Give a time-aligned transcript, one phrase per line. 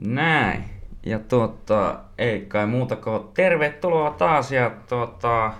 [0.00, 0.64] Näin.
[1.06, 5.52] Ja tuota, ei kai muuta kuin tervetuloa taas ja tuota,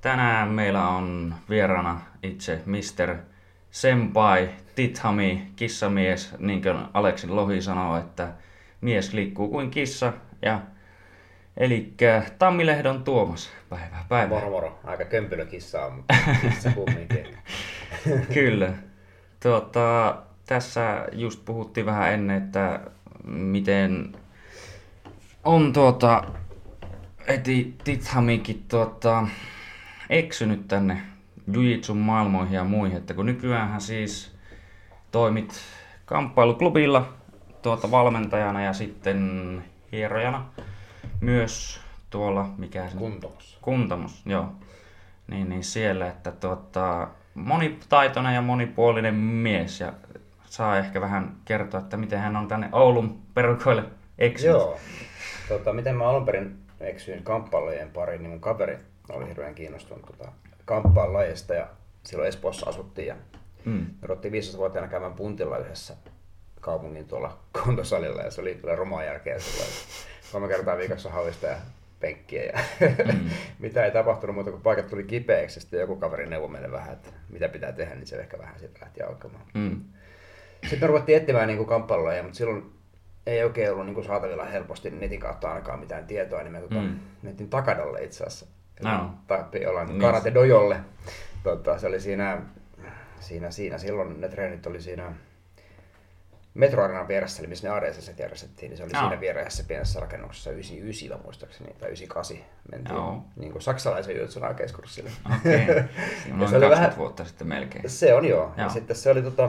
[0.00, 3.16] tänään meillä on vierana itse Mr.
[3.70, 8.28] Senpai, Tithami, kissamies, niin kuin Aleksin Lohi sanoo, että
[8.80, 10.12] mies liikkuu kuin kissa
[10.42, 10.60] ja
[11.56, 11.94] Eli
[12.38, 14.38] Tammilehdon Tuomas, päivää, päivää.
[14.38, 17.26] Moro moro, aika kömpelö kissa on, mutta kissa kumminkin.
[18.34, 18.72] Kyllä.
[19.42, 20.16] Tuota,
[20.46, 22.80] tässä just puhuttiin vähän ennen, että
[23.24, 24.12] miten
[25.44, 26.24] on tuota,
[27.26, 29.26] eti Tithamikin tuota,
[30.10, 31.02] eksynyt tänne
[31.52, 34.36] Jujitsun maailmoihin ja muihin, että kun nykyään siis
[35.10, 35.60] toimit
[36.04, 37.12] kamppailuklubilla
[37.62, 40.46] tuota valmentajana ja sitten hierojana
[41.20, 43.58] myös tuolla, mikä se Kuntomossa.
[43.62, 44.52] Kuntamos, joo.
[45.26, 49.92] Niin, niin siellä, että tuota, monitaitoinen ja monipuolinen mies ja
[50.54, 53.84] saa ehkä vähän kertoa, että miten hän on tänne Oulun perukoille
[54.18, 54.54] eksynyt.
[54.56, 54.78] Joo.
[55.48, 60.32] Tota, miten mä alun perin eksyin kamppailujen pariin, niin mun kaveri oli hirveän kiinnostunut tota,
[60.64, 61.66] kamppailulajista ja
[62.02, 63.16] silloin Espoossa asuttiin ja
[63.64, 63.72] Mm.
[63.72, 65.94] me ruvettiin 15-vuotiaana käymään puntilla yhdessä
[66.60, 69.70] kaupungin tuolla kuntosalilla ja se oli kyllä rumaa järkeä silloin.
[70.32, 71.56] Kolme kertaa viikossa hallista ja
[72.00, 72.52] penkkiä ja
[73.12, 73.30] Mm.
[73.58, 76.92] mitä ei tapahtunut muuta kuin paikat tuli kipeäksi ja sitten joku kaveri neuvoi meille vähän,
[76.92, 79.44] että mitä pitää tehdä, niin se ehkä vähän siitä lähti alkamaan.
[79.54, 79.80] Mm.
[80.70, 82.72] Sitten ruvettiin etsimään niin kamppailuja, mutta silloin
[83.26, 86.74] ei oikein ollut niin kuin saatavilla helposti netin kautta ainakaan mitään tietoa, niin me tota,
[86.74, 86.98] Mm.
[87.22, 88.46] mentiin Takadalle itse asiassa.
[88.82, 89.10] No.
[89.26, 90.00] Tappi olla Niin.
[90.00, 90.76] Karate Dojolle.
[91.42, 92.40] Tota, se oli siinä,
[93.20, 95.12] siinä, siinä, silloin ne treenit oli siinä
[96.54, 99.02] metroarenan vieressä, eli missä ne ADCC järjestettiin, niin se oli Joo.
[99.02, 102.36] siinä vieressä pienessä rakennuksessa 99 muistaakseni, tai 98
[102.72, 103.24] mentiin Joo.
[103.36, 105.10] niin kuin saksalaisen jutsun aikeskurssille.
[105.36, 105.62] Okei.
[105.70, 105.82] Okay.
[106.36, 107.90] Noin se oli 20 vähän- vuotta sitten melkein.
[107.90, 108.38] Se on joo.
[108.38, 108.46] joo.
[108.56, 108.66] Joo.
[108.66, 109.48] Ja sitten se oli tota,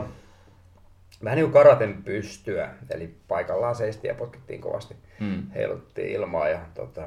[1.24, 5.50] vähän niin kuin karaten pystyä, eli paikallaan seistiin ja potkittiin kovasti, Mm.
[5.50, 6.48] heiluttiin ilmaa.
[6.48, 7.02] Ja, tota...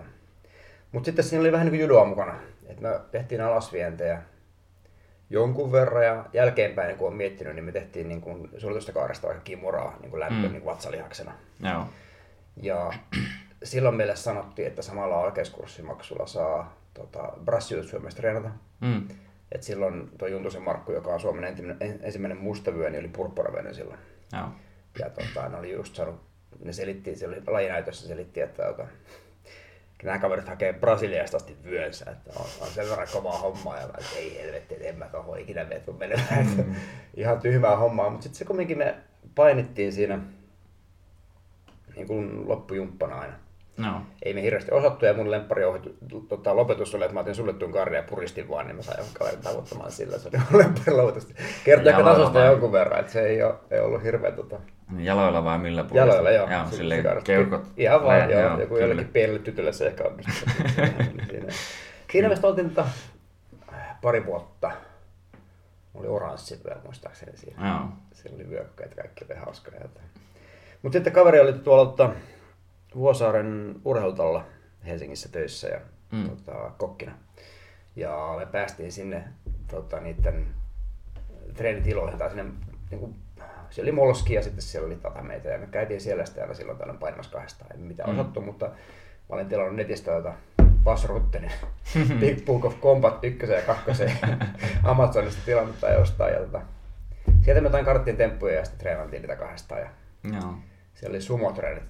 [0.92, 2.36] Mutta sitten siinä oli vähän niin kuin judoa mukana,
[2.68, 4.22] että me tehtiin alasvientejä
[5.30, 9.44] jonkun verran ja jälkeenpäin kun on miettinyt, niin me tehtiin niin kuin suljetusta kaaresta vaikka
[9.44, 10.42] kimuraa niin kuin lämpö Mm.
[10.42, 11.32] niin kuin vatsalihaksena.
[11.64, 11.86] Joo.
[12.62, 12.94] Ja
[13.64, 18.50] silloin meille sanottiin, että samalla oikeuskurssimaksulla saa tota, brassijutsuja treenata.
[18.82, 19.08] Mm.
[19.52, 23.76] Et silloin tuo Juntusen Markku, joka on Suomen ensimmäinen, en- ensimmäinen mustavyö, niin oli purppuravyöinen
[23.76, 24.00] silloin.
[24.34, 24.50] Joo.
[25.00, 26.22] Ja tota, ne oli just saanut,
[26.64, 28.88] ne selitti, se oli lajinäytössä selitti, että tota,
[30.04, 33.94] nämä kaverit hakee Brasiliasta asti vyönsä, että on, on sen verran kovaa hommaa ja mä,
[33.98, 36.48] että ei helvetti, että en mä tohon ikinä mene tuu menemään.
[36.58, 36.76] Mm.
[37.14, 38.96] Ihan tyhmää hommaa, mutta sitten se kumminkin me
[39.36, 40.20] painittiin siinä
[41.96, 43.34] niin kuin loppujumppana aina.
[43.80, 44.02] No.
[44.24, 45.64] Ei me hirveästi osattu ja mun lemppari
[46.30, 49.16] tota, lopetus oli, että mä otin suljettuun karja ja puristin vaan, niin mä sain jonkun
[49.20, 50.18] kaverin tavoittamaan sillä.
[50.18, 51.28] Se oli mun lemppari lopetus.
[51.64, 52.46] Kertoo ehkä tasosta vai?
[52.46, 54.60] jonkun verran, että se ei, ole, ei ollut hirveä tota,
[54.98, 56.14] Jaloilla vai millä puolella?
[56.14, 56.50] jaloilla, joo.
[56.50, 57.32] Joo, silleen karasti.
[57.32, 57.64] keukot.
[57.78, 60.48] Ihan vaan, joo, joo, joku jollekin pienelle tytölle se ehkä onnistui.
[61.30, 61.54] siinä
[62.12, 62.90] siinä me sitten oltiin tota,
[64.02, 64.72] pari vuotta.
[65.94, 67.68] Oli oranssi vyö muistaakseni siinä.
[67.70, 67.88] Joo.
[68.14, 69.82] Siellä oli vyökkäitä, kaikki oli hauskoja.
[70.82, 72.10] Mutta sitten kaveri oli tuolla tota,
[72.96, 74.46] Vuosaaren urheilutalla
[74.86, 75.80] Helsingissä töissä ja
[76.12, 76.30] Mm.
[76.30, 77.12] tota, kokkina.
[77.96, 79.24] Ja me päästiin sinne
[79.72, 80.46] tota, niiden
[81.54, 82.46] treenitiloihin tai sinne
[82.92, 83.16] niin kuin,
[83.70, 86.78] siellä oli molski ja sitten siellä oli tatameita ja me käytiin siellä sitten aina silloin
[86.78, 87.72] tällöin painamassa kahdestaan.
[87.72, 88.20] Ei mitään Mm.
[88.20, 88.74] osattu, mutta mä
[89.36, 90.34] olin tilannut netistä tota
[90.84, 91.52] Bas Ruttenin
[92.20, 94.04] Big Book of Combat 1 ja 2
[94.84, 96.34] Amazonista tilannut tai jostain.
[96.34, 96.62] Ja tota,
[97.42, 99.82] sieltä me jotain karttien temppuja ja sitten treenattiin niitä kahdestaan.
[99.82, 99.90] Ja
[100.24, 100.54] Joo.
[100.94, 101.84] siellä oli sumotreenit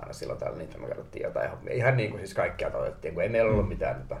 [0.00, 1.74] aina silloin täällä niitä me katsottiin jotain hommia.
[1.74, 4.20] Ihan niin kuin siis kaikkia otettiin, kun ei meillä ollut mitään tota,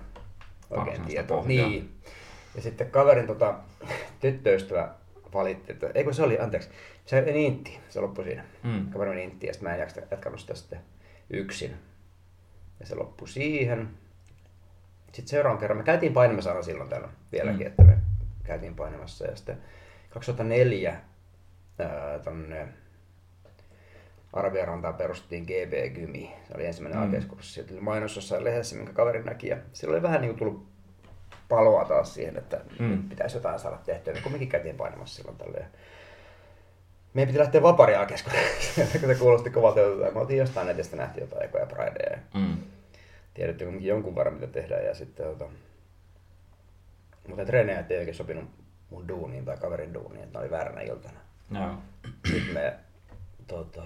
[0.70, 1.44] oikein tietoa.
[1.46, 1.94] Niin.
[2.54, 3.54] Ja sitten kaverin tota,
[4.20, 4.88] tyttöystävä
[5.34, 6.68] valitti, että eikö se oli, anteeksi,
[7.06, 8.44] se meni intti, se loppui siinä.
[8.62, 8.86] Mm.
[8.90, 10.80] Kaveri meni intti ja sitten mä en jaksa- jatkanut sitä sitten
[11.30, 11.76] yksin.
[12.80, 13.88] Ja se loppui siihen.
[15.12, 17.66] Sitten seuraavan kerran, me käytiin painamassa aina silloin täällä vieläkin, Mm.
[17.66, 17.98] että me
[18.44, 19.26] käytiin painamassa.
[19.26, 19.58] Ja sitten
[20.10, 20.96] 2004
[21.78, 22.68] ää, tonne
[24.32, 26.32] Arabiarantaan perustettiin GB Gymi.
[26.48, 27.06] Se oli ensimmäinen Mm.
[27.06, 27.52] aikeiskurssi.
[27.52, 29.48] Sieltä oli mainos jossain lehdessä, minkä kaveri näki.
[29.48, 30.66] Ja sillä oli vähän niin kuin tullut
[31.48, 33.08] paloa taas siihen, että Mm.
[33.08, 34.14] pitäisi jotain saada tehtyä.
[34.14, 35.58] Me kumminkin käytiin painamassa silloin tällä.
[35.58, 35.66] Ja
[37.14, 40.10] meidän piti lähteä vapariaa keskustelemaan, kun se kuulosti kovalta jutulta.
[40.12, 42.56] Me oltiin jostain netistä nähty jotain ekoja Prideja ja Mm.
[43.34, 44.84] tiedettiin kumminkin jonkun verran mitä tehdään.
[44.84, 45.44] Ja sitten, tota...
[47.28, 48.44] Mutta ne treenejät ei oikein sopinut
[48.90, 51.20] mun duuniin tai kaverin duuniin, että ne oli vääränä iltana.
[51.54, 51.74] Joo.
[52.32, 52.74] Sitten me
[53.46, 53.82] tota,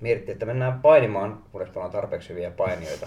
[0.00, 3.04] mietittiin, että mennään painimaan, kunnes ollaan tarpeeksi hyviä painijoita.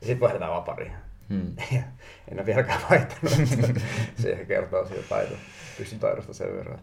[0.00, 0.92] Ja sitten vaihdetaan vapariin.
[1.28, 1.52] Mm.
[1.72, 1.82] Ja
[2.28, 3.48] en ole vieläkään vaihtanut.
[4.22, 5.34] Se ehkä kertoo siitä taito,
[5.78, 6.78] pystyn taidosta sen verran.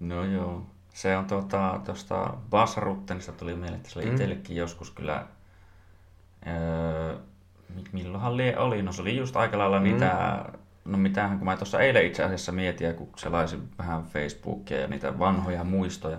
[0.00, 0.62] No joo.
[0.94, 4.12] Se on tuota, tuosta Bassaruttenista tuli mieleen, että se oli Mm.
[4.12, 5.26] itsellekin joskus kyllä,
[6.46, 7.16] öö,
[7.74, 9.84] mi- milloinhan lie oli, no se oli just aika lailla Mm.
[9.84, 10.44] niitä,
[10.84, 15.18] no mitähän, kun mä tuossa eilen itse asiassa mietin, kun selaisin vähän Facebookia ja niitä
[15.18, 16.18] vanhoja muistoja,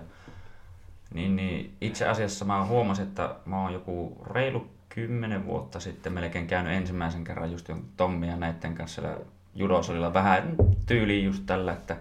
[1.14, 6.46] niin, niin itse asiassa mä huomasin, että mä oon joku reilu kymmenen vuotta sitten melkein
[6.46, 9.18] käynyt ensimmäisen kerran just jonkun Tommi ja näiden kanssa siellä
[9.54, 10.56] judosalilla vähän
[10.86, 11.96] tyyliin just tällä, että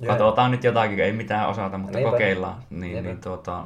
[0.00, 0.06] Joo.
[0.12, 2.10] katsotaan nyt jotakin, ei mitään osata, mutta Niinpä.
[2.10, 2.62] kokeillaan.
[2.70, 3.02] Niin, Niinpä.
[3.02, 3.64] niin tuota,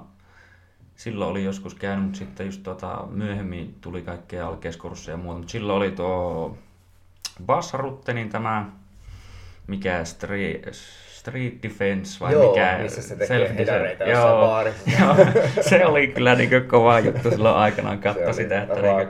[0.97, 5.53] silloin oli joskus käynyt, mutta sitten just tuota, myöhemmin tuli kaikkea alkeiskursseja ja muuta, mutta
[5.53, 6.59] silloin oli tuo
[7.47, 8.71] Bassaruttenin tämä,
[9.67, 10.77] mikä street,
[11.25, 12.79] street defense vai Joo, mikä?
[12.83, 14.47] missä se tekee hedareita jossain Joo.
[14.47, 14.91] baarissa.
[15.01, 15.17] Joo,
[15.61, 19.09] se oli kyllä niin kova juttu silloin aikanaan katsoa sitä, että niin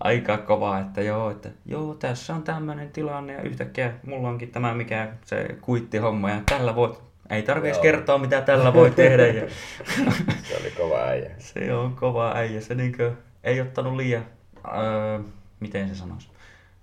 [0.00, 4.74] aika kova, että joo, että joo, tässä on tämmöinen tilanne ja yhtäkkiä mulla onkin tämä
[4.74, 6.98] mikä se kuittihomma ja tällä voit,
[7.30, 9.42] ei tarvi edes kertoa mitä tällä voi tehdä ja
[10.48, 11.30] Se oli kova äijä.
[11.38, 13.12] se on kova äijä, se niinkö
[13.44, 14.24] ei ottanut liian,
[14.66, 15.18] öö,
[15.60, 16.28] miten se sanoisi,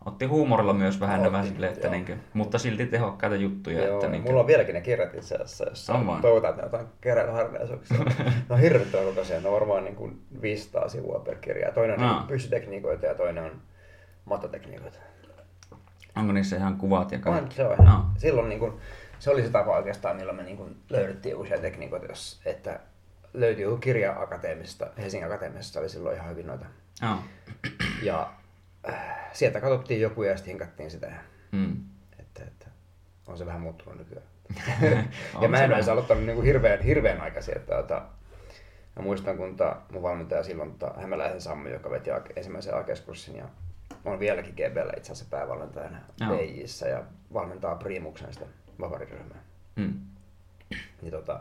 [0.05, 1.91] otti huumorilla myös vähän Otti, nämä silleen, että joo.
[1.91, 5.65] niinkö, mutta silti tehokkaita juttuja, Joo, että niinkö, mulla on vieläkin ne kirjat itse asiassa,
[5.69, 7.97] jos On toivotaan, että ne jotain keräilyharvinaisuuksia.
[8.49, 11.71] ne on hirvittävän kokoisia, ne on varmaan niin kuin 500 sivua per kirja.
[11.71, 12.19] Toinen on Aa.
[12.19, 13.51] niin pystytekniikoita ja toinen on
[14.25, 14.97] matotekniikoita.
[16.15, 17.55] onko niissä ihan kuvat ja On, kaikki?
[17.55, 17.87] se on.
[17.87, 18.13] Aa.
[18.17, 18.73] Silloin niin kuin,
[19.19, 22.79] se oli se tapa oikeastaan, millä me niin kuin löydettiin uusia tekniikoita, jos, että
[23.33, 26.65] löytyi joku kirja akateemisesta, Helsingin akateemisesta oli silloin ihan hyvin noita.
[27.01, 27.15] Joo.
[28.03, 28.31] Ja
[29.31, 31.11] sieltä katsottiin joku ja sitten hinkattiin sitä.
[31.51, 31.83] Mm.
[32.19, 32.67] että, että
[33.27, 34.27] on se vähän muuttunut nykyään.
[35.41, 37.57] Ja mä en olisi aloittanut niin kuin hirveän, hirveän aikaisin.
[37.57, 38.01] Että, että,
[38.95, 43.45] mä muistan, kun ta, mun valmentaja silloin ta, Hämäläisen Sammu, joka veti ensimmäisen akeskurssin ja
[44.05, 45.97] on vieläkin GBllä itse asiassa päävalmentajana.
[46.17, 47.03] PJissä ja
[47.33, 48.45] valmentaa Primuksen sitä
[48.79, 49.43] vapariryhmää.
[49.75, 49.93] Mm.
[51.01, 51.39] Niin tota,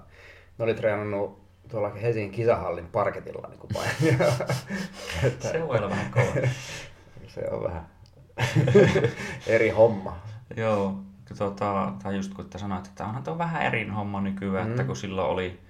[0.58, 3.70] ne oli treenannut tuolla Helsingin kisahallin parketilla niin kuin
[5.52, 6.24] Se voi olla vähän kova.
[7.34, 7.86] se on vähän
[9.46, 10.16] eri homma.
[10.56, 11.00] Joo,
[11.38, 14.70] tota, tai just kun sanoit, että onhan tuo vähän eri homma nykyään, mm.
[14.70, 15.60] että kun silloin oli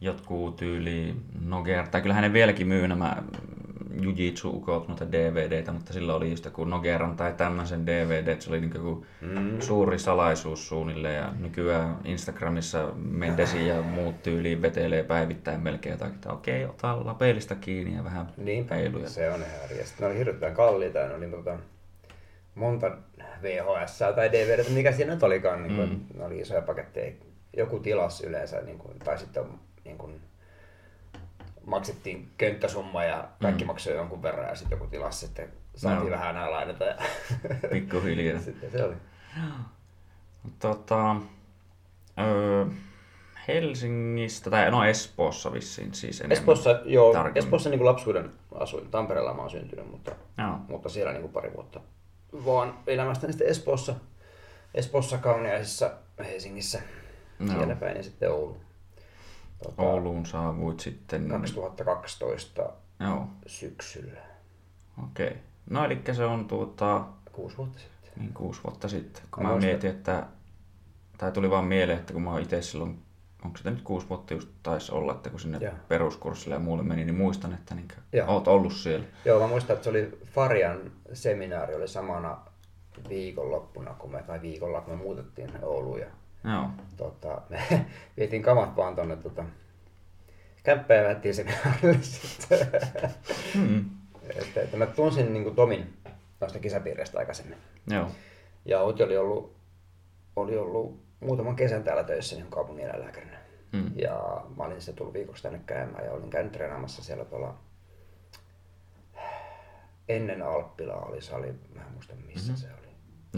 [0.00, 3.22] jotkut tyyli Noger, tai kyllähän ne vieläkin myy nämä
[4.00, 8.60] Jujitsu-ukot, noita DVDtä, mutta silloin oli just joku Nogeran tai tämmöisen DVD, että se oli
[8.60, 9.60] niin joku Mm.
[9.60, 16.32] suuri salaisuus suunnilleen, ja nykyään Instagramissa Mendesi ja muut tyyliin vetelee päivittäin melkein jotakin, että
[16.32, 19.08] okei, ota lapelista kiinni ja vähän Niinpä, peiluja.
[19.08, 21.58] se on ihan sitten ne oli hirveän kalliita ja ne oli tota,
[22.54, 22.90] monta
[23.42, 26.18] VHS tai DVD, mikä siinä nyt olikaan, niin kuin, Mm.
[26.18, 27.12] ne oli isoja paketteja.
[27.56, 29.44] Joku tilas yleensä, niin kuin, tai sitten
[29.84, 30.20] niin kuin,
[31.66, 33.66] maksettiin könttäsumma ja kaikki Mm.
[33.66, 36.10] maksoi jonkun verran ja sitten joku tilas sitten saatiin Joo.
[36.18, 36.84] vähän lainata.
[36.84, 36.96] Ja
[37.72, 38.40] Pikkuhiljaa.
[38.40, 38.94] sitten se oli.
[40.58, 41.16] Tota,
[42.18, 42.66] öö,
[43.48, 46.38] Helsingistä, tai no Espoossa vissiin siis enemmän.
[46.38, 47.38] Espoossa, joo, tarkemmin.
[47.38, 48.90] Espoossa niin kuin lapsuuden asuin.
[48.90, 50.58] Tampereella mä oon syntynyt, mutta Joo.
[50.68, 51.80] mutta siellä niin kuin pari vuotta
[52.44, 53.94] vaan elämästäni sitten Espoossa,
[54.74, 56.80] Espoossa Kauniaisissa, Helsingissä,
[57.40, 57.48] Joo.
[57.48, 58.56] siellä päin ja sitten Oulu.
[59.62, 61.28] Tota, Ouluun saavuit sitten...
[61.28, 64.20] 2012 Joo, syksyllä,
[65.04, 65.26] okei.
[65.26, 65.38] Okay.
[65.70, 68.12] No eli se on tuota, kuusi vuotta sitten.
[68.16, 70.26] niin kuusi vuotta sitten, kun Mä mä, mietin, että...
[71.18, 73.02] Tai tuli vaan mieleen, että kun mä oon itse silloin,
[73.44, 75.72] onko sitä nyt kuusi vuotta just taisi olla, että kun sinne Joo.
[75.88, 77.88] peruskurssille ja muulle meni, niin muistan, että niin
[78.26, 79.06] oot ollut siellä.
[79.24, 82.38] Joo, mä muistan, että se oli Farian seminaari, oli samana
[83.08, 86.06] viikonloppuna, kun me, tai viikolla, kun me muutettiin Ouluun ja
[86.52, 86.70] Joo.
[86.96, 87.58] tota, me
[88.16, 89.44] vietiin kamat vaan tonne tota,
[90.62, 92.58] kämppään ja lähdettiin seminaarille sitten.
[93.54, 93.84] Mm.
[94.36, 95.96] että, että mä tunsin niin kuin Tomin
[96.40, 97.58] noista kisapiireistä aikaisemmin.
[97.90, 98.10] Joo.
[98.64, 99.56] Ja Outi oli ollut,
[100.36, 103.38] oli ollut muutaman kesän täällä töissä niin kaupungin eläinlääkärinä.
[103.72, 103.90] Mm.
[103.96, 107.54] Ja mä olin sitten tullut viikoksi tänne käymään ja olin käynyt treenaamassa siellä tuolla
[110.08, 112.60] ennen Alppilaa oli sali, mä en muista missä Mhm.
[112.62, 112.76] mm-hmm.
[112.76, 112.85] se oli.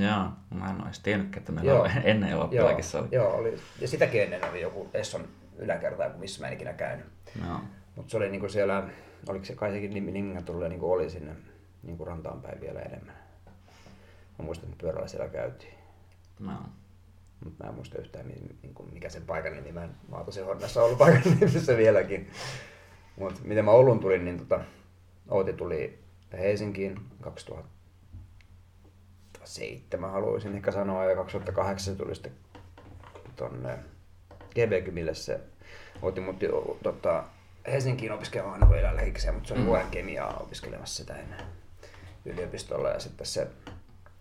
[0.01, 0.25] Joo,
[0.55, 1.83] mä en edes tiennytkään, että meillä Joo.
[1.83, 3.09] on ennen Eloppilakin se oli.
[3.13, 3.59] joo, oli.
[3.81, 5.29] Ja sitäkin ennen oli joku Esson
[5.59, 7.07] yläkerta, missä mä en ikinä käynyt.
[7.47, 7.61] Joo.
[7.97, 8.89] Mutta se oli niinku siellä,
[9.29, 11.33] oliko se kai sekin nimi Ninganturulla niinku oli sinne
[11.83, 13.15] niinku rantaan päin vielä enemmän.
[14.39, 15.75] Mä muistan, että pyörällä siellä käytiin.
[16.41, 16.53] Joo.
[17.45, 19.73] Mutta mä en muista yhtään, mi- niinku, mikä sen paikan nimi.
[19.73, 22.31] Mä, en, mä oon tosi honnassa ollut paikan nimissä vieläkin.
[23.17, 24.61] Mutta miten mä Oulun tulin, niin tota,
[25.29, 25.99] Outi tuli
[26.33, 26.97] Helsinkiin
[29.49, 32.33] 2007 haluaisin ehkä sanoa, ja 2008 se tuli sitten
[33.37, 33.79] tonne
[34.55, 35.41] GB-kymille se
[36.03, 36.47] Outi muutti
[36.83, 37.25] tota,
[37.67, 39.91] Helsinkiin opiskelemaan niin eläinlääkikseen, mutta se oli Mm.
[39.91, 41.41] kemiaa opiskelemassa sitä ennen
[42.25, 43.49] yliopistolla ja sitten se,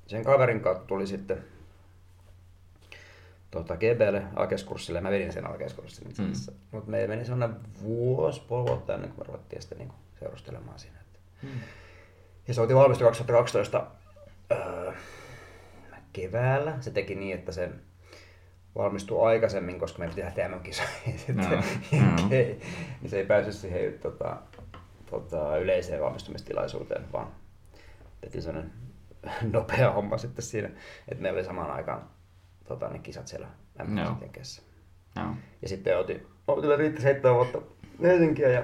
[0.08, 1.44] sen kaverin kautta tuli sitten
[3.52, 5.02] tota, GBlle alkeiskurssille.
[5.02, 6.52] Mä vedin sen alkeiskurssin itse asiassa.
[6.52, 6.58] Mm.
[6.72, 10.98] Mutta meillä meni sellainen vuosi, puoli vuotta ennen kuin me ruvettiin sitten niin seurustelemaan siinä.
[11.44, 11.50] Mm.
[12.48, 13.86] Ja se oltiin valmistu 2012
[14.52, 14.94] öö,
[16.14, 16.78] keväällä.
[16.80, 17.70] Se teki niin, että se
[18.76, 22.28] valmistui aikaisemmin, koska meidän piti lähteä MM-kisoihin sitten no, no.
[22.30, 22.62] niin
[23.06, 24.38] se ei päässyt siihen tota,
[25.10, 27.28] tota, yleiseen valmistumistilaisuuteen, vaan
[28.22, 28.72] teki sellainen
[29.54, 30.70] nopea homma sitten siinä,
[31.08, 32.10] että meillä oli samaan aikaan
[32.68, 33.48] tota, ne kisat siellä
[33.84, 34.62] MM-jenkeissä.
[35.16, 35.36] No.
[35.62, 37.62] Ja sitten otin, otin riitti seitsemän vuotta
[38.02, 38.64] Helsinkiä ja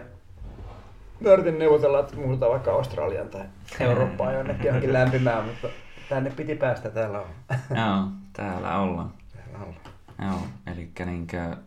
[1.19, 3.45] me yritin neuvotella, että muutetaan vaikka Australian tai
[3.79, 5.67] Eurooppaan jonnekin johonkin lämpimään, mutta
[6.09, 7.27] tänne piti päästä, täällä on.
[7.49, 9.11] Joo, täällä ollaan.
[9.35, 9.93] Täällä ollaan.
[10.21, 11.57] Joo, eli niinkö,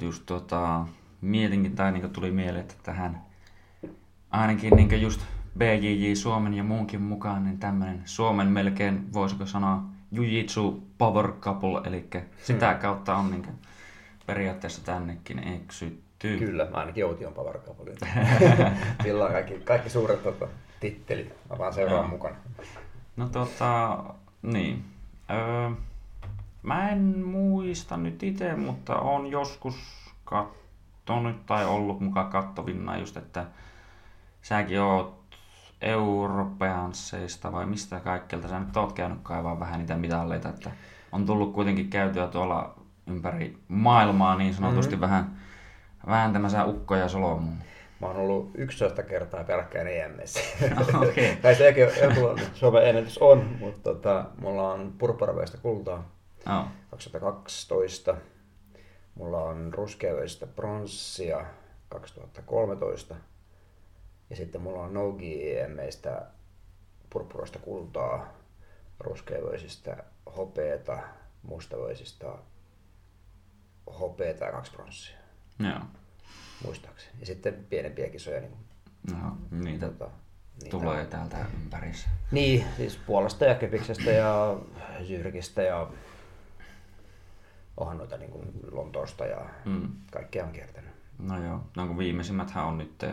[0.00, 0.86] just tota,
[1.20, 3.22] mietinkin tai niinkö tuli mieleen, että tähän
[4.30, 5.20] ainakin niinkö just
[5.58, 12.08] BJJ Suomen ja muunkin mukaan, niin tämmöinen Suomen melkein, voisiko sanoa, Jujitsu Power Couple, eli
[12.42, 12.80] sitä hmm.
[12.80, 13.48] kautta on niinkö
[14.26, 16.05] periaatteessa tännekin eksytty.
[16.18, 17.94] Kyllä, ainakin Outi on Power Couple.
[19.02, 20.48] Sillä on kaikki, kaikki suuret tota,
[20.80, 22.36] tittelit, mä vaan seuraan mukana.
[23.16, 23.98] No tota,
[24.42, 24.84] niin.
[25.30, 25.70] Öö,
[26.66, 29.74] Mä en muista nyt itse, mutta on joskus
[30.24, 33.44] kattonut tai ollut mukaan kattovinna just, että
[34.42, 35.14] säkin oot
[35.80, 40.70] europeansseista vai mistä kaikkelta sä nyt oot käynyt kaivaa vähän niitä mitalleita, että
[41.12, 42.74] on tullut kuitenkin käytyä tuolla
[43.06, 45.00] ympäri maailmaa niin sanotusti mm-hmm.
[45.00, 45.36] vähän
[46.06, 47.56] vääntämässä ukkoja solomuun.
[48.00, 50.54] Mä oon ollut 11 kertaa peräkkäin EMS.
[51.08, 51.36] okay.
[51.42, 56.66] tai sekin joku Suomen ennätys on, mutta tota, mulla on purppuraveista kultaa Oh.
[56.90, 58.16] 2012.
[59.14, 61.46] Mulla on ruskeavöistä pronssia
[61.88, 63.16] 2013.
[64.30, 66.26] Ja sitten mulla on Nogi EMistä
[67.10, 68.34] purppuroista kultaa,
[69.00, 70.04] ruskeavöisistä
[70.36, 70.98] hopeeta,
[71.42, 72.26] mustavöisistä
[74.00, 75.16] hopeeta ja kaksi pronssia.
[75.58, 75.80] Joo.
[76.64, 77.12] Muistaakseni.
[77.20, 78.40] Ja sitten pienempiä kisoja.
[78.40, 78.52] Niin,
[79.12, 80.10] no, niitä, tota,
[80.54, 81.06] niitä tulee on.
[81.06, 82.08] täältä ympärissä.
[82.30, 84.56] Niin, siis Puolasta ja Kepiksestä ja
[85.06, 85.90] Syrkistä ja
[87.76, 89.88] onhan noita niin kuin Lontoosta ja mm.
[90.10, 90.90] kaikkea on kiertänyt.
[91.18, 93.04] No joo, no kun viimeisimmäthän on nyt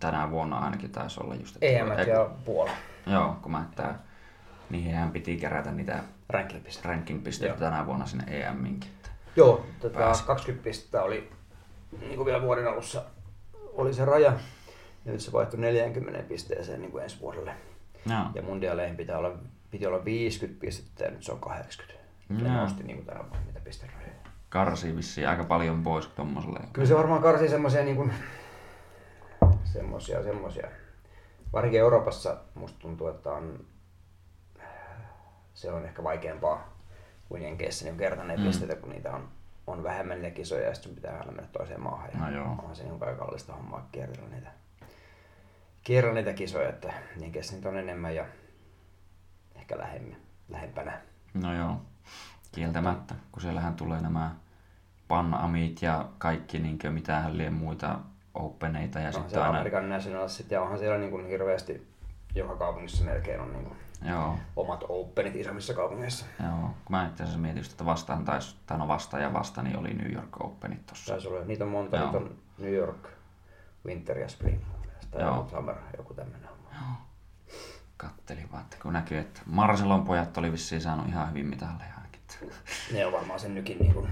[0.00, 1.56] tänä vuonna ainakin taisi olla just...
[1.60, 2.70] EM ja Puola.
[3.06, 3.94] Joo, kun mä että
[4.70, 8.90] niihin piti kerätä niitä ranking-pisteitä, ranking-pisteitä tänä vuonna sinne EM-minkin.
[9.36, 11.30] Joo, tota, 20 pistettä oli
[12.00, 13.04] niin kuin vielä vuoden alussa
[13.72, 14.32] oli se raja.
[15.04, 17.54] Ja nyt se vaihtui 40 pisteeseen niin kuin ensi vuodelle.
[18.08, 18.30] No.
[18.34, 19.32] Ja mundialeihin pitää olla,
[19.70, 22.04] piti olla 50 pistettä ja nyt se on 80.
[22.38, 22.60] Se no.
[22.60, 24.12] nosti niin kuin tänä vuonna niitä pisterajoja.
[24.48, 26.60] Karsii vissiin aika paljon pois tuommoiselle.
[26.72, 28.12] Kyllä se varmaan karsii semmoisia niin kuin,
[29.64, 30.68] semmoisia, semmoisia.
[31.52, 33.64] Varsinkin Euroopassa musta tuntuu, että on,
[35.54, 36.76] se on ehkä vaikeampaa
[37.28, 38.46] kuin Jenkeissä niin kertaneet mm.
[38.46, 39.28] pisteitä, kun niitä on,
[39.66, 42.10] on vähemmän niitä kisoja ja sitten pitää aina mennä toiseen maahan.
[42.14, 42.46] Ja no joo.
[42.46, 44.50] Onhan se niin kallista hommaa kierrellä niitä,
[45.82, 48.26] kierrellä niitä kisoja, että Jenkeissä niitä on enemmän ja
[49.54, 50.16] ehkä lähemmä,
[50.48, 51.00] lähempänä.
[51.34, 51.80] No joo.
[52.52, 54.34] Kieltämättä, kun siellähän tulee nämä
[55.08, 57.98] Pan-Amit ja kaikki niin mitään liian muita
[58.34, 58.98] openeita.
[58.98, 59.58] Ja no, sitten aina...
[59.58, 61.94] Amerikan Nationalsit ja onhan siellä niin kuin hirveästi
[62.34, 64.38] joka kaupungissa melkein on niin kuin Joo.
[64.56, 66.26] omat openit isommissa kaupungeissa.
[66.42, 69.76] Joo, kun mä itse asiassa mietin että vastaan, tai, tai no vasta ja vasta, niin
[69.76, 71.12] oli New York Openit tossa.
[71.12, 72.04] Taisi olla, niitä on monta, Joo.
[72.06, 73.08] niitä on New York,
[73.86, 74.60] Winter ja Spring.
[75.10, 75.48] Tai Joo.
[75.50, 76.48] Summer, joku tämmöinen.
[76.72, 76.90] Joo.
[77.96, 81.94] Kattelin vaan, että kun näkyy, että Marcelon pojat oli vissiin saanut ihan hyvin mitalleja
[82.92, 84.08] ne on varmaan sen nykin niin kuin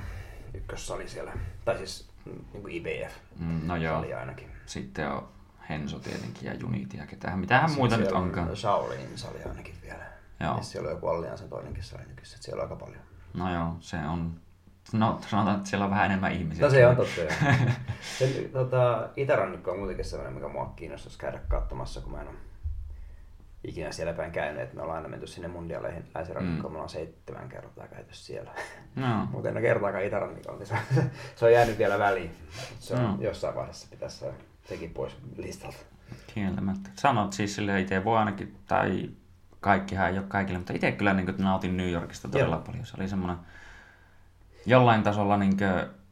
[0.54, 1.32] ykkössali siellä,
[1.64, 3.96] tai siis niin kuin IBF mm, no joo.
[3.96, 4.50] sali ainakin.
[4.66, 5.28] Sitten on
[5.68, 7.38] Henso tietenkin ja Junit ja ketään.
[7.38, 8.48] Mitähän Sitten muita nyt onkaan?
[8.48, 10.04] On Shaolin sali ainakin vielä.
[10.40, 10.56] Joo.
[10.56, 13.02] Ja siellä on joku Alliansen toinenkin sali nykyssä, että siellä on aika paljon.
[13.34, 14.40] No joo, se on
[14.92, 16.64] No, sanotaan, että siellä on vähän enemmän ihmisiä.
[16.64, 17.20] No se on totta,
[18.18, 22.36] Sen, tota, Itärannikko on muutenkin sellainen, mikä mua kiinnostaisi käydä katsomassa, kun mä en ole
[23.64, 26.72] ikinä siellä päin käynyt, että me ollaan aina menty sinne mundialeihin länsirannikkoon, mm.
[26.72, 28.50] me ollaan seitsemän kertaa käyty siellä.
[28.96, 29.26] No.
[29.30, 30.76] Mutta en ole kertaakaan itärannikolla, niin se,
[31.36, 32.30] se, on jäänyt vielä väliin.
[32.78, 33.16] Se on no.
[33.20, 35.78] jossain vaiheessa pitäisi saada sekin pois listalta.
[36.34, 36.90] Kieltämättä.
[36.94, 39.10] Sanot siis sille itse voi ainakin, tai
[39.60, 42.64] kaikkihan ei ole kaikille, mutta itse kyllä niin nautin New Yorkista todella Joo.
[42.64, 42.86] paljon.
[42.86, 43.36] Se oli semmoinen
[44.66, 45.56] jollain tasolla niin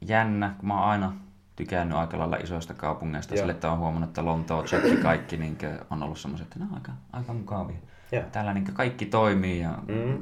[0.01, 1.13] jännä, kun mä oon aina
[1.57, 3.37] tykännyt aika lailla isoista kaupungeista.
[3.37, 5.59] Sille, että on huomannut, että Lontoa, Tsekki, kaikki niin
[5.91, 7.77] on ollut semmoiset, että ne on aika, aika mukavia.
[8.13, 8.25] Joo.
[8.33, 10.19] Täällä niin kaikki toimii ja mm.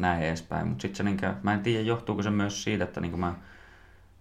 [0.00, 0.68] näin edespäin.
[0.68, 3.34] Mutta sitten se, niin kuin, mä en tiedä, johtuuko se myös siitä, että niin mä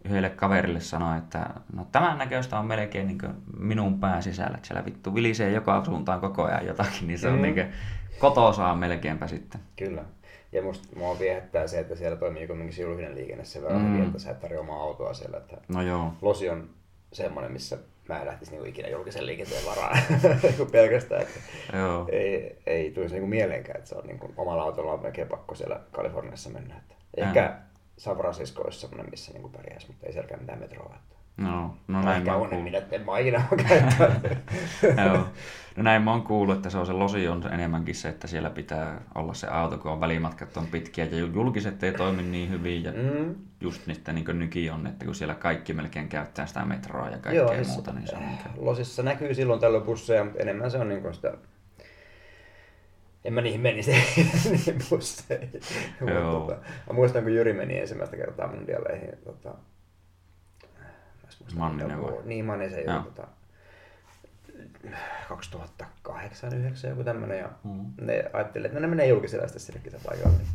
[0.05, 3.19] yhdelle kaverille sanoin, että no tämän näköistä on melkein niin
[3.59, 4.55] minun pää sisällä.
[4.55, 7.33] Että siellä vittu vilisee joka suuntaan koko ajan jotakin, niin se mm.
[7.33, 7.67] on niin
[8.19, 9.61] kotoa saa melkeinpä sitten.
[9.77, 10.03] Kyllä.
[10.51, 13.93] Ja musta mua viehättää se, että siellä toimii kuitenkin se julkinen liikenne sen verran Mm.
[13.93, 15.37] hyvin, että sä et tarvitse omaa autoa siellä.
[15.37, 16.13] Että No joo.
[16.21, 16.69] Losi on
[17.13, 17.77] semmoinen, missä
[18.09, 19.97] mä en lähtisi niinku ikinä julkisen liikenteen varaan
[20.43, 21.21] niinku pelkästään.
[21.21, 21.39] Että
[21.77, 22.07] Joo.
[22.11, 25.79] ei, ei tulisi niinku mieleenkään, että se on niinku, omalla autolla on melkein pakko siellä
[25.91, 26.75] Kaliforniassa mennä.
[26.77, 27.57] Että ehkä
[28.01, 30.95] San Francisco olisi semmoinen, missä niinku pärjäisi, mutta ei sielläkään mitään metroa.
[30.95, 32.63] Että No, no näin mä oon on, kuullut.
[32.63, 33.11] minä en mä.
[35.05, 35.27] Joo.
[35.75, 38.49] No näin mä oon kuullut, että se on se losi on enemmänkin se, että siellä
[38.49, 42.83] pitää olla se auto, kun on välimatkat on pitkiä ja julkiset ei toimi niin hyvin
[42.83, 43.35] ja Mm.
[43.61, 47.33] just niitä niin nyki on, että kun siellä kaikki melkein käyttää sitä metroa ja kaikkea
[47.33, 48.65] Joo, siis, muuta, niin se on niin kuin...
[48.65, 51.33] Losissa näkyy silloin tällöin busseja, mutta enemmän se on niin sitä...
[53.25, 53.91] En mä niihin menisi
[54.51, 55.61] niihin busseihin.
[56.01, 56.39] Mut Joo.
[56.39, 56.53] tota,
[56.87, 59.17] mä muistan, kun Jyri meni ensimmäistä kertaa mundialeihin.
[59.25, 59.53] Tota,
[61.55, 62.25] Manninen joku- vai?
[62.25, 62.95] Niin, Manninen Joo.
[62.95, 63.27] joku, tota,
[65.29, 67.85] 2008 9 joku tämmönen ja Mm.
[68.01, 70.37] ne ajatteli, että ne menee julkisella sitten sinne kisapaikalle.
[70.37, 70.47] Niin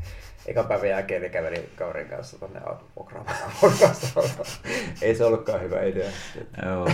[0.46, 2.61] ekan päivän jälkeen ne käveli kaverin kanssa tonne
[2.96, 4.44] vuokraamaan vuokrausta.
[5.02, 6.11] Ei se ollutkaan hyvä idea.
[6.66, 6.88] Joo,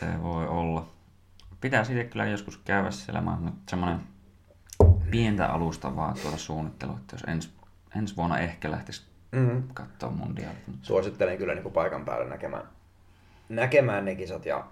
[0.00, 0.88] se voi olla.
[1.60, 3.20] Pitää siitä kyllä joskus käydä siellä.
[3.20, 3.38] Mä
[3.68, 4.00] semmonen
[5.10, 7.52] pientä alustavaa tuolla suunnittelu, että jos ens,
[7.96, 9.62] ensi vuonna ehkä lähtisi Mm-hmm.
[9.74, 10.66] katsoa mundiaalit.
[10.66, 12.62] mutta- Suosittelen kyllä niin kuin paikan päällä näkemään,
[13.48, 14.66] näkemään ne kisat ja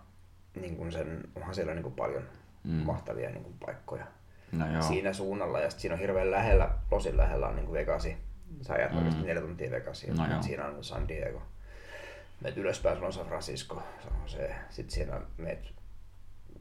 [0.60, 2.22] niin kuin sen, onhan siellä niin kuin paljon
[2.64, 2.70] Mm.
[2.72, 4.06] mahtavia niin kuin paikkoja
[4.52, 4.82] No joo.
[4.82, 5.60] siinä suunnalla.
[5.60, 8.16] Ja siinä on hirveän lähellä, Losin lähellä on niin kuin Vegasi.
[8.62, 8.98] Sä ajat Mm.
[8.98, 9.26] mm.
[9.26, 10.16] neljä tuntia Vegasiin.
[10.16, 10.42] No joo.
[10.42, 11.42] siinä on San Diego.
[12.40, 13.82] Meet ylöspäin, sulla on San Francisco.
[14.02, 14.54] Se on se.
[14.70, 15.72] Sitten siinä meet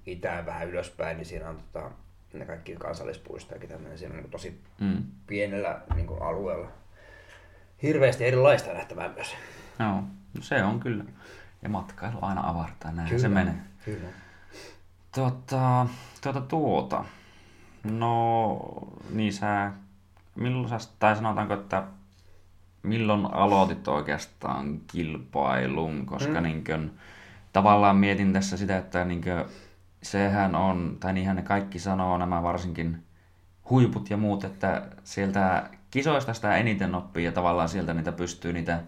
[0.06, 1.92] itään vähän ylöspäin, niin siinä on tota,
[2.34, 3.98] ne kaikki kansallispuistojakin tämmöinen.
[3.98, 5.04] Siinä on niin tosi Mm.
[5.28, 6.68] pienellä niin kuin alueella
[7.84, 9.36] hirveästi erilaista nähtävää myös.
[9.80, 10.02] Joo,
[10.34, 11.04] no se on kyllä.
[11.62, 13.56] Ja matkailu aina avartaa, näin se menee.
[13.86, 14.08] Kyllä.
[15.16, 15.88] Tuota,
[16.24, 17.06] tuota, tuota.
[17.84, 18.60] No,
[19.10, 19.72] niin sä,
[20.36, 21.84] milloin sä, tai sanotaanko, että
[22.84, 26.44] milloin aloitit oikeastaan kilpailun, koska mm.
[26.44, 26.92] niin kuin,
[27.54, 29.46] tavallaan mietin tässä sitä, että niin kuin,
[30.04, 33.04] sehän on, tai niinhän ne kaikki sanoo, nämä varsinkin
[33.70, 38.80] huiput ja muut, että sieltä kisoista sitä eniten oppii ja tavallaan sieltä niitä pystyy niitä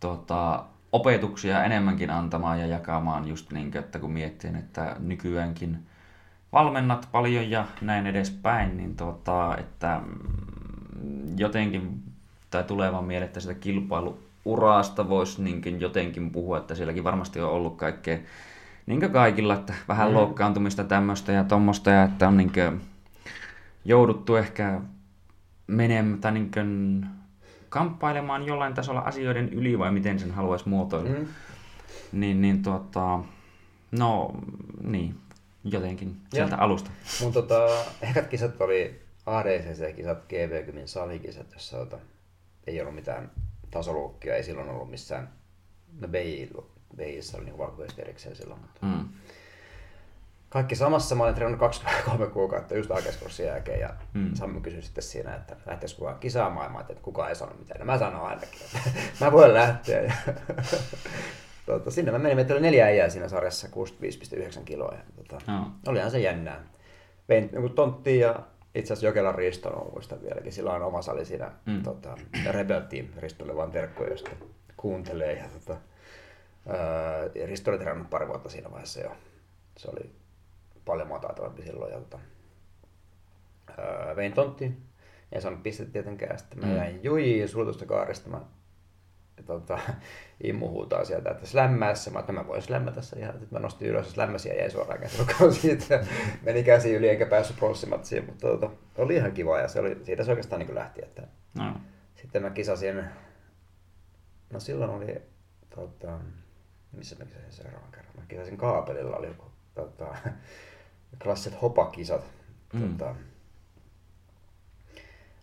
[0.00, 5.86] tota, opetuksia enemmänkin antamaan ja jakamaan just niin, että kun miettii, että nykyäänkin
[6.52, 10.00] valmennat paljon ja näin edespäin, niin tota, että
[11.02, 12.02] mm, jotenkin,
[12.50, 17.76] tai tulevan mieleen, että sitä kilpailuurasta voisi niinkin jotenkin puhua, että sielläkin varmasti on ollut
[17.76, 18.18] kaikkea,
[18.88, 20.14] niin kuin kaikilla, että vähän mm.
[20.14, 22.80] loukkaantumista tämmöistä ja tommosta, ja että on niin kuin
[23.84, 24.80] jouduttu ehkä
[25.66, 27.06] menemään, tai niin kuin
[27.68, 31.10] kamppailemaan jollain tasolla asioiden yli, vai miten sen haluaisi muotoilla.
[31.10, 31.26] Mm.
[32.12, 33.18] Niin, niin tuota,
[33.90, 34.34] no
[34.82, 35.14] niin,
[35.64, 36.64] jotenkin sieltä Joo.
[36.64, 36.90] alusta.
[37.22, 37.68] Mun tota,
[38.02, 41.98] ekat kisat oli ADCC-kisat, GV-kymin salikisat, jossa tota,
[42.66, 43.30] ei ollut mitään
[43.70, 45.28] tasoluokkia, ei silloin ollut missään,
[46.00, 46.50] no BI,
[46.96, 49.08] BIssä oli niinku valkoiset erikseen silloin, mutta Mm.
[50.48, 51.14] kaikki samassa.
[51.14, 54.20] Mä olin treenannut kaksi kolme kuukautta just aikaskurssin jälkeen ja Mm.
[54.20, 54.34] mm.
[54.34, 56.72] Sammy kysyi sitten siinä, että lähtisikö kukaan kisaamaan.
[56.72, 57.80] Mä ajattelin, että kukaan ei sano mitään.
[57.80, 58.90] No mä sanon ainakin, että
[59.24, 60.02] mä voin lähteä.
[60.02, 60.12] Ja,
[61.66, 64.94] tota, sinne mä menin, meitä oli neljä äijää siinä sarjassa, 65,9 kiloa.
[64.94, 65.64] Ja, tota, Joo.
[65.86, 66.60] Olihan se jännää.
[67.28, 68.40] Vein niin tonttiin ja
[68.74, 70.52] itse asiassa Jokelan Riston muistan vieläkin.
[70.52, 71.82] Sillä on oma sali siinä Mm.
[71.82, 72.16] tota,
[72.50, 73.06] Rebel Team.
[73.16, 74.30] Ristolle vaan terkkuja, josta
[74.76, 75.32] kuuntelee.
[75.32, 75.80] Ja, tota,
[76.68, 76.76] ää,
[77.34, 79.16] ja Risto oli treenannut pari vuotta siinä vaiheessa jo.
[79.76, 80.10] Se oli
[80.84, 81.92] paljon mataatavampi silloin.
[81.92, 82.18] Ja, tota,
[83.78, 84.82] ää, vein tonttiin.
[85.32, 86.38] En saanut pistettä tietenkään.
[86.38, 86.76] Sitten mä Mm.
[86.76, 88.30] jäin jujiin sultusta kaarista.
[88.30, 88.40] Mä
[89.36, 89.78] ja tota,
[90.44, 92.10] Immu huutaa sieltä, että slämmää se.
[92.10, 93.32] Mä, että mä voin slämmätä sen ihan.
[93.32, 96.04] Sitten mä nostin ylös ja slämmäsin ja jäin suoraan käsilukaan siitä.
[96.42, 100.24] Meni käsi yli enkä päässyt pronssimatsiin, mutta tota, oli ihan kiva ja se oli, siitä
[100.24, 101.00] se oikeastaan niin lähti.
[101.04, 101.22] Että
[101.54, 101.74] No.
[102.14, 103.04] sitten mä kisasin,
[104.52, 105.22] no silloin oli,
[105.74, 106.18] tota,
[106.92, 108.12] missä mä kisasin seuraavan kerran?
[108.16, 110.16] Mä kisasin Kaapelilla, oli joku tota,
[111.22, 112.24] klassit hopakisat.
[112.72, 112.98] Mm.
[112.98, 113.14] Tota,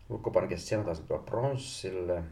[0.09, 2.23] Lukkopanikissa siellä taisi tulla pronssille.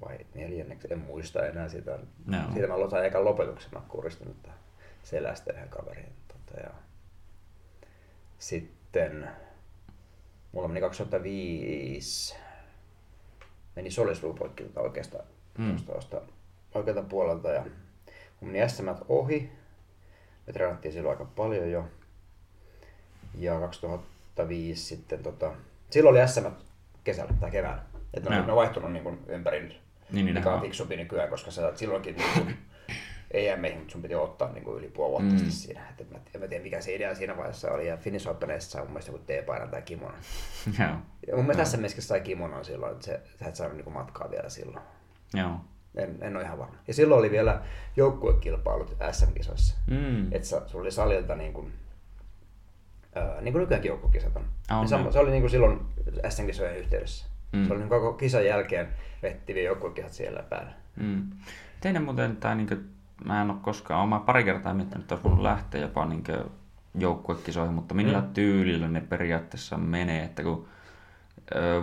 [0.00, 1.90] Vai neljänneksi, en muista enää sitä.
[1.90, 2.42] Joo.
[2.52, 4.36] Siitä mä sain ekan lopetuksen, mä kuristin
[5.02, 6.12] selästä yhden kaverin.
[6.28, 6.70] Tota, ja
[8.38, 9.30] sitten
[10.52, 12.34] mulla meni 2005,
[13.76, 15.18] meni solisluu poikki tota oikeasta
[15.58, 15.64] Mm.
[15.64, 15.76] mm.
[15.86, 16.22] tuosta
[16.76, 17.64] oikealta puolelta ja
[18.40, 19.52] mun meni SM ohi.
[20.46, 21.84] Me treenattiin silloin aika paljon jo.
[23.38, 25.52] Ja 2005 sitten tota,
[25.90, 26.46] silloin oli SM
[27.04, 27.82] kesällä tai keväällä.
[28.14, 28.40] Että ne, Joo.
[28.40, 29.80] on- ne on vaihtunut niin kuin ympäri nyt.
[30.12, 32.56] Niin, mikä on fiksumpi nykyään, koska sä silloinkin niin kuin,
[33.30, 35.50] ei meihin, mutta sun piti ottaa niin kuin yli puoli vuotta mm.
[35.50, 35.80] siinä.
[36.00, 37.86] Et mä, en mä tiedä mikä se idea siinä vaiheessa oli.
[37.88, 40.14] Ja Finnish Openeissa sai mun mielestä joku T-paidan tai kimono.
[40.78, 40.96] Joo.
[41.26, 44.30] Ja mun mielestä tässä meskessä sai kimonon silloin, että se, sä et saanut niin matkaa
[44.30, 44.84] vielä silloin.
[45.34, 45.60] Joo.
[45.96, 46.76] En, en ole ihan varma.
[46.86, 47.60] Ja silloin oli vielä
[47.96, 49.76] joukkuekilpailut SM-kisoissa.
[49.90, 50.32] Mm.
[50.32, 51.72] Että sulla oli salilta niin kuin,
[53.16, 54.44] äh, niin kuin nykyäänkin joukkuekisat on.
[54.70, 55.12] Oh, no.
[55.12, 55.80] se oli niin kuin silloin
[56.28, 57.26] SM-kisojen yhteydessä.
[57.52, 57.66] Mm.
[57.66, 58.88] Se oli niin koko kisan jälkeen
[59.22, 60.72] vetti vielä joukkuekisat siellä päällä.
[60.96, 61.30] Mm.
[61.80, 62.90] Teidän muuten, tai niin kuin,
[63.24, 66.24] mä en ole koskaan, olen pari kertaa miettinyt, että olisi voinut lähteä jopa niin
[66.94, 68.28] joukkuekisoihin, mutta millä mm.
[68.34, 70.68] tyylillä ne periaatteessa menee, että kun,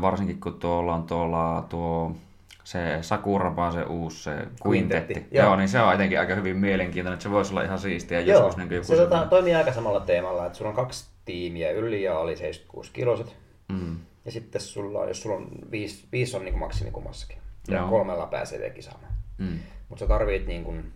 [0.01, 2.15] varsinkin kun tuolla on tuolla tuo
[2.63, 5.25] se Sakura vaan se uusi se quintetti.
[5.31, 5.45] Joo.
[5.45, 5.55] Joo.
[5.55, 8.39] niin se on jotenkin aika hyvin mielenkiintoinen, että se voisi olla ihan siistiä Joo.
[8.39, 12.03] joskus niin joku se tota, toimii aika samalla teemalla, että sulla on kaksi tiimiä, yli
[12.03, 13.35] ja oli 76 kiloset.
[13.69, 13.97] Mm.
[14.25, 17.37] Ja sitten sulla, jos sulla on viisi, viisi on niin kuin maksimi kummassakin.
[17.67, 17.89] Ja Joo.
[17.89, 19.13] kolmella pääsee vielä kisaamaan.
[19.37, 19.59] Mm.
[19.89, 20.91] Mutta sä tarvit niin kuin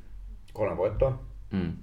[0.53, 1.19] kolme voittoa.
[1.51, 1.73] Mm.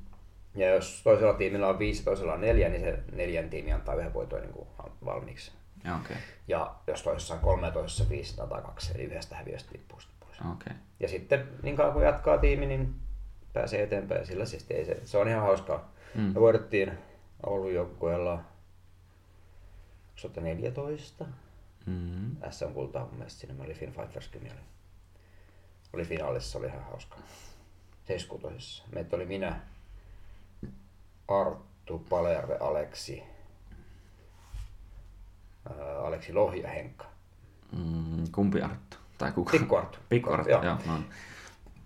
[0.55, 4.15] Ja jos toisella tiimillä on viisi toisella on neljä, niin se neljän tiimi antaa yhden
[4.15, 4.69] voiton niin kuin
[5.05, 5.53] valmiiksi.
[5.85, 6.17] Ja, okay.
[6.49, 10.39] ja jos toisessa on kolme ja toisessa viisi, tai kaksi, eli yhdestä häviöstä tippuu pois.
[10.41, 10.77] Okay.
[11.01, 12.95] Ja sitten niin kauan kun jatkaa tiimi, niin
[13.53, 14.27] pääsee eteenpäin.
[14.27, 15.93] Sillä siis ei se, se on ihan hauskaa.
[16.15, 16.21] Mm.
[16.23, 16.93] Me voitettiin
[17.47, 18.45] Oulun joukkueella
[20.15, 21.25] 2014.
[21.87, 22.37] Mm-hmm.
[22.51, 23.55] SM-kultaa mun mielestä siinä.
[23.55, 24.49] Mä olin Finn Fighterski oli,
[25.93, 27.19] oli finaalissa, oli ihan hauskaa.
[28.05, 28.83] 76.
[28.93, 29.61] Meitä oli minä,
[31.29, 33.23] Arttu, Palejärve, Aleksi,
[36.05, 37.07] Aleksi Lohi ja Henkka.
[37.73, 38.97] Mm, kumpi Arttu?
[39.19, 39.51] Tai kuka?
[39.51, 39.99] Pikku Arttu.
[40.09, 40.65] Pikku Arttu, joo.
[40.65, 40.93] joo no.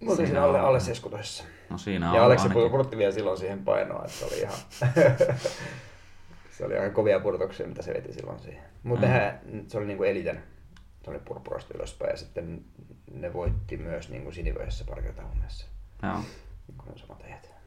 [0.01, 1.29] Mä olin siinä alle, alle 70.
[1.71, 4.57] No siinä on Ja Aleksi pudotti vielä silloin siihen painoa, että se oli ihan...
[6.59, 8.63] se oli ihan kovia pudotuksia, mitä se veti silloin siihen.
[8.83, 9.69] Mutta mm.
[9.69, 10.43] se oli niinku eliten.
[11.05, 12.65] Se oli purpurasta ylöspäin ja sitten
[13.13, 15.31] ne voitti myös niinku sinivöisessä pari kertaa
[16.03, 16.19] Joo.
[16.69, 17.58] Niin kuin samat ajat.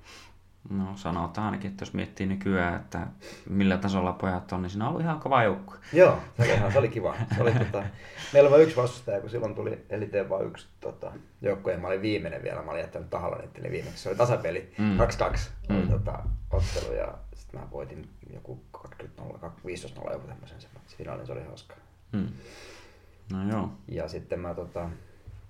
[0.69, 3.08] No sanotaan ainakin, että jos miettii nykyään, että
[3.50, 5.76] millä tasolla pojat on, niin siinä on ollut ihan kova joukko.
[5.93, 7.15] Joo, se oli, ihan, se oli kiva.
[7.36, 7.84] Se oli, tota,
[8.34, 11.88] meillä oli vain yksi vastustaja, kun silloin tuli eliteen vain yksi tota, joukko, ja mä
[11.88, 14.04] olin viimeinen vielä, mä olin jättänyt tahalla niiden viimeksi.
[14.04, 14.80] Se oli tasapeli, 2-2
[15.69, 15.76] mm.
[15.76, 15.89] oli mm.
[15.89, 16.19] tota,
[16.52, 18.84] ottelu, ja sitten mä voitin joku 20-0,
[20.06, 21.78] 15-0 joku tämmöisen se finaalin, se oli hauskaa.
[22.12, 22.28] Mm.
[23.32, 23.71] No joo.
[23.88, 24.89] Ja sitten mä tota,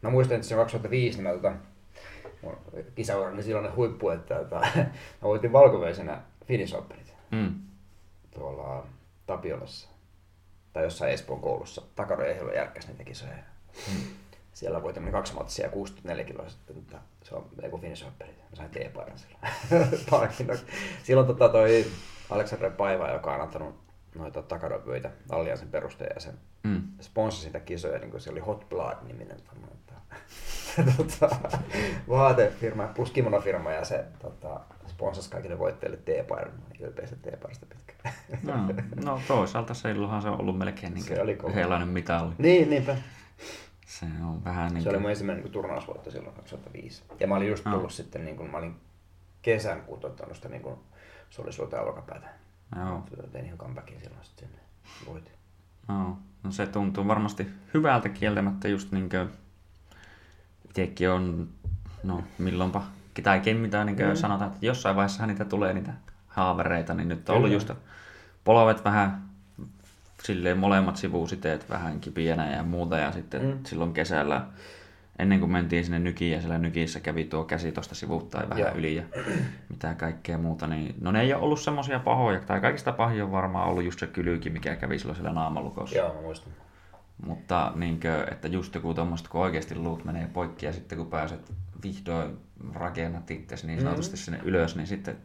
[0.01, 1.53] mä muistan, että se on 2005, niin mä tota,
[2.95, 4.55] kisaurani niin silloin huippu, että, että
[5.21, 7.53] mä voitin valkoveisenä Finnish Openit mm.
[8.31, 8.87] tuolla
[9.25, 9.89] Tapiolassa
[10.73, 11.81] tai jossain Espoon koulussa.
[11.95, 13.33] Takaro ei ole järkkäs niitä kisoja.
[13.87, 14.01] Mm.
[14.53, 18.37] Siellä voitin kaksi matsia 64 kiloa sitten, mutta se on joku Finnish Openit.
[18.37, 20.59] Mä sain T-paidan silloin.
[21.03, 21.85] silloin tota toi
[22.29, 23.75] Aleksandre Paiva, joka on antanut
[24.15, 26.81] noita takaropyöitä Alliansen perustajajäsen, mm.
[27.01, 29.41] sponssasi niitä kisoja, niin kuin se oli Hot Blood-niminen
[30.97, 31.35] tota,
[32.09, 38.13] vaatefirma plus kimonofirma ja se tota, sponsasi kaikille voittajille teepaidan, ylpeistä teepaidasta pitkään.
[38.43, 38.53] No,
[39.05, 42.35] no toisaalta silloinhan se on ollut melkein niin se oli yhdenlainen mitalli.
[42.37, 42.97] Niin, niinpä.
[43.85, 47.03] Se on vähän niin Se oli mun ensimmäinen niin turnausvoitto silloin 2005.
[47.19, 47.89] Ja mä olin just tullut no.
[47.89, 48.75] sitten, niin kuin, mä olin
[49.41, 50.75] kesän kuutottanut sitä niin kuin,
[51.29, 52.27] se oli suota olkapäätä.
[52.75, 53.03] Joo.
[53.31, 54.61] Tein ihan comebackin silloin sitten sinne.
[55.05, 55.33] Voitin.
[55.87, 59.29] No, no se tuntuu varmasti hyvältä kieltämättä just niin kuin
[60.71, 61.47] itsekin on,
[62.03, 62.83] no milloinpa,
[63.23, 64.15] tai mitä niin mm.
[64.15, 65.93] sanotaan, että jossain vaiheessa niitä tulee niitä
[66.27, 67.71] haavereita, niin nyt on ollut just
[68.43, 69.21] polvet vähän
[70.23, 73.59] silleen molemmat sivusiteet vähän kipienä ja muuta ja sitten mm.
[73.65, 74.45] silloin kesällä
[75.19, 78.61] ennen kuin mentiin sinne nykiin ja siellä nykissä kävi tuo käsi tuosta sivuutta ja vähän
[78.61, 78.75] Joo.
[78.75, 79.03] yli ja
[79.69, 83.31] mitä kaikkea muuta, niin no ne ei ole ollut semmoisia pahoja, tai kaikista pahoja on
[83.31, 85.97] varmaan ollut just se kylyki, mikä kävi silloin siellä naamalukossa.
[85.97, 86.53] Joo, mä muistan.
[87.25, 91.53] Mutta niinkö, että just joku tuommoista, kun oikeasti luut menee poikki ja sitten kun pääset
[91.83, 92.37] vihdoin
[92.73, 94.23] rakennat itsesi niin sanotusti mm-hmm.
[94.23, 95.17] sinne ylös, niin sitten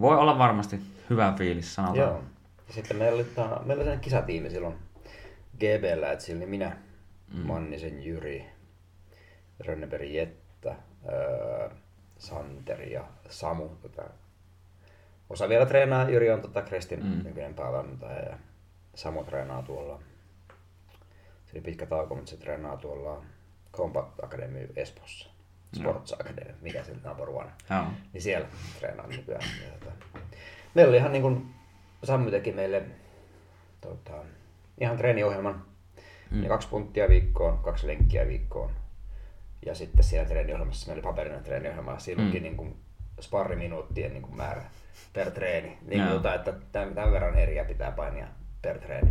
[0.00, 1.98] voi olla varmasti hyvä fiilis, sanotaan.
[1.98, 2.24] Joo.
[2.68, 4.74] Ja sitten meillä oli, ta, meillä oli kisatiimi silloin
[5.56, 6.76] GBllä, että sillä minä,
[7.34, 7.40] mm.
[7.40, 8.46] Mannisen Jyri,
[9.60, 10.74] Rönneberg Jetta,
[11.12, 11.70] öö,
[12.18, 13.68] Santeri ja Samu.
[13.68, 14.02] Tota,
[15.30, 17.24] osa vielä treenaa, Jyri on tota Krestin mm.
[17.24, 18.38] nykyinen päävalmentaja ja
[18.94, 20.00] Samu treenaa tuolla
[21.50, 23.22] se oli pitkä tauko, mutta se treenaa tuolla
[23.72, 25.30] Combat Academy Espossa.
[25.76, 27.50] Sports Academy, mikä se number one.
[27.80, 27.86] Oh.
[28.12, 29.44] Niin siellä treenaa nykyään.
[29.64, 30.20] Ja, tota,
[30.74, 31.54] meillä oli ihan niin kuin
[32.04, 32.82] Sammy teki meille
[33.80, 34.12] tota,
[34.80, 35.64] ihan treeniohjelman.
[36.30, 36.42] Mm.
[36.42, 38.70] Ja kaksi punttia viikkoon, kaksi lenkkiä viikkoon.
[39.66, 41.98] Ja sitten siellä treeniohjelmassa meillä oli paperinen treeniohjelma.
[41.98, 42.30] Siinä mm.
[42.30, 42.76] niin kuin
[43.20, 44.62] sparriminuuttien niin kuin määrä
[45.12, 45.78] per treeni.
[45.82, 48.26] Niin kuin, jota, että tämän, tämän verran eriä pitää painia
[48.62, 49.10] per treeni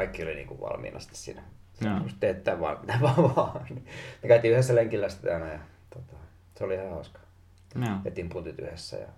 [0.00, 1.42] kaikki oli niinku valmiina sitten siinä.
[1.84, 1.90] No.
[2.44, 3.66] Tämän vaan, tämän vaan, vaan.
[4.22, 5.58] Me käytiin yhdessä lenkillä sitten aina ja
[5.90, 6.16] tota,
[6.58, 7.20] se oli ihan hauska.
[7.74, 7.98] Joo.
[8.04, 9.08] Vetin puntit yhdessä ja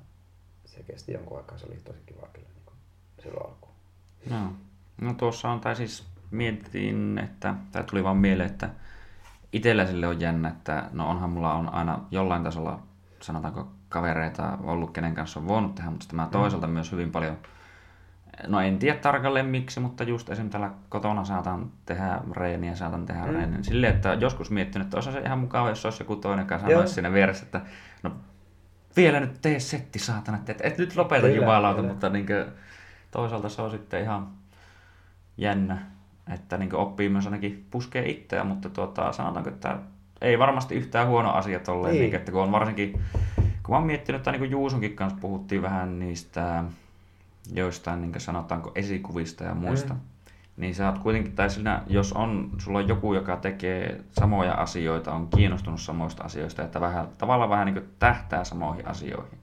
[0.65, 1.59] se kesti jonkun aikaa.
[1.59, 2.77] Se oli tosi kiva kyllä niin kuin
[3.23, 3.73] silloin alkuun.
[4.31, 4.53] Joo.
[5.01, 8.71] No tuossa on, tai siis mietin, että, tai tuli vaan mieleen, että
[9.53, 12.83] itsellä sille on jännä, että no onhan mulla on aina jollain tasolla,
[13.21, 17.39] sanotaanko kavereita ollut, kenen kanssa on voinut tehdä, mutta sitten mä toisaalta myös hyvin paljon,
[18.47, 20.51] no en tiedä tarkalleen miksi, mutta just esim.
[20.51, 23.35] täällä kotona saatan tehdä reeniä, saatan tehdä mm.
[23.35, 23.59] reeniä.
[23.63, 26.59] Silleen, että joskus miettinyt, että olisi se ihan mukava, jos olisi joku toinen Joo.
[26.59, 27.61] sanoisi siinä vieressä, että
[28.03, 28.13] no
[28.97, 31.93] vielä nyt tee setti saatana, että et, et nyt lopeta Kyllä, jumalauta, kyllä.
[31.93, 32.27] mutta niin
[33.11, 34.29] toisaalta se on sitten ihan
[35.37, 35.79] jännä,
[36.35, 39.79] että niin oppii myös ainakin puskee itseä, mutta tuota, sanotaanko, että
[40.21, 42.01] ei varmasti yhtään huono asia tolleen, Ei.
[42.01, 42.93] niin, että kun on varsinkin,
[43.37, 46.65] kun mä oon miettinyt, että niin kuin Juusunkin kanssa puhuttiin vähän niistä
[47.55, 50.01] joistain niin sanotaanko esikuvista ja muista, Mm.
[50.57, 55.13] niin sä oot kuitenkin, tai siinä, jos on, sulla on joku, joka tekee samoja asioita,
[55.13, 59.39] on kiinnostunut samoista asioista, että vähän, tavallaan vähän niin tähtää samoihin asioihin,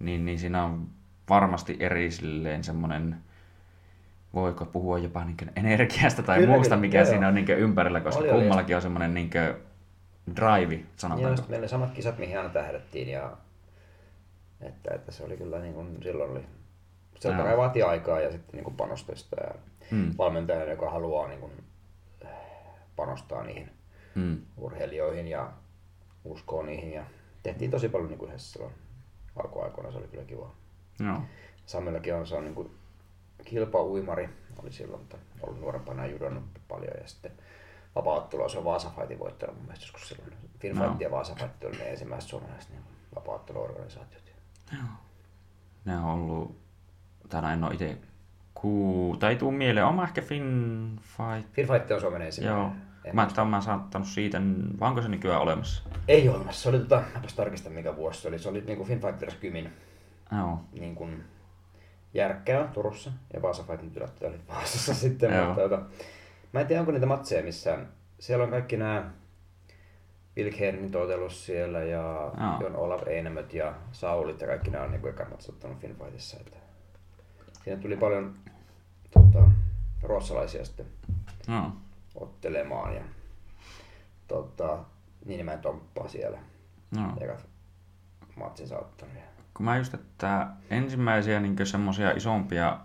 [0.00, 0.86] niin, niin siinä on
[1.30, 3.16] varmasti eri silleen semmoinen,
[4.34, 7.28] voiko puhua jopa niin energiasta tai Kyllä, muusta, mikä joo, siinä joo.
[7.28, 8.38] on niin ympärillä, koska Oli, oli.
[8.40, 9.30] kummallakin on semmoinen niin
[10.36, 11.36] drive, sanotaanko.
[11.36, 13.30] sitten meillä oli samat kisat, mihin aina tähdettiin ja
[14.60, 16.44] että, että se oli kyllä niin kuin, silloin oli
[17.20, 17.56] se no.
[17.56, 19.54] vaatii aikaa ja sitten niin kuin panostusta ja
[19.90, 20.14] Mm.
[20.18, 21.52] valmentaja, joka haluaa niin kuin,
[22.96, 23.70] panostaa niihin
[24.14, 24.38] Mm.
[24.56, 25.52] urheilijoihin ja
[26.24, 27.04] uskoo niihin ja
[27.42, 28.74] tehtiin tosi paljon niin kuin yhdessä silloin
[29.36, 30.50] alkuaikoina, se oli kyllä kiva.
[31.00, 31.18] Joo.
[31.66, 32.70] Samellakin on, se on niin kuin
[33.44, 34.28] kilpauimari,
[34.62, 37.32] oli silloin, mutta ollut nuorempana ja judonnut paljon ja sitten
[37.94, 40.32] vapaaottelua se on Vaasa Fightin voittanut mun mielestä joskus silloin.
[40.60, 40.96] Finfight No.
[41.00, 42.82] ja Vaasa Fight oli ne ensimmäiset suomalaiset niin
[43.14, 44.32] vapaaotteluorganisaatiot.
[44.72, 44.82] Joo.
[45.84, 46.56] Ne on ollut,
[47.32, 47.98] no en ole itse
[48.54, 51.52] kuu, tai ei tuu mieleen, oma ehkä Finfight.
[51.52, 52.62] Finfight on Suomen ensimmäinen.
[52.62, 52.72] Joo.
[53.04, 54.40] En Mä, että mä saattanut siitä,
[54.80, 55.82] vai onko se nykyään olemassa?
[56.08, 56.62] Ei ole olemassa.
[56.62, 58.38] Se oli, tota, mäpäs tarkistan mikä vuosi se oli.
[58.38, 59.72] Se oli niin kuin Finfighters Kymin
[60.32, 60.60] Joo.
[60.72, 61.24] niin kuin
[62.14, 65.34] järkkää Turussa ja Vaasa Fightin tilat oli Vaasassa sitten.
[65.34, 65.46] Joo.
[65.46, 65.82] mutta, tota,
[66.52, 67.88] mä en tiedä onko niitä matseja missään.
[68.18, 69.10] Siellä on kaikki nämä
[70.36, 72.60] Wilkhernin totelus siellä ja Joo.
[72.60, 76.36] Jon Olav Einemöt ja Saulit ja kaikki nämä on niin eka matsottanut Finfightissa.
[76.40, 76.56] Että
[77.66, 78.34] siinä tuli paljon
[79.10, 79.50] tota,
[80.02, 80.86] ruotsalaisia sitten
[81.48, 81.72] Joo.
[82.14, 83.02] ottelemaan ja
[84.28, 84.78] tota,
[85.24, 86.38] Niinimäen Tomppaa siellä
[86.96, 87.12] Joo.
[87.20, 87.46] ekat
[88.36, 89.14] matsin saattanut.
[89.54, 92.78] Kun mä just, että ensimmäisiä niin semmoisia isompia,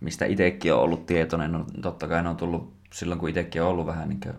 [0.00, 3.68] mistä itsekin on ollut tietoinen, no totta kai ne on tullut silloin, kun itsekin on
[3.68, 4.20] ollut vähän niin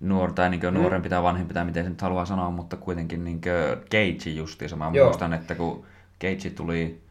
[0.00, 3.40] nuor, tai niin nuorempi tai vanhempi tai miten se nyt haluaa sanoa, mutta kuitenkin niin
[3.90, 4.76] Cage justiinsa.
[4.76, 5.06] Mä Joo.
[5.06, 5.86] muistan, että kun
[6.20, 7.02] Cage tuli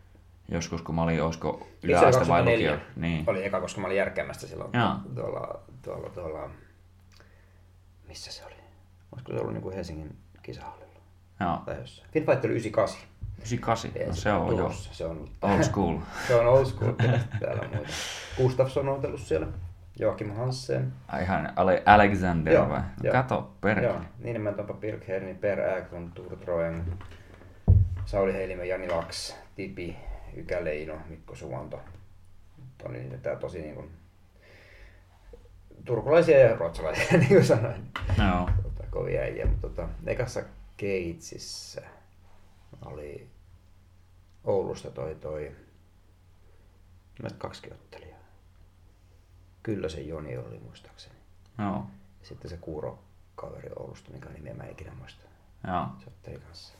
[0.51, 2.71] joskus, kun mä olin, olisiko yläaste vai 24?
[2.71, 2.85] lukio.
[2.95, 3.23] Niin.
[3.29, 4.89] Oli eka, koska mä olin järkeämästä silloin Joo.
[5.15, 6.49] tuolla, tuolla, tuolla,
[8.07, 8.55] missä se oli?
[9.11, 10.99] Olisiko se ollut niin kuin Helsingin kisahallilla
[11.39, 11.57] Joo.
[11.65, 12.09] tai jossain?
[12.11, 13.01] Finfight oli 98.
[13.37, 15.97] 98, no se on jo Se on, old school.
[16.27, 16.91] se on old school.
[17.39, 17.91] Täällä on muita.
[18.37, 19.47] Gustafsson on otellut siellä.
[19.99, 20.93] Joakim Hansen.
[21.07, 22.81] Ai ihan Ale- Alexander Joo, vai?
[23.03, 23.11] joo.
[23.11, 23.87] Kato, perkele.
[23.87, 26.83] Joo, Niinimäen Tompa Pirk Herni, Per Ägron, Turtroen,
[28.05, 29.97] Sauli Heilimä, Jani Laks, Tipi,
[30.35, 31.79] Ykä Leino, Mikko Suvanto.
[32.89, 33.91] Niin, tää tosi niin kuin,
[35.85, 37.91] turkulaisia ja ruotsalaisia, niin kuin sanoin.
[38.17, 38.49] Joo.
[38.63, 40.43] Tota, kovia äijä, mutta tota, ekassa
[40.77, 41.81] Keitsissä
[42.85, 43.29] oli
[44.43, 45.55] Oulusta toi toi,
[47.23, 48.19] mä kaksi ottelijaa.
[49.63, 51.15] Kyllä se Joni oli muistaakseni.
[51.59, 51.85] Joo.
[52.23, 53.03] Sitten se Kuuro
[53.35, 55.23] kaveri Oulusta, mikä nimeä mä en ikinä muista.
[55.67, 55.85] Joo.
[55.99, 56.73] Se otteli kanssa.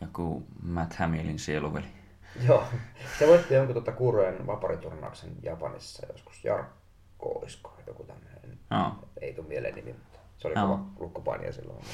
[0.00, 2.03] Joku Matt Hamillin sieluveli.
[2.48, 2.64] Joo,
[3.18, 6.44] se voitti jonkun tuota Kuurojen vapariturnauksen Japanissa joskus.
[6.44, 8.58] Jarkko oisko, joku tämmöinen.
[8.70, 8.92] Joo.
[9.20, 10.66] Ei tule mieleen nimi, mutta se oli Joo.
[10.66, 11.84] kova lukkopainija silloin.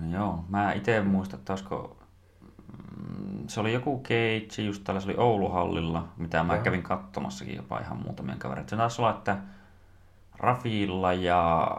[0.00, 1.96] No joo, mä itse muistan, että olisiko...
[2.98, 6.62] mm, Se oli joku Cage, just täällä se oli Ouluhallilla, mitä mä Joo.
[6.64, 8.70] kävin katsomassakin jopa ihan muutamien kavereita.
[8.70, 9.36] Se taisi olla, että
[10.38, 11.70] Rafilla ja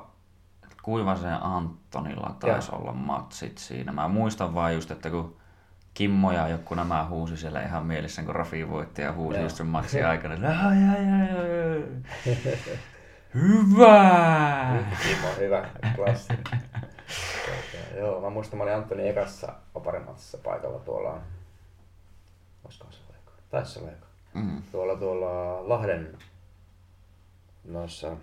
[0.83, 3.91] Kuivasen Antonilla taisi olla matsit siinä.
[3.91, 5.36] Mä muistan vaan just, että kun
[5.97, 9.45] Kimmo ja joku nämä huusi siellä ihan mielessä, kun Rafi voitti ja huusi Joo.
[9.45, 10.67] just sen matsin aikana.
[10.67, 11.83] Ai, ai, ai.
[13.33, 14.83] Hyvä!
[15.03, 16.27] Timo, hyvä, klassi.
[16.27, 21.21] Tuota, joo, mä muistan, mä olin Antoni ekassa oparimatsissa paikalla tuolla,
[22.63, 23.31] olisiko se ollut eka?
[23.49, 24.07] Taisi olla eka.
[24.33, 24.61] Mm.
[24.71, 26.17] Tuolla, tuolla Lahden
[27.63, 28.17] noissa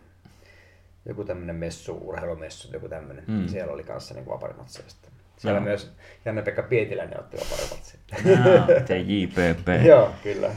[1.07, 3.25] joku tämmönen messu, urheilumessu, joku tämmönen.
[3.27, 3.35] Mm.
[3.35, 3.49] Mm.
[3.49, 5.14] Siellä oli kanssa niin vaparimatseja sitten.
[5.37, 5.65] Siellä Joo.
[5.65, 8.03] myös Janne-Pekka Pietiläinen otti vaparimatseja.
[8.25, 9.69] Jaa, te JPP.
[9.87, 10.51] Joo, kyllä.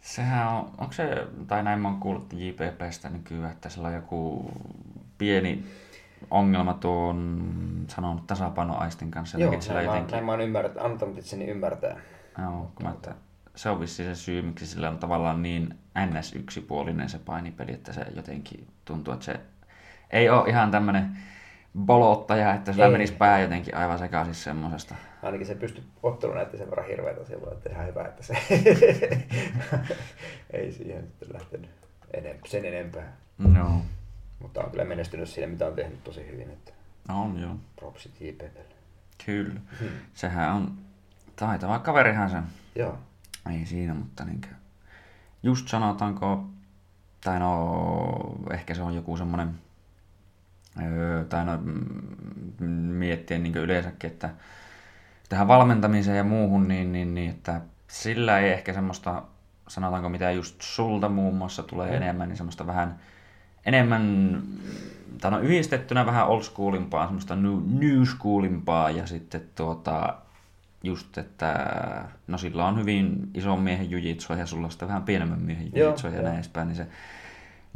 [0.00, 4.50] Sehän on, onko se, tai näin mä oon kuullut JPPstä nykyään, että sillä on joku
[5.18, 5.64] pieni
[6.30, 7.46] ongelma tuon
[7.88, 9.38] sanonut tasapainoaistin kanssa.
[9.38, 12.00] Joo, näin, sillä näin, mä, jotenkin, näin mä oon ymmärtänyt, antanut itseni ymmärtää.
[12.38, 13.14] joo, kun mä, että
[13.54, 15.74] se on vissi se syy, miksi sillä on tavallaan niin
[16.06, 19.40] ns-yksipuolinen se painipeli, että se jotenkin tuntuu, että se
[20.10, 21.16] ei ole ihan tämmöinen
[21.78, 22.92] bolottaja, että sillä Ei.
[22.92, 24.94] menisi pää jotenkin aivan sekaisin semmosesta.
[25.22, 28.34] Ainakin se pystyi ottelu näytti sen verran hirveätä silloin, että ihan hyvä, että se
[30.52, 31.70] ei siihen sitten lähtenyt
[32.14, 33.12] enem, sen enempää.
[33.56, 33.82] Joo.
[34.38, 36.72] Mutta on kyllä menestynyt siinä, mitä on tehnyt tosi hyvin, että
[37.08, 37.56] No on joo.
[37.76, 38.60] propsit JPlle.
[39.26, 39.60] Kyllä.
[39.80, 39.88] Hmm.
[40.14, 40.78] Sehän on
[41.36, 42.36] taitava kaverihan se.
[42.74, 42.98] Joo.
[43.52, 44.48] Ei siinä, mutta niinkö,
[45.42, 46.44] just sanotaanko,
[47.24, 49.54] tai no ehkä se on joku semmoinen,
[51.28, 51.58] tai no
[52.98, 54.30] miettien niin yleensäkin, että
[55.28, 59.22] tähän valmentamiseen ja muuhun, niin, niin, niin että sillä ei ehkä semmoista,
[59.68, 61.96] sanotaanko mitä just sulta muun muassa tulee Mm.
[61.96, 62.98] enemmän, niin semmoista vähän
[63.66, 64.36] enemmän,
[65.20, 70.14] tai no yhdistettynä vähän old schoolimpaa, semmoista new, new schoolimpaa ja sitten tuota,
[70.82, 71.54] just, että
[72.26, 76.10] no sillä on hyvin ison miehen jujitsua ja sulla on sitten vähän pienemmän miehen jujitsua
[76.10, 76.86] ja näin edespäin, niin se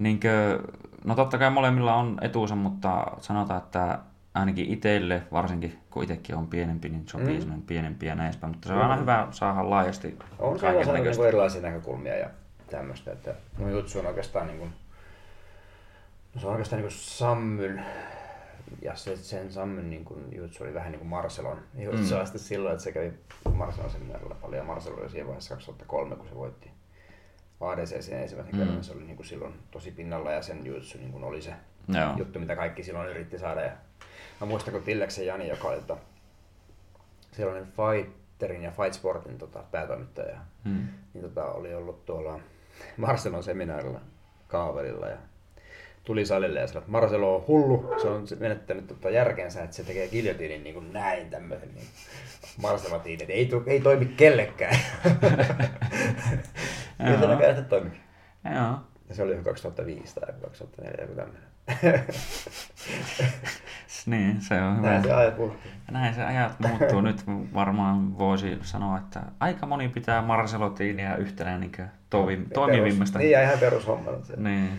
[0.01, 0.63] niinkö,
[1.05, 3.99] no totta kai molemmilla on etuunsa, mutta sanotaan, että
[4.35, 7.53] ainakin itselle, varsinkin kun itsekin on pienempi, niin sopii Mm.
[7.53, 7.63] mm.
[7.63, 10.93] pienempi ja näin edespäin, mutta se on aina hyvä saada laajasti On se näköistä.
[10.93, 12.31] niin erilaisia näkökulmia ja
[12.71, 14.73] tämmöistä, että no jutsu on oikeastaan niin kuin,
[16.35, 17.83] no se on oikeastaan niin kuin Sammyn,
[18.83, 22.31] ja se, sen Sammyn niin kuin, jutsu oli vähän niin kuin Marcelon jutsu Mm.
[22.37, 23.13] silloin, että se kävi
[23.55, 26.71] Marcelon seminaarilla paljon ja Marcelo oli siinä vaiheessa 2003, kun se voitti
[27.61, 28.59] ADC sen ensimmäisen Mm.
[28.59, 31.53] kerran, se oli niin kuin silloin tosi pinnalla ja sen jutsu niin kuin oli se
[31.89, 32.15] Joo.
[32.17, 33.61] juttu, mitä kaikki silloin yritti saada.
[33.61, 33.73] Ja
[34.41, 35.97] mä muistan, kun Tilleksen Jani, joka oli tota,
[37.33, 40.89] silloinen Fighterin ja Fight Sportin tota, päätoimittaja, Mm.
[41.15, 42.41] niin tota, oli ollut tuolla
[42.97, 44.01] Marcelon seminaarilla
[44.49, 45.17] kaavelilla ja
[46.05, 49.85] tuli salille ja sanoi, että Marcelo on hullu, se on menettänyt tota järkensä, että se
[49.85, 51.87] tekee giljotiinin niin kuin näin tämmöisen niin
[52.63, 54.77] Marcelotiin, että ei, ei toimi kellekään.
[57.01, 57.31] ja se Joo.
[57.31, 58.01] näköjään sitten toimikin.
[58.55, 58.79] Joo.
[59.09, 61.51] Ja se oli joku 2005 tai 2004 joku tämmöinen.
[64.07, 64.89] Niin, se on hyvä.
[64.89, 65.61] Näin se ajat muuttuu.
[65.91, 67.01] Näin se ajat muuttuu.
[67.01, 71.73] Nyt varmaan voisi sanoa, että aika moni pitää Marcelotiinia yhtenä niin
[72.11, 73.19] toimi, toimivimmasta.
[73.19, 74.11] Perus, niin ja ihan perushomma.
[74.23, 74.37] Se.
[74.37, 74.71] Niin,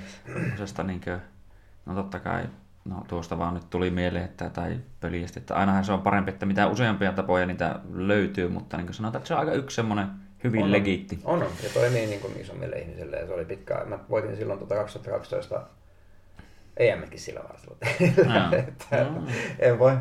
[0.83, 1.21] niin kuin,
[1.85, 2.43] no totta kai,
[2.85, 6.45] no tuosta vaan nyt tuli mieleen, että, tai pöliästi, että ainahan se on parempi, että
[6.45, 10.07] mitä useampia tapoja niitä löytyy, mutta niin kuin sanotaan, että se on aika yksi semmoinen
[10.43, 11.19] hyvin On, legiitti.
[11.23, 11.49] On, on.
[11.63, 13.89] Ja toimii niin kuin isommille ihmisille ja se oli pitkään.
[13.89, 15.67] Mä voitin silloin tota 2012
[16.77, 17.41] EM-kin sillä.
[18.67, 19.23] Että Joo.
[19.59, 19.97] en voi,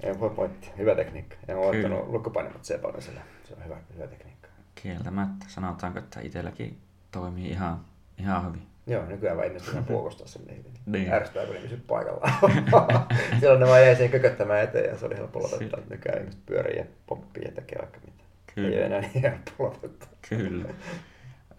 [0.00, 0.70] en voi pointtia.
[0.78, 1.36] Hyvä tekniikka.
[1.48, 1.88] Ja mä oon Kyllä.
[1.88, 3.20] ottanut lukkopainimat C-paljon sillä.
[3.44, 4.48] Se on hyvä, hyvä tekniikka.
[4.74, 6.78] Kieltämättä, sanotaanko, että itselläkin
[7.10, 7.84] toimii ihan,
[8.18, 8.62] ihan hyvin.
[8.86, 10.72] Joo, nykyään vaan ihmiset ihan puokostaa sen niin hyvin.
[10.86, 11.12] Niin.
[11.12, 12.32] Ärsyttää, kun ne pysy paikallaan.
[13.40, 15.80] Silloin ne vaan jäi siihen kököttämään eteen ja se oli helppo lopettaa.
[15.90, 18.24] Nykyään ihmiset pyörii ja pomppii ja tekee vaikka mitä.
[18.54, 18.68] Kyllä.
[18.68, 20.08] Ei ole enää niin helppo lopettaa.
[20.28, 20.64] Kyllä.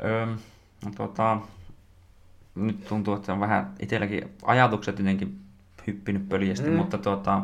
[0.04, 0.26] Öö,
[0.86, 1.38] no, tota,
[2.56, 5.40] nyt tuntuu, että on vähän itselläkin ajatukset jotenkin
[5.88, 6.76] hyppinyt pöljästi, Mm.
[6.76, 7.42] mutta tota,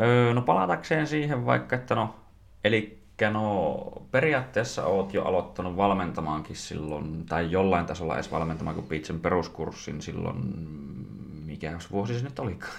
[0.00, 2.14] öö, no palatakseen siihen vaikka, että no,
[2.64, 2.98] eli
[3.32, 3.76] no
[4.10, 10.02] periaatteessa oot jo aloittanut valmentamaankin silloin, tai jollain tasolla edes valmentamaan, kun pidit sen peruskurssin
[10.02, 10.36] silloin,
[11.46, 12.72] mikä vuosi se nyt olikaan?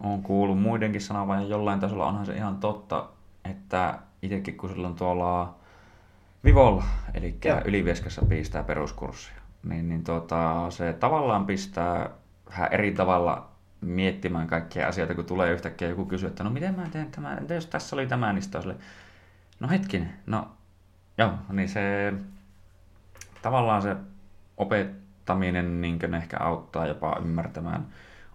[0.00, 3.08] on kuullut muidenkin sanovan ja jollain tasolla onhan se ihan totta,
[3.44, 5.54] että itsekin kun silloin tuolla
[6.46, 6.84] Vivolla,
[7.14, 7.60] eli Joo.
[7.64, 12.10] Ylivieskassa pistää peruskurssia, niin, niin tuota, se tavallaan pistää
[12.50, 16.88] vähän eri tavalla miettimään kaikkia asioita, kun tulee yhtäkkiä joku kysyy, että no miten mä
[16.92, 18.78] teen tämän, entä jos tässä oli tämä, niin silleen,
[19.60, 20.48] no hetkinen, no
[21.18, 22.12] joo, niin se
[23.42, 23.96] tavallaan se
[24.56, 27.86] opettaminen niin ehkä auttaa jopa ymmärtämään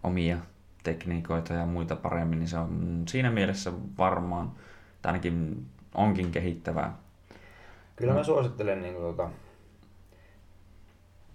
[0.03, 0.37] omia
[0.83, 4.51] tekniikoita ja muita paremmin, niin se on siinä mielessä varmaan,
[5.01, 7.00] tai ainakin onkin kehittävää.
[7.95, 9.29] Kyllä mä suosittelen niin kuin, tota,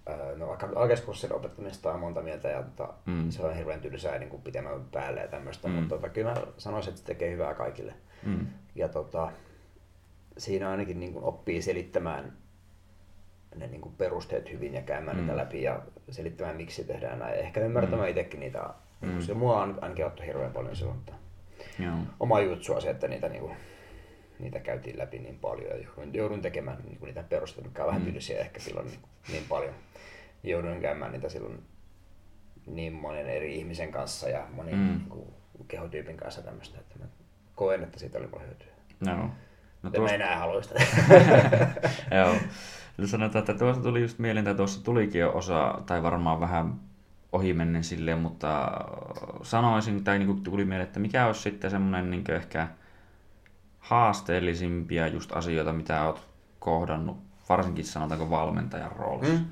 [0.05, 3.13] ää, no vaikka alkeiskurssin opettamista on monta mieltä ja tota, Mm.
[3.13, 3.29] mm.
[3.29, 5.73] se on hirveän tylsää niin kuin pitemmän päälle ja tämmöistä, Mm.
[5.73, 5.79] mm.
[5.79, 7.93] mutta tota, kyllä mä sanoisin, että se tekee hyvää kaikille.
[8.25, 8.47] Mm.
[8.75, 9.31] Ja tota,
[10.37, 12.33] siinä ainakin niin kuin oppii selittämään
[13.55, 15.21] ne niin kuin perusteet hyvin ja käymään Mm.
[15.23, 15.27] mm.
[15.27, 17.35] niitä läpi ja selittämään miksi tehdään näin.
[17.35, 18.09] Ehkä ymmärtämään Mm.
[18.09, 18.69] itsekin niitä.
[19.01, 19.09] Mm.
[19.11, 19.21] Mm.
[19.21, 20.99] Se mua on ainakin auttoi hirveän paljon silloin.
[21.79, 21.95] Joo.
[22.19, 23.57] oma jutsua se, että niitä, niin kuin,
[24.39, 27.87] niitä käytiin läpi niin paljon ja joudun, joudun tekemään niin kuin niitä perusteita, mikä on
[27.87, 28.11] vähän Mm.
[28.11, 28.99] tylsiä ehkä silloin niin,
[29.31, 29.73] niin paljon.
[30.43, 31.63] Jouduin käymään niitä silloin
[32.65, 34.85] niin monen eri ihmisen kanssa ja monin Mm.
[34.87, 35.27] niin kuin,
[35.67, 37.05] kehotyypin kanssa tämmöistä, että mä
[37.55, 38.67] koen, että siitä oli paljon hyötyä.
[38.99, 39.29] No
[39.83, 40.81] No tuosta, mä enää halua sitä.
[42.17, 42.35] joo.
[42.99, 46.73] Eli sanotaan, että tuosta tuli just mieleen, että tuossa tulikin jo osa, tai varmaan vähän
[47.31, 48.71] ohimennen silleen, mutta
[49.41, 52.67] sanoisin, tai niin tuli mieleen, että mikä olisi sitten semmoinen niin ehkä
[53.87, 56.21] haasteellisimpia just asioita, mitä olet
[56.59, 57.17] kohdannut,
[57.49, 59.33] varsinkin sanotaanko valmentajan roolissa.
[59.33, 59.45] Mm.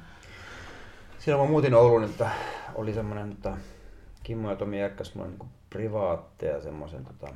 [1.19, 2.29] Silloin mä muutin Ouluun, että
[2.75, 3.57] oli semmoinen, että
[4.23, 7.33] Kimmo ja Tomi jäkkäs mulle niin privaatteja semmoisen tota,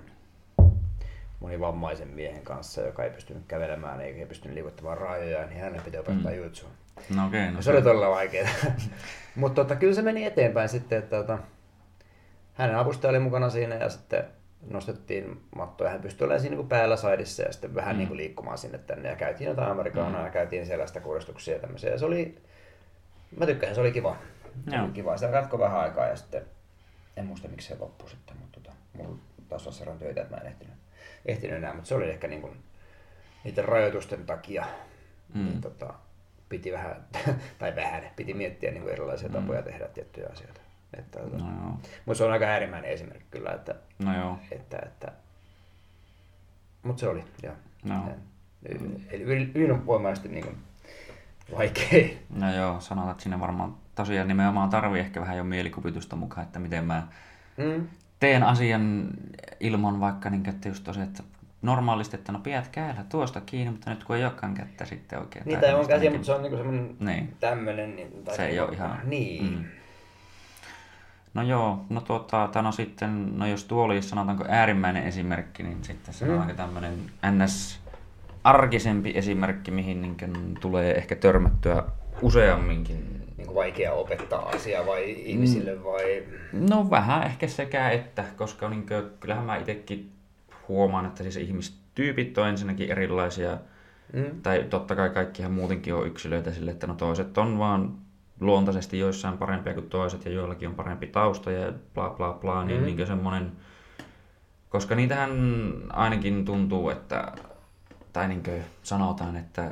[1.39, 6.31] monivammaisen miehen kanssa, joka ei pystynyt kävelemään eikä pystynyt liikuttamaan rajoja, niin hänen piti opettaa
[6.31, 6.37] Mm.
[6.37, 6.69] jutsua.
[7.15, 8.49] No okei, okay, No, se oli todella vaikeaa.
[9.35, 11.37] Mutta tota, kyllä se meni eteenpäin sitten, että tota,
[12.53, 14.23] hänen avustaja oli mukana siinä ja sitten
[14.69, 17.97] nostettiin mattoa ja hän pystyi olemaan siinä niin päällä saidissa ja sitten vähän Mm.
[17.97, 20.25] niin kuin liikkumaan sinne tänne ja käytiin jotain amerikaanaa Mm.
[20.25, 21.89] ja käytiin sellaista kuristuksia ja tämmöisiä.
[21.91, 22.37] Ja se oli,
[23.39, 24.17] mä tykkäsin, se oli kiva.
[24.69, 24.83] Se Joo.
[24.85, 25.17] oli kiva.
[25.17, 26.45] Sitä jatkoi vähän aikaa ja sitten,
[27.17, 29.17] en muista miksi se loppui sitten, mutta tota, mulla
[29.49, 30.73] taas on sellainen töitä, että mä en ehtinyt,
[31.25, 32.57] ehtinyt enää, mutta se oli ehkä niin kuin,
[33.43, 34.65] niiden rajoitusten takia
[35.33, 35.39] Mm.
[35.41, 35.45] mm.
[35.45, 35.93] niin tota,
[36.49, 37.05] piti vähän,
[37.59, 39.33] tai vähän, piti miettiä niin kuin erilaisia Mm.
[39.35, 40.61] tapoja tehdä tiettyjä asioita.
[40.97, 41.79] Että, tota, No joo.
[42.05, 44.39] mutta se on aika äärimmäinen esimerkki kyllä, että, No joo.
[44.51, 45.11] että, että
[46.83, 47.53] mutta se oli, joo.
[47.83, 48.09] No.
[49.11, 50.57] Eli yl- ylivoimaisesti niin
[51.57, 52.07] vaikea.
[52.29, 56.59] No joo, sanotaan, että sinne varmaan tosiaan nimenomaan tarvii ehkä vähän jo mielikuvitusta mukaan, että
[56.59, 57.07] miten mä
[57.57, 57.87] Mm.
[58.19, 59.07] teen asian
[59.59, 61.23] ilman vaikka, niin, että just tosiaan, että
[61.61, 65.45] normaalisti, että no pidät kädellä tuosta kiinni, mutta nyt kun ei olekaan kättä sitten oikein.
[65.45, 67.35] Niitä tai tämmöistä käsiä, niin- mutta se on niinku semmoinen Niin.
[67.39, 67.95] tämmönen.
[67.95, 69.53] Niin, tai Se ei niinku- ole ihan- Niin.
[69.57, 69.65] Mm.
[71.33, 76.13] No joo, no tuota, no sitten, no jos tuo oli sanotaanko äärimmäinen esimerkki, niin sitten
[76.13, 76.41] se on Mm.
[76.41, 76.93] aika tämmöinen
[77.31, 77.79] ns.
[78.43, 80.17] arkisempi esimerkki, mihin niin
[80.61, 81.83] tulee ehkä törmättyä
[82.21, 83.25] useamminkin.
[83.37, 85.83] Niin kuin vaikea opettaa asiaa vai ihmisille Mm.
[85.83, 86.23] vai...
[86.51, 90.11] No vähän ehkä sekä että, koska niin kuin, kyllähän mä itsekin
[90.67, 93.57] huomaan, että siis ihmistyypit on ensinnäkin erilaisia,
[94.13, 94.41] Mm.
[94.43, 97.93] tai totta kai kaikkihan muutenkin on yksilöitä sille, että no toiset on vaan
[98.39, 102.79] luontaisesti joissain parempia kuin toiset ja joillakin on parempi tausta ja bla bla bla, niin,
[102.79, 102.85] Mm.
[102.85, 103.51] niin semmoinen,
[104.69, 105.31] koska niitähän
[105.89, 107.31] ainakin tuntuu, että,
[108.13, 108.43] tai niin
[108.83, 109.71] sanotaan, että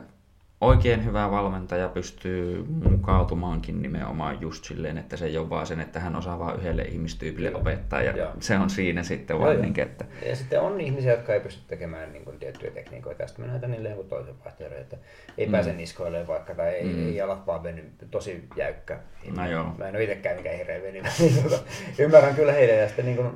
[0.61, 5.99] oikein hyvä valmentaja pystyy mukautumaankin nimenomaan just silleen, että se ei ole vaan sen, että
[5.99, 8.31] hän osaa vaan yhdelle ihmistyypille opettaa ja Joo.
[8.39, 9.61] se on siinä sitten vaan joo.
[9.61, 13.27] niin että Ja sitten on ihmisiä, jotka ei pysty tekemään niin kuin, tiettyjä tekniikoita, ja
[13.27, 14.97] sitten me näytän niille joku toisen vaihtoehdon, että
[15.37, 15.51] ei Mm.
[15.51, 17.07] pääse niskoille vaikka, tai ei, Mm.
[17.07, 18.99] ei jalat vaan veny, tosi jäykkä.
[19.35, 19.75] No joo.
[19.77, 21.59] Mä en ole itsekään mikään hirveä venymä, niin tota,
[21.99, 23.31] ymmärrän kyllä heidän, ja sitten niin kuin,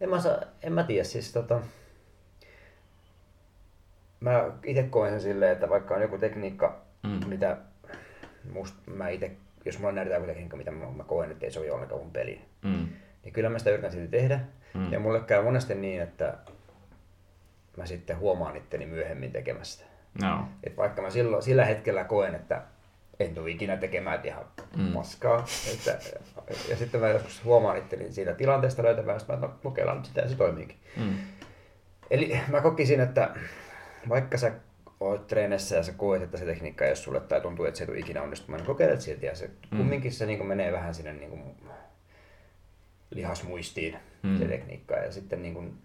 [0.00, 1.60] en mä, saa, en mä tiedä, siis tota,
[4.22, 7.28] mä itse koen sen silleen, että vaikka on joku tekniikka, Mm.
[7.28, 7.56] mitä
[8.52, 9.30] must, mä itse,
[9.64, 12.42] jos mulla näytetään joku tekniikka, mitä mä, mä koen, että ei sovi ollenkaan mun peliin,
[12.64, 12.88] mm,
[13.24, 14.40] niin kyllä mä sitä yritän silti tehdä.
[14.74, 14.92] Mm.
[14.92, 16.34] Ja mulle käy monesti niin, että
[17.76, 19.84] mä sitten huomaan itteni myöhemmin tekemästä.
[20.22, 22.62] no, Et vaikka mä silloin, sillä hetkellä koen, että
[23.20, 24.44] en tule ikinä tekemään että ihan
[24.76, 24.92] Mm.
[24.92, 25.44] paskaa.
[25.72, 25.98] Että,
[26.70, 30.20] ja sitten mä joskus huomaan itteni siitä tilanteesta löytämään, että mä no, kokeillaan nyt sitä
[30.20, 30.76] ja se toimiikin.
[30.96, 31.14] mm,
[32.10, 33.30] Eli mä kokisin, että
[34.08, 34.52] vaikka sä
[35.00, 37.84] oot treenissä ja sä koet, että se tekniikka ei ole sulle tai tuntuu, että se
[37.84, 39.76] ei tule ikinä onnistumaan, niin kokeilet silti ja se Mm.
[39.78, 41.42] kumminkin se niin menee vähän sinne niin kuin
[43.10, 44.38] lihasmuistiin Mm.
[44.38, 45.78] se tekniikka ja sitten niin kuin,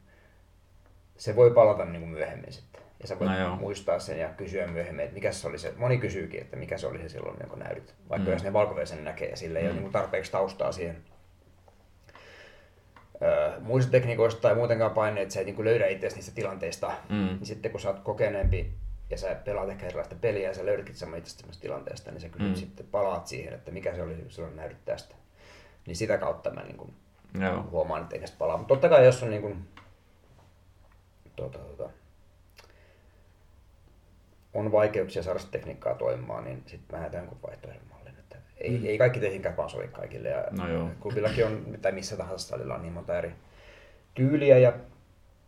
[1.17, 2.81] se voi palata niin kuin myöhemmin sitten.
[3.01, 3.55] Ja sä voit No joo.
[3.55, 6.87] muistaa sen ja kysyä myöhemmin, että mikä se oli se, moni kysyykin, että mikä se
[6.87, 7.95] oli se silloin, kun näytit.
[8.09, 8.33] Vaikka Mm.
[8.33, 9.67] jos ne valkoisen näkee ja sillä ei Mm.
[9.67, 10.97] ole niin kuin tarpeeksi taustaa siihen
[13.59, 16.91] muista tekniikoista tai muutenkaan paine, että sä et niin löydä itse niistä tilanteista.
[17.09, 17.15] Mm.
[17.15, 18.73] Niin sitten kun sä oot kokeneempi
[19.09, 22.55] ja sä pelaat ehkä erilaista peliä ja sä löydätkin itse tilanteesta, niin sä kyllä Mm.
[22.55, 25.15] sitten palaat siihen, että mikä se oli, sulla näytit tästä.
[25.87, 26.93] Niin sitä kautta mä niin kuin
[27.41, 27.63] Joo.
[27.71, 28.57] huomaan, että ei palaa.
[28.57, 29.67] Mutta totta kai jos on niin kuin,
[31.35, 31.89] tuota, tuota,
[34.53, 37.96] on vaikeuksia saada sitä tekniikkaa toimimaan, niin sitten mä näytän jonkun vaihtoehdon
[38.61, 40.29] ei, ei kaikki tekniikat vaan sovi kaikille.
[40.29, 40.89] Ja No joo.
[40.99, 43.31] Klubillakin on, tai missä tahansa salilla on niin monta eri
[44.13, 44.73] tyyliä ja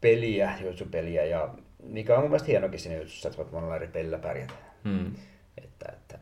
[0.01, 0.53] peliä,
[0.91, 1.49] peliä ja
[1.83, 4.53] mikä on mun mielestä hienokin siinä juttussa, että voit monella eri pelillä pärjätä.
[4.83, 5.15] Mm.
[5.57, 6.19] Että, että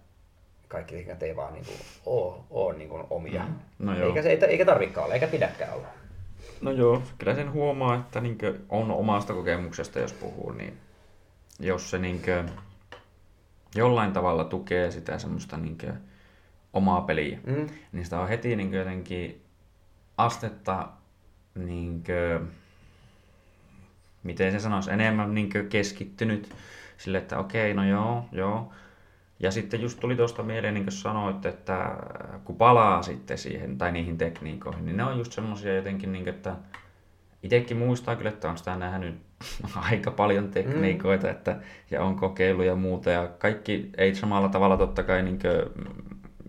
[0.68, 1.72] kaikki tekniikat ei vaan niinku
[2.06, 3.46] ole, ole niinku omia.
[3.80, 4.08] No joo.
[4.08, 5.88] eikä, se, eikä tarvikaan olla, eikä pidäkään olla.
[6.62, 10.78] No joo, kyllä sen huomaa, että niinkö on omasta kokemuksesta, jos puhuu, niin
[11.60, 12.44] jos se niinkö
[13.76, 15.94] jollain tavalla tukee sitä semmoista niinkö
[16.74, 17.68] omaa peliä, Mm.
[17.92, 19.42] niin sitä on heti niinkö jotenkin
[20.18, 20.88] astetta
[21.56, 22.42] niinkö,
[24.24, 26.50] miten se sanoisi, enemmän niinkö keskittynyt
[26.98, 28.72] sille, että okei, no joo, joo.
[29.40, 31.96] Ja sitten just tuli tuosta mieleen, niin kuin sanoit, että
[32.44, 36.36] kun palaa sitten siihen tai niihin tekniikoihin, niin ne on just semmoisia jotenkin, niin kuin,
[36.36, 36.56] että
[37.44, 39.16] itsekin muistaa kyllä, että on sitä nähnyt
[39.92, 41.60] aika paljon tekniikoita, että,
[41.92, 45.40] ja on kokeillut ja muuta, ja kaikki ei samalla tavalla totta kai niin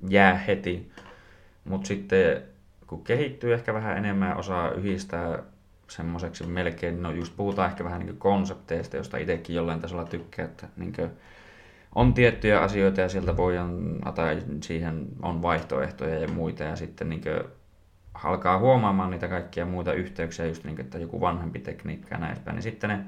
[0.09, 0.93] jää heti,
[1.65, 2.43] mutta sitten
[2.87, 5.43] kun kehittyy ehkä vähän enemmän osaa yhdistää
[5.89, 10.69] semmoiseksi melkein, no just puhutaan ehkä vähän niin konsepteista, josta itsekin jollain tasolla tykkää, että
[10.77, 10.95] niin
[11.95, 17.23] on tiettyjä asioita ja sieltä voidaan, tai siihen on vaihtoehtoja ja muita ja sitten niin
[18.25, 22.37] alkaa huomaamaan niitä kaikkia muita yhteyksiä, just niin kuin, että joku vanhempi tekniikka ja näin
[22.53, 22.99] niin sitten ne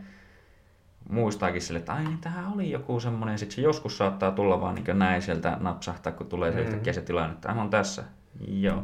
[1.08, 4.60] muistaakin sille, että ai niin tähän oli joku semmoinen, ja sitten se joskus saattaa tulla
[4.60, 6.66] vaan niin näin sieltä napsahtaa, kun tulee se Mhm.
[6.66, 8.04] yhtäkkiä se tilanne, että tämä on tässä,
[8.48, 8.82] joo,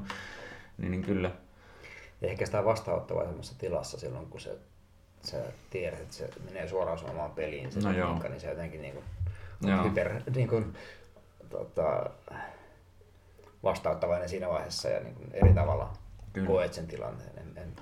[0.79, 1.31] niin, niin kyllä,
[2.21, 4.59] Ja ehkä sitä vastaanottavaa semmoisessa tilassa silloin, kun se,
[5.23, 5.37] sä
[5.71, 8.95] tiedät, että se menee suoraan sun omaan peliin, se No tekniikka, niin se jotenkin niin
[8.95, 9.05] kuin,
[9.71, 9.85] Joo.
[9.85, 10.75] hyper niin kuin,
[11.51, 12.11] tota,
[13.63, 15.93] vastaanottavainen siinä vaiheessa ja niin kuin eri tavalla
[16.33, 16.47] Kyllä.
[16.47, 17.31] koet sen tilanteen.
[17.39, 17.73] En, en,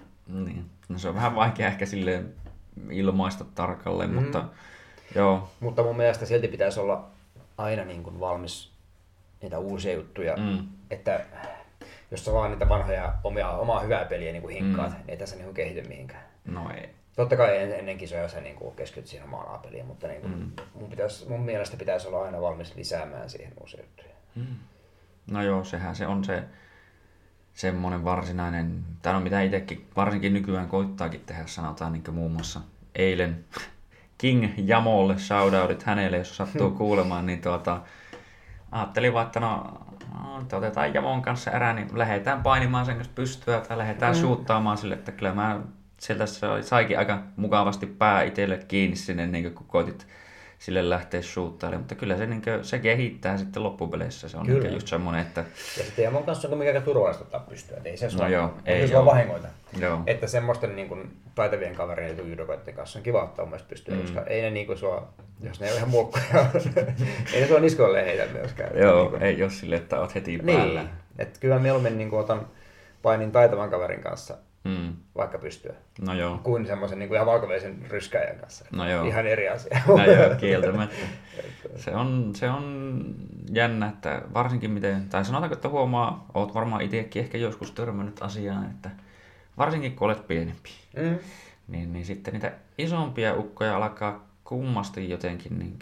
[0.44, 0.70] niin.
[0.88, 2.34] No se on vähän vaikea ehkä silleen
[2.90, 4.22] ilmaista tarkalleen, Mhm.
[4.24, 4.44] mutta
[5.14, 7.04] joo, Mutta mun mielestä silti pitäisi olla
[7.58, 8.72] aina niin kuin valmis
[9.42, 10.68] niitä uusia juttuja, Mm.
[10.90, 11.20] että
[12.10, 14.96] jos sä vaan niitä vanhoja omia, omaa hyvää peliä niin kuin hinkkaat, Mm.
[14.96, 16.22] niin ei tässä niin kuin kehity mihinkään.
[16.44, 20.20] no ei, Totta kai en- ennen kisoja sä niin keskityt siihen omaan A-peliin, mutta niin
[20.20, 20.50] kuin, Mm.
[20.74, 24.14] mun, pitäisi, mun mielestä pitäisi olla aina valmis lisäämään siihen uusia juttuja.
[25.30, 26.42] No joo, sehän se on se
[27.54, 32.60] semmoinen varsinainen, tai no mitä itsekin varsinkin nykyään koittaakin tehdä, sanotaan niin muun muassa
[32.94, 33.44] eilen
[34.18, 37.80] King Jamolle, shoutoutit hänelle, jos sattuu kuulemaan, niin tuota,
[38.72, 39.78] ajattelin vaan, että no,
[40.22, 44.20] no että otetaan Jamon kanssa erää, niin lähdetään painimaan sen kanssa pystyä tai lähdetään mm.
[44.20, 45.60] suuttaamaan sille, että kyllä mä
[45.98, 50.06] sieltä sai- saikin aika mukavasti pää itselle kiinni sinne, niin kun koitit
[50.64, 54.28] sille lähteä suuttailemaan, mutta kyllä se, niin kuin, se kehittää sitten loppupeleissä.
[54.28, 54.62] Se on Kyllä.
[54.62, 55.40] niin just semmoinen, että
[55.78, 58.88] Ja sitten Jamon kanssa on aika turvallista ottaa pystyä, että ei se sua, joo, ei,
[58.88, 59.04] se oo.
[59.04, 59.48] vahingoita.
[59.80, 64.00] joo, Että semmoisten niin kuin, taitavien kavereiden judokoiden kanssa on kiva ottaa myös pystyä, Mm.
[64.00, 65.08] koska ei ne niin kuin sua,
[65.42, 66.24] jos ne ei ole ihan muokkoja,
[67.34, 68.78] ei ne sua niskoille heitä myöskään.
[68.78, 70.80] joo Niin kuin- ei ole sille, että oot heti päällä.
[70.80, 72.46] Niin, että kyllä mieluummin niin kuin otan
[73.02, 74.34] painin taitavan kaverin kanssa
[74.64, 74.92] Mm.
[75.16, 78.64] vaikka pystyä, No joo, kuin semmoisen niin kuin ihan valkoveisen ryskäjän kanssa.
[78.72, 79.04] No joo.
[79.04, 79.80] Ihan eri asia.
[79.88, 80.96] no joo, kieltämättä.
[81.76, 83.04] Se on, se on
[83.52, 88.64] jännä, että varsinkin miten, tai sanotaanko, että huomaa, oot varmaan itsekin ehkä joskus törmännyt asiaan,
[88.64, 88.90] että
[89.58, 91.18] varsinkin kun olet pienempi, Mm.
[91.68, 95.78] niin, niin sitten niitä isompia ukkoja alkaa kummasti jotenkin, niin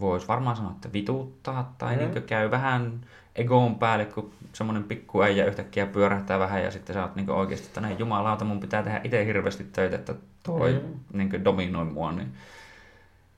[0.00, 2.00] voisi varmaan sanoa, että vituuttaa tai mm.
[2.00, 3.00] niin käy vähän
[3.36, 7.66] egoon päälle, kun semmoinen pikku äijä yhtäkkiä pyörähtää vähän ja sitten sä oot niin oikeasti,
[7.66, 11.18] että näin jumalauta, mun pitää tehdä itse hirveästi töitä, että toi Mm.
[11.18, 12.32] niin dominoi mua, niin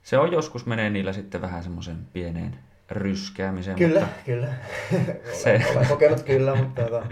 [0.03, 2.59] se on joskus menee niillä sitten vähän semmoisen pieneen
[2.91, 4.49] ryskäämiseen, Kyllä, mutta kyllä.
[5.43, 7.07] Se- olen, kokenut kyllä, mutta, tota,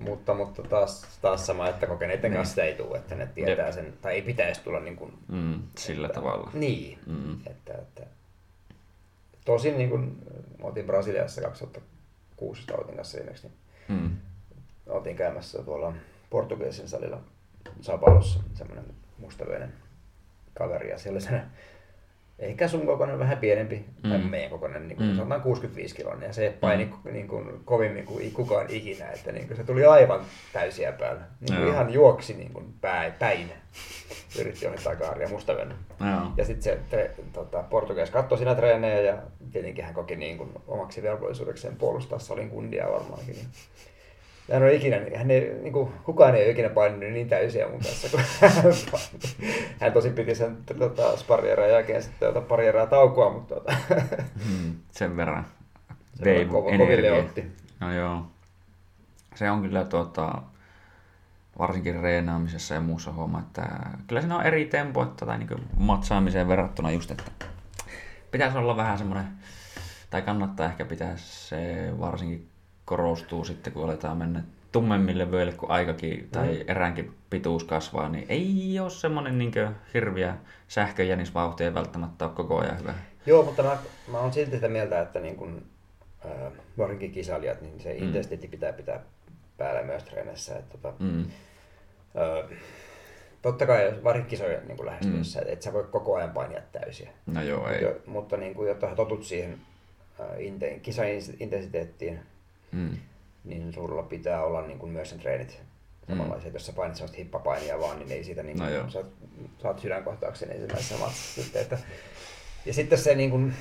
[0.00, 2.36] mutta, mutta taas, taas sama, että kokeneiden Niin.
[2.36, 3.74] kanssa sitä ei tule, että ne tietää Jep.
[3.74, 6.50] sen, tai ei pitäisi tulla niin kuin, mm, sillä tavalla.
[6.54, 7.34] Niin, Mm.
[7.46, 8.02] että, että
[9.44, 10.22] tosin niin kuin,
[10.58, 13.56] me oltiin Brasiliassa 2016 oltiin kanssa viimeksi, niin
[13.88, 14.10] Mm.
[14.86, 15.92] oltiin käymässä tuolla
[16.30, 17.20] portugalisin salilla
[17.80, 18.84] Sabalossa, semmoinen
[19.18, 19.72] mustavyöinen
[20.54, 21.20] kaveri ja siellä
[22.40, 24.24] ehkä sun kokoinen vähän pienempi, tai Mm.
[24.30, 25.16] meidän kokoinen, niin kuin Mm.
[25.16, 27.12] sanotaan 65 kiloinen, ja se paini mm.
[27.12, 30.20] niin kuin, kovimmin kuin kukaan ikinä, että niin kuin, se tuli aivan
[30.52, 31.20] täysiä päällä.
[31.40, 33.52] Niin kuin ihan juoksi niin kuin päin, päin.
[34.40, 35.76] Yritti ohittaa kaaria mustavyöinen.
[36.00, 36.32] Joo.
[36.36, 39.18] Ja sitten se tre, tota, Portugalissa katsoi siinä treenejä ja
[39.52, 43.34] tietenkin hän koki niin kuin omaksi velvollisuudekseen puolustaa salin kundia varmaankin.
[43.34, 43.46] Niin
[44.52, 47.80] hän on ikinä, hän ei, niin kuin, kukaan ei ole ikinä painunut niin täysiä mun
[47.80, 49.54] kanssa kuin hän paini.
[49.80, 53.74] Hän tosi piti sen tota, sparrierän jälkeen sitten tota, pari erää taukoa, mutta tota,
[54.46, 55.46] Hmm, sen verran
[56.24, 57.44] vei kova- koville otti.
[57.80, 58.26] No joo.
[59.34, 60.42] Se on kyllä tuota,
[61.58, 63.62] varsinkin reenaamisessa ja muussa homma, että
[64.06, 67.24] kyllä siinä on eri tempo, että, tai niin matsaamiseen verrattuna just, että
[68.30, 69.26] pitäisi olla vähän semmoinen,
[70.10, 72.49] tai kannattaa ehkä pitää se varsinkin
[72.90, 78.78] korostuu sitten, kun aletaan mennä tummemmille vyöille, kun aikakin tai eräänkin pituus kasvaa, niin ei
[78.80, 79.52] ole semmoinen niin
[79.94, 80.36] hirviä
[80.68, 82.94] sähköjänisvauhti ei välttämättä ole koko ajan hyvä.
[83.26, 83.78] Joo, mutta mä,
[84.12, 85.62] mä oon silti sitä mieltä, että niin kun,
[86.24, 89.00] äh, varsinkin kisailijat, niin se intensiteetti pitää pitää
[89.58, 90.56] päällä myös treenissä.
[90.56, 91.20] Että, tota, Mm.
[91.20, 92.58] äh,
[93.42, 95.42] totta kai varsinkin kisoja niin lähestyessä, mm.
[95.42, 97.10] että et sä voi koko ajan painia täysiä.
[97.26, 97.82] No joo, ei.
[97.82, 99.58] Jo, mutta niin kuin, jotta totut siihen
[100.20, 102.20] äh, inte, kisaintensiteettiin,
[102.72, 102.96] Mm.
[103.44, 105.62] niin sulla pitää olla niin kuin myös sen treenit
[106.08, 106.50] samanlaisia.
[106.50, 106.54] Mm.
[106.54, 108.90] Jos sä painit sellaista hippapainia vaan, niin ei siitä niin No kuin, joo.
[108.90, 109.06] saat,
[109.62, 111.42] saat sydänkohtauksen ensimmäisessä matsissa.
[111.42, 111.78] Sitten, että,
[112.66, 113.54] ja sitten se niin kuin,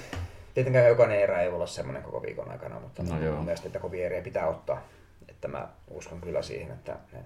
[0.53, 3.67] tietenkään jokainen erä ei voi olla semmoinen koko viikon aikana, mutta No no mun mielestä
[3.67, 4.81] että kovia eriä pitää ottaa.
[5.29, 7.19] Että mä uskon kyllä siihen, että ne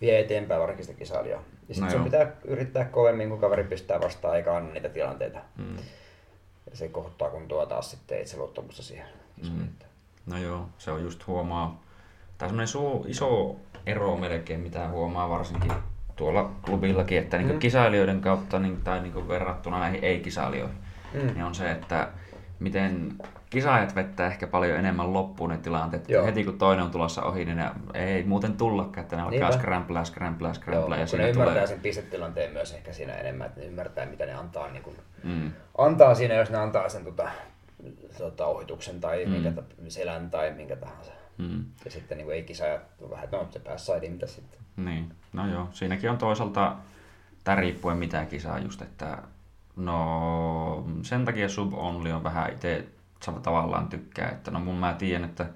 [0.00, 1.42] vie eteenpäin varsinkin sitä kisailijaa.
[1.68, 2.04] Ja sitten No no joo.
[2.04, 5.38] pitää yrittää kovemmin, kun kaveri pistää vastaan, eikä anna niitä tilanteita.
[5.58, 5.76] Mm.
[6.70, 9.06] Ja se kohottaa kun tuo taas sitten itseluottamusta siihen.
[9.50, 9.68] Mm.
[10.26, 11.80] No joo, se on just huomaa.
[12.38, 13.56] Tai semmoinen su- iso
[13.86, 15.72] ero melkein, mitä huomaa varsinkin
[16.16, 17.58] tuolla klubillakin, että niin Mm.
[17.58, 20.76] kisailijoiden kautta niin, tai niin verrattuna näihin ei-kisailijoihin,
[21.14, 21.20] Mm.
[21.26, 22.08] niin on se, että
[22.60, 23.12] miten
[23.50, 26.08] kisaajat vettää ehkä paljon enemmän loppuun ne tilanteet.
[26.08, 26.24] Joo.
[26.24, 29.52] Heti kun toinen on tulossa ohi, niin ne ei muuten tullakaan, että ne alkaa Niinpä.
[29.58, 31.66] skrämplää, skrämplää, Joo, ja kun ne ymmärtää tulee...
[31.66, 34.94] sen pistetilanteen myös ehkä siinä enemmän, että ne ymmärtää mitä ne antaa, niin kun,
[35.24, 35.50] Mm.
[35.78, 37.28] antaa siinä, jos ne antaa sen tota,
[38.18, 39.30] tota, ohituksen tai Mm.
[39.30, 39.34] mm.
[39.34, 41.12] minkä, ta- selän tai minkä tahansa.
[41.38, 41.64] Mm.
[41.84, 44.60] Ja sitten niin ei kisaajat on vähän, että no se pääsi saidiin, mitä sitten.
[44.76, 45.68] Niin, no joo.
[45.72, 46.76] Siinäkin on toisaalta,
[47.44, 49.18] tai riippuen mitä kisaa just, että
[49.76, 52.84] no sen takia sub only on vähän itse
[53.42, 55.46] tavallaan tykkää, että no mun mä tiedän, että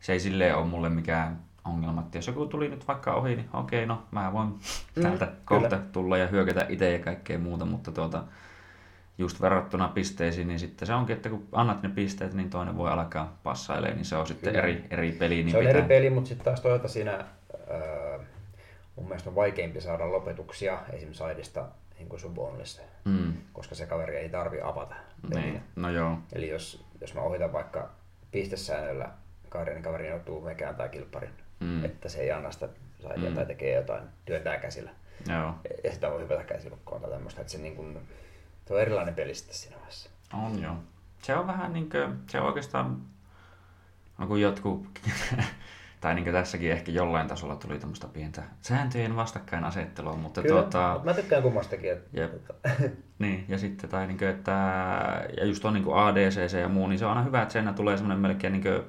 [0.00, 3.48] se ei silleen ole mulle mikään ongelma, että jos joku tuli nyt vaikka ohi, niin
[3.52, 4.54] okei, no mä voin
[5.02, 5.38] täältä kyllä.
[5.44, 8.24] kohta tulla ja hyökätä itse ja kaikkea muuta, mutta tuota,
[9.22, 12.90] just verrattuna pisteisiin, niin sitten se onkin, että kun annat ne pisteet, niin toinen voi
[12.90, 14.62] alkaa passailemaan, niin se on sitten Kyllä.
[14.64, 15.34] eri, eri peli.
[15.34, 15.78] Niin se on pitää...
[15.78, 18.18] eri peli, mutta sitten taas toisaalta siinä ää,
[18.96, 21.64] mun mielestä on vaikeampi saada lopetuksia esimerkiksi saidista
[21.98, 24.94] niin kuin subonlissa, Mm, koska se kaveri ei tarvi avata
[25.30, 25.42] peliä.
[25.44, 26.18] niin, no joo.
[26.32, 27.90] Eli jos, jos mä ohitan vaikka
[28.30, 29.08] pistesäännöllä
[29.48, 31.66] kaverin, niin kaveri joutuu mekään tai kilpparin, Mm.
[31.68, 31.84] mm.
[31.84, 32.68] että se ei anna sitä
[33.02, 33.34] saidia Mm.
[33.36, 34.90] tai tekee jotain, työntää käsillä.
[35.28, 35.54] Joo,
[35.84, 37.98] Ja sitä voi hypätä käsilukkoon tai tämmöistä, että se, niin kuin,
[38.72, 40.10] se on erilainen peli sitten siinä vaiheessa.
[40.32, 40.74] on joo.
[41.22, 43.02] Se on vähän niin kuin, se on oikeastaan,
[44.18, 44.86] no kun jotkut,
[46.00, 50.90] tai niin kuin tässäkin ehkä jollain tasolla tuli tämmöistä pientä sääntöjen vastakkainasettelua, mutta Kyllä, tuota,
[50.92, 51.92] mutta mä tykkään kummastakin.
[51.92, 52.34] Että, Jep.
[52.34, 52.54] että,
[53.18, 54.52] niin, ja sitten tai niin kuin, että,
[55.36, 57.72] ja just on niin kuin ADCC ja muu, niin se on aina hyvä, että siinä
[57.72, 58.82] tulee semmoinen melkein niin kuin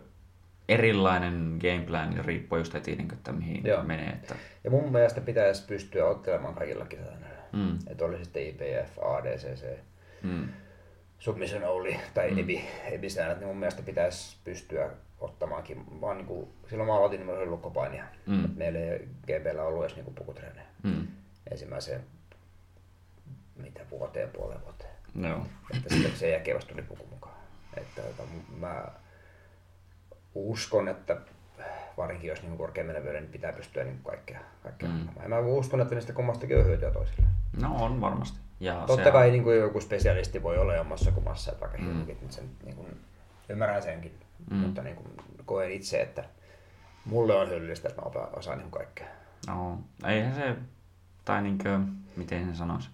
[0.69, 3.84] erilainen gameplan, niin riippuu just heti, niin kuin, että mihin Joo.
[3.84, 4.09] menee.
[4.09, 7.32] Että, ja mun mielestä pitäisi pystyä ottelemaan kaikilla kisasäännöillä.
[7.54, 9.78] Mm, Että oli sitten IPF, ADCC,
[10.24, 10.49] mm,
[11.20, 12.34] submission only tai Mm.
[12.36, 12.39] mm.
[12.43, 14.89] EBI, EBI-säännöt, niin mun mielestä pitäisi pystyä
[15.20, 16.01] ottamaankin.
[16.01, 18.04] Vaan niin kuin, silloin mä aloitin, niin lukkopainia.
[18.26, 18.49] Mm.
[18.56, 20.66] Meillä ei GBllä ollut edes niin pukutreenejä.
[20.84, 21.08] mm,
[21.51, 22.01] ensimmäiseen
[23.56, 24.93] mitä vuoteen, puoleen vuoteen.
[25.22, 25.45] joo,
[25.76, 27.36] Että sitten sen jälkeen vasta tuli puku mukaan.
[27.78, 28.24] Että tota,
[28.58, 28.86] mä
[30.36, 31.18] uskon, että
[31.97, 32.57] varsinkin jos niin
[33.03, 35.07] vyölle, niin pitää pystyä niin kaikkea, kaikkea Mm.
[35.23, 37.27] Ja mä uskon, että niistä kummastakin on hyötyä toisille.
[37.61, 38.39] no on varmasti.
[38.59, 41.77] Ja Totta se kai on, niin kuin joku spesialisti voi olla jommassa kummassa, että vaikka
[41.77, 41.85] Mm.
[41.87, 42.29] mm.
[42.29, 42.87] sen, niin kuin,
[43.49, 44.11] ymmärrän senkin,
[44.51, 44.57] Mm.
[44.57, 45.07] mutta niin kuin,
[45.45, 46.23] koen itse, että
[47.05, 49.07] mulle on hyödyllistä, että mä opa- osaan niin kaikkea.
[49.47, 50.55] No, eihän se,
[51.25, 51.79] tai niinkö,
[52.15, 52.89] miten sen sanoisi.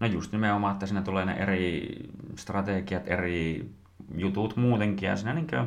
[0.00, 1.88] No just nimenomaan, että siinä tulee ne eri
[2.36, 3.70] strategiat, eri
[4.14, 5.64] jutut muutenkin, ja siinä niinkö,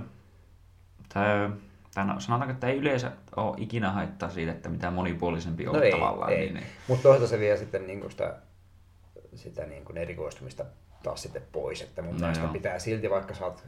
[1.13, 1.49] tai,
[1.93, 5.81] tai no, sanotaanko, että ei yleensä ole ikinä haittaa siitä, että mitä monipuolisempi on No
[5.81, 6.31] ei, tavallaan.
[6.31, 6.39] ei.
[6.39, 6.65] Niin, niin.
[6.87, 8.35] Mutta toisaalta se vie sitten niin sitä,
[9.35, 10.65] sitä niin kuin erikoistumista
[11.03, 11.81] taas sitten pois.
[11.81, 12.53] Että mun No mielestä joo.
[12.53, 13.63] pitää silti, vaikka sä oot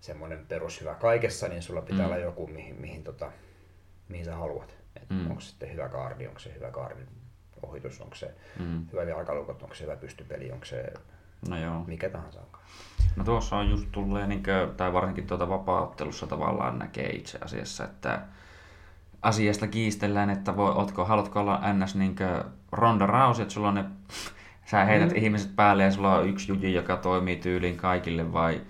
[0.00, 2.04] semmoinen perushyvä kaikessa, niin sulla pitää Mm.
[2.12, 3.32] olla joku, mihin, mihin, tota,
[4.08, 4.76] mihin sä haluat.
[4.96, 5.16] Et Mm.
[5.16, 5.30] mm.
[5.30, 7.08] Onko se sitten hyvä kaardi, onko se hyvä kaardin
[7.62, 8.86] ohitus, onko se Mm.
[8.92, 10.92] hyvä jalkalukot, onko se hyvä pystypeli, onko se
[11.48, 11.84] No joo.
[11.86, 12.64] mikä tahansa onkaan.
[13.16, 17.84] No tuossa on just tulleen, niin kuin, tai varsinkin tuota vapaaottelussa tavallaan näkee itse asiassa,
[17.84, 18.22] että
[19.22, 21.94] asiasta kiistellään, että voi, otko, haluatko olla ns.
[21.94, 22.16] Niin
[22.72, 23.84] Ronda Rousey, että sulla on ne,
[24.64, 25.16] sä heität mm.
[25.16, 28.60] ihmiset päälle ja sulla on yksi juji, joka toimii tyyliin kaikille, vai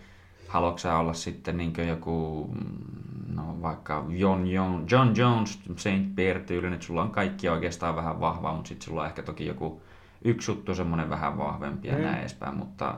[0.48, 6.42] haluatko sä olla sitten niin joku mm, no vaikka John, John, John Jones, Saint Pierre
[6.42, 9.82] tyylinen, että sulla on kaikki oikeastaan vähän vahvaa, mutta sitten sulla on ehkä toki joku
[10.24, 12.02] yksi juttu semmoinen vähän vahvempi ja mm.
[12.02, 12.94] näin edespäin, mutta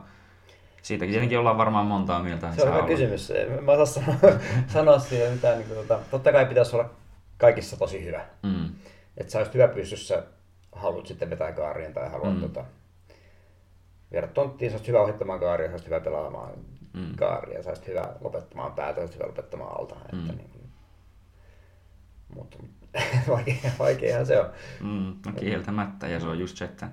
[0.83, 2.53] siitäkin tietenkin ollaan varmaan montaa mieltä.
[2.55, 3.33] Se on hyvä kysymys.
[3.61, 4.39] Mä osaan sanoa,
[4.75, 5.59] sanoa siihen mitään.
[5.59, 6.91] Niin kuin, tota, totta kai pitäisi olla
[7.39, 8.25] kaikissa tosi hyvä.
[8.43, 8.69] Mm.
[9.17, 10.23] Että sä olisit hyvä pystyssä,
[10.73, 12.41] haluat sitten vetää kaarien tai haluat mm.
[12.41, 12.65] tota,
[14.13, 16.53] viedä tonttiin, sä olisit hyvä ohittamaan kaaria, sä olisit hyvä pelaamaan
[16.93, 17.17] mm.
[17.17, 19.95] kaaria, sä olisit hyvä lopettamaan päätä, sä olisit hyvä lopettamaan alta.
[19.95, 20.21] Mm.
[20.21, 20.51] Että, niin,
[22.35, 22.80] mutta vaikea,
[23.79, 24.51] vaikeahan se on.
[24.81, 26.89] Mm, no kieltämättä, ja se on just se, että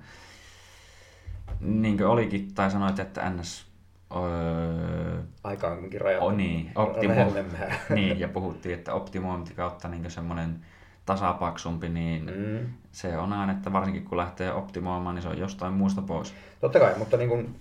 [1.60, 3.68] niin kuin olikin, tai sanoit, että NS
[4.16, 6.26] Öö, Aika on rajattu.
[6.26, 7.14] Oh, niin, optimo,
[7.95, 10.66] niin, ja puhuttiin, että optimointi kautta niin semmoinen
[11.06, 12.74] tasapaksumpi, niin mm.
[12.91, 16.34] se on aina, että varsinkin kun lähtee optimoimaan, niin se on jostain muusta pois.
[16.62, 17.56] Totta kai, mutta niin kuin,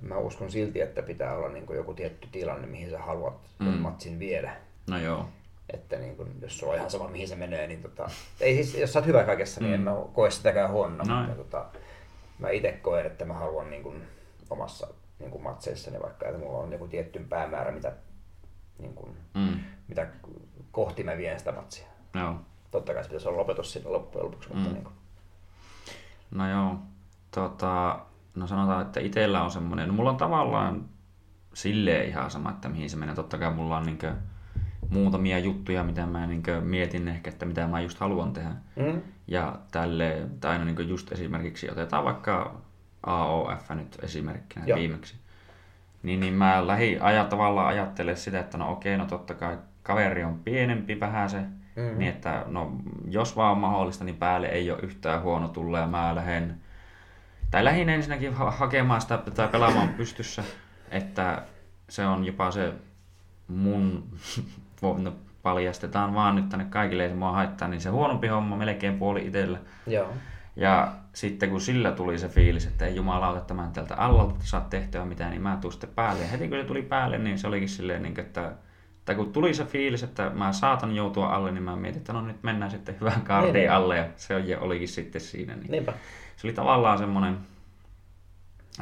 [0.00, 3.66] mä uskon silti, että pitää olla niin kuin joku tietty tilanne, mihin sä haluat mm.
[3.66, 4.56] matsin viedä.
[4.90, 5.28] No joo.
[5.72, 8.10] Että niin kuin, jos sulla on ihan sama, mihin se menee, niin tota,
[8.40, 9.74] ei siis, jos sä oot hyvä kaikessa, niin mm.
[9.74, 11.04] en mä koe sitäkään huono.
[11.04, 11.20] No.
[11.20, 11.64] Mutta, tota,
[12.38, 14.02] mä itse koen, että mä haluan niin kuin,
[14.50, 14.86] omassa
[15.18, 17.92] niin kuin matseissani vaikka, että mulla on joku tietty päämäärä, mitä,
[18.78, 19.60] niin kuin, mm.
[19.88, 20.06] mitä
[20.72, 21.86] kohti mä vien sitä matsia.
[22.14, 22.34] Joo.
[22.70, 24.56] Totta kai se pitäisi olla lopetus siinä loppujen lopuksi, mm.
[24.56, 24.94] mutta niin kuin.
[26.30, 26.78] No joo,
[27.30, 28.00] tota,
[28.34, 30.88] no sanotaan, että itsellä on semmoinen, no mulla on tavallaan
[31.54, 33.14] silleen ihan sama, että mihin se menee.
[33.14, 34.12] Totta kai mulla on niin kuin,
[34.90, 38.50] muutamia juttuja, mitä mä niin mietin ehkä, että mitä mä just haluan tehdä.
[38.76, 39.02] Mm.
[39.26, 42.60] Ja tälle, tai no niin just esimerkiksi otetaan vaikka
[43.02, 44.78] AOF nyt esimerkkinä Joo.
[44.78, 45.14] viimeksi.
[46.02, 50.24] Niin, niin mä lähi ajat tavallaan ajattele sitä, että no okei, no totta kai kaveri
[50.24, 51.98] on pienempi vähän se, mm-hmm.
[51.98, 52.76] niin että no
[53.08, 56.60] jos vaan on mahdollista, niin päälle ei ole yhtään huono tulla ja mä lähden,
[57.50, 60.44] tai lähin ensinnäkin ha- hakemaan sitä tai pelaamaan pystyssä,
[60.90, 61.42] että
[61.88, 62.72] se on jopa se
[63.48, 64.08] mun
[64.82, 65.12] no,
[65.42, 69.26] paljastetaan vaan nyt tänne kaikille, ei se mua haittaa, niin se huonompi homma melkein puoli
[69.26, 69.58] itsellä.
[69.86, 70.12] Joo.
[70.56, 75.04] Ja sitten kun sillä tuli se fiilis, että ei jumalauta tämän tältä allalta saa tehtyä
[75.04, 76.22] mitään, niin mä tuun sitten päälle.
[76.22, 78.52] Ja heti kun se tuli päälle, niin se olikin silleen, niin että
[79.04, 82.20] tai kun tuli se fiilis, että mä saatan joutua alle, niin mä mietin, että no
[82.20, 83.72] nyt mennään sitten hyvän kardiin niin, niin.
[83.72, 85.54] alle ja se olikin sitten siinä.
[85.54, 85.92] Niin Niinpä.
[86.36, 87.38] Se oli tavallaan semmoinen,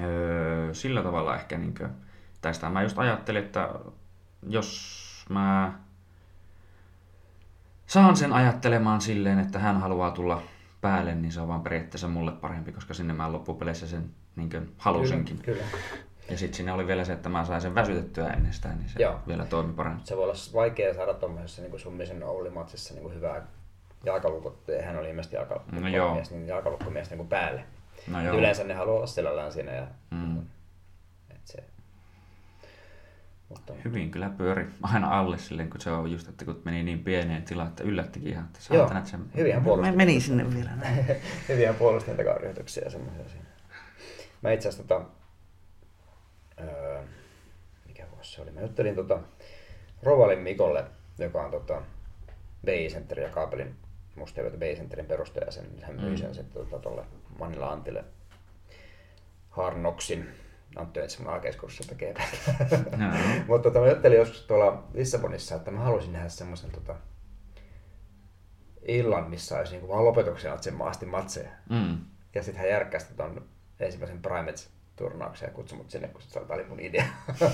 [0.03, 1.91] öö, sillä tavalla ehkä, niin kuin,
[2.41, 3.71] tästä mä just ajattelin, että
[4.49, 5.73] jos mä
[7.87, 10.43] saan sen ajattelemaan silleen, että hän haluaa tulla
[10.81, 14.75] päälle, niin se on vaan periaatteessa mulle parempi, koska sinne mä loppupeleissä sen niin kuin
[14.79, 15.39] halusinkin.
[15.39, 16.07] Kyllä, kyllä.
[16.31, 19.21] Ja sitten siinä oli vielä se, että mä sain sen väsytettyä ennestään, niin se Joo.
[19.29, 20.07] vielä toimi paremmin.
[20.07, 23.47] Se voi olla vaikea saada tuommoisessa niin summisen Ouli-matsissa niin hyvää
[24.05, 27.65] jalkalukot, hän oli ilmeisesti jalkalukkomies, no niin jalkalukkomies niin päälle.
[28.07, 28.39] No joo.
[28.39, 29.73] Yleensä ne haluaa olla selällään siinä.
[29.73, 30.43] Ja, mm.
[33.49, 33.73] Mutta...
[33.85, 37.43] Hyvin kyllä pyöri aina alle silleen, kun se on just, että kun meni niin pieneen
[37.43, 39.21] tilaan, että yllättikin ihan, että Joo, että sen...
[39.37, 39.97] hyviä puolustin.
[39.97, 40.71] Meni sinne vielä
[41.49, 43.47] hyviä puolustin takaryhdyksiä ja semmoisia siinä.
[44.43, 45.05] Mä itse asiassa tota,
[46.61, 47.03] öö,
[47.87, 49.19] mikä vuosi se oli, mä juttelin tota,
[50.03, 50.85] Rovalin Mikolle,
[51.19, 51.83] joka on tota,
[52.67, 53.77] Bay-Center ja kaapelin
[54.17, 56.17] musta Bay-Centerin perustaja, sen, hän myi mm.
[56.17, 57.05] sen sitten tota, tolle
[57.39, 58.05] Manila Antille
[59.51, 60.29] Harnoksin
[60.77, 62.15] Antti Öitsi mun alkeiskurssissa tekee
[62.97, 63.07] no.
[63.49, 66.97] Mutta tota, mä juttelin joskus tuolla Lissabonissa, että mä haluaisin nähdä semmoisen tota,
[68.83, 71.51] illan, missä olisi niinku vaan lopetuksena sen maasti matseja.
[71.71, 71.99] Mm.
[72.35, 73.49] Ja sitten hän järkkäsi ton
[73.81, 74.63] ensimmäisen Primate
[74.97, 77.05] turnauksen ja kutsui mut sinne, kun tämä oli mun idea.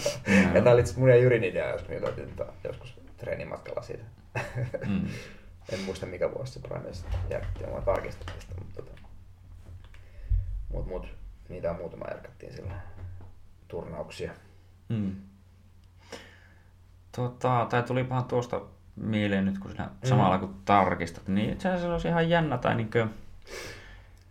[0.54, 4.04] ja tämä oli mun ja Jyrin idea, jos me juteltiin tota, joskus treenimatkalla siitä.
[4.86, 5.08] mm.
[5.72, 6.90] en muista mikä vuosi se Primate
[7.30, 8.92] järkkättiin, mä tarkistin tästä, mutta tota,
[10.68, 11.06] mut, mut,
[11.48, 12.76] niitä muutama järkättiin silloin
[13.72, 14.32] turnauksia.
[14.88, 15.16] Hmm.
[17.16, 18.60] Tota, tai tulipahan tuosta
[18.96, 20.08] mieleen nyt, kun sinä mm.
[20.08, 23.10] samalla kun tarkistat, niin itse asiassa se olisi ihan jännä, tai niin kuin,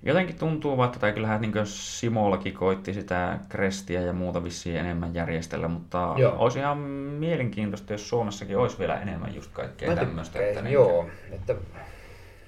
[0.03, 5.67] jotenkin tuntuu vaan, tai kyllähän niin Simollakin koitti sitä krestiä ja muuta vissiin enemmän järjestellä,
[5.67, 6.35] mutta joo.
[6.37, 10.39] olisi ihan mielenkiintoista, jos Suomessakin olisi vielä enemmän just kaikkea tämmöistä.
[10.39, 11.55] Että niin joo, että...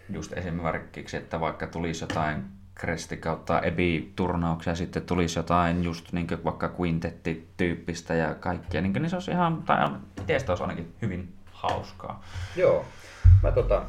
[0.09, 2.43] Just esimerkiksi, että vaikka tulisi jotain
[2.75, 9.15] Kresti kautta Ebi-turnauksia sitten tulisi jotain just niin vaikka quintetti-tyyppistä ja kaikkia, niin, niin se
[9.15, 9.89] olisi ihan, tai
[10.27, 12.23] tietysti olisi ainakin hyvin hauskaa.
[12.55, 12.85] Joo,
[13.43, 13.85] mä, tota,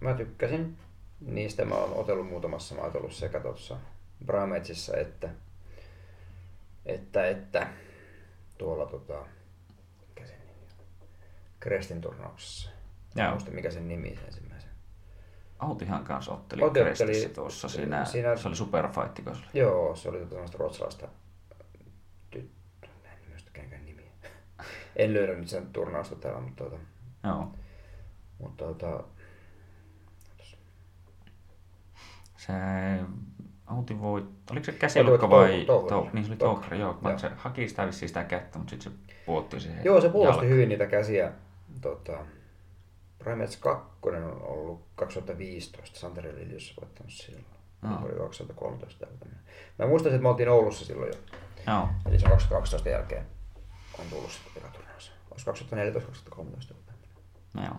[0.00, 0.76] mä tykkäsin
[1.20, 1.64] niistä.
[1.64, 3.76] Mä oon otellut muutamassa, mä oon otellut sekä tuossa
[4.26, 5.28] Brametsissa että,
[6.86, 7.66] että, että
[8.58, 9.26] tuolla tota,
[10.08, 11.06] mikä sen nimi on?
[11.60, 12.70] Krestin turnauksessa.
[13.16, 13.38] Joo.
[13.50, 14.43] mikä sen nimi sen
[15.64, 19.38] Autihan kanssa otteli Outi otteli tuossa siinä, siinä, se oli superfight, se oli.
[19.54, 21.08] Joo, se oli tämmöistä ruotsalaista
[22.30, 24.10] tyttöä, en muista kenenkään nimiä.
[24.96, 26.76] En löydä nyt sen turnausta täällä, mutta, tuota,
[27.24, 27.52] Joo.
[28.38, 29.04] mutta tuota,
[32.36, 32.52] Se
[33.70, 35.66] Outi voi, oliko se voitti vai?
[35.66, 36.98] Tou- niin se oli touhra, joo.
[37.02, 37.18] Joo.
[37.18, 40.68] Se haki sitä vissiin sitä kättä, mutta sitten se puotti siihen Joo, se puolusti hyvin
[40.68, 41.32] niitä käsiä.
[41.80, 42.18] Tota,
[43.18, 47.44] Primates 2 on ollut 2015, Santeri Lilius voittanut silloin.
[47.82, 49.44] Se oli 2013 joku tämmönen.
[49.78, 51.38] Mä muistan, että me oltiin Oulussa silloin jo.
[51.66, 51.88] Joo.
[52.06, 53.26] Eli se on 2012 jälkeen
[53.98, 55.12] on tullut sitten eka turnaus.
[55.30, 55.50] Olisi 2014-2013
[56.30, 57.08] joku tämmönen.
[57.54, 57.76] No joo.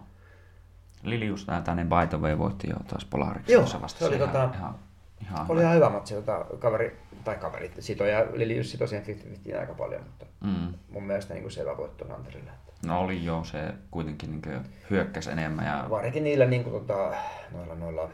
[1.04, 3.54] Lilius tänne by the way voitti jo taas Polariksi.
[3.54, 4.80] Joo, vasta se oli ihan, tota- ihan,
[5.22, 9.60] ihan Oli ihan hyvä matsi, tota, kaveri, tai kaveri, Sito ja Lilius sitoi siihen 50
[9.60, 10.74] aika paljon, mutta mm.
[10.90, 12.52] mun mielestä niin kuin selvä voitto Santerille.
[12.86, 17.14] No oli joo, se kuitenkin niin hyökkäsi enemmän ja Varsinkin niillä niin kuin, tota,
[17.52, 18.10] noilla, noilla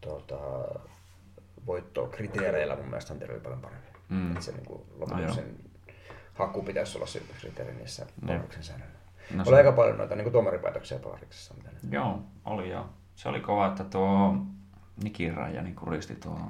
[0.00, 0.38] tota,
[1.66, 3.88] voittokriteereillä mun mielestä Santeri oli paljon parempi.
[4.08, 4.36] Mm.
[4.36, 5.34] Et se niin kuin, No lopulta joo.
[5.34, 5.56] sen
[6.34, 8.06] haku pitäisi olla se ykköskriteeri niissä
[8.60, 8.94] säännöillä.
[9.30, 11.54] No No, se- oli aika paljon noita niin tuomaripäätöksiä Polariksessa.
[11.54, 12.86] mitä ne- Joo, oli joo.
[13.14, 14.34] Se oli kova, että tuo
[15.02, 16.40] Nikira ja niin kuristi tuo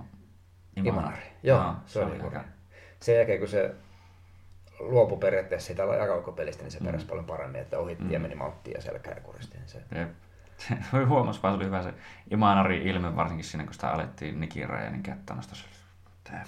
[0.76, 1.22] Imanari.
[1.42, 2.44] Joo, Joo, se, oli aika...
[3.00, 3.74] Sen jälkeen kun se
[4.80, 8.10] luopui periaatteessa siitä jakaukkopelistä, niin se pärjäsi paljon paremmin, että ohitti Mm.
[8.10, 9.58] ja meni malttiin ja selkää ja kuristi.
[9.58, 9.78] Niin se...
[9.94, 10.08] Jep.
[10.58, 10.74] Se
[11.08, 11.94] huomasi vaan, se oli hyvä se
[12.30, 15.58] Imanari ilme, varsinkin siinä, kun sitä alettiin Nikira ja niin kättä nostaa.
[16.24, 16.44] Tää.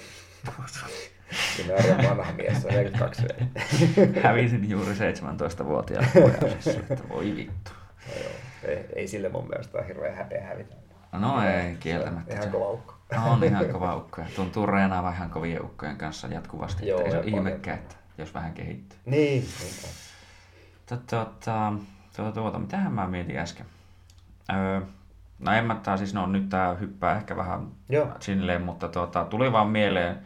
[1.56, 4.20] Siinä on vanha mies, on 42 vielä.
[4.24, 6.58] Hävisin juuri 17-vuotiaalle pojalle,
[6.90, 7.70] että voi vittu.
[8.06, 8.30] No joo,
[8.64, 10.74] ei, ei sille mun mielestä ole hirveän häpeä hävitä.
[11.12, 12.34] No ei, kieltämättä.
[12.34, 12.94] Ihan kova ukko.
[13.14, 16.86] No, on ihan kova ukko tuntuu reenaavan ihan kovien ukkojen kanssa jatkuvasti.
[16.88, 18.98] Joo, Joo, ei se ole ihmekään, että jos vähän kehittyy.
[19.06, 19.48] Niin.
[20.86, 21.26] Tuota,
[22.14, 23.66] tuota, tuota, mitähän mä mietin äsken?
[24.52, 24.80] Öö,
[25.38, 28.08] no en mä tää siis, no nyt tää hyppää ehkä vähän Joo.
[28.20, 30.18] silleen, mutta tuota, tuli vaan mieleen,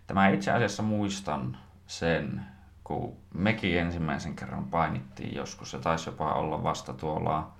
[0.00, 2.40] että mä itse asiassa muistan sen,
[2.84, 7.52] kun mekin ensimmäisen kerran painittiin joskus, se taisi jopa olla vasta tuolla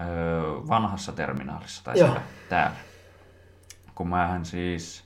[0.00, 0.06] öö,
[0.68, 2.76] vanhassa terminaalissa tai siellä täällä.
[3.94, 5.04] Kun mähän siis,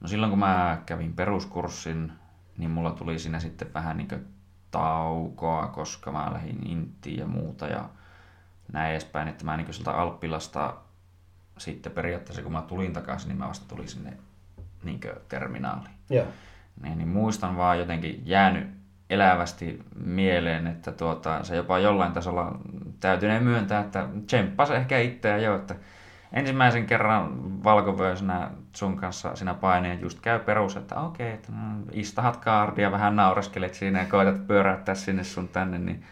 [0.00, 2.12] no silloin kun mä kävin peruskurssin,
[2.58, 4.26] niin mulla tuli siinä sitten vähän niin
[4.70, 7.88] taukoa, koska mä lähdin Intiin ja muuta ja
[8.72, 10.74] näin edespäin, että mä niin sieltä Alppilasta
[11.58, 14.16] sitten periaatteessa kun mä tulin takaisin, niin mä vasta tulin sinne
[14.84, 15.94] niin terminaaliin.
[16.10, 16.26] Joo.
[16.82, 18.68] Niin, niin muistan vaan jotenkin jäänyt
[19.10, 22.58] elävästi mieleen, että tuota, se jopa jollain tasolla
[23.00, 25.74] täytyy myöntää, että tsemppasi ehkä itseä jo, että
[26.32, 27.30] ensimmäisen kerran
[27.64, 33.16] valkovöisenä sun kanssa sinä paineen just käy perus, että okei, että no, istahat kaardia, vähän
[33.16, 36.04] naureskelet siinä ja koetat pyöräyttää sinne sun tänne, niin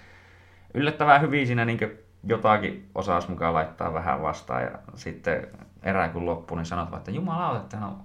[0.74, 1.78] yllättävän hyvin siinä niin
[2.24, 5.46] jotakin osas mukaan laittaa vähän vastaan ja sitten
[5.82, 7.98] erää kun loppui, niin sanot että jumala, että no,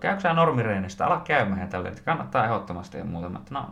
[0.00, 3.26] käykö sä normireenistä, ala käymään ja tälleen, että kannattaa ehdottomasti ja muuta.
[3.26, 3.70] Että no,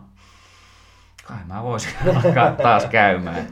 [1.27, 1.93] kai mä voisin
[2.25, 3.47] alkaa taas käymään.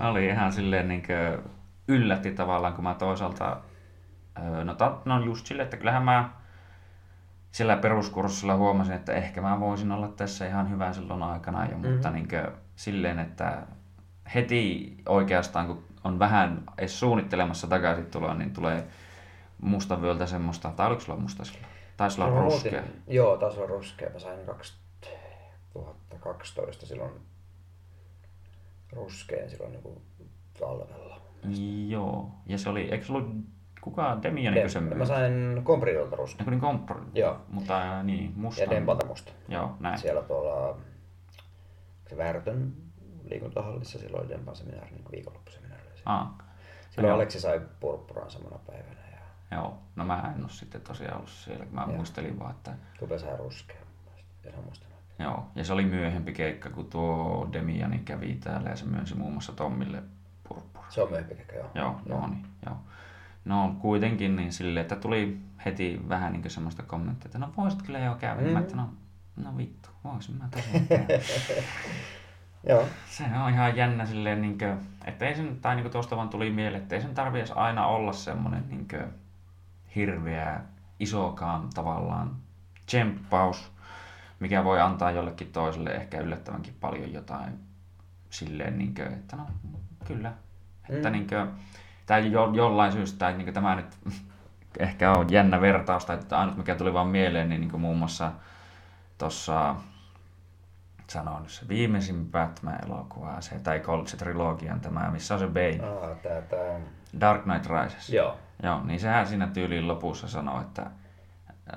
[0.00, 1.52] Oli ihan silleen niin kuin,
[1.96, 3.56] yllätti tavallaan, kun mä toisaalta,
[4.44, 6.30] öö, no, ta, no just silleen, että kyllähän mä
[7.52, 12.08] sillä peruskurssilla huomasin, että ehkä mä voisin olla tässä ihan hyvä silloin aikana jo, mutta
[12.08, 12.14] Mhm.
[12.14, 13.62] niin kuin, silleen, että
[14.34, 18.86] heti oikeastaan, kun on vähän edes suunnittelemassa takaisin tuloa, niin tulee
[19.60, 21.66] mustavyöltä semmoista, tai oliko sulla musta silloin?
[21.96, 22.80] Taisi olla No, ruskea.
[22.82, 24.10] muutin- Joo, taisi olla ruskea.
[24.10, 27.12] Mä sain 2012 silloin
[28.92, 30.02] ruskeen silloin niin
[30.60, 31.11] talvella.
[31.88, 33.34] Joo, ja se oli, eikö se ollut
[33.80, 36.40] kuka Demian Dem- sen mä sain Kompridolta ruskeen.
[36.40, 37.00] Eikö niin kompro?
[37.14, 37.40] Joo.
[37.48, 38.62] Mutta niin, musta.
[38.62, 39.32] Ja Dempalta musta.
[39.48, 39.98] Joo, näin.
[39.98, 40.76] Siellä tuolla
[42.08, 42.72] se Värtön
[43.24, 45.82] liikuntahallissa silloin Dempan seminaari, niin viikonloppuseminaari.
[46.04, 46.28] Ah,
[46.90, 47.16] Silloin Joo.
[47.16, 49.78] Aleksi sai purppuraan samana päivänä ja joo.
[49.96, 51.96] No mä en ole sitten tosiaan ollut siellä, mä Joo.
[51.96, 53.76] muistelin vaan, että Tupe sai ruskea.
[54.44, 54.96] En muistanut.
[55.18, 55.46] joo.
[55.54, 59.52] Ja se oli myöhempi keikka, kun tuo Demiani kävi täällä ja se myönsi muun muassa
[59.52, 60.02] Tommille.
[60.92, 61.70] Se on myöhempi keikka, joo.
[61.74, 62.76] Joo, no niin, joo.
[63.44, 67.98] No kuitenkin niin silleen, että tuli heti vähän niin semmoista kommenttia, että no voisit kyllä
[67.98, 68.40] jo käydä.
[68.42, 68.48] Mm.
[68.48, 68.88] Mä että no,
[69.36, 71.06] no vittu, voisin mä tosiaan.
[72.68, 72.84] Joo.
[73.08, 76.28] Se on ihan jännä silleen, niin kuin, että ei sen, tai niin kuin tuosta vaan
[76.28, 79.04] tuli mieleen, että ei sen tarvi aina olla semmoinen niin kuin,
[79.96, 80.60] hirveä
[81.00, 82.36] isokaan tavallaan
[82.86, 83.72] tsemppaus,
[84.40, 87.58] mikä voi antaa jollekin toiselle ehkä yllättävänkin paljon jotain
[88.30, 89.46] silleen, niin kuin, että no
[90.06, 90.32] kyllä,
[90.88, 91.12] että Mm.
[91.12, 91.48] niin kuin,
[92.06, 93.98] tai jo, jollain syystä, niin kuin tämä nyt
[94.78, 97.98] ehkä on jännä vertaus, tai että ainut mikä tuli vaan mieleen, niin, niin kuin muun
[97.98, 98.32] muassa
[99.18, 99.76] tuossa
[101.12, 105.90] sanoin nyt se viimeisin Batman-elokuva, se, tai Cold se trilogian tämä, missä on se Bane,
[105.90, 106.80] Aa, tää, tää...
[107.20, 108.10] Dark Knight Rises.
[108.10, 108.38] Joo.
[108.62, 110.86] Joo, niin sehän siinä tyyliin lopussa sanoo, että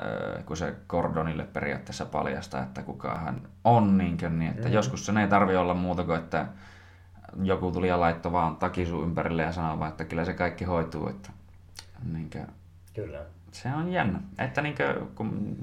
[0.03, 4.73] öö, kun se Gordonille periaatteessa paljastaa, että kuka hän on, niin, kuin, niin että mm.
[4.73, 6.45] joskus sen ei tarvi olla muuta kuin, että
[7.43, 11.07] joku tuli ja laittoi vaan takisu ympärille ja sanoi vaan, että kyllä se kaikki hoituu.
[11.07, 11.29] Että,
[12.13, 12.47] niin kuin,
[12.93, 13.19] Kyllä.
[13.51, 14.19] se on jännä.
[14.37, 15.57] Että niin kuin, kun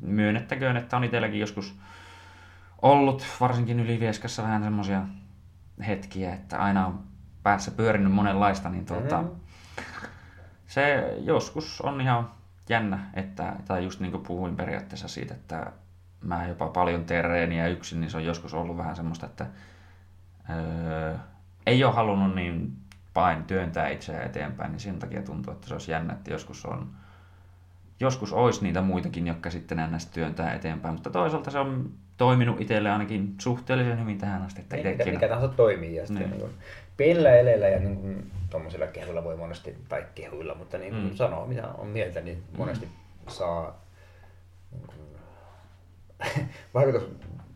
[0.00, 1.78] myönnettäköön, että on itselläkin joskus
[2.82, 5.02] ollut, varsinkin Ylivieskassa vähän semmoisia
[5.86, 7.00] hetkiä, että aina on
[7.42, 9.30] päässä pyörinyt monenlaista, niin tuota, mm.
[10.66, 12.30] se joskus on ihan
[12.68, 15.72] jännä, että, tai just niin kuin puhuin periaatteessa siitä, että
[16.20, 19.46] mä jopa paljon tereeniä yksin, niin se on joskus ollut vähän semmoista, että
[20.50, 21.14] öö,
[21.66, 22.72] ei ole halunnut niin
[23.14, 26.90] pain työntää itseään eteenpäin, niin sen takia tuntuu, että se olisi jännä, että joskus on
[28.00, 32.90] joskus olisi niitä muitakin, jotka sitten näistä työntää eteenpäin, mutta toisaalta se on toiminut itselle
[32.90, 34.60] ainakin suhteellisen hyvin tähän asti.
[34.60, 36.40] Että niin, mikä, mikä tahansa toimii ja sitten niin.
[36.40, 36.50] Niin
[36.96, 41.14] pienellä eleellä ja niin kuin, tuommoisilla kehuilla voi monesti, tai kehuilla, mutta niin kuin mm.
[41.14, 42.92] sanoo mitä on mieltä, niin monesti mm.
[43.28, 43.84] saa
[44.72, 44.98] niin kuin,
[46.74, 47.10] vaikutus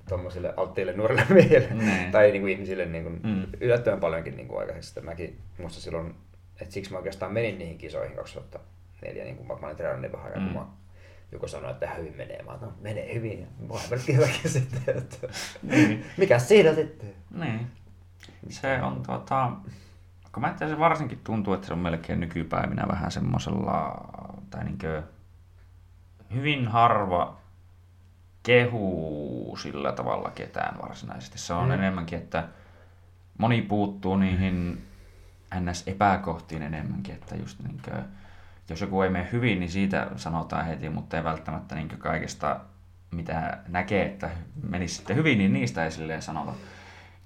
[0.08, 2.10] tuommoisille alttiille nuorille miehille niin.
[2.10, 3.46] tai niin kuin ihmisille niin kuin, mm.
[3.60, 5.10] yllättävän paljonkin niin kuin aikaisemmin.
[5.10, 6.14] Mäkin muista silloin,
[6.60, 10.26] että siksi mä oikeastaan menin niihin kisoihin 2004, niin kuin mä olin treenannut niin vähän
[10.26, 10.52] aikaa, mm.
[10.52, 10.66] kun mä
[11.32, 12.42] joku sanoi, että hyvin menee.
[12.42, 13.48] Mä no, menee hyvin.
[13.58, 15.28] Mä olen sitten, että
[15.62, 16.04] niin.
[16.16, 17.14] mikä siinä sitten?
[17.30, 17.66] Niin.
[18.48, 19.52] Se on tuota,
[20.32, 24.08] kun mä se varsinkin tuntuu, että se on melkein nykypäivinä vähän semmoisella,
[24.50, 25.02] tai niinkö,
[26.34, 27.37] hyvin harva
[28.48, 31.38] kehuu sillä tavalla ketään varsinaisesti.
[31.38, 31.70] Se on mm.
[31.70, 32.44] enemmänkin, että
[33.38, 34.82] moni puuttuu niihin
[35.60, 37.90] ns-epäkohtiin enemmänkin, että just niinkö,
[38.68, 42.60] jos joku ei mene hyvin, niin siitä sanotaan heti, mutta ei välttämättä niin kaikesta,
[43.10, 44.30] mitä näkee, että
[44.68, 46.52] menisi sitten hyvin, niin niistä ei silleen sanota.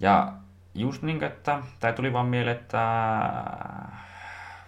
[0.00, 0.32] Ja
[0.74, 2.82] just niin kuin, että, tai tuli vaan mieleen, että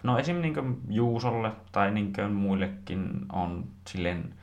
[0.03, 0.41] no esim.
[0.41, 4.35] Niin Juusolle tai niin muillekin on silleen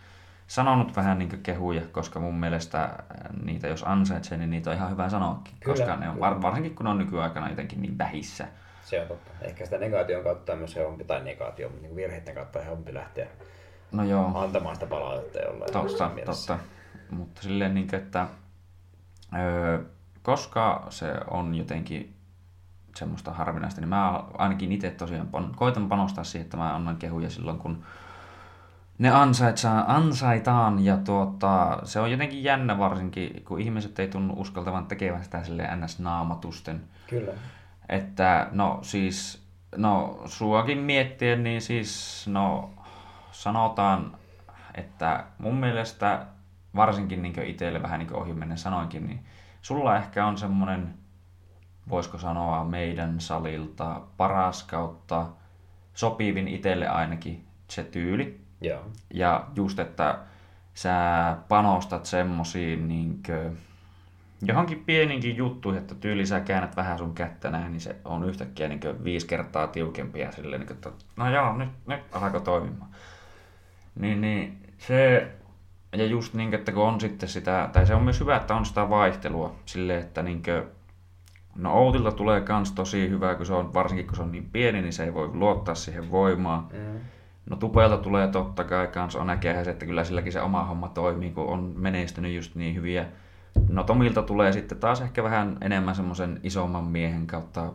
[0.52, 2.90] sanonut vähän niin kehuja, koska mun mielestä
[3.44, 6.42] niitä jos ansaitsee, niin niitä on ihan hyvä sanoakin, kyllä, koska ne on, kyllä.
[6.42, 8.48] varsinkin kun on nykyaikana jotenkin niin vähissä.
[8.86, 9.32] Se on totta.
[9.42, 13.28] Ehkä sitä negaation kautta myös helpompi, tai negaatio, niin virheiden kautta helpompi lähteä
[13.92, 14.32] no joo.
[14.36, 16.60] antamaan sitä palautetta jollain Totta, totta.
[17.10, 18.28] Mutta silleen, niin kuin, että
[19.40, 19.80] öö,
[20.22, 22.16] koska se on jotenkin
[22.96, 27.58] semmoista harvinaista, niin mä ainakin itse tosiaan koitan panostaa siihen, että mä annan kehuja silloin,
[27.58, 27.84] kun
[29.02, 34.86] ne ansaitsaan, ansaitaan ja tuota, se on jotenkin jännä varsinkin, kun ihmiset ei tunnu uskaltavan
[34.86, 36.82] tekevän sitä sille ns-naamatusten.
[37.10, 37.32] Kyllä.
[37.90, 39.44] Että no siis,
[39.76, 42.70] no suakin miettien, niin siis no
[43.32, 44.18] sanotaan,
[44.76, 46.26] että mun mielestä
[46.76, 49.26] varsinkin niin itselle vähän niin ohi menen sanoinkin, niin
[49.62, 50.94] sulla ehkä on semmoinen,
[51.90, 55.28] voisiko sanoa meidän salilta paras kautta
[55.94, 58.51] sopivin itselle ainakin se tyyli.
[58.62, 58.82] Joo.
[59.14, 60.20] Ja just, että
[60.74, 60.94] sä
[61.48, 63.52] panostat semmosiin niinkö,
[64.42, 68.68] johonkin pieninkin juttu, että tyyli sä käännät vähän sun kättä näin, niin se on yhtäkkiä
[68.68, 72.92] niin viisi kertaa tiukempi ja silleen, niin että no joo, nyt, nyt alkoi toimimaan.
[73.96, 75.32] Niin, niin se,
[75.96, 78.66] ja just niin, että kun on sitten sitä, tai se on myös hyvä, että on
[78.66, 80.64] sitä vaihtelua sille, että niin kuin,
[81.56, 84.82] no Outilta tulee kans tosi hyvä, kun se on, varsinkin kun se on niin pieni,
[84.82, 86.68] niin se ei voi luottaa siihen voimaan.
[86.74, 87.00] Mm.
[87.52, 90.90] No Tupelta tulee totta kai kans on näkehän se, että kyllä silläkin se oma homma
[90.90, 93.06] toimii, kun on menestynyt just niin hyviä.
[93.70, 97.74] No Tomilta tulee sitten taas ehkä vähän enemmän semmoisen isomman miehen kautta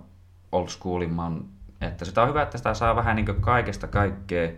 [0.53, 1.45] old schoolimman,
[1.81, 4.51] että sitä on hyvä, että sitä saa vähän niin kaikesta kaikkea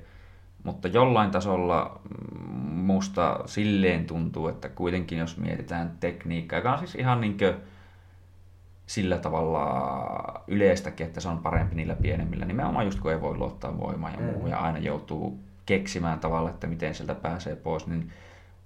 [0.64, 2.00] mutta jollain tasolla
[2.70, 7.36] musta silleen tuntuu, että kuitenkin jos mietitään tekniikkaa, joka on siis ihan niin
[8.88, 13.80] sillä tavalla yleistäkin, että se on parempi niillä pienemmillä, nimenomaan just kun ei voi luottaa
[13.80, 14.48] voimaan ja muu, mm.
[14.48, 18.12] ja aina joutuu keksimään tavalla, että miten sieltä pääsee pois, niin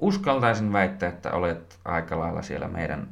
[0.00, 3.08] uskaltaisin väittää, että olet aika lailla siellä meidän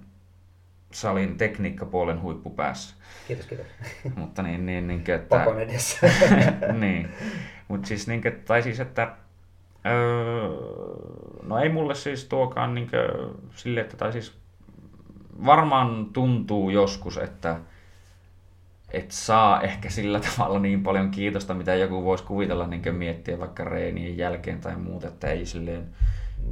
[0.92, 2.94] salin tekniikkapuolen huippupäässä.
[3.28, 3.66] Kiitos, kiitos.
[4.16, 5.38] Mutta niin, niin, niin että...
[5.38, 6.10] Pakon edessä.
[6.80, 7.08] niin.
[7.68, 9.12] Mutta siis, niin tai siis, että
[9.86, 10.48] öö,
[11.42, 12.90] no ei mulle siis tuokaan niin
[13.54, 14.40] sille, että tai siis
[15.46, 17.56] varmaan tuntuu joskus, että
[18.90, 23.64] et saa ehkä sillä tavalla niin paljon kiitosta, mitä joku voisi kuvitella niin miettiä vaikka
[23.64, 25.88] reenien jälkeen tai muuta, että ei silleen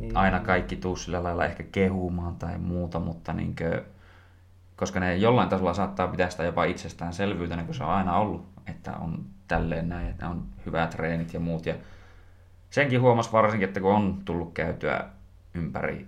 [0.00, 0.16] niin.
[0.16, 3.80] aina kaikki tuu sillä lailla ehkä kehumaan tai muuta, mutta niin kuin,
[4.76, 8.96] koska ne jollain tasolla saattaa pitää sitä jopa itsestäänselvyytenä, kun se on aina ollut, että
[8.96, 11.66] on tälleen näin, että on hyvät treenit ja muut.
[11.66, 11.74] Ja
[12.70, 15.04] senkin huomasi varsinkin, että kun on tullut käytyä
[15.54, 16.06] ympäri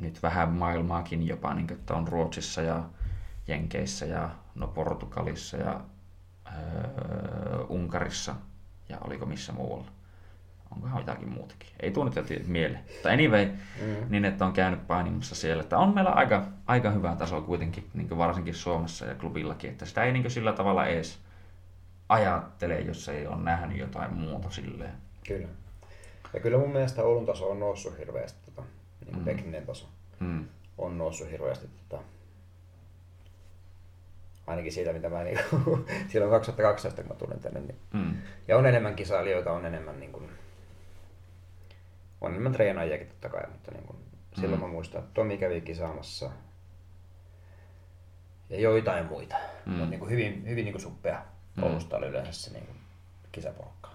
[0.00, 2.82] nyt vähän maailmaakin jopa, niin että on Ruotsissa ja
[3.48, 5.80] Jenkeissä ja no Portugalissa ja
[6.46, 8.34] öö, Unkarissa
[8.88, 9.90] ja oliko missä muualla.
[10.70, 11.68] onkohan jotakin muutakin.
[11.80, 12.84] Ei tule nyt mieleen.
[12.92, 13.96] Mutta anyway, mm.
[14.08, 15.62] niin että on käynyt painimassa siellä.
[15.62, 19.70] Että on meillä aika, aika hyvä taso kuitenkin, niin varsinkin Suomessa ja klubillakin.
[19.70, 21.18] Että sitä ei niin sillä tavalla edes
[22.08, 24.92] ajattele, jos ei ole nähnyt jotain muuta silleen.
[25.26, 25.48] Kyllä.
[26.32, 28.62] Ja kyllä mun mielestä Oulun taso on noussut hirveästi, tota,
[29.04, 29.24] niin mm.
[29.24, 29.88] tekninen taso
[30.20, 30.44] mm.
[30.78, 31.68] on noussut hirveästi.
[31.68, 32.02] Tota,
[34.46, 37.60] ainakin siitä, mitä mä niin kuin, silloin 2012, kun mä tulin tänne.
[37.60, 38.14] Niin, mm.
[38.48, 40.30] Ja on enemmän kisailijoita, on enemmän, niin kuin,
[42.20, 43.98] on enemmän treenaajiakin totta kai, mutta niin kuin,
[44.32, 44.66] silloin mm.
[44.66, 46.30] mä muistan, että Tomi kävi kisaamassa
[48.50, 49.36] ja joitain muita.
[49.66, 49.80] Mm.
[49.80, 51.24] On niin kuin hyvin, hyvin niin kuin suppea.
[51.56, 51.62] Mm.
[51.62, 52.76] Oulusta oli yleensä se niin kuin,
[53.32, 53.90] kisaporukka.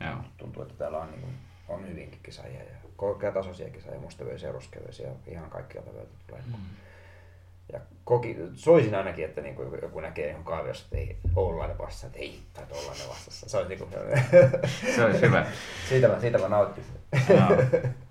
[0.00, 0.16] Joo.
[0.36, 1.34] Tuntuu, että täällä on, niin kuin,
[1.68, 5.90] on hyvinkin kisaajia ja korkeatasoisia kisaajia, mustavyöisiä, ruskevyöisiä, ihan kaikkialta
[6.26, 6.42] tulee.
[6.46, 6.52] Mm.
[7.72, 12.06] Ja koki, soisin ainakin, että niin kuin joku näkee niin kaaviossa, että ei oululainen vastassa,
[12.06, 13.48] että ei, tai oululainen vastassa.
[13.48, 13.90] Se olisi, niin kuin,
[14.94, 15.46] se olisi hyvä.
[15.88, 16.94] siitä, mä, siitä mä nauttisin.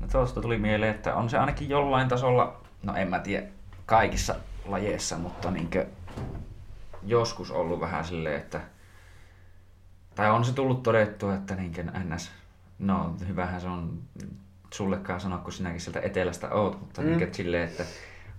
[0.00, 3.46] No tuosta tuli mieleen, että on se ainakin jollain tasolla, no en mä tiedä
[3.86, 4.34] kaikissa
[4.64, 5.70] lajeissa, mutta niin
[7.02, 8.60] joskus ollut vähän silleen, että
[10.14, 11.72] tai on se tullut todettu, että niin
[12.14, 12.30] ns.
[12.82, 13.98] No hyvähän se on
[14.74, 17.06] sullekaan sanoa, kun sinäkin sieltä etelästä oot, mutta mm.
[17.06, 17.84] niin silleen, että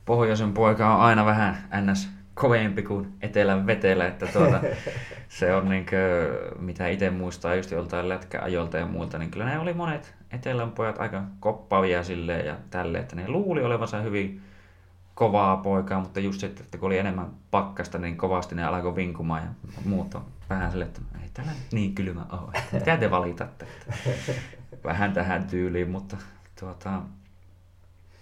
[0.06, 1.58] pohjoisen poika on aina vähän
[1.92, 4.60] ns kovempi kuin etelän vetellä, että tuota,
[5.40, 9.60] se on niin kuin, mitä itse muistaa just joltain lätkäajolta ja muilta, niin kyllä ne
[9.60, 14.42] oli monet etelän pojat aika koppavia silleen ja tälle, että ne luuli olevansa hyvin
[15.16, 19.42] kovaa poikaa, mutta just sitten, että kun oli enemmän pakkasta, niin kovasti ne alkoi vinkumaan
[19.42, 19.50] ja
[19.86, 21.02] muut on vähän silleen, että
[21.34, 23.68] täällä niin kylmä ole, mitä te valitatte,
[24.06, 24.34] että
[24.84, 26.18] vähän tähän tyyliin, mutta
[26.60, 27.02] tuota,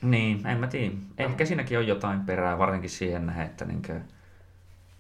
[0.02, 0.96] niin, en mä tiedä.
[1.18, 4.02] Ehkä siinäkin on jotain perää, varsinkin siihen nähden, että niinkö,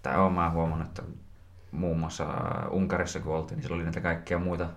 [0.04, 1.02] tai olen mä huomannut, että
[1.72, 2.26] muun muassa
[2.70, 4.70] Unkarissa kun oltiin, niin siellä oli näitä kaikkia muita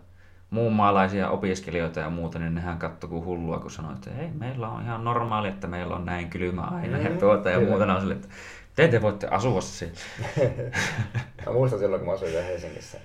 [0.50, 4.82] muunmaalaisia opiskelijoita ja muuta, niin nehän katsoi kuin hullua, kun sanoi, että ei, meillä on
[4.82, 7.94] ihan normaali, että meillä on näin kylmä aina mm, ja tuota ja muuta.
[7.94, 8.28] On sille, että
[8.76, 9.94] te, te voitte asua siellä.
[11.46, 12.98] mä muistan silloin, kun mä asuin Helsingissä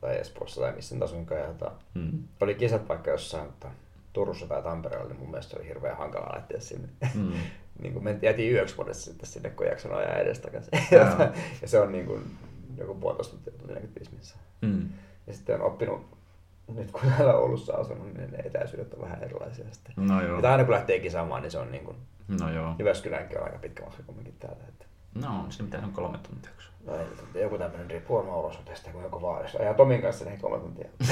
[0.00, 1.40] tai Espoossa tai missä asuinkaan.
[1.40, 2.22] Ja, tota, mm.
[2.40, 3.68] Oli kisat vaikka jossain, mutta
[4.12, 6.88] Turussa tai Tampereella, niin mun mielestä oli hirveän hankala lähteä sinne.
[7.14, 7.32] Mm.
[7.82, 10.70] niin kuin me jätiin yöksi vuodessa sitten sinne, kun jakson ajaa edestakaisin.
[10.90, 12.36] Ja, ja se on niin kuin
[12.76, 14.36] joku puolitoista tuntia, tunti 45 missä.
[14.60, 14.88] Mm.
[15.26, 16.06] Ja sitten on oppinut,
[16.74, 19.94] nyt kun täällä Oulussa asunut, niin ne etäisyydet on vähän erilaisia sitten.
[19.96, 20.40] No joo.
[20.40, 21.96] Ja aina kun lähtee kisaamaan, niin se on niin kuin,
[22.40, 22.74] no joo.
[22.78, 24.64] Jyväskylänkin on aika pitkä matka kumminkin täältä.
[24.68, 24.84] Että.
[25.14, 26.50] No, se mitä on kolme tuntia.
[26.88, 30.58] Ei, joku tämmöinen riippuu varmaan olosuhteista, kun joku vaan, jos ajaa Tomin kanssa, niin kolme
[30.58, 30.88] tuntia.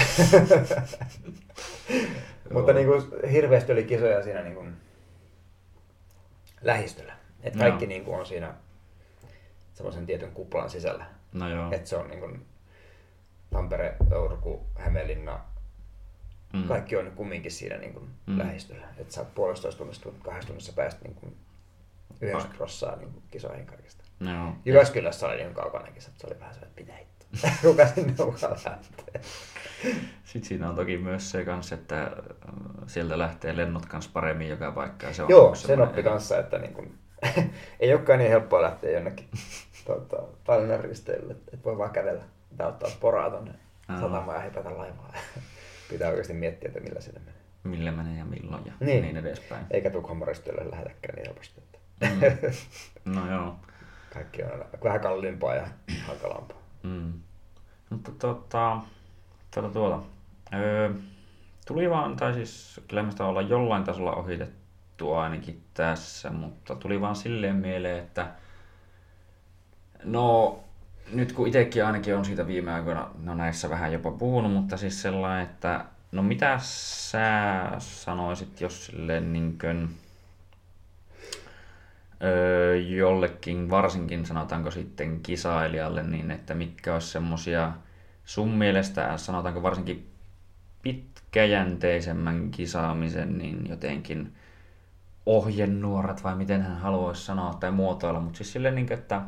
[2.52, 3.02] Mutta niin kuin,
[3.32, 4.76] hirveästi oli kisoja siinä niin kuin,
[6.62, 7.16] lähistöllä.
[7.42, 8.54] Että kaikki niin kuin, on siinä
[9.74, 11.06] semmoisen tietyn kuplan sisällä.
[11.32, 11.72] No joo.
[11.72, 12.46] Että se on niin kuin,
[13.50, 15.40] Tampere, Turku, Hämeenlinna,
[16.52, 16.68] mm.
[16.68, 18.38] kaikki on kumminkin siinä niin kuin, mm.
[18.38, 18.86] lähistöllä.
[18.98, 21.36] Että sä oot puolestoista tunnista, kahdessa tunnissa päästä niin kuin,
[22.20, 24.03] 90 prossaa niin kisoihin kaikista.
[24.20, 24.56] No.
[24.64, 26.96] Jyväskylässä oli niin kaukana kisa, että se oli vähän se, että pitää
[27.94, 29.20] sinne mukaan lähtee?
[30.24, 32.10] Sitten siinä on toki myös se kanssa, että äh,
[32.86, 35.14] sieltä lähtee lennot kanssa paremmin joka paikkaan.
[35.14, 36.98] Se on Joo, sen oppi kanssa, että niin kun,
[37.80, 39.28] ei olekaan niin helppoa lähteä jonnekin
[39.86, 42.22] tuota, Tallinnan risteille, että voi vaan kävellä
[42.56, 43.54] tai ottaa poraa tuonne
[44.00, 45.12] satamaan ja hypätä laivaa.
[45.90, 47.40] Pitää oikeasti miettiä, että millä sinne menee.
[47.64, 49.66] Millä menee ja milloin ja niin, niin edespäin.
[49.70, 51.60] Eikä Tukholman risteille lähetäkään niin helposti.
[51.60, 51.78] Että.
[53.04, 53.14] Mm.
[53.14, 53.56] No joo.
[54.14, 55.66] Kaikki on vähän kalliimpaa ja
[56.08, 56.58] hankalampaa.
[56.82, 57.12] Mm.
[57.90, 58.80] Mutta tota,
[59.54, 60.02] tuota, tuota.
[60.54, 60.90] Öö,
[61.66, 67.00] tuli vaan, tai siis kyllä me sitä olla jollain tasolla ohitettu ainakin tässä, mutta tuli
[67.00, 68.26] vaan silleen mieleen, että
[70.04, 70.58] no
[71.12, 75.02] nyt kun itsekin ainakin on siitä viime aikoina no näissä vähän jopa puhunut, mutta siis
[75.02, 79.96] sellainen, että no mitä sä sanoisit, jos silleen niin kuin,
[82.88, 87.72] jollekin, varsinkin sanotaanko sitten kisailijalle, niin että mitkä olisi semmosia
[88.24, 90.10] sun mielestä, sanotaanko varsinkin
[90.82, 94.34] pitkäjänteisemmän kisaamisen, niin jotenkin
[95.26, 99.22] ohjenuorat vai miten hän haluaisi sanoa tai muotoilla, mutta siis silleen, niin kuin, että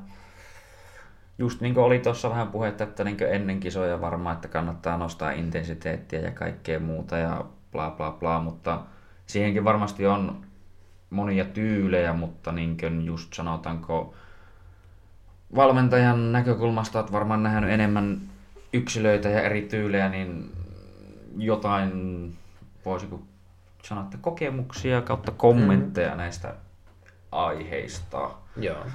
[1.39, 5.31] just niin kuin oli tuossa vähän puhetta, että niin ennen kisoja varmaan, että kannattaa nostaa
[5.31, 8.83] intensiteettiä ja kaikkea muuta ja bla bla bla, mutta
[9.27, 10.46] siihenkin varmasti on
[11.11, 14.15] monia tyylejä, mutta niin kuin just sanotaanko
[15.55, 18.21] valmentajan näkökulmasta olet varmaan nähnyt enemmän
[18.73, 20.53] yksilöitä ja eri tyylejä, niin
[21.37, 21.93] jotain
[22.85, 23.23] voisiko
[23.83, 26.17] sanoa, että kokemuksia kautta kommentteja mm.
[26.17, 26.55] näistä
[27.33, 28.31] aiheista.
[28.57, 28.87] Joo.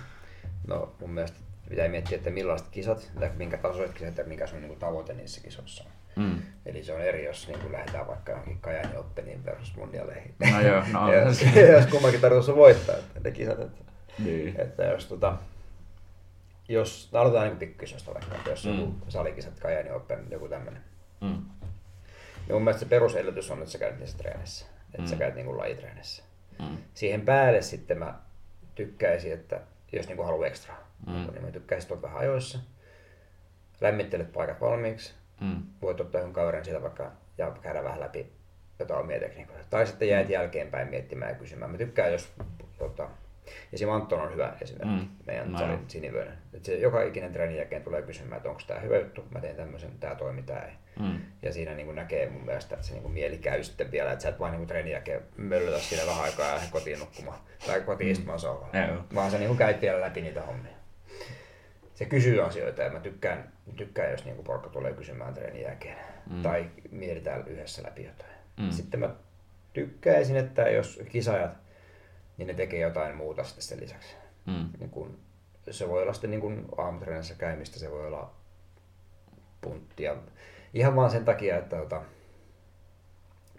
[0.67, 1.37] No mun mielestä
[1.69, 5.41] pitää miettiä, että millaiset kisat, tai minkä tasoiset kisat ja mikä sun niin tavoite niissä
[5.41, 6.00] kisoissa on.
[6.15, 6.41] Mm.
[6.65, 10.35] Eli se on eri, jos niin kuin lähdetään vaikka johonkin Kajani Openiin versus mundialeihin.
[10.51, 11.41] No joo, no Ja jos,
[11.77, 13.59] jos kummankin tarkoitus on voittaa että ne kisat.
[13.59, 13.81] Että,
[14.19, 14.61] Niin.
[14.61, 15.37] että jos, tota,
[16.69, 18.79] jos no aloitetaan niin pikkuisosta vaikka, että jos Mm.
[18.79, 20.81] joku salikisat Kajani Open, joku tämmöinen.
[21.21, 21.27] Mm.
[21.27, 24.65] Niin mun mielestä se perusedellytys on, että sä käyt niissä treenissä.
[24.85, 25.07] Että Mm.
[25.07, 26.23] sä käyt niin kuin lajitreenissä.
[26.59, 26.77] Mm.
[26.93, 28.13] Siihen päälle sitten mä
[28.75, 29.59] tykkäisin, että
[29.93, 30.75] jos niin haluaa ekstra,
[31.07, 31.13] Mm.
[31.13, 32.59] niin mä tykkäisin tuolta vähän ajoissa.
[33.81, 35.13] Lämmittelet paikat valmiiksi.
[35.41, 35.63] Mm.
[35.81, 38.31] Voit ottaa jonkun kaverin siitä vaikka ja käydä vähän läpi
[38.79, 39.63] jotain omia tekniikoita.
[39.69, 41.71] Tai sitten jäät jälkeenpäin miettimään ja kysymään.
[41.71, 42.33] Mä tykkään, jos
[42.77, 43.09] tota,
[43.73, 43.89] Esim.
[43.89, 45.07] Anton on hyvä esimerkki, Mm.
[45.27, 46.33] meidän No salin sinivöinen.
[46.53, 49.55] Et se joka ikinen treenin jälkeen tulee kysymään, että onko tämä hyvä juttu, mä teen
[49.55, 50.71] tämmöisen, tämä toimi, tämä ei.
[50.99, 51.19] Mm.
[51.41, 54.29] Ja siinä niin näkee mun mielestä, että se niin mieli käy sitten vielä, että sä
[54.29, 58.11] et vain niin treenin jälkeen möllytä siinä vähän aikaa ja lähde kotiin nukkumaan tai kotiin
[58.11, 58.87] istumaan sohvalle.
[58.87, 59.03] Joo.
[59.15, 60.71] Vaan sä niin käyt vielä läpi niitä hommia.
[61.93, 65.97] Se kysyy asioita ja mä tykkään, tykkään jos niin porukka tulee kysymään treenin jälkeen.
[66.29, 66.41] Mm.
[66.41, 68.31] Tai mietitään yhdessä läpi jotain.
[68.59, 68.71] Mm.
[68.71, 69.09] Sitten mä
[69.73, 71.51] tykkäisin, että jos kisajat,
[72.37, 74.15] niin ne tekee jotain muuta sitten sen lisäksi.
[74.45, 74.69] Mm.
[74.79, 75.19] Niin kun,
[75.71, 78.31] se voi olla sitten niin kun aamutreenissä käymistä, se voi olla
[79.61, 80.15] punttia.
[80.73, 82.01] Ihan vaan sen takia, että tota,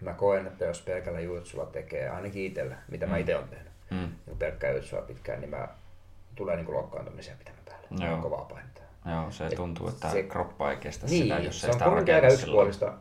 [0.01, 3.19] mä koen, että jos pelkällä juutsulla tekee, ainakin itsellä, mitä mä Mm.
[3.19, 4.09] itse olen tehnyt, Mm.
[4.25, 5.67] niin pelkkää juutsua pitkään, niin mä
[6.35, 8.05] tulee niin loukkaantumisia pitämään päälle.
[8.05, 8.21] Joo.
[8.21, 8.81] Kovaa painetta.
[9.05, 11.73] Joo, se Et tuntuu, että se- kroppa ei kestä Niin, sitä, jos se ei on
[11.73, 12.93] sitä kuitenkin aika yksipuolista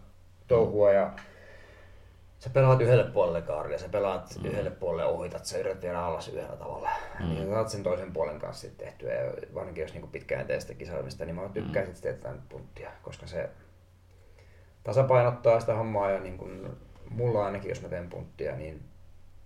[0.48, 1.12] touhua ja
[2.38, 4.46] sä pelaat yhdelle puolelle kaaria, sä pelaat mm.
[4.46, 6.90] yhdelle puolelle ohitat, sä yrität viedä alas yhdellä tavalla.
[7.20, 7.28] Mm.
[7.28, 10.10] Niin sä saat sen toisen puolen kanssa sitten tehtyä ja varsinkin jos niinku
[10.58, 11.94] sitä kisaamista, niin mä tykkään mm.
[11.94, 13.50] sitten tehdä punttia, koska se
[14.84, 16.76] tasapainottaa sitä hommaa ja niin kun,
[17.10, 18.82] mulla ainakin jos mä teen punttia, niin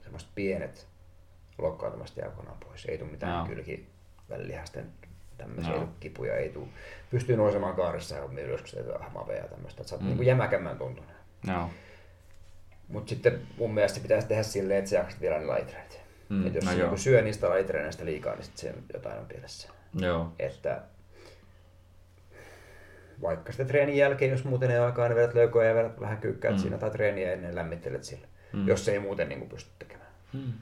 [0.01, 0.89] semmoiset pienet
[1.59, 2.85] loukkaantumista jää kokonaan pois.
[2.85, 3.47] Ei tule mitään Joo.
[3.47, 3.89] kylki
[4.31, 4.93] välilihasten
[5.39, 6.67] tämmöisiä ei tule kipuja, ei tule.
[7.11, 9.81] Pystyy nousemaan kaarissa ja ylös, kun se hamavea ja tämmöistä.
[9.83, 10.09] Että sä oot Mm.
[10.09, 11.17] niin jämäkämmän tuntunen.
[11.49, 11.71] Joo.
[12.89, 16.01] Mutta sitten mun mielestä pitäisi tehdä silleen, että sä jaksat vielä ne lajitreenit.
[16.29, 16.47] Mm.
[16.47, 19.69] Et jos no no joku syö niistä lajitreeneistä liikaa, niin sitten jotain on pielessä.
[19.95, 20.33] Joo.
[20.39, 20.83] Että
[23.23, 26.55] vaikka sitten treenin jälkeen, jos muuten ei aikaa, niin vedät leukoja ja vedät vähän kyykkäät
[26.55, 26.59] Mm.
[26.61, 28.69] siinä, tai treeniä ennen lämmittelet sillä, Mm.
[28.69, 30.09] jos ei muuten niin pysty tekemään.
[30.33, 30.53] Mm.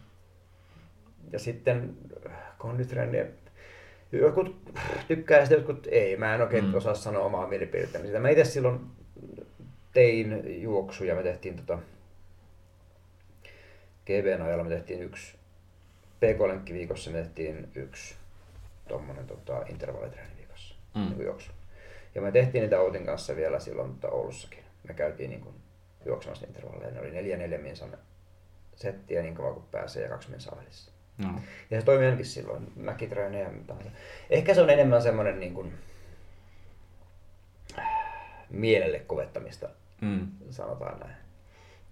[1.33, 1.97] Ja sitten
[2.59, 3.27] konditreeniä,
[4.19, 4.57] jotkut
[5.09, 6.17] tykkää sitä, jotkut ei.
[6.17, 6.75] Mä en oikein Mm.
[6.75, 8.21] osaa sanoa omaa mielipidettäni sitä.
[8.21, 8.81] Mä itse silloin
[9.93, 11.79] tein juoksuja, me tehtiin tota,
[14.07, 15.37] GBn ajalla me tehtiin yksi
[16.21, 18.15] PK-lenkki viikossa, me tehtiin yksi
[18.89, 21.01] tommonen tota, intervallitreeni viikossa, Mm.
[21.03, 21.09] mm.
[21.11, 21.51] niin juoksu.
[22.15, 24.65] Ja me tehtiin niitä Outin kanssa vielä silloin tota, Oulussakin.
[24.89, 25.55] Me käytiin niin kuin,
[26.07, 26.91] juoksemassa intervalleja.
[26.91, 27.99] Ne oli neljä neljä minsan
[28.77, 30.93] settiä niin kauan kuin pääsee ja kaksi minsaa välissä.
[31.19, 31.29] No.
[31.71, 33.75] Ja se toimii ainakin silloin, mäkitreenejä ja mitä.
[34.31, 35.73] Ehkä se on enemmän semmoinen niin kuin,
[38.51, 39.69] mielelle kovettamista,
[40.01, 40.27] Mm.
[40.51, 41.15] sanotaan näin.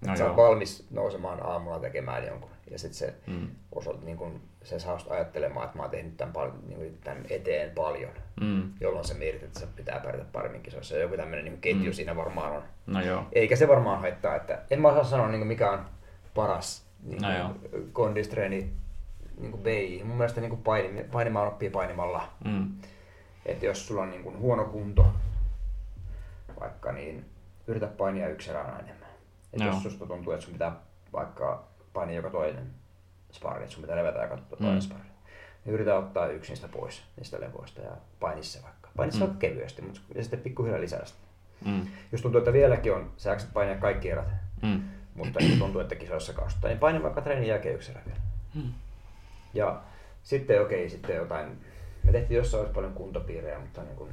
[0.07, 2.51] No sä oot valmis nousemaan aamulla tekemään jonkun.
[2.71, 3.49] Ja sitten se, Mm.
[3.73, 7.71] osoit, niin kun, se saa ajattelemaan, että mä oon tehnyt tämän, pal- niin tämän eteen
[7.71, 8.11] paljon.
[8.41, 8.73] Mm.
[8.81, 10.97] Jolloin se mietit, että se pitää pärjätä paremmin kisoissa.
[10.97, 11.93] Joku tämmöinen niin ketju Mm.
[11.93, 12.63] siinä varmaan on.
[12.87, 13.25] No joo.
[13.33, 15.87] Eikä se varmaan haittaa, että en mä osaa sanoa niin mikä on
[16.35, 17.51] paras niin No joo.
[17.93, 18.73] kondistreeni
[19.39, 20.03] niin kuin BI.
[20.05, 22.29] Mun mielestä niin kuin paini, painimaan oppii painimalla.
[22.45, 22.73] Mm.
[23.47, 25.07] Että jos sulla on niin kuin huono kunto,
[26.61, 27.25] vaikka niin
[27.67, 29.09] yritä painia yksi erä aina enemmän.
[29.53, 29.69] Et Joo.
[29.75, 30.73] jos susta tuntuu, että sun pitää
[31.13, 32.71] vaikka painia joka toinen
[33.33, 34.43] sparri, että sun pitää levätä joka Mm.
[34.59, 35.09] toinen sparri,
[35.65, 37.91] niin yritä ottaa yksi niistä pois, niistä levoista ja
[38.21, 38.89] paini se vaikka.
[38.97, 39.21] Paini se Mm.
[39.25, 41.19] vaikka kevyesti, mutta ja sitten pikkuhiljaa lisää sitä.
[41.65, 41.87] Mm.
[42.13, 44.29] Jos tuntuu, että vieläkin on, sä jaksat painia kaikki erät,
[44.63, 44.83] Mm.
[45.15, 48.21] mutta niin tuntuu, että kisoissa kaasuttaa, niin paini vaikka treenin jälkeen yksi erä vielä.
[48.55, 48.73] Mm.
[49.55, 49.83] Ja
[50.23, 51.65] sitten okei, sitten jotain,
[52.05, 54.11] me tehtiin jossain vaiheessa paljon kuntopiirejä, mutta niin kuin,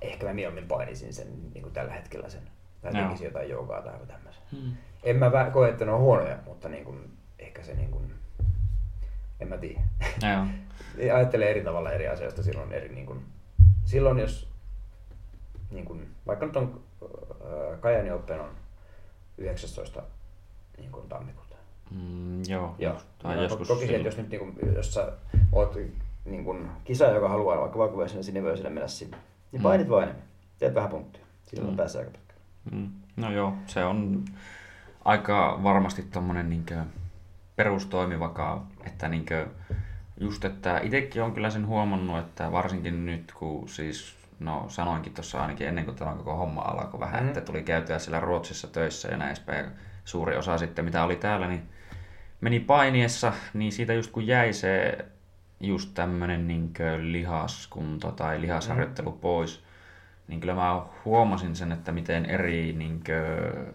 [0.00, 2.42] ehkä mä mieluummin painisin sen niin kuin tällä hetkellä sen.
[2.82, 3.06] Mä Joo.
[3.06, 4.42] tekisin jotain joogaa tai jotain tämmöisen.
[4.52, 4.72] Mm.
[5.02, 8.14] En mä vä- koe, että ne on huonoja, mutta niin kuin, ehkä se niin kuin,
[9.40, 9.80] en mä tiedä.
[10.22, 10.46] Joo.
[11.14, 13.24] Ajattelee eri tavalla eri asioista silloin eri niin kuin,
[13.84, 14.50] silloin jos
[15.70, 18.50] niin kuin, vaikka nyt on äh, Kajani Open on
[19.38, 20.02] 19
[20.78, 21.49] niin kuin tammikuuta.
[21.90, 22.74] Mm, joo.
[22.78, 22.96] Joo.
[23.22, 25.12] Tai Ja joskus Toki että jos nyt niin kuin, jos sä
[25.52, 25.76] oot
[26.24, 29.16] niin kuin, kisa, joka haluaa vaikka vakuvaisena sinivöiselle mennä sinne,
[29.52, 29.62] niin Mm.
[29.62, 30.24] painit vain enemmän.
[30.58, 31.22] Teet vähän punttia.
[31.46, 31.72] Silloin Mm.
[31.72, 31.76] mm.
[31.76, 32.42] pääsee aika pitkälle.
[32.72, 32.88] Mm.
[33.16, 34.24] No joo, se on
[35.04, 36.76] aika varmasti tommonen niinkö
[37.56, 39.46] perustoimivakaa, että niinkö
[40.20, 45.42] just, että itsekin on kyllä sen huomannut, että varsinkin nyt kun siis, no sanoinkin tuossa
[45.42, 47.28] ainakin ennen kuin tämä koko homma alkoi vähän, Mhm.
[47.28, 49.70] että tuli käytyä siellä Ruotsissa töissä ja näin edespäin, ja
[50.04, 51.62] suuri osa sitten mitä oli täällä, niin
[52.40, 54.98] meni painiessa, niin siitä just kun jäi se
[55.60, 59.64] just tämmönen niinkö lihaskunto tai lihasharjoittelu pois,
[60.28, 63.74] niin kyllä mä huomasin sen, että miten eri niin kuin,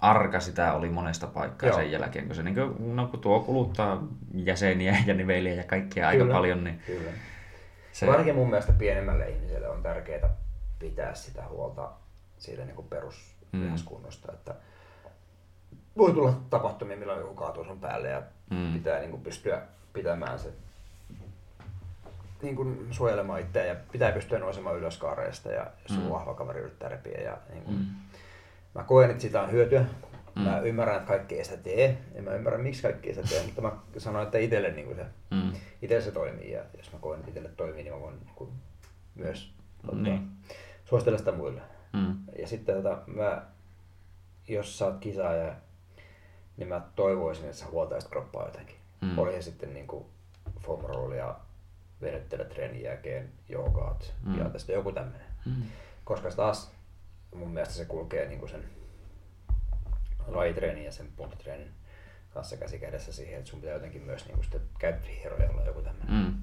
[0.00, 1.78] arka sitä oli monesta paikkaa Joo.
[1.78, 4.02] sen jälkeen, kun se niin kuin, no, kun tuo kuluttaa
[4.34, 6.34] jäseniä ja niveliä ja kaikkea aika Kyllä.
[6.34, 7.10] paljon, niin Kyllä.
[7.10, 8.06] se, Se...
[8.06, 10.36] Varsinkin mun mielestä pienemmälle ihmiselle on tärkeää
[10.78, 11.90] pitää sitä huolta
[12.38, 12.76] siitä niin
[13.52, 14.34] peruskunnosta, mm.
[14.34, 14.54] että
[15.98, 18.72] voi tulla tapahtumia, milloin joku kaatuu sun päälle ja Mm.
[18.72, 19.62] pitää niin kuin pystyä
[19.92, 20.52] pitämään se
[22.42, 26.10] niin kuin suojelemaan itseä ja pitää pystyä nousemaan ylös kaareista ja jos mm.
[26.10, 27.20] Vahva kaveri yrittää repiä.
[27.20, 27.84] Ja niin kuin, Mm.
[28.74, 29.84] Mä koen, että siitä on hyötyä.
[30.36, 30.42] Mm.
[30.42, 31.98] Mä ymmärrän, että kaikki ei sitä tee.
[32.14, 34.96] En mä ymmärrä, miksi kaikki ei sitä tee, mutta mä sanon, että itselle niin kuin
[34.96, 35.52] se mm,
[35.82, 38.50] itse se toimii ja jos mä koen, että itselle toimii, niin mä voin niin kuin
[39.14, 39.54] myös
[39.92, 40.02] Niin.
[40.02, 40.28] niin.
[40.84, 41.60] suositella sitä muille.
[41.92, 43.42] mm, Ja sitten tota, mä,
[44.48, 45.54] jos sä oot kisaaja,
[46.60, 48.76] niin mä toivoisin, että sä huoltaisit kroppaa jotenkin.
[49.00, 49.18] Mm.
[49.18, 50.04] Oli sitten niin kuin
[50.60, 51.34] foam rollia,
[52.00, 54.38] venyttele treenin jälkeen, joogaat Mm.
[54.38, 55.26] ja tästä joku tämmöinen.
[55.46, 55.62] mm,
[56.04, 56.70] Koska se taas
[57.34, 58.64] mun mielestä se kulkee niin kuin sen
[60.26, 61.70] lajitreenin ja sen puolitreenin
[62.34, 66.14] kanssa käsi kädessä siihen, että sun pitää jotenkin myös niin sitten käyttöhieroja olla joku tämmöinen.
[66.14, 66.42] mm,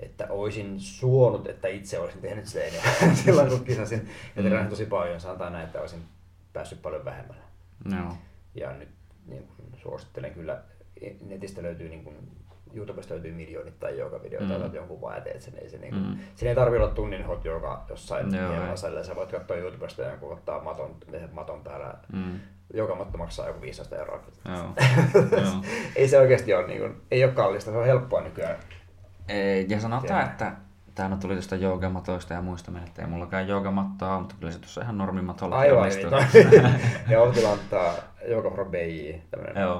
[0.00, 4.10] Että olisin suonut, että itse olisin tehnyt sitä enemmän silloin kun kisasin.
[4.36, 4.68] Ja Mm.
[4.68, 6.04] tosi paljon, sanotaan näin, että olisin
[6.52, 7.42] päässyt paljon vähemmällä.
[7.96, 8.12] joo,
[8.54, 8.88] Ja nyt
[9.26, 10.62] niin kuin, suosittelen kyllä,
[11.26, 12.16] netistä löytyy niin kuin,
[12.74, 14.60] YouTubesta löytyy miljoonittain joka videoita, Mm.
[14.60, 15.54] otat jonkun vaan ja teet sen.
[15.58, 16.18] Ei se, niin kuin, Mm.
[16.34, 19.02] Siinä ei tarvitse olla tunnin hot joka jossain Joo, salilla.
[19.04, 20.96] Sä voit katsoa YouTubesta jonkun ottaa maton,
[21.32, 21.94] maton päällä.
[22.12, 22.40] mm,
[22.74, 24.20] Joka matto maksaa joku 15 euroa.
[24.44, 24.56] joo,
[25.42, 25.62] joo.
[25.96, 28.56] ei se oikeasti ole, niin kuin, ei ole kallista, se on helppoa nykyään.
[29.28, 30.30] Ei, Ja sanotaan, Tiedän.
[30.30, 30.52] että
[30.94, 34.80] täällä tuli tuosta joogamatoista ja muista meillä, että ei mullakaan joogamattoa mutta kyllä se tuossa
[34.82, 35.90] ihan normimatolla Aivan
[36.34, 36.62] hyvin.
[37.10, 37.94] ja Outi antaa
[38.28, 39.12] Yoga from BJ,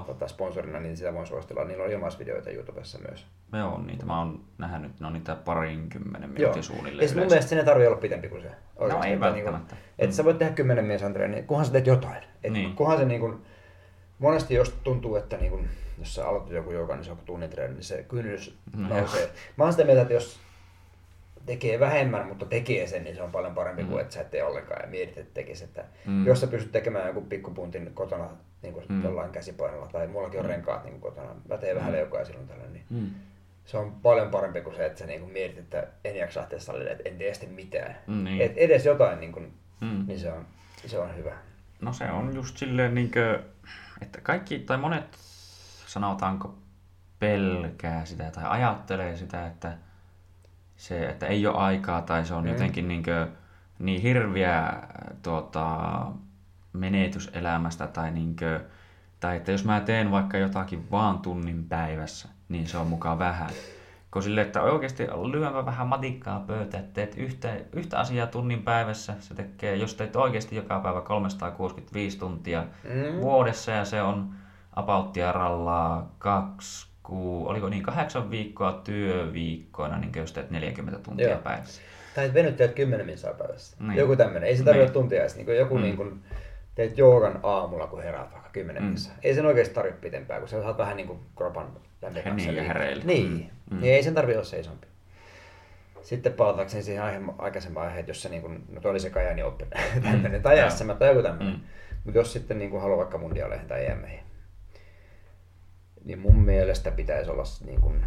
[0.06, 1.64] tota, sponsorina, niin sitä voin suositella.
[1.64, 3.26] Niillä on ilmaisvideoita YouTubessa myös.
[3.52, 7.08] Joo, niitä mä oon nähnyt, ne on niitä parinkymmenen minuutin Ja suunnilleen.
[7.08, 8.50] sit mun mielestä sen ei tarvitse olla pitempi kuin se.
[8.76, 9.74] Oikeasti, ei että välttämättä.
[9.74, 12.22] Niinku, että sä voit tehdä 10 miesan treeniä, kunhan sä teet jotain.
[12.44, 12.74] Et Niin.
[12.76, 13.40] Kunhan se niinku,
[14.18, 15.60] monesti jos tuntuu, että niinku,
[15.98, 19.30] jos sä aloitat joku joka, niin se on tunnin treeni, niin se kynnys No nousee.
[19.56, 20.40] Mä oon sitä mieltä, että jos
[21.46, 23.88] tekee vähemmän, mutta tekee sen, niin se on paljon parempi Mm.
[23.88, 25.64] kuin että sä et tee ollenkaan ja mietit, että tekisi.
[25.64, 26.26] Että Mm.
[26.26, 28.28] Jos sä pystyt tekemään joku pikkupuntin kotona
[28.62, 29.04] niin kuin Mm.
[29.04, 31.96] jollain käsipainolla, tai mullakin on renkaat niin kuin kotona, mä teen vähän Mm.
[31.96, 33.10] leukoja silloin tällöin, niin Mm.
[33.64, 36.58] se on paljon parempi kuin se, että sä niin kuin mietit, että en jaksa lähteä
[36.58, 37.96] salille, että en tee sitten mitään.
[38.06, 38.40] Niin.
[38.40, 40.04] Et edes jotain, niin, kuin, Mm.
[40.06, 40.46] niin se, on,
[40.86, 41.32] se on hyvä.
[41.80, 43.42] No se on just silleen niinkö,
[44.02, 45.04] että kaikki tai monet
[45.86, 46.54] sanotaanko
[47.18, 49.72] pelkää sitä tai ajattelee sitä, että
[50.82, 52.50] se, että ei ole aikaa tai se on Mm.
[52.50, 53.28] jotenkin niinkö
[53.78, 54.72] niin hirviä
[55.22, 55.76] tuota,
[56.72, 58.60] menetys elämästä tai niinkö,
[59.20, 63.50] tai että jos mä teen vaikka jotakin vaan tunnin päivässä, niin se on mukaan vähän.
[64.10, 69.14] Kun sille, että oikeasti lyömä vähän matikkaa pöytään, että teet yhtä, yhtä asiaa tunnin päivässä,
[69.20, 73.20] se tekee, jos teet oikeasti joka päivä 365 tuntia Mm.
[73.20, 74.34] vuodessa ja se on
[74.76, 81.38] apauttia rallaa kaksi, kuu, oliko niin kahdeksan viikkoa työviikkoina, niin jos teet 40 tuntia Joo.
[81.38, 81.82] päivässä.
[82.14, 83.76] Tai et venyttelet 10 minsaa päivässä.
[83.80, 83.98] Niin.
[83.98, 84.48] Joku tämmöinen.
[84.48, 84.92] Ei se tarvitse Niin.
[84.92, 85.36] tuntia edes.
[85.36, 85.80] Niin joku Mm.
[85.80, 85.84] mm.
[85.84, 86.22] niin kuin,
[86.74, 88.88] teet joogan aamulla, kun heräät vaikka 10 Mm.
[88.88, 88.94] mm.
[89.22, 91.66] Ei sen oikeasti tarvitse pitempää, kun sä saat vähän niin kuin kropan
[92.02, 93.04] lämpöä Niin, ja hereillä.
[93.04, 93.26] Niin.
[93.30, 93.34] Mm.
[93.36, 93.46] Mm.
[93.70, 93.80] Mm.
[93.80, 93.94] niin.
[93.94, 94.86] ei sen tarvitse olla seisompi.
[96.02, 99.68] Sitten palatakseni siihen aihe, aikaisempaan aiheeseen, jos se niin kuin, no oli se Kajani Open,
[100.02, 100.70] tämmöinen, tai.
[100.70, 101.54] SM tai joku tämmöinen.
[101.54, 101.60] Mm.
[102.04, 104.20] Mutta jos sitten niin kuin haluaa vaikka mundiaaleihin tai EMihin,
[106.04, 108.04] niin mun mielestä pitäisi olla niin kuin,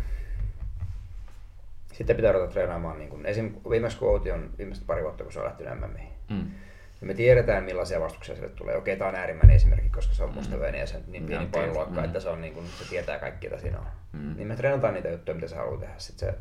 [1.94, 3.56] sitten pitää ruveta treenaamaan, niin kuin, esim.
[3.70, 6.36] viimeksi kun Outi on viimeiset pari vuotta, kun se on lähtenyt MMihin, Mm.
[6.36, 8.78] niin me tiedetään millaisia vastuksia sille tulee.
[8.78, 10.36] Okei, tämä on äärimmäinen esimerkki, koska se on Mm.
[10.36, 12.06] mustaväinen ja se on niin pieni painoluokka, Mm.
[12.06, 13.86] että se, on niin kuin, se tietää kaikki, mitä siinä on.
[14.12, 14.36] Mm.
[14.36, 15.94] Niin me treenataan niitä juttuja, mitä se haluaa tehdä.
[15.98, 16.38] Sitten se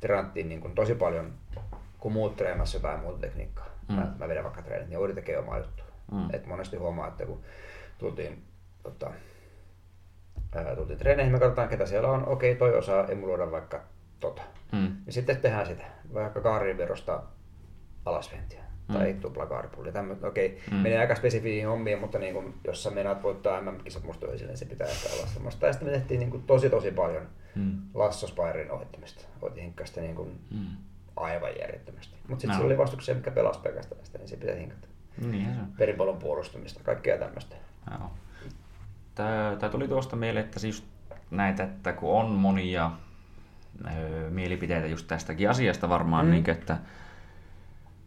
[0.00, 1.32] treenattiin niin kuin tosi paljon,
[1.98, 3.66] kun muut treenasivat jotain muuta tekniikkaa.
[3.88, 3.94] Mm.
[3.94, 5.84] Mä, mä vedän vaikka treenit, niin Oudi tekee omaa juttua.
[6.12, 6.34] Mm.
[6.34, 7.40] Et monesti huomaa, että kun
[7.98, 8.42] tultiin,
[8.82, 9.10] tota,
[10.54, 12.26] ää, tultiin treeneihin, me katsotaan ketä siellä on.
[12.28, 13.80] Okei, toi osaa emuloida vaikka
[14.20, 14.42] tota.
[14.72, 14.92] Mm.
[15.06, 15.84] Ja sitten tehdään sitä,
[16.14, 17.22] vaikka kaariverosta
[18.04, 18.94] alasventiä Mm.
[18.94, 19.92] tai tupla kaaripulli.
[19.92, 20.76] Tämmöistä, okei, Mm.
[20.76, 24.58] menee aika spesifiin hommiin, mutta niin kun, jos sä meinaat voittaa MM-kisat musta esille, niin
[24.58, 25.66] se pitää ehkä olla semmoista.
[25.66, 27.22] Ja sitten me tehtiin niin kun, tosi tosi paljon
[27.54, 27.72] Mm.
[27.94, 29.24] Lassospairin ohittamista.
[29.40, 30.66] Voitiin hinkkaista niin kun, Mm.
[31.16, 32.14] aivan järjettömästi.
[32.14, 32.38] Mutta No.
[32.40, 32.66] sitten no.
[32.66, 34.88] oli vastuksia, mikä pelasi pelkästään sitä, niin se pitää hinkata.
[35.30, 35.78] Niinhän se on.
[35.78, 37.56] Veripallon puolustamista, kaikkea tämmöistä.
[37.90, 38.10] Joo.
[39.58, 40.86] Tää tuli tuosta mieleen, että siis
[41.30, 42.90] näitä, että kun on monia
[43.96, 46.30] öö, mielipiteitä just tästäkin asiasta varmaan, mm.
[46.30, 46.78] Niin, että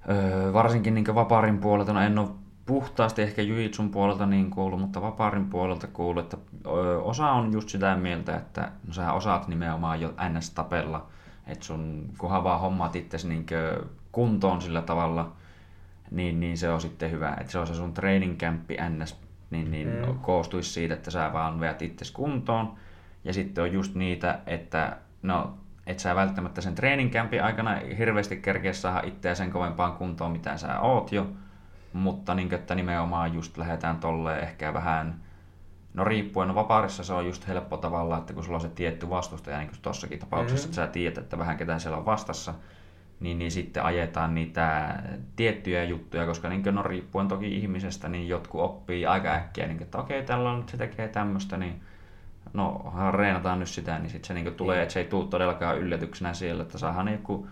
[0.10, 2.30] öö, varsinkin niin vaparin puolelta, no en ole
[2.66, 7.70] puhtaasti ehkä Jujitsun puolelta niin kuullut, mutta vaparin puolelta kuullut, että öö, osa on just
[7.70, 11.08] sitä mieltä, että no sä osaat nimenomaan jo ns-tapella,
[11.48, 13.46] että sun kunhan vaan hommaat itsesi niin
[14.12, 15.32] kuntoon sillä tavalla,
[16.12, 17.38] niin, niin se on sitten hyvä.
[17.40, 19.21] Että se on se sun training campi ns,
[19.52, 20.20] niin, niin mm.
[20.20, 22.74] koostuisi siitä, että sä vaan veät itse kuntoon.
[23.24, 25.58] Ja sitten on just niitä, että no,
[25.88, 30.58] et sä välttämättä sen training campin aikana hirveästi kerkeä saada itseä sen kovempaan kuntoon, mitä
[30.58, 31.28] sä oot jo.
[31.94, 35.22] Mutta niin, että nimenomaan just lähdetään tolleen ehkä vähän
[35.94, 39.10] No riippuen, no vapaarissa se on just helppo tavalla, että kun sulla on se tietty
[39.10, 40.82] vastustaja, niin kuin tossakin tapauksessa, mm-hmm.
[40.82, 42.54] että sä tiedät, että vähän ketään siellä on vastassa,
[43.22, 44.96] niin, niin sitten ajetaan niitä
[45.36, 49.98] tiettyjä juttuja, koska niin no riippuen toki ihmisestä, niin jotkut oppii aika äkkiä, niin että
[49.98, 51.82] okei, tällä on nyt se tekee tämmöistä, niin
[52.54, 54.84] no reenataan nyt sitä, niin sitten se niin tulee, niin.
[54.84, 57.48] että se ei tule todellakaan yllätyksenä siellä, että saadaan joku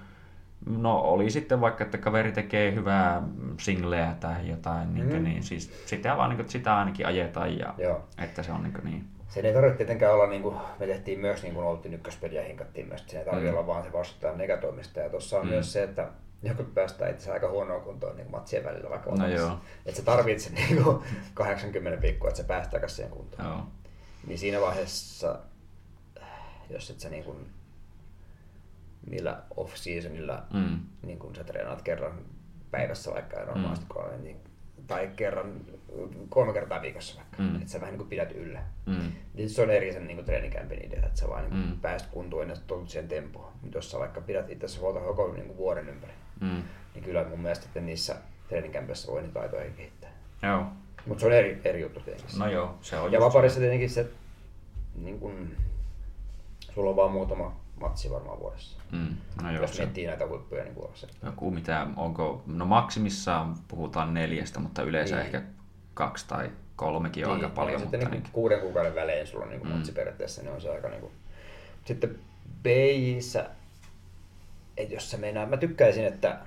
[0.66, 3.22] No oli sitten vaikka, että kaveri tekee hyvää
[3.60, 5.24] singleä tai jotain, niin, mm.
[5.24, 8.08] niin siis sitä vaan niin sitä ainakin ajetaan ja Joo.
[8.18, 9.06] että se on niin, niin.
[9.30, 12.88] Se ei tarvitse tietenkään olla, niin kuin me tehtiin myös, niin kuin oltiin ykköspeliä hinkattiin
[12.88, 13.58] myös, että se ei tarvitse mm.
[13.58, 15.00] olla vaan se vastustajan negatoimista.
[15.00, 15.50] Ja tuossa on mm.
[15.50, 16.08] myös se, että
[16.44, 19.58] joku päästään itse aika huonoa kuntoon niin matsien välillä vaikka no joo.
[19.86, 21.04] Että se tarvitsee niin kuin
[21.34, 23.50] 80 pikkua, että se päästää takaisin siihen kuntoon.
[23.50, 23.64] Joo.
[24.28, 25.40] Niin siinä vaiheessa,
[26.70, 27.50] jos et sä niin kuin
[29.10, 30.80] niillä off-seasonilla, mm.
[31.02, 32.20] niin kun sä treenaat kerran
[32.72, 33.86] päivässä vaikka normaalisti
[34.18, 34.24] mm.
[34.24, 34.38] niin,
[34.88, 35.62] tai kerran
[36.30, 37.56] kolme kertaa viikossa vaikka, mm.
[37.56, 38.60] että sä vähän niin kuin pidät yllä.
[38.86, 39.12] Mm.
[39.34, 41.80] Niin se on eri sen niin treenikämpin idea, että sä vaan niin mm.
[41.80, 43.54] pääst kuntoon ja tulet siihen tempoon.
[43.62, 46.64] Mutta jos sä vaikka pidät itse huolta koko niin kuin vuoden ympäri, mm.
[46.94, 48.16] niin kyllä mun mielestä että niissä
[48.48, 50.10] treenikämpissä voi niitä taitoja kehittää.
[50.44, 50.66] Joo.
[51.06, 52.40] Mutta se on eri, eri juttu tietenkin.
[52.40, 54.10] No joo, se on Ja vaparissa tietenkin se,
[54.96, 55.50] niin kun,
[56.74, 58.78] sulla on vaan muutama matsi varmaan vuodessa.
[58.92, 59.16] Mm.
[59.44, 59.84] No joo, Jos se...
[59.84, 61.08] miettii näitä huippuja, niin vuodessa.
[61.24, 65.26] Joku mitä, onko, no maksimissaan puhutaan neljästä, mutta yleensä niin.
[65.26, 65.42] ehkä
[66.00, 67.46] kaksi tai kolmekin on niin.
[67.46, 67.74] aika paljon.
[67.74, 69.72] No, mutta sitten niin kuuden kuukauden välein sulla on niin mm.
[69.72, 71.12] matsi periaatteessa, niin on se aika niin kuin...
[71.86, 72.20] Sitten
[72.64, 73.50] BJissä,
[74.78, 76.40] että jos sä meinaa, mä tykkäisin, että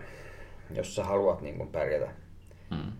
[0.70, 2.08] jos sä haluat niin kuin pärjätä,
[2.70, 2.92] mm.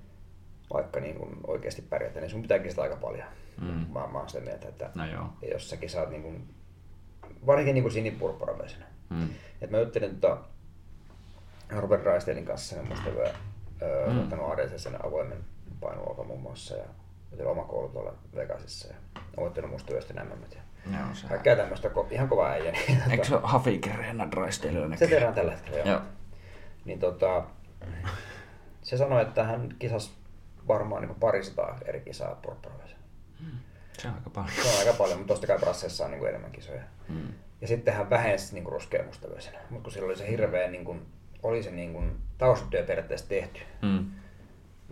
[0.72, 3.26] vaikka niin kuin oikeasti pärjätä, niin sun pitää kestää aika paljon.
[3.60, 3.86] Mm.
[3.92, 5.26] Mä, mä oon sitä mieltä, että no joo.
[5.50, 6.54] jos säkin saat niin kuin
[7.46, 8.84] varsinkin niin sinipurppuraveisena.
[9.10, 9.28] Mm.
[9.60, 10.38] Et mä juttelin tota
[11.70, 13.30] Robert Raistelin kanssa sen musta hyvä,
[14.06, 14.20] mm.
[14.20, 15.51] ottanut ADC avoimen
[15.82, 16.84] painuoka muun muassa ja
[17.34, 18.94] oli oma koulu tuolla Vegasissa ja
[19.36, 20.60] voittanut musta yöstä nämä ja
[20.98, 21.26] Joo, se...
[21.26, 22.72] Kaikkea tämmöistä ko- ihan kovaa äijä.
[22.72, 23.88] Niin, Eikö se ole Hafik
[24.32, 24.96] Raistelilla?
[24.96, 25.88] Se tehdään tällä hetkellä, joo.
[25.88, 26.00] joo.
[26.84, 27.44] Niin tota,
[28.82, 30.10] se sanoi, että hän kisasi
[30.68, 33.00] varmaan niin parisataa eri kisaa purppuraveisena.
[33.40, 33.58] Mm.
[33.98, 34.52] Se on aika paljon.
[34.62, 36.82] Se on aika paljon, mutta totta kai Brasseissa on niin kuin enemmän kisoja.
[37.08, 37.28] Hmm.
[37.60, 39.58] Ja sitten hän vähensi niin ruskea mustavöisenä.
[39.70, 41.06] Mutta kun sillä oli se hirveä, niin kuin,
[41.42, 44.10] oli se niin kuin, taustatyö periaatteessa tehty, hmm.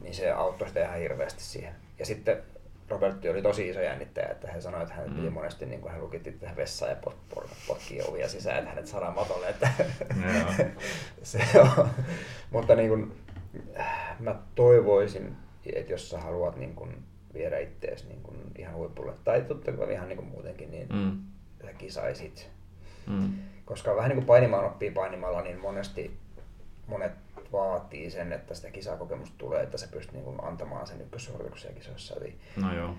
[0.01, 1.74] Niin se auttoi sitä ihan hirveästi siihen.
[1.98, 2.43] Ja sitten
[2.89, 5.16] Robertti oli tosi iso jännittäjä, että hän sanoi, että hän mm.
[5.16, 8.70] piti monesti, niin kuin hän lukitti tähän vessaan ja pot, pot, potkii ovia sisään, että
[8.70, 9.48] hänet saadaan matolle.
[9.48, 9.68] Että
[11.22, 11.89] se on.
[12.51, 13.12] Mutta niin kuin,
[14.18, 15.36] mä toivoisin,
[15.72, 17.02] että jos sä haluat niin kuin,
[17.35, 19.12] viedä ittees niin kuin ihan huipulle.
[19.24, 21.18] Tai totta kai ihan niin kuin muutenkin, niin mm.
[21.66, 22.51] sä kisaisit.
[23.06, 23.32] Mm.
[23.64, 26.16] Koska vähän niin kuin painimaan oppii painimalla, niin monesti
[26.86, 27.12] monet
[27.52, 32.14] vaatii sen, että sitä kisakokemusta tulee, että sä pystyt niin kuin antamaan sen ykkössuorituksia kisoissa.
[32.14, 32.94] Eli no joo.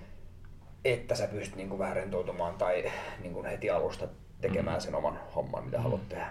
[0.84, 4.08] Että sä pystyt niin kuin vähän rentoutumaan tai niin kuin heti alusta
[4.40, 4.80] tekemään mm.
[4.80, 5.82] sen oman homman, mitä mm.
[5.82, 6.26] haluat tehdä.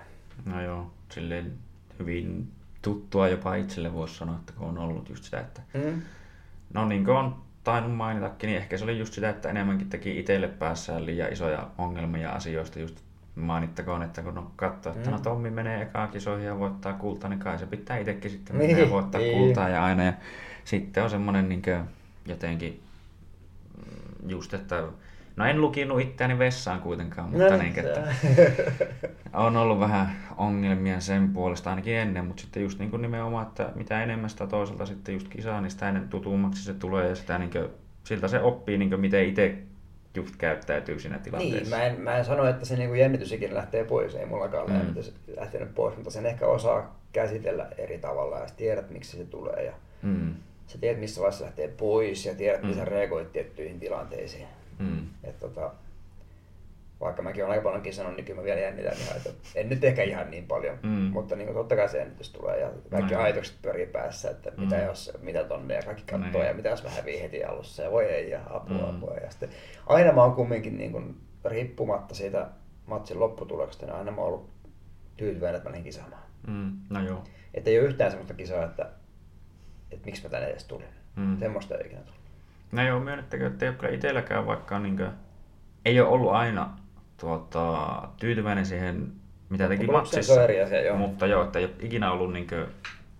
[0.46, 1.58] No joo, silleen
[2.00, 6.02] hyvin tuttua jopa itselle voisi sanoa, että kun on ollut just sitä, että mm.
[6.74, 10.20] no niin kuin on tainnut mainitakin, niin ehkä se oli just sitä, että enemmänkin teki
[10.20, 12.80] itselle päässään liian isoja ongelmia asioista.
[12.80, 13.00] Just
[13.36, 15.24] mainittakoon, että kun on katsoo, että no mm.
[15.24, 18.70] no Tommi menee ekaan kisoihin ja voittaa kultaa, niin kai se pitää itsekin sitten niin,
[18.70, 19.38] mennä ja voittaa niin.
[19.38, 20.04] kultaa ja aina.
[20.04, 20.14] Ja
[20.66, 21.62] sitten on semmoinen niin
[22.26, 22.82] jotenkin
[23.78, 24.84] mm, just, että
[25.36, 28.16] No en lukinut itseäni vessaan kuitenkaan, mutta no, niin, että
[29.34, 33.70] on ollut vähän ongelmia sen puolesta ainakin ennen, mutta sitten just niin kuin nimenomaan, että
[33.76, 37.38] mitä enemmän sitä toiselta sitten just kisaa, niin sitä ennen tutummaksi se tulee ja sitä
[37.38, 37.68] niin kuin,
[38.04, 39.58] siltä se oppii, niin kuin miten itse
[40.16, 41.60] just käyttäytyy siinä tilanteessa.
[41.60, 44.70] Niin, mä en, mä en sano, että se niin jännitys ikinä lähtee pois, ei mullakaan
[44.70, 44.76] mm.
[44.76, 49.66] jännitys lähtenyt pois, mutta sen ehkä osaa käsitellä eri tavalla ja tiedät, miksi se tulee.
[49.66, 50.34] Ja mm.
[50.68, 52.68] Sä tiedät, missä vaiheessa lähtee pois ja tiedät, mm.
[52.68, 54.48] miten sä reagoit tiettyihin tilanteisiin.
[54.80, 55.08] Mm.
[55.24, 55.72] Et tota,
[57.02, 59.84] vaikka mäkin olen aika paljon sanonut, niin kyllä mä vielä jännitän ihan, että en nyt
[59.84, 60.90] ehkä ihan niin paljon, mm.
[60.90, 64.52] mutta niin kuin, totta kai se jännitys tulee ja kaikki no, ajatukset pyörii päässä, että
[64.52, 64.64] mm.
[64.64, 67.84] mitä jos, mitä tonne ja kaikki katsoo no, ja mitä jos mä häviin heti alussa
[67.84, 68.98] ja voi ei ja apua, mm.
[68.98, 69.16] apua.
[69.16, 69.50] Ja sitten
[69.88, 72.48] aina mä oon kumminkin niin kuin, riippumatta siitä
[72.86, 74.50] matsin lopputuloksesta, niin aina mä oon ollut
[75.18, 76.24] tyytyväinen, että mä lähdin kisaamaan.
[76.48, 76.72] Mm.
[76.90, 77.24] No joo.
[77.54, 78.90] Että ei ole yhtään sellaista kisaa, että,
[79.92, 80.88] että miksi mä tänne edes tulin.
[81.16, 81.40] Mm.
[81.40, 82.22] Semmoista ei ikinä tullut.
[82.72, 85.10] No joo, myönnettäkö, että ei ole kyllä itselläkään vaikka niin kuin,
[85.86, 86.78] ei ole ollut aina
[87.22, 87.88] tuota,
[88.20, 89.12] tyytyväinen siihen
[89.50, 90.34] mitä teki matsissa.
[90.34, 90.98] se on eri asia, joo.
[90.98, 92.48] Mutta joo, että ei ole ikinä ollut niin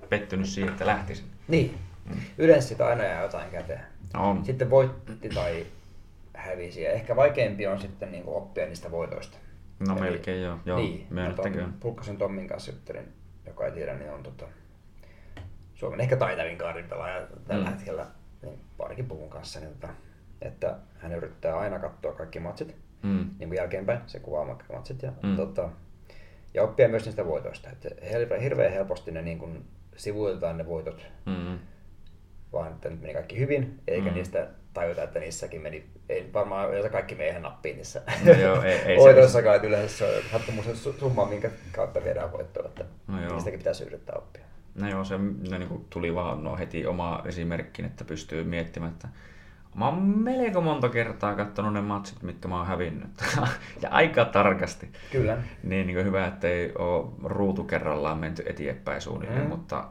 [0.10, 1.26] pettynyt siihen, että lähtisin.
[1.48, 1.78] Niin.
[2.38, 3.82] Yleensä sitä aina jää jotain käteen.
[4.14, 4.46] On.
[4.46, 5.66] Sitten voitti tai
[6.36, 6.82] hävisi.
[6.84, 9.38] Ja ehkä vaikeampi on sitten niin oppia niistä voitoista.
[9.88, 11.64] No Eli- melkein joo, joo niin, myönnettäköön.
[11.66, 13.08] ton Pulkkasen Tommin kanssa juttelin,
[13.48, 14.46] joka ei tiedä, niin on tota,
[15.76, 17.76] Suomen ehkä taitavin kaardin pelaaja tällä Mm.
[17.76, 18.06] hetkellä
[18.42, 19.94] niin parikin puvun kanssa, niin tota,
[20.42, 23.30] että hän yrittää aina katsoa kaikki matsit Mm.
[23.40, 25.36] niin kuin jälkeenpäin, se kuvaa matsit ja, Mm.
[25.36, 25.70] tota,
[26.54, 27.70] ja oppia myös niistä voitoista.
[27.70, 27.90] Että
[28.42, 29.66] hirveän, helposti ne niin kuin
[29.96, 31.60] sivuutetaan ne voitot, Mm.
[32.54, 34.14] vaan että nyt meni kaikki hyvin, eikä Mm.
[34.14, 38.72] niistä tajuta, että niissäkin meni, ei varmaan yleensä kaikki meihin nappiin niissä No joo, ei-
[38.86, 43.22] ei voitoissakaan, että yleensä se on sattumuksen su- summa, minkä kautta viedään voittoa, että No
[43.22, 43.32] joo.
[43.32, 44.44] niistäkin pitäisi yrittää oppia.
[44.76, 48.92] No joo, se no niin kuin tuli vaan no heti oma esimerkki, että pystyy miettimään,
[48.92, 49.08] että
[49.76, 53.10] mä oon melko monta kertaa katsonut ne matsit, mitkä mä oon hävinnyt.
[53.82, 54.90] ja aika tarkasti.
[55.12, 55.38] Kyllä.
[55.64, 59.48] Niin, niin hyvä, että ei ole ruutu kerrallaan menty eteenpäin suunnilleen, Mm.
[59.50, 59.84] mutta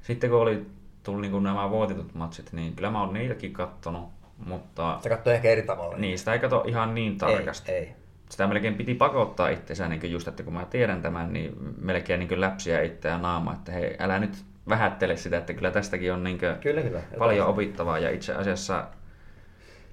[0.00, 0.66] sitten kun oli
[1.02, 4.08] tullut niin nämä voititut matsit, niin kyllä mä oon niitäkin kattonut,
[4.46, 5.96] mutta Se katsoo ehkä eri tavalla.
[5.96, 7.72] niistä ei kato ihan niin tarkasti.
[7.72, 7.94] Ei, ei.
[8.30, 12.40] Sitä melkein piti pakottaa itseään, niin just, että kun mä tiedän tämän, niin melkein niin
[12.40, 16.82] läpsiä itseään naama, että hei, älä nyt vähättele sitä, että kyllä tästäkin on niin Kyllä,
[16.82, 17.00] kyllä.
[17.18, 17.98] Paljon opittavaa.
[17.98, 18.84] Ja itse asiassa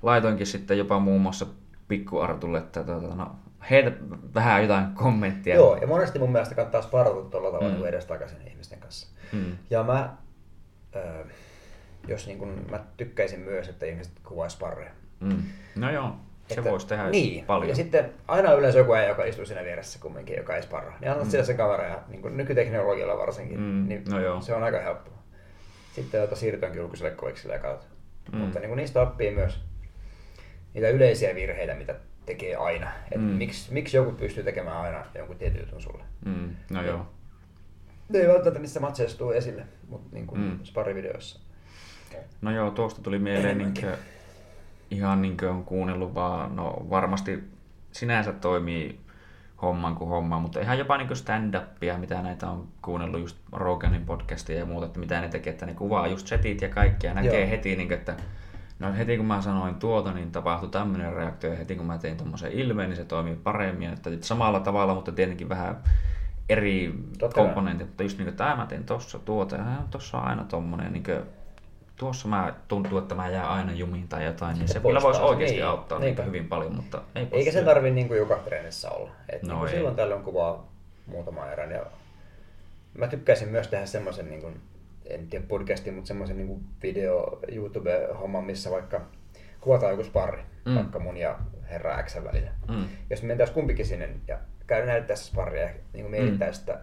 [0.03, 1.45] laitoinkin sitten jopa muun muassa
[1.87, 3.35] Pikku Artulle, että tuota, no,
[3.69, 3.91] heitä
[4.35, 5.55] vähän jotain kommenttia.
[5.55, 7.79] Joo, ja monesti mun mielestä kannattaa sparrata tuolla tavalla Mm.
[7.81, 7.85] mm.
[7.85, 9.07] edestakaisin ihmisten kanssa.
[9.31, 9.57] Mm.
[9.69, 10.09] Ja mä,
[10.95, 11.25] äh,
[12.07, 14.91] jos niin kun, mä tykkäisin myös, että ihmiset kuvaisi parreja.
[15.19, 15.43] Mm.
[15.75, 16.15] No joo,
[16.47, 17.45] se voisi tehdä niin.
[17.45, 17.69] paljon.
[17.69, 20.93] Ja sitten aina on yleensä joku äijä, joka istuu siinä vieressä kumminkin, joka ei sparra.
[21.01, 21.29] Niin anna Mm.
[21.29, 24.41] sille se kamera ja niin kuin nykyteknologialla varsinkin, Mm, niin no joo.
[24.41, 25.13] se on aika helppoa.
[25.95, 27.77] Sitten jota siirrytäänkin julkiselle koiksille ja.
[28.31, 28.37] Mm.
[28.37, 28.43] Mm.
[28.43, 29.59] Mutta niin kuin niistä oppii myös
[30.73, 31.95] niitä yleisiä virheitä, mitä
[32.25, 32.91] tekee aina.
[33.11, 33.27] Et Mm.
[33.27, 36.03] miksi, miksi joku pystyy tekemään aina jonkun tietyn jutun sulle.
[36.25, 36.55] Mm.
[36.71, 37.05] No joo.
[38.09, 40.59] Ne ei välttämättä niissä matseissa tule esille, mutta niin kuin Mm.
[40.63, 41.39] sparivideoissa.
[42.41, 43.93] No joo, tuosta tuli mieleen niin kuin,
[44.91, 47.43] ihan niin kuin on kuunnellut vaan, no varmasti
[47.91, 48.99] sinänsä toimii
[49.61, 54.57] homman kuin homma, mutta ihan jopa niin stand-upia, mitä näitä on kuunnellut just Roganin podcastia
[54.59, 57.49] ja muuta, että mitä ne tekee, että ne kuvaa just setit ja kaikkea näkee Joo.
[57.49, 58.15] heti, niin kuin, että
[58.83, 62.17] no heti kun mä sanoin tuota, niin tapahtui tämmöinen reaktio ja heti kun mä tein
[62.17, 65.83] tuommoisen ilmeen, niin se toimii paremmin, että samalla tavalla, mutta tietenkin vähän
[66.49, 70.17] eri Totta komponentit, mutta just niin kuin, että "Ää, mä teen tossa tuota ja tossa
[70.17, 71.19] on aina tommonen, niin kuin,
[71.95, 75.21] tuossa mä tuntuu, että mä jään aina jumiin tai jotain, niin se, Se kyllä voisi
[75.21, 75.65] oikeasti niin.
[75.67, 76.21] auttaa Niinpä.
[76.21, 79.09] niin hyvin paljon, mutta ei Eikä sen tarvi niin kuin joka treenissä olla.
[79.29, 80.67] Et No niin silloin tällöin kuvaa
[81.05, 81.71] muutama erän.
[81.71, 81.85] Ja
[82.97, 84.61] mä tykkäisin myös tehdä semmoisen, niin kuin,
[85.15, 89.01] en tiedä podcastin, mutta semmoisen niin kuin video YouTube-homman, missä vaikka
[89.61, 90.71] kuvataan joku sparri, Mm.
[90.71, 90.75] mm.
[90.75, 92.51] vaikka mun ja herra X välillä.
[92.69, 92.85] Mm.
[93.09, 94.37] Jos me mentäisiin kumpikin sinne ja
[94.67, 96.79] käydään näyttää sitä sparria ja niin mietitään sitä,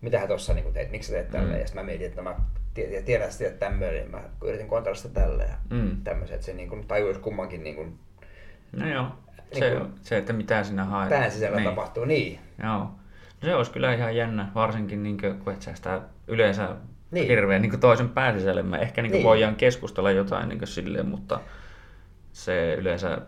[0.00, 1.54] mitä hän tuossa niin teit, miksi sä teet tälleen.
[1.54, 1.60] Mm.
[1.60, 2.36] Ja sitten mä mietin, että mä
[2.74, 5.96] tie- tiedän, teet tämmöinen, niin mä yritin sitä tälleen ja Mm.
[6.04, 7.98] tämmöisen, että se niin kuin tajuisi kummankin niin kuin
[8.72, 9.04] No joo,
[9.50, 11.08] Niin se, kuin- se, että mitä sinä haet.
[11.08, 11.68] pään sisällä niin.
[11.70, 12.04] tapahtuu.
[12.04, 12.78] Niin, Joo.
[12.78, 16.68] No se olisi kyllä ihan jännä, varsinkin niin kuin, kun et sä sitä yleensä
[17.10, 17.28] niin.
[17.28, 18.62] Hirveän niin toisen pään sisälle.
[18.62, 19.24] Me ehkä niin Niin.
[19.24, 21.40] voidaan keskustella jotain niin silleen, mutta
[22.32, 23.18] se yleensä,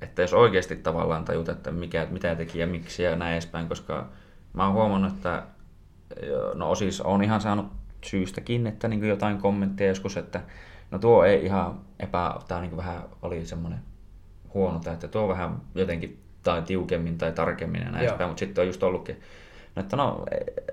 [0.00, 4.08] että jos oikeasti tavallaan tajuta, että mikä, mitä teki ja miksi ja näin edespäin, koska
[4.52, 5.42] mä oon huomannut, että
[6.54, 7.66] no siis on ihan saanut
[8.04, 10.40] syystäkin, että niin jotain kommentteja joskus, että
[10.90, 13.80] no tuo ei ihan epä, tai niin vähän oli semmoinen
[14.54, 18.62] huono, tai että tuo vähän jotenkin tai tiukemmin tai tarkemmin ja näin edespäin, mutta sitten
[18.62, 19.20] on just ollutkin,
[19.76, 20.24] että no,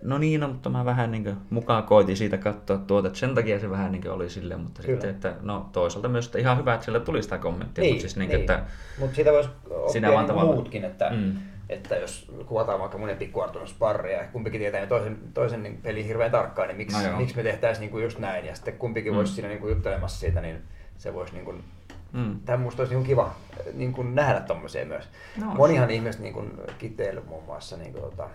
[0.02, 3.36] no niin, no, mutta mä vähän niin kuin mukaan koitin siitä katsoa tuota, että sen
[3.36, 4.94] takia se vähän niin kuin oli silleen, mutta Kyllä.
[4.94, 8.02] sitten, että no toisaalta myös, että ihan hyvä, että sillä tuli sitä kommenttia, niin, mutta
[8.02, 8.40] siis niin, niin.
[8.40, 8.64] että
[9.00, 11.34] Mutta siitä voisi Sinä oppia vaan niin tavallaan- muutkin, että, Mm.
[11.70, 15.78] että jos kuvataan vaikka mun ja Pikku Artun sparria ja kumpikin tietää toisen, toisen niin
[15.84, 18.78] pelin hirveän tarkkaan, niin miksi, No miksi me tehtäisiin niin kuin just näin ja sitten
[18.78, 19.18] kumpikin Mm.
[19.18, 20.62] voisi siinä niin kuin juttelemassa siitä, niin
[20.98, 21.64] se voisi niin kuin,
[22.14, 23.36] mm, tämä musta olisi niin kiva
[23.74, 25.10] niin kuin nähdä tommosia myös.
[25.40, 28.30] No, No, Monihan ihmiset niin kuin kiteily muun muassa niin kuin, tota,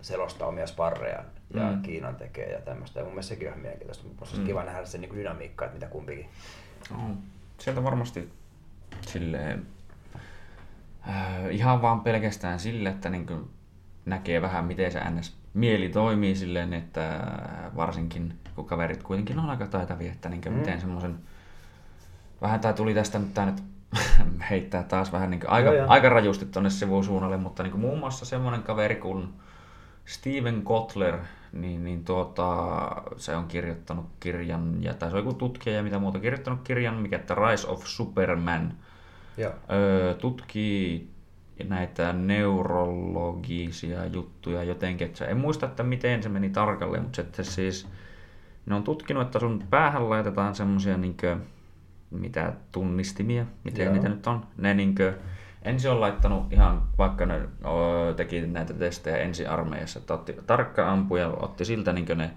[0.00, 1.82] selostaa omia sparreja ja Mm.
[1.82, 3.00] Kiinan tekee ja tämmöistä.
[3.00, 4.44] Ja mun mielestä sekin on mielenkiintoista, mutta musta Mm.
[4.46, 6.28] kiva nähdä se niin kuin dynamiikka, että mitä kumpikin.
[6.94, 7.18] on.
[7.58, 8.32] sieltä varmasti
[9.00, 9.66] silleen,
[11.08, 13.50] äh, ihan vaan pelkästään sille, että niin kuin
[14.06, 15.36] näkee vähän miten se ns.
[15.54, 17.20] mieli toimii silleen, että
[17.76, 20.58] varsinkin kun kaverit kuitenkin on aika taitavia, että niin kuin Mm.
[20.58, 21.18] miten semmoisen
[22.42, 23.62] vähän tää tuli tästä nyt tää nyt
[24.50, 25.86] heittää taas vähän niin aika, Joo, joo.
[25.88, 29.28] aika rajusti tonne sivusuunnalle, mutta niin muun muassa semmoinen kaveri kuin
[30.08, 31.18] Steven Kotler,
[31.52, 32.78] niin, niin tuota,
[33.16, 36.94] se on kirjoittanut kirjan, ja, tai se on joku tutkija ja mitä muuta, kirjoittanut kirjan,
[36.94, 38.74] mikä että Rise of Superman,
[39.36, 39.52] Joo.
[39.72, 41.10] öö, tutkii
[41.68, 45.06] näitä neurologisia juttuja jotenkin.
[45.06, 47.88] Että en muista, että miten se meni tarkalleen, mutta sitten siis
[48.66, 51.36] ne on tutkinut, että sun päähän laitetaan semmoisia niinkö,
[52.10, 53.94] mitä tunnistimia, miten Joo.
[53.94, 54.46] niitä nyt on.
[54.56, 55.14] Ne niinkö,
[55.62, 60.92] ensin on laittanut ihan, vaikka ne o, teki näitä testejä ensi armeijassa, että otti, tarkka
[60.92, 62.30] ampuja otti siltä niinkö ne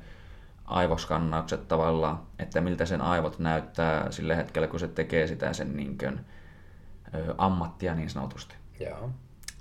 [0.65, 6.11] aivoskannaukset tavallaan, että miltä sen aivot näyttää sillä hetkellä, kun se tekee sitä sen niinkö,
[7.15, 8.55] ö, ammattia niin sanotusti.
[8.79, 9.09] Joo.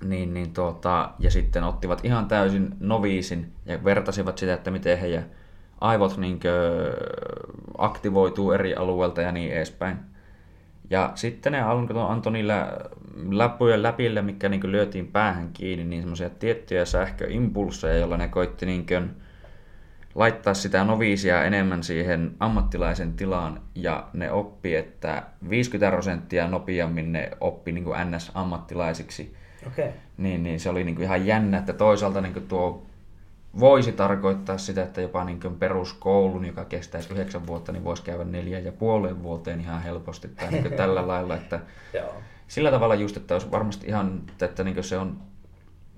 [0.05, 5.27] Niin, niin tuota, ja sitten ottivat ihan täysin noviisin ja vertasivat sitä, että miten heidän
[5.81, 6.51] aivot niinkö
[7.79, 10.10] aktivoituu eri alueelta ja niin edespäin.
[10.91, 12.73] Ja sitten ne alkoi- antoi niillä
[13.31, 18.87] läppujen läpillä, mikä niin lyötiin päähän kiinni, niin semmoisia tiettyjä sähköimpulsseja, joilla ne koitti niin
[20.15, 27.31] laittaa sitä noviisia enemmän siihen ammattilaisen tilaan ja ne oppi, että 50 prosenttia nopeammin ne
[27.41, 29.35] oppi niin NS-ammattilaisiksi.
[29.67, 29.85] Okei.
[29.85, 29.99] Okay.
[30.17, 32.87] Niin, niin se oli niin kuin ihan jännä, että toisaalta niin kuin tuo
[33.61, 38.25] voisi tarkoittaa sitä, että jopa niin kuin peruskoulun, joka kestäisi yhdeksän vuotta, niin voisi käydä
[38.25, 41.61] neljä ja puoleen vuoteen ihan helposti tai niin kuin tällä lailla, että
[41.95, 42.15] Joo.
[42.49, 45.17] sillä tavalla just, että olisi varmasti ihan, että niin kuin se on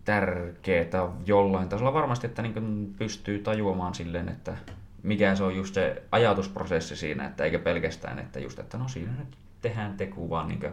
[0.04, 4.56] tärkeää jollain tasolla varmasti, että niin kuin pystyy tajuamaan silleen, että
[5.02, 9.12] mikä se on just se ajatusprosessi siinä, että eikä pelkästään, että just, että no siinä
[9.18, 10.72] nyt tehdään teku, vaan niin kuin,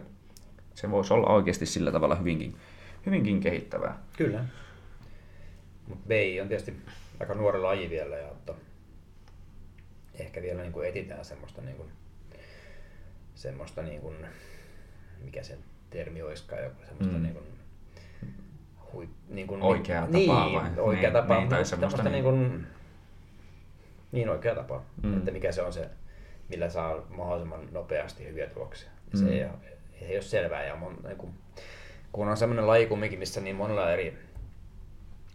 [0.76, 2.56] se voisi olla oikeasti sillä tavalla hyvinkin,
[3.06, 3.98] hyvinkin kehittävää.
[4.18, 4.44] Kyllä.
[5.90, 6.76] Mutta BI on tietysti
[7.20, 8.54] aika nuori laji vielä ja että
[10.14, 11.90] ehkä vielä niin kuin etitään semmoista, niin kuin,
[13.36, 14.16] semmoista niin kuin,
[15.24, 15.58] mikä sen
[15.90, 17.24] termi olisikaan, joku semmoista Mm.
[17.24, 17.46] niin kuin,
[18.94, 20.70] hui, niin kuin, Oikeaa niin, tapaa vai?
[20.78, 22.68] Oikea Niin, tapa, niin, tai semmoista niin- niin kuin,
[24.12, 25.18] niin oikea tapa, Mm.
[25.18, 25.90] että mikä se on se,
[26.50, 28.90] millä saa mahdollisimman nopeasti hyviä tuloksia.
[29.14, 29.20] Mm.
[29.20, 29.52] Se ei, ole,
[30.02, 31.34] ei ole selvää ja mon, niin kuin,
[32.12, 34.18] kun on semmoinen laji kumminkin, missä niin monella eri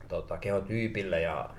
[0.09, 1.51] tota, kehotyypillä ja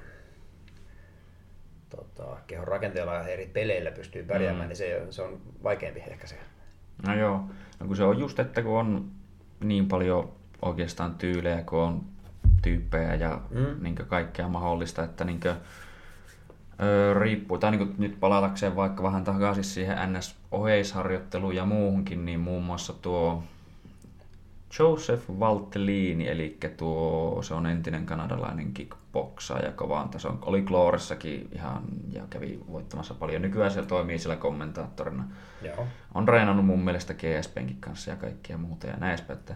[1.89, 4.67] tota, kehon rakenteella ja eri peleillä pystyy pärjäämään, Mm.
[4.67, 6.38] niin se, se on vaikeampi ehkä se.
[7.07, 7.38] No joo,
[7.80, 9.11] no kun se on just, että kun on
[9.59, 10.31] niin paljon
[10.61, 12.01] oikeastaan tyylejä, kun on
[12.61, 13.84] tyyppejä ja mm.
[13.84, 15.55] Niin kaikkea mahdollista, että niin kuin,
[16.84, 22.63] ö, riippuu, tai niin nyt palatakseen vaikka vähän takaisin siihen NS-oheisharjoitteluun ja muuhunkin, niin muun
[22.63, 23.43] muassa tuo
[24.80, 30.39] Joseph Valtellini, eli tuo, se on entinen kanadalainen kickboxaaja kovaan tason.
[30.41, 33.41] Oli Glooressakin ihan ja kävi voittamassa paljon.
[33.41, 35.23] Nykyään se toimii siellä kommentaattorina
[35.61, 35.88] Joo.
[36.14, 39.56] on reenannut mun mielestä GSPnkin kanssa ja kaikkia muuta ja näin että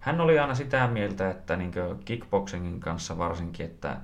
[0.00, 1.72] hän oli aina sitä mieltä, että niin
[2.04, 3.96] kickboxingin kanssa varsinkin, että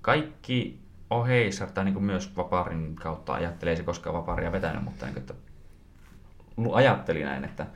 [0.00, 0.80] kaikki
[1.10, 5.22] oheisar, tai niin myös vaparin kautta ajattelee, ei se koskaan vaparia vetänyt, mutta niin kuin,
[5.22, 5.34] että
[6.72, 7.66] ajatteli näin, että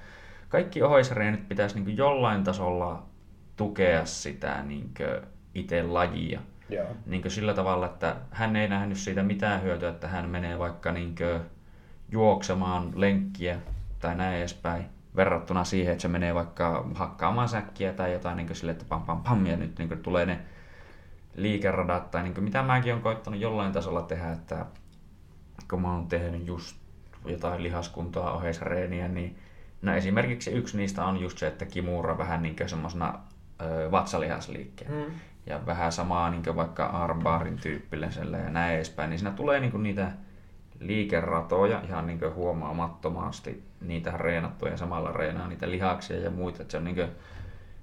[0.52, 3.02] kaikki oheisareen pitäisi niin jollain tasolla
[3.56, 4.94] tukea sitä niin
[5.54, 6.86] itse lajia Joo.
[7.06, 11.14] niin sillä tavalla, että hän ei nähnyt siitä mitään hyötyä, että hän menee vaikka niin
[12.10, 13.58] juoksemaan lenkkiä
[13.98, 14.84] tai näin edespäin,
[15.16, 19.22] verrattuna siihen, että se menee vaikka hakkaamaan säkkiä tai jotain niin sille, että pam pam
[19.22, 20.40] pam, ja nyt niin tulee ne
[21.34, 24.66] liikeradat, tai niin mitä mäkin olen koittanut jollain tasolla tehdä, että
[25.70, 26.76] kun mä oon tehnyt just
[27.24, 29.38] jotain lihaskuntoa oheisreeniä, niin
[29.82, 33.18] no esimerkiksi yksi niistä on just se, että kimura vähän niin semmoisena
[33.90, 35.14] vatsalihasliikkeen Mm.
[35.46, 40.12] ja vähän samaa niin vaikka armbaarin tyyppisellä ja näin edespäin, niin siinä tulee niin niitä
[40.80, 46.62] liikeratoja ihan niin huomaamattomasti niitä reenattua ja samalla reenaa niitä lihaksia ja muita.
[46.62, 47.08] Että se on niin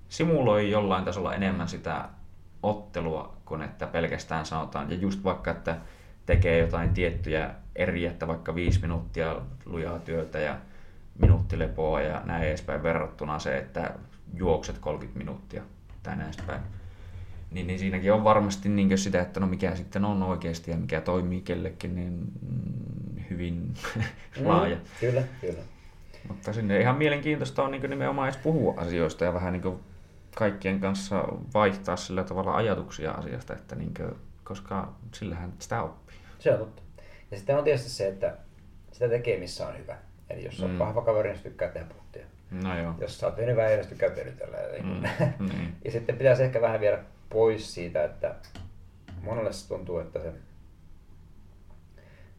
[0.09, 2.09] simuloi jollain tasolla enemmän sitä
[2.63, 4.91] ottelua kuin että pelkästään sanotaan.
[4.91, 5.77] Ja just vaikka, että
[6.26, 9.35] tekee jotain tiettyjä eri, että vaikka viisi minuuttia
[9.65, 10.55] lujaa työtä ja
[11.21, 13.93] minuutti lepoa ja näin edespäin verrattuna se, että
[14.33, 15.63] juokset 30 minuuttia
[16.03, 16.61] tai näin edespäin.
[17.51, 21.01] Niin, niin siinäkin on varmasti niin sitä, että no mikä sitten on oikeasti ja mikä
[21.01, 23.73] toimii kellekin, niin mm, hyvin
[24.43, 24.75] laaja.
[24.75, 24.81] Mm.
[24.99, 25.59] Kyllä, kyllä.
[26.27, 29.79] Mutta sinne ihan mielenkiintoista on niin nimenomaan edes puhua asioista ja vähän niin
[30.35, 31.23] kaikkien kanssa
[31.53, 36.17] vaihtaa sillä tavalla ajatuksia asiasta, että niin kuin, koska sillähän sitä oppii.
[36.39, 36.81] Se on totta.
[37.31, 38.37] Ja sitten on tietysti se, että
[38.91, 39.97] sitä tekee missä on hyvä.
[40.30, 40.73] Eli jos on Mm.
[40.73, 40.80] mm.
[40.80, 42.26] vahva kaveri, niin tykkää tehdä puhtia.
[42.51, 42.93] No joo.
[43.01, 44.57] Jos sä oot venyvä, niin sä tykkää venytellä.
[44.84, 44.89] Mm,
[45.39, 45.49] Mm.
[45.49, 45.76] niin.
[45.85, 46.99] ja sitten pitäisi ehkä vähän viedä
[47.30, 48.35] pois siitä, että
[49.22, 50.34] monelle se tuntuu, että se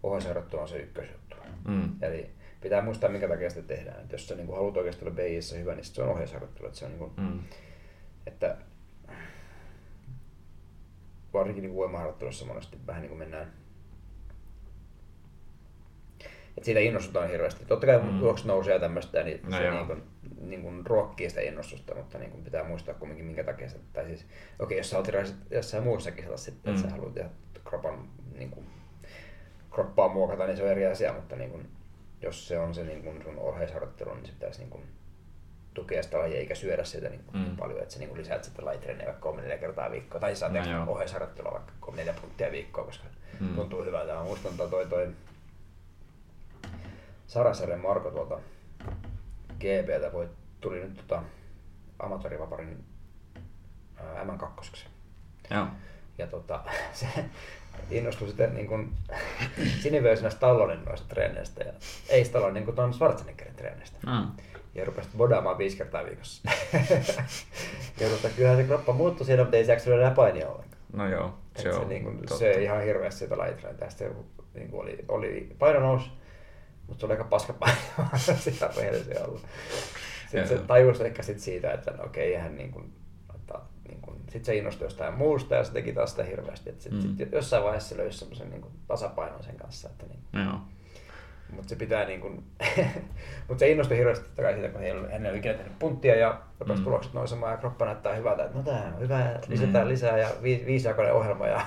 [0.02, 1.36] ohjausharjoittelu on se ykkösjuttu.
[1.68, 1.90] Mm.
[2.02, 2.30] Eli
[2.60, 4.00] pitää muistaa, minkä takia sitä tehdään.
[4.04, 6.66] Et jos sä niin haluat oikeasti olla BIssä hyvä, niin se on ohjausharjoittelu.
[6.66, 7.40] Että se on niin kuin, Mm.
[8.26, 8.56] että
[11.32, 13.52] varsinkin niin voimaharjoittelussa monesti vähän niin kuin mennään
[16.60, 17.64] Et siitä innostutaan hirveästi.
[17.64, 18.18] Totta kai mm.
[18.18, 19.74] tulokset nousee ja tämmöistä, niin No se joo.
[19.74, 20.02] niin kuin,
[20.40, 24.06] niin kuin ruokkii sitä innostusta, mutta niin kuin pitää muistaa kumminkin minkä takia se, tai
[24.06, 24.26] siis,
[24.58, 25.08] okei, jos sä oot
[25.50, 26.90] jossain muussa kisassa sitten, että Mm.
[26.90, 27.30] sä haluat tehdä
[27.64, 28.08] kropan,
[28.38, 28.66] niin kuin,
[29.70, 31.68] kroppaa muokata, niin se on eri asia, mutta niin kuin,
[32.22, 34.82] jos se on se niin kuin sun oheisharjoittelu, niin se pitäisi niin kuin,
[35.74, 37.56] tukea sitä lajia eikä syödä sitä niin kuin Mm.
[37.56, 40.52] paljon, että sä niin lisäät sitä lajitreeniä vaikka kolme neljä kertaa viikkoa, tai sä No
[40.52, 40.84] teet joo.
[40.88, 43.04] oheisharjoittelua vaikka kolme neljä puntia viikkoa, koska
[43.40, 43.46] Mm.
[43.46, 43.54] mm.
[43.54, 44.14] tuntuu hyvältä.
[44.14, 45.08] Mä muistan toi, toi, toi
[47.30, 48.40] Sarasjärven Marko tuolta
[49.60, 50.28] GPltä voi,
[50.60, 51.22] tuli nyt tota
[51.98, 52.84] amatöörivaparin
[53.96, 54.86] ää, M2.
[55.50, 55.66] Joo.
[56.18, 56.60] Ja tota,
[56.92, 57.06] se
[57.90, 58.92] innostui sitten niin kuin
[59.80, 61.72] sinivöisenä Stallonen noista treeneistä ja
[62.08, 63.98] ei Stallone niin kuin ton Schwarzeneggerin treeneistä.
[64.06, 64.26] Mm.
[64.74, 66.50] Ja rupesi bodaamaan viisi kertaa viikossa.
[68.00, 70.82] ja tota, kyllähän se kroppa muuttui siinä, mutta ei se jaksanut enää painia ollenkaan.
[70.92, 72.36] No joo, Se, se se, on niin kuin, totta.
[72.36, 73.90] se ihan hirveästi sitä lajitreeniä.
[73.90, 74.16] Sitten
[74.54, 76.10] niin kuin oli, oli paino nousi,
[76.90, 79.40] mutta se oli aika paska paino sitä rehellisiä olla.
[80.22, 82.92] Sitten se tajusi ehkä sit siitä, että no okei, hän niin kuin,
[83.34, 83.58] että,
[83.88, 86.70] niin kuin, sit se innostui jostain muusta ja se teki taas sitä hirveästi.
[86.70, 87.16] Että sit, Mm.
[87.16, 89.88] sit jossain vaiheessa se löysi semmoisen niin kuin, tasapainon sen kanssa.
[89.88, 90.58] Että niin, Joo.
[91.52, 92.44] mutta se pitää niin kuin,
[93.48, 95.78] mutta se innostui hirveästi totta kai siitä, kun ei ollut, hän ei ollut ikinä tehnyt
[95.78, 96.80] punttia ja rupesi Mm.
[96.80, 96.84] mm.
[96.84, 99.88] tulokset nousemaan ja kroppa näyttää hyvältä, että no tää on hyvä, ja lisätään Mm.
[99.90, 101.60] lisää ja vi, viisijakoinen ohjelma ja,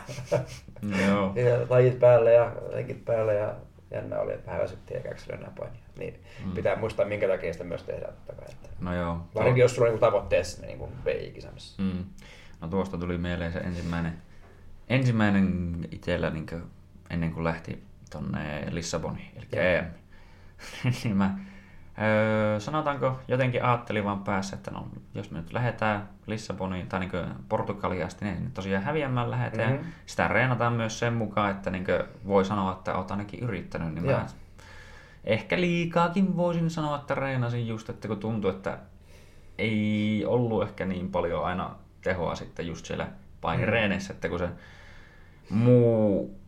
[1.07, 1.33] Joo.
[1.49, 3.55] ja lajit päälle ja lenkit päälle ja
[3.93, 5.79] jännä oli, että vähän väsyttiin eikä enää painia.
[5.97, 6.51] Niin Mm.
[6.51, 8.45] pitää muistaa minkä takia sitä myös tehdään totta kai.
[8.53, 9.27] Että No joo.
[9.35, 11.81] varsinkin jos sulla on niinku tavoitteessa ne niinku VI-kisamassa.
[11.83, 12.05] Mm.
[12.61, 14.13] No tuosta tuli mieleen se ensimmäinen,
[14.89, 16.45] ensimmäinen itsellä niin
[17.09, 19.47] ennen kuin lähti tonne Lissaboniin, eli.
[19.51, 19.85] EM.
[21.03, 21.37] niin mä,
[22.01, 27.11] öö, sanotaanko jotenkin ajattelin vaan päässä, että no, jos me nyt lähdetään Lissaboniin tai niin
[27.49, 29.69] Portugaliin asti, niin tosiaan häviämään lähdetään.
[29.71, 29.79] Mhm.
[29.79, 29.93] Mm-hmm.
[30.05, 31.85] Sitä reenataan myös sen mukaan, että niin
[32.27, 34.19] voi sanoa, että olet ainakin yrittänyt, niin Joo.
[34.19, 34.25] mä
[35.23, 38.77] ehkä liikaakin voisin sanoa, että reenasin just, että kun tuntui, että
[39.57, 43.07] ei ollut ehkä niin paljon aina tehoa sitten just siellä
[43.41, 44.49] painireeneissä, että kun se
[45.49, 46.39] muu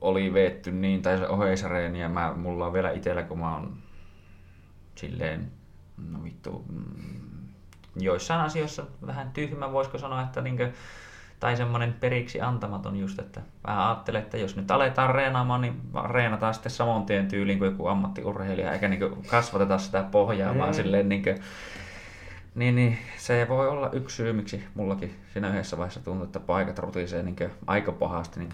[0.00, 3.81] oli veetty niin, tai se oheisreeni, ja mä, mulla on vielä itellä, kun mä oon
[4.94, 5.52] silleen,
[6.10, 7.48] no vittu, mm,
[7.96, 10.72] joissain asioissa vähän tyhmä, voisiko sanoa, että niinkö,
[11.40, 16.54] tai semmoinen periksi antamaton just, että vähän ajattelee, että jos nyt aletaan reenaamaan, niin reenataan
[16.54, 20.58] sitten saman tien tyyliin kuin joku ammattiurheilija, eikä niin kasvateta sitä pohjaa, mm.
[20.58, 21.38] vaan silleen niin kuin,
[22.54, 26.78] niin, niin, se voi olla yksi syy, miksi mullakin siinä yhdessä vaiheessa tuntui, että paikat
[26.78, 27.36] rutisee niin
[27.66, 28.40] aika pahasti.
[28.40, 28.50] Niin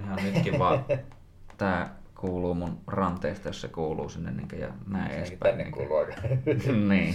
[0.00, 0.84] ihan nytkin vaan
[1.58, 5.38] tää kuuluu mun ranteesta, jos se kuuluu sinne niin ja näin Ainakin edespäin.
[5.40, 6.12] tänne niin kuuluu aika.
[6.88, 7.14] niin,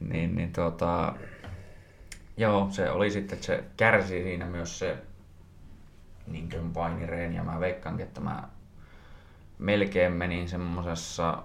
[0.00, 1.14] niin, niin tuota,
[2.36, 4.96] joo, se oli sitten, että se kärsi siinä myös se
[6.26, 8.48] niin kuin painireeni ja mä veikkaankin, että mä
[9.58, 11.42] melkein menin semmosessa,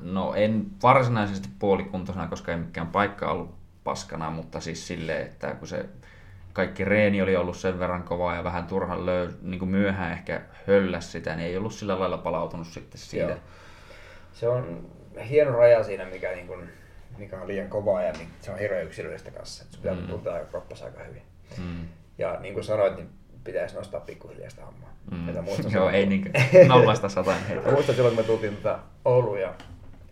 [0.00, 5.68] no en varsinaisesti puolikuntoisena, koska ei mikään paikka ollut paskana, mutta siis silleen, että kun
[5.68, 5.88] se
[6.54, 10.40] kaikki reeni oli ollut sen verran kovaa ja vähän turhan löy, niin kuin myöhään ehkä
[10.66, 13.26] hölläs sitä, niin ei ollut sillä lailla palautunut sitten siitä.
[13.28, 13.38] Joo.
[14.32, 14.86] Se on
[15.28, 16.68] hieno raja siinä, mikä, niin kuin,
[17.18, 19.64] mikä on liian kovaa ja mi- se on hirveän yksilöllistä kanssa.
[19.70, 20.06] Sun pitää Mm.
[20.06, 21.22] tuntea kroppassa aika hyvin.
[21.58, 21.88] Mm.
[22.18, 23.08] Ja niin kuin sanoit, niin
[23.44, 24.94] pitäisi nostaa pikkuhiljaa sitä hommaa.
[25.10, 25.28] Mm.
[25.28, 26.30] Että muistan Joo, ei niinkö
[26.68, 27.70] nollasta sataan heitä.
[27.72, 29.54] muistan silloin, kun me tultiin tota Ouluun ja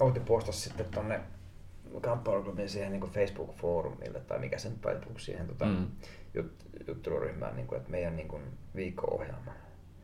[0.00, 1.20] Outi postasi sitten tonne
[2.00, 5.86] kamppailuklubin siihen niin Facebook-foorumille, tai mikä sen Facebook siihen tota, Mm.
[6.34, 6.52] Jut,
[6.88, 8.42] jutteluryhmään, niin kuin, että meidän niin kuin,
[8.76, 9.52] viikko-ohjelma.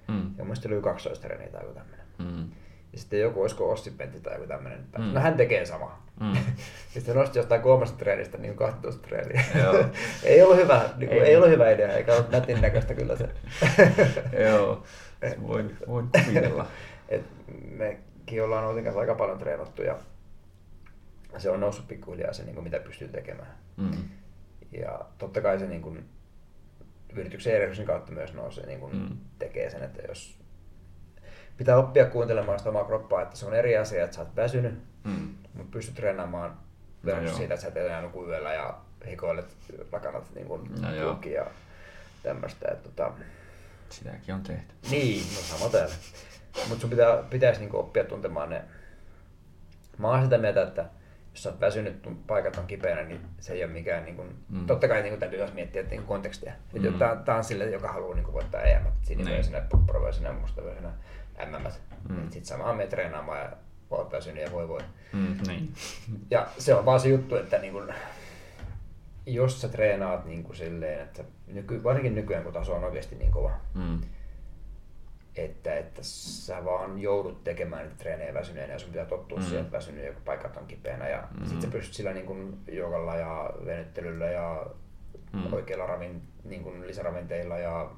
[0.09, 0.15] Mm.
[0.15, 2.07] Ja mun mielestä oli 12 treeniä tai joku tämmönen.
[2.19, 2.51] Mm.
[2.93, 5.05] Ja sitten joku, olisiko Ossi Pentti tai joku tämmönen, että Mm.
[5.05, 6.03] no hän tekee sama.
[6.21, 6.33] Mm.
[6.95, 9.45] sitten nosti jostain kolmesta treenistä niin 12 treeniä.
[9.63, 9.85] Joo.
[10.23, 11.29] ei, ollut hyvä, niin kuin, Ei.
[11.29, 11.37] ei.
[11.37, 13.29] ollut hyvä idea, eikä ollut nätin näköistä kyllä se.
[14.49, 14.83] Joo,
[15.47, 16.67] voin, voin kuvitella.
[17.09, 17.25] Et
[17.71, 19.99] mekin ollaan Outin kanssa aika paljon treenattu ja
[21.39, 23.55] se on noussut pikkuhiljaa se, niin kuin mitä pystyy tekemään.
[23.77, 23.91] Mm.
[24.73, 26.05] Ja totta kai se niin kuin,
[27.13, 29.17] yrityksen järjestyksen kautta myös nousee, niin kuin Mm.
[29.39, 30.39] tekee sen, että jos
[31.57, 34.75] pitää oppia kuuntelemaan sitä omaa kroppaa, että se on eri asia, että sä oot väsynyt,
[35.05, 35.35] Mm.
[35.55, 39.57] mutta pystyt treenaamaan No versus siitä, että sä et enää nuku yöllä ja hikoilet
[39.93, 41.47] lakanat niin kuin No ja
[42.23, 42.69] tämmöistä.
[42.73, 43.13] Että, tota,
[43.91, 44.75] Sitäkin on tehty.
[44.91, 45.95] niin, no sama täällä.
[46.69, 48.65] Mutta sun pitää, pitäisi niinku oppia tuntemaan ne.
[49.99, 50.85] Mä oon sitä mieltä, että
[51.33, 54.59] jos oot väsynyt, tun- paikat on kipeänä, niin se ei ole mikään, niinku, Mm.
[54.59, 54.67] mm.
[54.67, 56.53] totta kai niinku, täytyy myös miettiä että, niinku kontekstia.
[56.73, 56.87] Mm.
[56.87, 56.99] Mm.
[56.99, 59.69] Tää, tää on sille, joka haluaa niinku, voittaa EM, sinivöisenä, Niin.
[59.69, 60.89] poprovöisenä, mustavöisenä,
[61.47, 61.63] MM.
[62.09, 62.15] Mm.
[62.17, 62.23] Mm.
[62.23, 63.53] Sitten samaan me treenaamaan ja
[63.91, 64.81] oot väsynyt ja voi voi.
[65.13, 65.37] Mm.
[65.47, 65.73] Niin.
[66.31, 67.83] Ja se on vaan se juttu, että niinku,
[69.27, 73.51] jos sä treenaat niinku silleen, että nyky, varsinkin nykyään kun taso on oikeasti niin kova,
[73.75, 74.01] Mm.
[75.37, 79.45] Että, että sä vaan joudut tekemään niitä treenejä väsyneenä ja sun pitää tottua mm.
[79.45, 81.09] siihen, että väsynyt ja paikat on kipeänä.
[81.09, 81.47] Ja mm.
[81.47, 84.67] sit sä pystyt sillä niin jogalla ja venyttelyllä ja
[85.33, 85.53] mm.
[85.53, 87.91] oikeilla ravin, niin kuin lisäravinteilla ja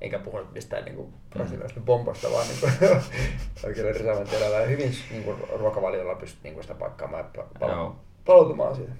[0.00, 3.02] eikä puhu mistään niin kuin brasilialaisesta bombosta, vaan niin
[3.64, 7.92] oikeilla lisäravinteilla ja hyvin niin kuin, ruokavaliolla pystyt niin kuin sitä paikkaamaan ja pal-
[8.24, 8.92] palautumaan siitä.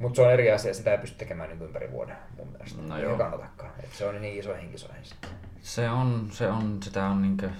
[0.00, 2.82] Mutta se on eri asia, sitä ei pysty tekemään niin ympäri vuoden mun mielestä.
[2.82, 3.18] No joo.
[3.18, 3.72] Kannatakaan.
[3.82, 5.30] Et se on niin isoihin kisoihin sitten.
[5.62, 7.50] Se on, se on, sitä on niinkö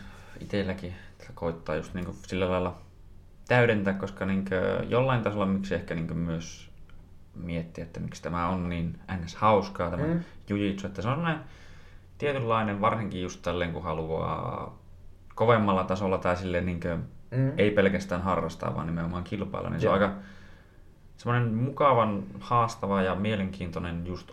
[0.40, 0.94] itselläkin
[1.34, 2.78] koittaa just niinkö sillä lailla
[3.48, 6.70] täydentää, koska niinkö jollain tasolla miksi ehkä niinkö myös
[7.34, 9.34] miettiä, että miksi tämä on niin ns.
[9.34, 10.20] hauskaa tämä mm.
[10.48, 11.38] jujitsu, että se on näin
[12.18, 14.78] tietynlainen, varsinkin just tälleen kun haluaa
[15.34, 16.96] kovemmalla tasolla tai silleen niinkö,
[17.30, 17.52] mm.
[17.58, 20.14] ei pelkästään harrastaa, vaan nimenomaan kilpailla, niin se on aika
[21.20, 24.32] semmoinen mukavan, haastava ja mielenkiintoinen just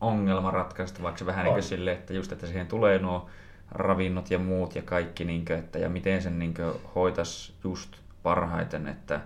[0.00, 3.26] ongelma ratkaistavaksi vähän niin sille, että just, että siihen tulee nuo
[3.70, 7.96] ravinnot ja muut ja kaikki, niin kuin, että, ja miten sen niin kuin, hoitas just
[8.22, 9.20] parhaiten, että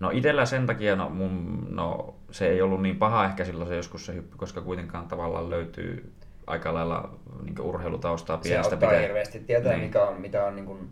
[0.00, 3.76] No itellä sen takia, no, mun, no, se ei ollut niin paha ehkä silloin se
[3.76, 6.12] joskus se hyppy, koska kuitenkaan tavallaan löytyy
[6.46, 7.10] aika lailla
[7.42, 8.90] niin urheilutaustaa pienestä pitää.
[8.90, 9.84] Se hirveästi tietää, niin.
[9.84, 10.90] mikä on, mitä on niin kuin,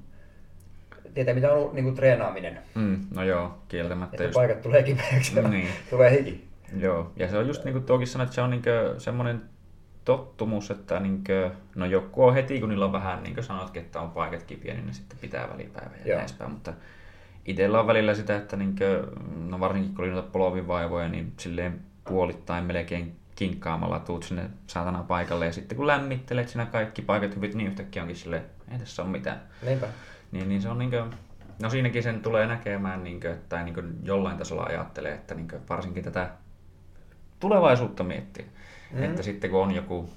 [1.17, 2.59] tietää, mitä on niin kuin, treenaaminen.
[2.75, 4.15] Mm, no joo, kieltämättä.
[4.15, 4.35] Että just...
[4.35, 5.69] paikat tulee kipeäksi niin.
[5.91, 6.49] tulee hiki.
[6.79, 8.63] Joo, ja se on just niin kuin tuokin sanoi, että se on niin
[8.99, 9.43] semmoinen
[10.05, 13.83] tottumus, että niin kuin, no joku on heti, kun niillä on vähän, niin kuin sanotkin,
[13.83, 16.73] että on paikat kipiä, niin ne sitten pitää välipäivä ja näin mutta
[17.45, 21.81] itsellä on välillä sitä, että niin kuin, no varsinkin kun oli noita polovivaivoja, niin silleen
[22.05, 27.59] puolittain melkein kinkkaamalla tuut sinne saatana paikalle ja sitten kun lämmittelet siinä kaikki paikat hyvin,
[27.59, 29.41] niin yhtäkkiä onkin silleen, ei tässä ole mitään.
[29.63, 29.87] Niinpä.
[30.37, 31.11] Niin, niin se on niin kuin,
[31.63, 35.49] no siinäkin sen tulee näkemään, niin kuin, että niin kuin jollain tasolla ajattelee, että niin
[35.49, 36.31] kuin varsinkin tätä
[37.41, 38.45] tulevaisuutta miettiä.
[38.93, 39.03] Mm.
[39.03, 40.11] Että sitten kun on joku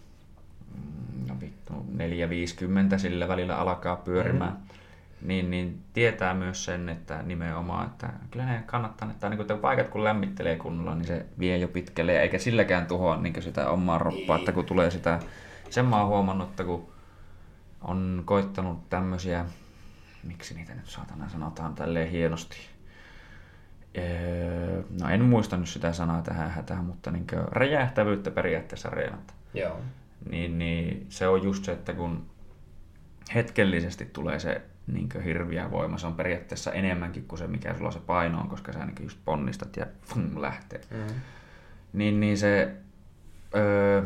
[0.75, 5.27] mm, no vittu, 450 sillä välillä alkaa pyörimään, mm.
[5.27, 9.89] niin, niin tietää myös sen, että nimenomaan, että kyllä ne kannattaa, että, niin kun paikat
[9.89, 14.37] kun lämmittelee kunnolla, niin se vie jo pitkälle, eikä silläkään tuhoa niin sitä omaa roppaa,
[14.37, 15.19] että kun tulee sitä,
[15.69, 16.89] sen mä oon huomannut, että kun
[17.81, 19.45] on koittanut tämmöisiä,
[20.23, 22.57] miksi niitä nyt saatana sanotaan tälleen hienosti,
[23.97, 29.33] Öö, no en muista nyt sitä sanaa tähän hätään, mutta niin räjähtävyyttä periaatteessa reenata.
[29.53, 29.79] Joo.
[30.29, 32.25] Niin, niin se on just se, että kun
[33.35, 37.99] hetkellisesti tulee se niin hirviä voima, se on periaatteessa enemmänkin kuin se, mikä sulla se
[37.99, 40.81] paino on, koska sä niin just ponnistat ja fum, lähtee.
[40.91, 41.15] Mm.
[41.93, 42.75] Niin, niin se
[43.55, 44.03] öö,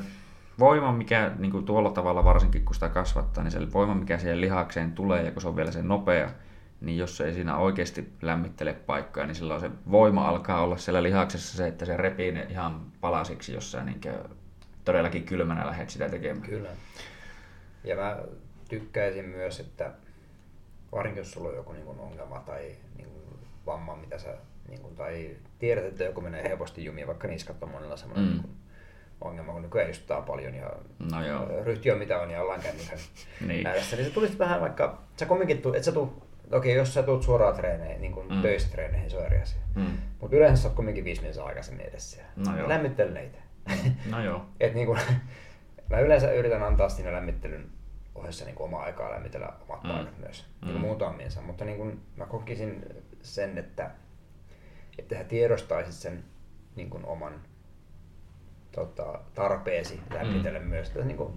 [0.64, 4.42] voima, mikä niin kuin tuolla tavalla varsinkin kun sitä kasvattaa, niin se voima, mikä siihen
[4.42, 6.30] lihakseen tulee ja kun se on vielä se nopea,
[6.82, 11.04] niin jos se ei siinä oikeasti lämmittele paikkaa, niin silloin se voima alkaa olla siellä
[11.04, 14.02] lihaksessa se, että se repii ne ihan palasiksi, jos sä niin
[14.86, 16.50] todellakin kylmänä lähdet sitä tekemään.
[16.50, 16.70] Kyllä.
[17.84, 18.18] Ja mä
[18.70, 19.92] tykkäisin myös, että
[20.92, 23.10] varsinkin jos sulla on joku niin ongelma tai niin
[23.66, 24.38] vamma, mitä sä,
[24.68, 25.30] niin kuin, tai
[25.60, 28.32] tiedät, että joku menee helposti jumiin, vaikka niskat on monella semmoinen mm.
[28.32, 28.63] niin
[29.24, 30.72] ongelma, kun nykyään istuttaa paljon ja
[31.12, 31.64] no joo.
[31.64, 32.98] ryhti on mitä on ja ollaan kännykän
[33.48, 33.68] niin.
[33.68, 37.24] ääressä, niin se tulisi vähän vaikka, sä kumminkin, et sä tuu Okei, jos sä tulet
[37.24, 38.42] suoraan treeneihin, niin kuin mm.
[38.42, 39.62] töissä treeneihin, se on eri asia.
[39.76, 39.98] Mm.
[40.20, 42.22] Mutta yleensä sä oot kumminkin viisi minuuttia aikaisemmin edessä.
[42.36, 42.70] No joo.
[42.70, 43.38] Lämmittele neitä.
[44.10, 44.46] No joo.
[44.60, 45.00] Et niin kuin,
[45.90, 47.70] mä yleensä yritän antaa siinä lämmittelyn
[48.16, 49.90] ohessa niin omaa aikaa lämmitellä omat mm.
[49.90, 50.68] paikat myös, mm.
[50.68, 51.42] niin muutamiinsa.
[51.42, 52.86] Mutta niin kuin mä kokisin
[53.22, 53.92] sen, että,
[55.00, 56.24] että sä tiedostaisit sen
[56.76, 57.42] niin kuin oman
[58.76, 60.66] tota, tarpeesi lämmitellä mm.
[60.66, 60.88] myös.
[60.88, 61.34] Että, niin kuin,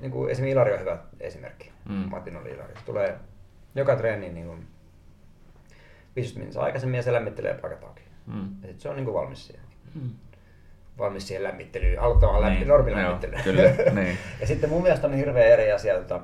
[0.00, 1.72] niin kuin esimerkiksi Ilari on hyvä esimerkki.
[1.88, 1.94] Mm.
[1.94, 2.74] Matin oli Ilari.
[2.86, 3.18] Tulee
[3.74, 4.66] joka treeni niin kuin
[6.16, 8.02] 15 minuuttia aikaisemmin ja se lämmittelee paikat auki.
[8.26, 8.48] Mm.
[8.62, 9.64] Ja sit se on niin kuin valmis siihen.
[9.94, 10.10] Mm.
[10.98, 12.68] Valmis siihen lämmittelyyn, haluttamaan lämpi, niin.
[12.68, 13.44] normilämmittelyyn.
[13.44, 13.62] Kyllä,
[14.02, 14.18] niin.
[14.40, 16.20] ja sitten mun mielestä on hirveän eri asia, että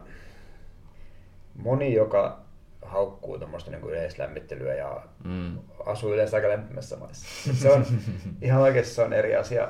[1.54, 2.40] moni, joka
[2.82, 5.58] haukkuu tuommoista niin yleislämmittelyä ja mm.
[5.86, 7.54] asuu yleensä aika lämpimässä maissa.
[7.54, 7.86] Se on
[8.42, 9.68] ihan oikeasti se on eri asia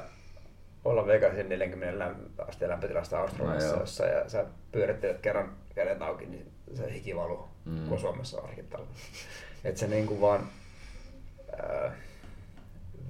[0.85, 2.15] olla Vegasin 40
[2.49, 7.49] asteen lämpötilasta Australiassa, no, jossa ja sä pyörittelet kerran kädet auki, niin se hiki valuu
[7.65, 7.89] mm.
[7.89, 8.95] kuin Suomessa arkitalvella.
[9.65, 10.49] Että se niin kuin vaan
[11.61, 11.93] äh,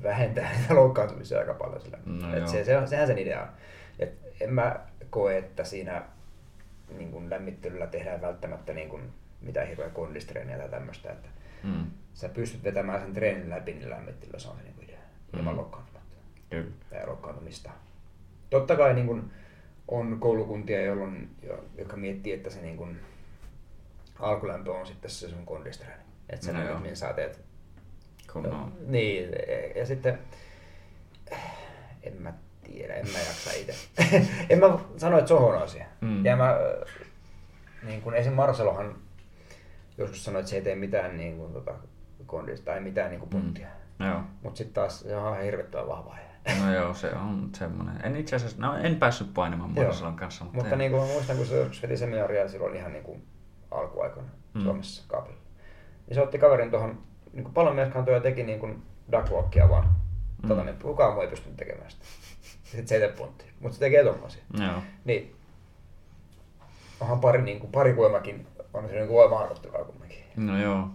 [0.03, 1.99] vähentää niitä loukkaantumisia aika paljon sillä.
[2.05, 3.49] No Et se, se on, sehän sen idea on.
[3.99, 4.81] Et en mä
[5.11, 6.03] koe, että siinä
[6.99, 11.13] niin kuin lämmittelyllä tehdään välttämättä niin kuin mitään hirveä kondistreeniä tai tämmöistä.
[11.13, 11.29] Että
[11.63, 11.87] mm.
[12.15, 14.99] Sä pystyt vetämään sen treenin läpi, niin lämmittelyllä se on se niin kuin idea.
[15.33, 15.39] Mm.
[16.55, 16.75] Kyllä.
[16.91, 17.71] Tai loukkaantumista.
[18.51, 19.31] Totta kai niin kuin
[19.89, 21.31] on koulukuntia, jolloin,
[21.79, 23.01] joka miettii, että se niin kuin,
[24.19, 26.03] alkulämpö on sitten se sun kondistreeni.
[26.31, 27.41] Että sen no minä saa teet.
[28.33, 28.73] Kunnolla.
[28.87, 29.29] Niin,
[29.77, 30.19] ja sitten
[32.03, 32.33] en mä
[32.65, 33.75] tiedä, en mä jaksa itse.
[34.51, 35.87] en mä sano, että se on huono asia.
[36.01, 36.25] Mm.
[36.25, 36.57] Ja mä
[37.83, 38.33] niin kuin esim.
[38.33, 38.97] Marcelohan
[39.99, 41.75] joskus sanoi, että se ei tee mitään niin kuin, tota,
[42.27, 43.69] kondista tai mitään niin kuin puntia.
[43.99, 44.07] Mm.
[44.07, 44.21] Joo.
[44.43, 46.17] Mutta sitten taas se on ihan hirvittävän vahva.
[46.61, 48.01] No joo, se on semmoinen.
[48.03, 50.45] En itse asiassa, no en päässyt painimaan Marcelon kanssa.
[50.45, 53.27] Mutta, mutta niin kuin mä muistan, kun se joskus veti seminaaria silloin ihan niin kuin
[53.71, 54.63] alkuaikoina mm.
[54.63, 55.41] Suomessa kaapilla.
[56.07, 56.99] Niin se otti kaverin tuohon,
[57.33, 59.85] niin kuin pallonmieskantoja teki niin kuin duckwalkia vaan.
[60.43, 60.49] Mm.
[60.49, 62.05] Tota, niin kukaan muu ei pystynyt tekemään sitä.
[62.65, 64.43] Sitten se punttia, mutta se tekee tommosia.
[64.59, 64.83] Joo.
[65.05, 65.37] Niin,
[67.01, 70.25] onhan pari, niin kuin, pari voimakin on se niin kuin voima kumminkin.
[70.37, 70.89] No joo.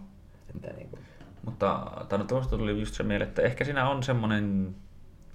[0.56, 1.02] Että niin kuin...
[1.46, 1.92] Mutta
[2.28, 4.76] tuosta tuli just se mieleen, että ehkä siinä on semmoinen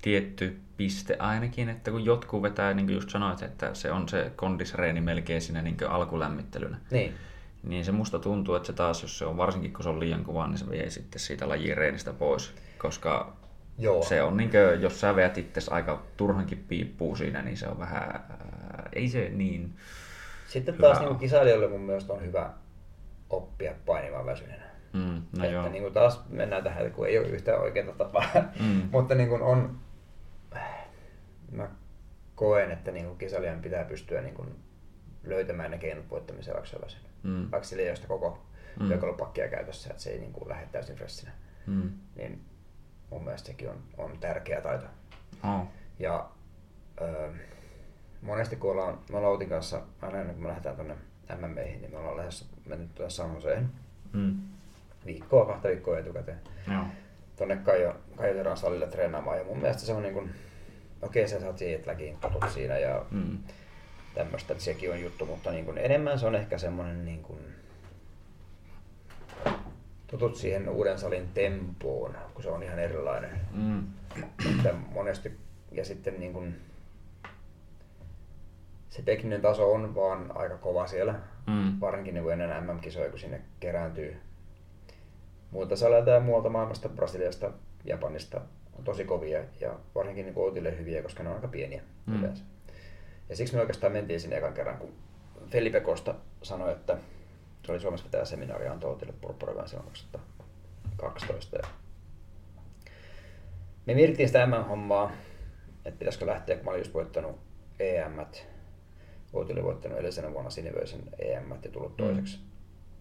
[0.04, 4.32] tietty piste ainakin, että kun jotkut vetää, niin kuin just sanoit, että se on se
[4.36, 5.76] kondisreeni melkein siinä niin
[6.18, 6.76] lämmittelynä.
[6.90, 7.14] Niin.
[7.62, 10.24] Niin se musta tuntuu, että se taas, jos se on varsinkin kun se on liian
[10.24, 12.54] kova, niin se vie sitten siitä lajin reenistä pois.
[12.78, 13.36] Koska
[13.78, 14.02] Joo.
[14.02, 17.78] se on niin kuin, jos sä veät itse aika turhankin piippuu siinä, niin se on
[17.78, 19.74] vähän, ää, ei se niin
[20.46, 22.50] Sitten taas niin kisailijoille mun mielestä on hyvä
[23.30, 24.64] oppia painimaan väsyneenä.
[24.92, 25.68] Mm, no että joo.
[25.68, 28.24] niin kuin taas mennään tähän, kun ei ole yhtään oikeaa tapaa.
[28.60, 28.82] Mm.
[28.92, 29.78] Mutta niin kuin on,
[31.56, 31.68] mä
[32.34, 34.54] koen, että niin kuin kisailijan pitää pystyä niin kuin
[35.24, 37.10] löytämään ne keinot voittamiseen, vaikka se on väsynyt.
[37.22, 37.50] Mm.
[37.50, 38.38] Vaikka sillä ei ole sitä koko
[38.80, 38.88] Mm.
[38.88, 41.32] työkalupakkia käytössä, että se ei niin kuin lähde täysin freshinä.
[41.66, 41.90] Mm.
[42.16, 42.44] Niin
[43.10, 44.86] mun mielestä sekin on, on tärkeä taito.
[45.44, 45.66] Oh.
[45.98, 46.30] Ja
[47.00, 47.32] öö,
[48.22, 50.94] monesti kun ollaan, me ollaan Outin kanssa, aina ennen kuin me lähdetään tuonne
[51.40, 53.70] MMEihin, niin me ollaan lähdössä mennyt tuonne San Joseen
[54.12, 54.36] Mm.
[55.06, 56.40] viikkoa, kahta viikkoa etukäteen.
[56.72, 56.84] Joo.
[57.36, 59.38] Tuonne Kaijo, Kaijo salille treenaamaan.
[59.38, 60.30] Ja mun mielestä se on niin kuin,
[61.04, 63.38] okei sä saat jetläkin totut siinä ja Mm.
[64.14, 67.38] tämmöistä, että sekin on juttu, mutta niin kuin enemmän se on ehkä semmoinen niin kuin,
[70.06, 73.30] tutut siihen uuden salin tempoon, kun se on ihan erilainen.
[73.52, 73.82] Mm.
[74.56, 75.32] Että monesti,
[75.72, 76.60] ja sitten niin kuin,
[78.90, 81.14] se tekninen taso on vaan aika kova siellä,
[81.46, 81.80] Mm.
[81.80, 84.16] varsinkin niin ennen MM-kisoja, kun sinne kerääntyy
[85.50, 87.50] muilta saleilta ja muualta maailmasta, Brasiliasta,
[87.84, 88.40] Japanista,
[88.78, 92.18] on tosi kovia ja varsinkin niin Outille hyviä, koska ne on aika pieniä Mm.
[92.18, 92.44] yleensä.
[93.28, 94.92] Ja siksi me oikeastaan mentiin sinne ekan kerran, kun
[95.50, 96.98] Felipe Costa sanoi, että
[97.66, 101.56] se oli Suomessa pitää seminaaria antoi Outille purppuravan silloin 2012.
[101.56, 101.62] Ja
[103.86, 105.12] me mietittiin sitä MM-hommaa,
[105.84, 107.40] että pitäisikö lähteä, kun mä olin just voittanut
[107.80, 108.18] EM,
[109.32, 112.36] Outi oli voittanut edellisenä vuonna Sinivöisen EM ja tullut toiseksi.
[112.36, 112.44] Mm.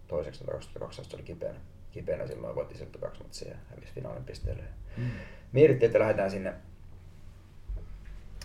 [0.08, 1.60] Toiseksi 2012 oli kipeänä.
[1.92, 4.62] Kipeänä silloin voitti sieltä kaksi matsia ja hävisi finaalin pisteelle.
[4.96, 5.10] Mm.
[5.54, 6.52] Mietittiin, että lähdetään sinne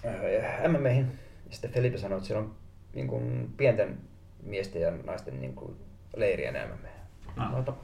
[0.05, 1.05] äh, MMEihin.
[1.49, 2.55] Ja sitten Felipe sanoi, että siellä on
[2.93, 3.97] niin kuin, pienten
[4.43, 5.75] miesten ja naisten niin kuin,
[6.15, 6.89] leirien MMA.
[7.37, 7.51] Ah.
[7.51, 7.77] No,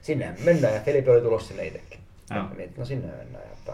[0.00, 2.00] sinnehän mennään ja Felipe oli tulossa sinne itsekin.
[2.30, 3.44] Ja mietin, no sinne mennään.
[3.44, 3.72] Ja, että,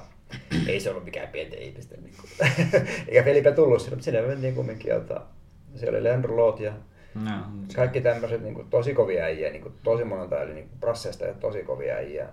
[0.66, 2.02] ei se ollut mikään pienten ihmisten.
[2.02, 2.50] Niin kuin,
[3.08, 4.92] eikä Felipe tullut sinne, mutta sinne mentiin kumminkin.
[4.92, 5.20] Että,
[5.76, 6.72] siellä oli Leandro Lot ja
[7.14, 7.30] No,
[7.76, 11.34] kaikki tämmöiset niin kuin, tosi kovia äijä, niin kuin, tosi monelta eli niin brasseista ja
[11.34, 12.28] tosi kovia äijä.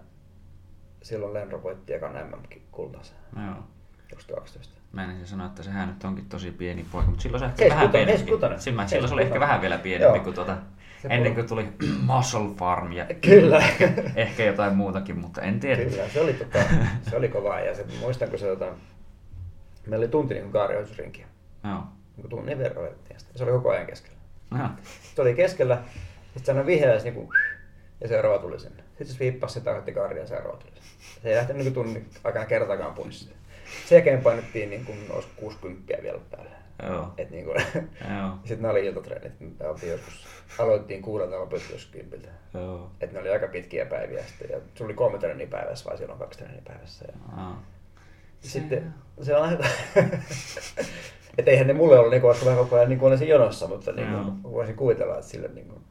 [1.08, 3.64] Silloin Leandro voitti ekan MM-kultansa Joo.
[4.10, 4.82] 2012.
[4.92, 7.90] Mä en sanoa, että sehän nyt onkin tosi pieni poika, mutta silloin se ehkä vähän
[7.90, 8.26] pienempi.
[8.58, 10.24] Silloin, silloin se oli ehkä vähän vielä pienempi Joo.
[10.24, 10.58] kuin tuota,
[11.02, 11.68] Se ennen kuin tuli
[12.16, 13.64] Muscle Farm ja Kyllä.
[14.16, 15.86] ehkä jotain muutakin, mutta en tiedä.
[15.86, 16.60] Kyllä, se oli, tota,
[17.10, 18.66] se oli kova ja se, muistan, kun se, tota,
[19.88, 21.28] meillä oli tunti niin kaarioitusrinkiä.
[21.64, 21.74] Joo.
[21.74, 23.32] Niin kuin tunnin verran sitä.
[23.36, 24.18] Se oli koko ajan keskellä.
[24.58, 24.70] Joo.
[25.16, 25.84] Se oli keskellä,
[26.24, 27.30] sitten se aina vihreäsi niin kuin,
[28.02, 28.84] ja seuraava tuli sinne.
[28.88, 31.22] Sitten se viippasi sitä otti kaaria ja seuraava tuli sinne.
[31.24, 33.30] Se ei lähtenyt niin kuin tunnin aikana kertakaan pois.
[33.86, 36.57] Sen jälkeen painettiin niin kuin, olisi 60 vielä päälle.
[36.84, 37.14] Joo.
[37.18, 37.57] Et niin kuin,
[38.15, 38.32] Joo.
[38.45, 39.40] sitten ne oli iltatreenit.
[39.40, 40.28] Me oltiin joskus,
[40.60, 42.28] aloitettiin kuudelta ja lopettiin joskus kympiltä.
[42.53, 42.91] Joo.
[43.02, 44.49] Et ne oli aika pitkiä päiviä sitten.
[44.49, 47.06] Ja sulla oli kolme treeniä päivässä vai silloin kaksi treeniä päivässä.
[47.07, 47.64] Ja Aa.
[48.40, 49.64] sitten se on aika...
[51.38, 53.91] että eihän ne mulle ollut niinku, koska mä koko ajan niinku olin siinä jonossa, mutta
[53.91, 54.24] Joo.
[54.24, 55.82] niinku, voisin kuvitella, että sille niinku...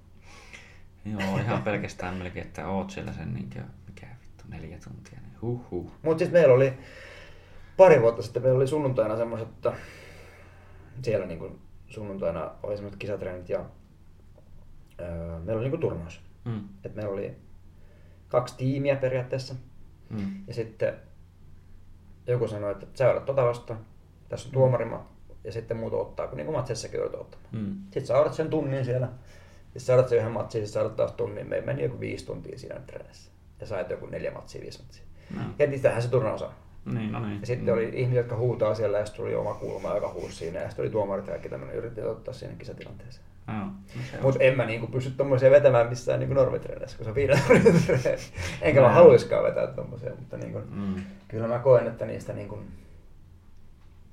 [1.11, 5.71] Joo, ihan pelkästään melkein, että oot siellä sen niinkö, mikä vittu, neljä tuntia, niin huh
[5.71, 5.93] huh.
[6.03, 6.73] Mutta sitten meillä oli
[7.77, 9.73] pari vuotta sitten, meillä oli sunnuntaina semmoiset, että
[11.03, 11.59] siellä niinku
[11.89, 13.65] sunnuntaina oli semmoiset kisatreenit ja
[15.01, 16.21] öö, meillä oli niinku turnaus.
[16.45, 16.69] Mm.
[16.85, 17.37] Et meillä oli
[18.29, 19.55] kaksi tiimiä periaatteessa
[20.11, 20.45] Mm.
[20.47, 20.95] ja sitten
[22.27, 23.81] joku sanoi, että sä olet tota vastaan,
[24.29, 25.07] tässä on tuomarimat
[25.45, 27.49] ja sitten muut ottaa, kun niin kuin matsissakin joudut ottamaan.
[27.53, 27.77] Mm.
[27.83, 29.09] Sitten sä odotat sen tunnin siellä.
[29.79, 31.49] Sitten sä sen yhden matsin, sä odotat taas tunnin.
[31.49, 33.31] Me meni joku viisi tuntia siinä treenissä.
[33.61, 35.03] Ja sait joku neljä matsia, viisi matsia.
[35.37, 35.41] No.
[35.59, 36.51] Ja niitähän se turnaus on.
[36.85, 37.41] Niin, no niin.
[37.41, 40.59] Ja sitten oli ihmisiä, jotka huutaa siellä, ja sitten tuli oma kulma, joka huusi siinä.
[40.61, 43.27] Ja sitten oli tuomarit ja kaikki tämmöinen, yritti ottaa siinä kisatilanteeseen.
[43.49, 43.57] Joo.
[43.57, 43.73] No.
[44.23, 47.39] Mutta en mä niinku pysty tommosia vetämään missään niinku normitreenissä, kun se on viiden.
[48.63, 48.95] Enkä mä Joo.
[48.95, 50.95] haluiskaan vetää tommosia, mutta niinku, Mm.
[51.29, 52.59] kyllä mä koen, että niistä niinku,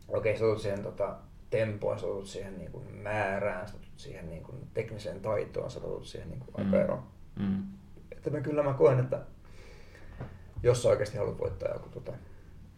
[0.08, 1.16] okei, sä tulet siihen tota,
[1.50, 6.30] tempoon, sä siihen niin kuin määrään, sä siihen niin kuin tekniseen taitoon, sä totut siihen
[6.30, 6.74] niin kuin Mm.
[6.74, 7.04] aika.
[7.40, 7.64] Mm.
[8.12, 9.22] Että mä kyllä mä koen, että
[10.64, 12.12] jos sä oikeasti haluat voittaa joku tota,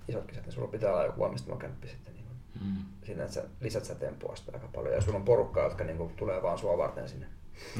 [0.07, 2.35] isot kisat, niin sulla pitää olla joku valmistamakämppi sitten niin kuin,
[2.67, 2.83] Mm.
[3.03, 4.93] siinä, että sä lisät sä tempoa sitä aika paljon.
[4.95, 7.25] Ja sulla on porukkaa, jotka niin kuin, tulee vaan sua varten sinne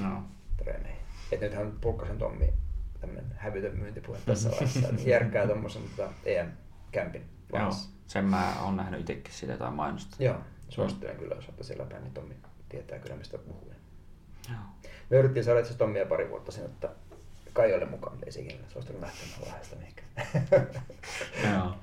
[0.04, 0.24] No.
[0.58, 1.00] treeneihin.
[1.32, 2.54] Et nythän Pulkkasen Tommi,
[3.02, 7.72] tämmönen hävytön myyntipuhe tässä vaiheessa, järkkää tommosen tota, EM-kämpin Joo,
[8.08, 10.24] sen mä oon nähnyt itsekin siitä jotain mainosta.
[10.24, 10.36] Joo,
[10.70, 12.36] suosittelen kyllä, jos olette siellä päin, niin Tommi
[12.76, 13.72] tietää kyllä mistä puhuu.
[14.50, 14.60] Joo.
[15.10, 16.90] Me yritettiin saada itse Tommia pari vuotta sen, että
[17.54, 20.08] Kaijolle mukaan ei ikinä suostunut lähtemään vaiheesta mihinkään.
[21.54, 21.76] Joo.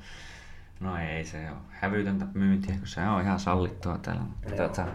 [0.80, 4.22] No ei se ole hävytöntä myyntiä, kun se on ihan sallittua täällä.
[4.56, 4.86] Tuota,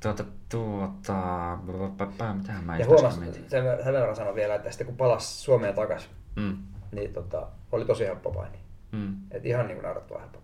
[0.00, 3.48] tuota, tuota, blablabla, mitähän mä ja huomasin, sen,
[3.84, 6.56] sen verran sanon vielä, että sitten kun palasi Suomeen takaisin, Mm.
[6.92, 8.58] niin tota, oli tosi helppo paini.
[8.92, 9.16] Mm.
[9.30, 10.37] Et ihan niin kuin naurettava helppo.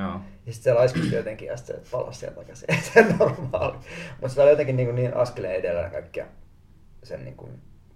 [0.00, 0.20] Joo.
[0.46, 2.70] Ja sitten se laiskisti jotenkin ja sitten se palasi sieltä takaisin.
[2.74, 3.78] Ei se normaali.
[4.20, 6.26] Mutta se oli jotenkin niin, niin askeleen edellä kaikkia
[7.02, 7.50] sen niin kuin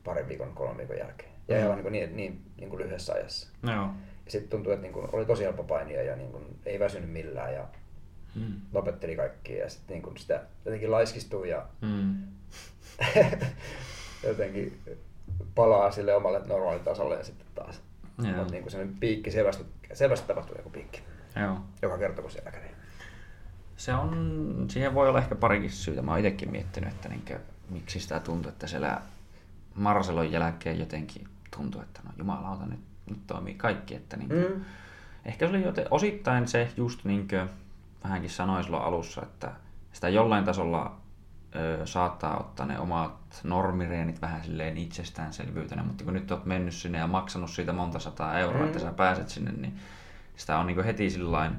[0.04, 1.32] parin viikon, kolmen viikon jälkeen.
[1.48, 1.62] Ja Mm.
[1.62, 3.48] ihan niin, kuin niin, niin, niin kuin lyhyessä ajassa.
[3.62, 3.86] Joo.
[4.24, 7.10] Ja sitten tuntui, että niin kuin oli tosi helppo painia ja niin kuin ei väsynyt
[7.10, 7.66] millään ja
[8.34, 8.54] Mm.
[8.72, 9.58] lopetteli kaikkia.
[9.64, 12.14] Ja sitten niin kuin sitä jotenkin laiskistuu ja Mm.
[14.28, 14.80] jotenkin
[15.54, 17.82] palaa sille omalle normaalitasolle ja sitten taas.
[18.16, 21.02] Mutta niin kuin sellainen piikki, selvästi, selvästi tapahtui joku piikki.
[21.40, 21.60] Joo.
[21.82, 22.66] Joka kerta kun siellä kävi.
[23.76, 26.02] Se on, siihen voi olla ehkä parikin syytä.
[26.02, 27.38] Mä oon itsekin miettinyt, että niinkö,
[27.70, 29.00] miksi sitä tuntuu, että siellä
[29.74, 32.80] Marcelon jälkeen jotenkin tuntuu, että no jumalauta, nyt,
[33.10, 33.94] nyt toimii kaikki.
[33.94, 34.64] Että niinkö, Mm.
[35.24, 37.46] Ehkä se oli joten, osittain se just niinkö
[38.04, 39.52] vähänkin sanoin silloin alussa, että
[39.92, 40.96] sitä jollain tasolla
[41.56, 46.98] ö, saattaa ottaa ne omat normireenit vähän silleen itsestäänselvyytenä, mutta kun nyt olet mennyt sinne
[46.98, 48.66] ja maksanut siitä monta sataa euroa, Mm.
[48.66, 49.76] että sä pääset sinne, niin
[50.36, 51.52] sitä on niin heti sillain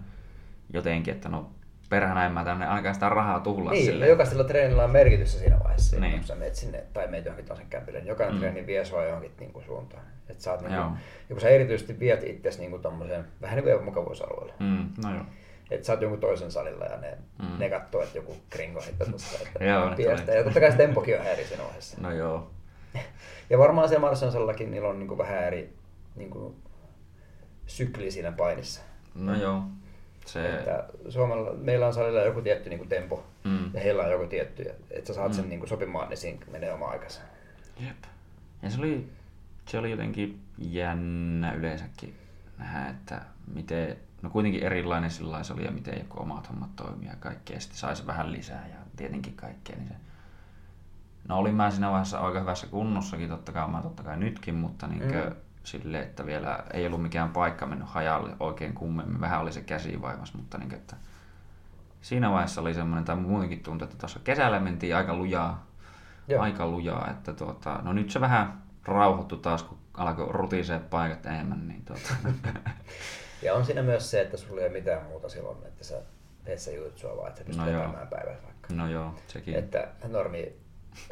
[0.73, 1.49] jotenkin, että no
[1.89, 4.01] perhana en mä tänne ainakaan sitä rahaa tuhlaa Niin, silleen.
[4.01, 6.13] no jokaisella treenillä on merkitystä siinä vaiheessa, Niin.
[6.17, 8.39] kun sä menet sinne tai meet johonkin toisen kämpille, niin jokainen Mm.
[8.39, 10.03] treeni vie sua johonkin niin kuin suuntaan.
[10.29, 10.81] Et sä oot niin kuin,
[11.29, 14.53] ja kun sä erityisesti viet itsesi niin kuin tommoseen, vähän niin kuin mukavuusalueelle.
[14.59, 15.23] Mm, no joo.
[15.71, 17.59] Että sä oot jonkun toisen salilla ja ne, Mm.
[17.59, 19.37] ne katsoo, että joku kringo heittää tuossa.
[19.47, 20.31] Että Joo, piestä.
[20.31, 21.97] Ja totta kai se tempokin on eri siinä vaiheessa.
[22.01, 22.51] No joo.
[23.49, 25.73] Ja varmaan siellä Marsansallakin niillä on niin kuin vähän eri
[26.15, 26.55] niin kuin,
[27.67, 28.81] sykli siinä painissa.
[29.15, 29.63] No joo.
[30.25, 33.73] Se, Että Suomella, meillä on salilla joku tietty niin kuin tempo Mm.
[33.73, 34.63] ja heillä on joku tietty.
[34.63, 35.49] ja Että sä saat sen Mm.
[35.49, 37.21] niin kuin sopimaan, niin siinä menee oma aikansa.
[37.79, 37.97] Jep.
[38.61, 39.09] Ja se oli,
[39.67, 42.15] se oli jotenkin jännä yleensäkin
[42.57, 43.21] nähdä, että
[43.53, 47.55] miten, no kuitenkin erilainen sillä se oli ja miten joku omat hommat toimii ja kaikkea.
[47.57, 49.75] Ja sitten saisi vähän lisää ja tietenkin kaikkea.
[49.75, 49.95] Niin se,
[51.27, 54.87] no olin mä siinä vaiheessa aika hyvässä kunnossakin, totta kai mä totta kai nytkin, mutta
[54.87, 55.35] niin Mm.
[55.63, 59.21] Sille, että vielä ei ollut mikään paikka mennyt hajalle oikein kummemmin.
[59.21, 60.95] Vähän oli se käsi vaivas, mutta niin, että
[62.01, 65.67] siinä vaiheessa oli semmoinen, tai muutenkin tuntui, että tuossa kesällä mentiin aika lujaa,
[66.27, 66.41] Joo.
[66.41, 71.67] aika lujaa, että tuota, no nyt se vähän rauhoittui taas, kun alkoi rutisee paikat enemmän,
[71.67, 72.09] niin tuota,
[73.41, 76.01] Ja on siinä myös se, että sulla ei ole mitään muuta silloin, että sä
[76.43, 78.73] teet se jutsua vaan, että sä pystyt No päivät vaikka.
[78.73, 79.55] no joo, sekin.
[79.55, 80.53] Että normi,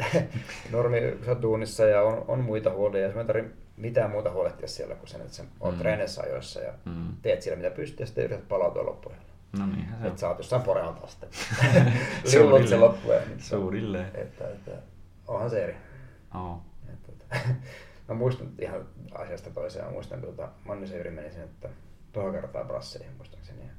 [0.72, 3.14] normi sä duunissa ja on, on muita huolia, ja
[3.78, 5.78] mitään muuta huolehtia siellä kuin sen, että oot Mm.
[5.78, 5.82] mm.
[5.82, 7.08] treenissä ajoissa ja Mm.
[7.22, 9.16] teet siellä mitä pystyy ja sitten yrität palautua loppuun.
[9.60, 10.30] No niinhän se Että sä on.
[10.32, 11.30] oot jossain porealta sitten.
[12.34, 14.12] Lillut se se on- Suunnilleen.
[14.16, 14.72] Että, että,
[15.28, 15.76] onhan se eri.
[16.36, 16.62] Oo.
[16.94, 17.40] Että, että,
[18.08, 21.70] mä muistan ihan asiasta toiseen, mä muistan tuota, Mannisen Jyri meni sinne että
[22.12, 23.62] tuohon kertaa brasseihin muistaakseni.
[23.62, 23.70] Ja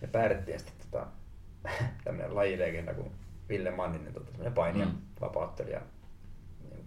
[0.00, 1.06] me päädyttiin sitten tota,
[2.04, 3.12] tämmönen lajilegenda kuin
[3.48, 4.92] Ville Manninen, tota, painija, mm.
[5.20, 5.80] vapauttelija,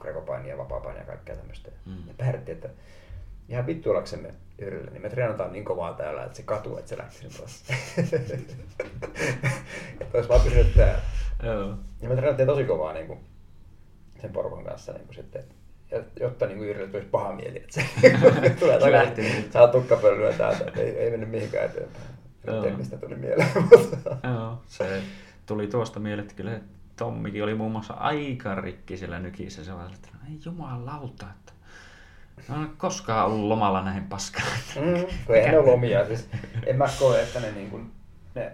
[0.03, 1.71] niin grekopainija, vapaa ja kaikkea tämmöistä.
[1.85, 2.07] Mm.
[2.07, 2.69] Ja päädyttiin, että
[3.49, 6.97] ihan vittu ollaksemme Jyrille, niin me treenataan niin kovaa täällä, että se katuu, että se
[6.97, 7.63] lähtisi pois.
[10.01, 11.01] että olisi vaan pysynyt täällä.
[11.43, 11.77] Joo.
[12.01, 13.19] Ja me treenattiin tosi kovaa niin kuin,
[14.21, 15.43] sen porukan kanssa niin kuin sitten,
[16.19, 17.85] jotta niin kuin Jyrille tulisi paha mieli, että se
[18.59, 22.05] tulee takaisin, saa tukkapölyä täältä, että ei, ei mennyt mihinkään eteenpäin.
[22.47, 23.49] En tiedä, mistä tuli mieleen,
[24.23, 25.01] Joo, se
[25.45, 26.59] tuli tuosta mieleen, että kyllä
[26.95, 29.63] Tommikin oli muun muassa aika rikki siellä nykissä.
[29.63, 31.53] Se vaan, että no ei jumalauta, että
[32.49, 34.45] mä en koskaan ollut lomalla näin paskaa.
[34.75, 36.07] mm, kun eihän ne ole lomia.
[36.07, 36.29] Siis,
[36.65, 37.91] en mä koe, että ne, niin kuin,
[38.35, 38.51] ne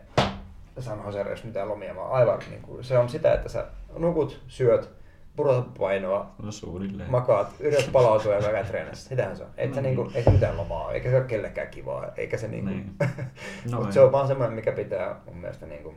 [0.79, 3.65] San Jose edes mitään lomia, vaan aivan niin kuin, se on sitä, että sä
[3.97, 4.89] nukut, syöt,
[5.35, 7.11] pudotat painoa, No suunnilleen.
[7.11, 9.09] makaat, yrität palautua ja käydät treenissä.
[9.09, 9.49] Sitähän se on.
[9.57, 10.15] Et No niinku, niin.
[10.15, 12.69] ei se mitään lomaa eikä se ole kellekään kivaa, eikä se niinku...
[12.69, 12.95] Niin.
[12.99, 13.93] No, No Mutta ei.
[13.93, 15.93] se on vaan semmoinen, mikä pitää mun mielestä niinku...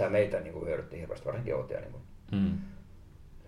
[0.00, 2.00] Tai meitä niinku hyödytti hirveästi, varsinkin Outia niinku
[2.32, 2.58] Mm.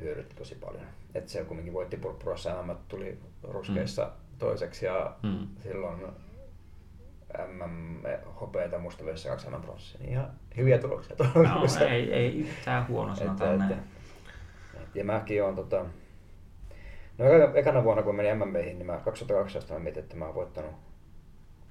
[0.01, 0.85] hyödytti tosi paljon.
[1.15, 5.47] Et se kumminkin voitti Purppurassa MM, tuli ruskeissa toiseksi ja Mm.
[5.63, 6.01] silloin
[7.47, 8.03] MM
[8.41, 11.17] hopeita mustavyössä kaksi MM pronssia, niin ihan hyviä tuloksia.
[11.35, 13.73] No, ei, ei yhtään huono sanotaan että, näin.
[13.73, 13.85] että,
[14.99, 15.85] ja mäkin on tota,
[17.19, 20.35] no eka- ekana vuonna kun menin MMBihin, niin mä 2012 mä mietin, että mä oon
[20.35, 20.73] voittanut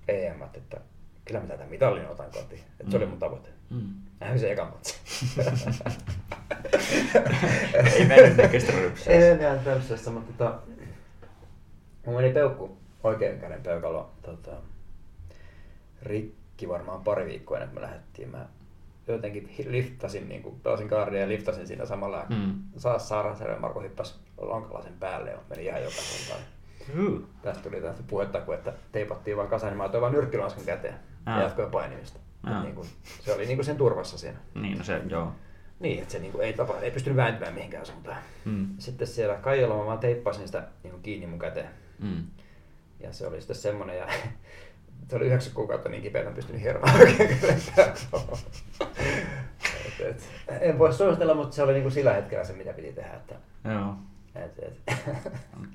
[0.08, 0.82] EM, että
[1.26, 2.64] kyllä mä tätä mitallin otan kotiin.
[2.80, 3.50] Että se oli mun tavoite.
[3.70, 3.94] Mm.
[4.22, 5.00] Näin se eka matsi.
[7.94, 9.14] ei mennyt näköistä rypsää.
[9.14, 10.60] Ei enää tämmöisessä, mutta tota,
[12.06, 14.52] mun meni peukku oikein käden peukalo tota,
[16.02, 18.30] rikki varmaan pari viikkoa ennen kuin me lähdettiin.
[18.30, 18.46] Mä
[19.08, 22.26] jotenkin liftasin, niin kuin pelasin kaardia ja liftasin siinä samalla.
[22.30, 22.54] Mm.
[22.78, 26.42] Saas Saaransjärven Marko hyppäsi lonkalla sen päälle ja meni ihan joka suuntaan.
[27.42, 30.96] Tästä tuli tästä puhetta, kun että teipattiin vaan kasaan, niin mä otin vaan nyrkkilaskun käteen
[31.26, 32.20] ja jatkoin painimista.
[32.64, 32.88] Niin kuin,
[33.20, 34.38] se oli niin kuin sen turvassa siinä.
[34.56, 35.32] Niin, no se, joo.
[35.80, 38.18] Niin, että se niin kuin, ei, tapa, ei pystynyt vääntymään mihinkään suuntaan.
[38.46, 38.68] Mm.
[38.80, 41.70] Sitten siellä Kaijalla mä vaan teippasin sitä niin kuin kiinni mun käteen.
[42.00, 42.24] Mm.
[43.00, 44.08] Ja se oli sitten semmonen, ja
[45.10, 47.40] se oli yhdeksän kuukautta niin kipeä, että en pystynyt hieromaan oikein
[50.62, 53.14] en voi suositella, mutta se oli niin kuin sillä hetkellä se, mitä piti tehdä.
[53.14, 53.96] Että, Joo.
[54.36, 54.98] et, et.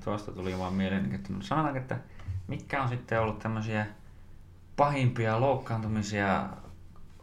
[0.03, 1.97] Tuosta tuli vaan mieleen, että no sanotaanko, että
[2.47, 3.85] mitkä on sitten ollut tämmöisiä
[4.77, 6.43] pahimpia loukkaantumisia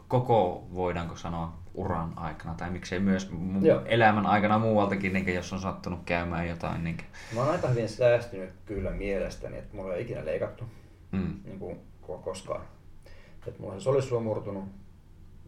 [0.07, 3.81] koko, voidaanko sanoa, uran aikana, tai miksei myös mu- Joo.
[3.85, 6.83] elämän aikana muualtakin, niin jos on sattunut käymään jotain.
[6.83, 6.97] Niin
[7.35, 10.63] Mä oon aika hyvin säästynyt kyllä mielestäni, että mulla ei ole ikinä leikattu
[11.11, 11.33] mm.
[11.43, 12.61] niin kuin ko- koskaan.
[13.47, 14.65] Että mulla on se solissuo murtunut,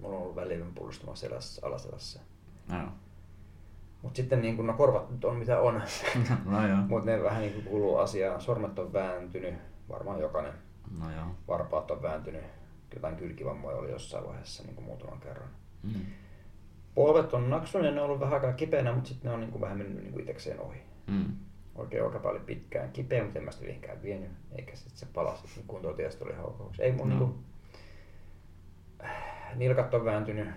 [0.02, 2.20] mulla on ollut välillinen pullistuma selässä, alaselässä.
[2.70, 2.88] Joo.
[4.02, 5.74] Mutta sitten niin kun, no korvat nyt on mitä on,
[6.46, 8.42] no mutta ne vähän niin kuin kuuluu asiaan.
[8.42, 9.56] Sormet on vääntynyt,
[9.90, 10.54] varmaan jokainen.
[11.00, 11.36] No joo.
[11.48, 12.44] Varpaat on vääntynyt,
[12.94, 15.50] jotain kylkivammoja oli jossain vaiheessa niin kuin muutaman kerran.
[15.84, 16.06] Mm.
[16.96, 19.62] Polvet on naksuneet, ne on ollut vähän aikaa kipeänä, mutta sitten ne on niin kuin
[19.62, 20.78] vähän mennyt niin kuin itsekseen ohi.
[21.08, 21.26] Mm.
[21.76, 25.48] Oikein olkapää oli pitkään kipeä, mutta en mä sitä mihinkään vienyt, eikä sitten se palasi,
[25.56, 26.84] niin kuntotiestä oli haukauksi.
[26.84, 27.16] Ei mun no.
[27.16, 27.46] niin kuin,
[29.56, 30.50] nilkat on vääntynyt,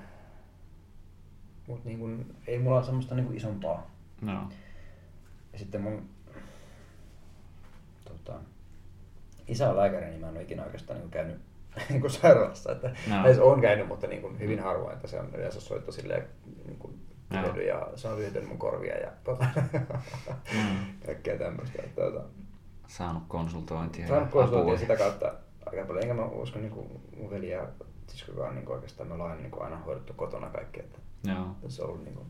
[1.66, 3.90] mutta niin kuin, ei mulla ole semmoista niin kuin isompaa.
[4.20, 4.48] No.
[5.52, 6.08] Ja sitten mun
[8.04, 8.40] tota,
[9.50, 11.40] isä on lääkäri, niin mä en ole ikinä oikeastaan niin käynyt
[11.88, 12.72] niin kuin sairaalassa.
[12.72, 13.22] Että, No.
[13.22, 13.34] no.
[13.34, 16.26] se on käynyt, mutta niin kuin hyvin harvoin, että se on yleensä soitto silleen
[16.66, 17.00] niin kuin
[17.30, 17.56] No.
[17.60, 19.46] ja se on lyhytellyt mun korvia ja tota,
[20.52, 20.76] Mm.
[21.06, 21.82] kaikkea tämmöistä.
[21.82, 22.20] Että, tota,
[22.86, 24.02] Saanut konsultointia.
[24.04, 24.78] ja saanut konsultointia apua.
[24.80, 25.32] sitä kautta
[25.66, 26.02] aika paljon.
[26.02, 27.66] Enkä mä usko niin kuin mun veli ja
[28.06, 30.80] siskokaan niin kuin oikeastaan me ollaan niin kuin aina hoidettu kotona kaikki.
[30.80, 31.46] Että Joo.
[31.68, 32.26] se on ollut niin kuin,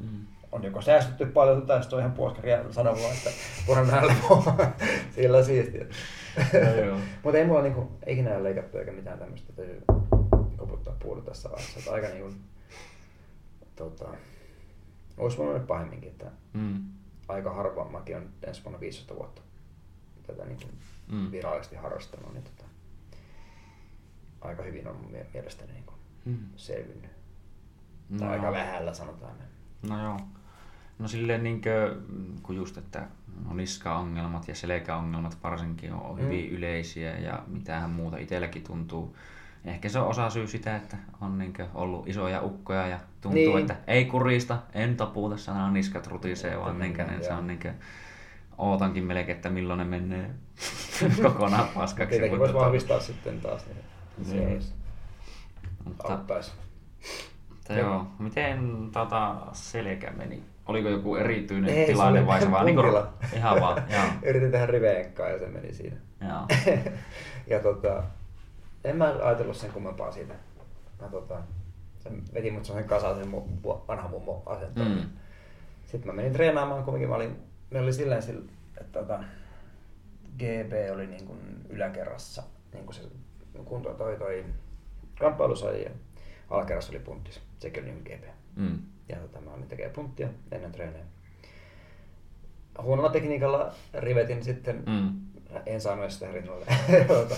[0.00, 0.26] Mm.
[0.56, 3.30] On joko säästetty paljon tai sitten on ihan puoskaria sanoa että
[3.92, 4.14] nähdä
[5.14, 5.86] sillä siistiä.
[6.86, 6.98] Joo.
[7.22, 9.82] Mutta ei mulla niinku ikinä ole leikattu eikä mitään tämmöistä, täytyy
[10.56, 11.78] koputtaa puoli tässä vaiheessa.
[11.78, 12.32] Että aika niinku,
[13.76, 14.08] tota,
[15.16, 16.84] olisi voinut olla pahemminkin, että Mm.
[17.28, 19.42] aika harva, mäkin on ensi vuonna 15 vuotta
[20.26, 20.64] tätä niinku
[21.08, 21.30] Mm.
[21.30, 22.64] virallisesti harrastanut, niin tota,
[24.40, 24.96] aika hyvin on
[25.34, 25.92] mielestäni niinku
[26.24, 26.38] Mm.
[26.56, 27.10] selvinnyt.
[28.08, 29.32] No tai aika vähällä sanotaan.
[29.88, 30.20] No joo.
[30.98, 31.96] No silleen niinkö,
[32.42, 33.06] kun just, että
[33.48, 36.22] no niskaongelmat ja selkäongelmat varsinkin on Mm.
[36.24, 39.16] hyvin yleisiä ja mitähän muuta itselläkin tuntuu.
[39.64, 43.58] Ehkä se on osa syy sitä, että on niinkö ollut isoja ukkoja ja tuntuu, Niin.
[43.58, 47.72] että ei kurista, en taputa, sanoo niskat rutisee, vaan Mm, niinkö, niin se on niinkö,
[48.58, 50.30] ootankin melkein, että milloin ne menee
[51.22, 52.10] kokonaan paskaksi.
[52.10, 54.48] Tietenkin voisi vahvistaa sitten taas, niin se Niin.
[54.52, 54.72] olisi
[55.84, 56.52] Mutta, auttaisi.
[57.48, 60.42] mutta joo, miten tota selkä meni?
[60.66, 63.12] Oliko joku erityinen Ei, tilanne vai se vaan niinku, puntilla.
[63.34, 64.02] ihan vaan, joo.
[64.22, 65.96] Yritin tehdä riveenkkaa ja se meni siinä.
[66.28, 66.62] Joo.
[67.50, 68.02] ja tota,
[68.84, 70.34] en mä ajatellut sen kummempaa siitä.
[71.02, 71.38] Mä tota,
[71.98, 74.88] se veti mut sen kasaan sen mu, mu, vanha mummo asentoon.
[74.88, 75.08] Mm.
[75.86, 77.36] Sitten mä menin treenaamaan, kumminkin mä olin,
[77.70, 78.22] meillä oli silleen,
[78.80, 79.24] että tota,
[80.38, 81.38] GB oli niin kuin
[81.68, 83.02] yläkerrassa, niin kuin se
[83.64, 84.44] kunto toi toi
[85.18, 85.90] kamppailusali ja
[86.50, 87.40] alakerrassa oli punttis.
[87.58, 88.24] Sekin oli niin kuin GB.
[88.56, 88.78] Mm.
[89.08, 91.04] Ja tota, mä olin tekemään punttia ennen treenejä.
[92.82, 95.12] Huonolla tekniikalla rivetin sitten, Mm.
[95.66, 96.66] en saanut edes sitä rinnalle.
[97.08, 97.34] Tota,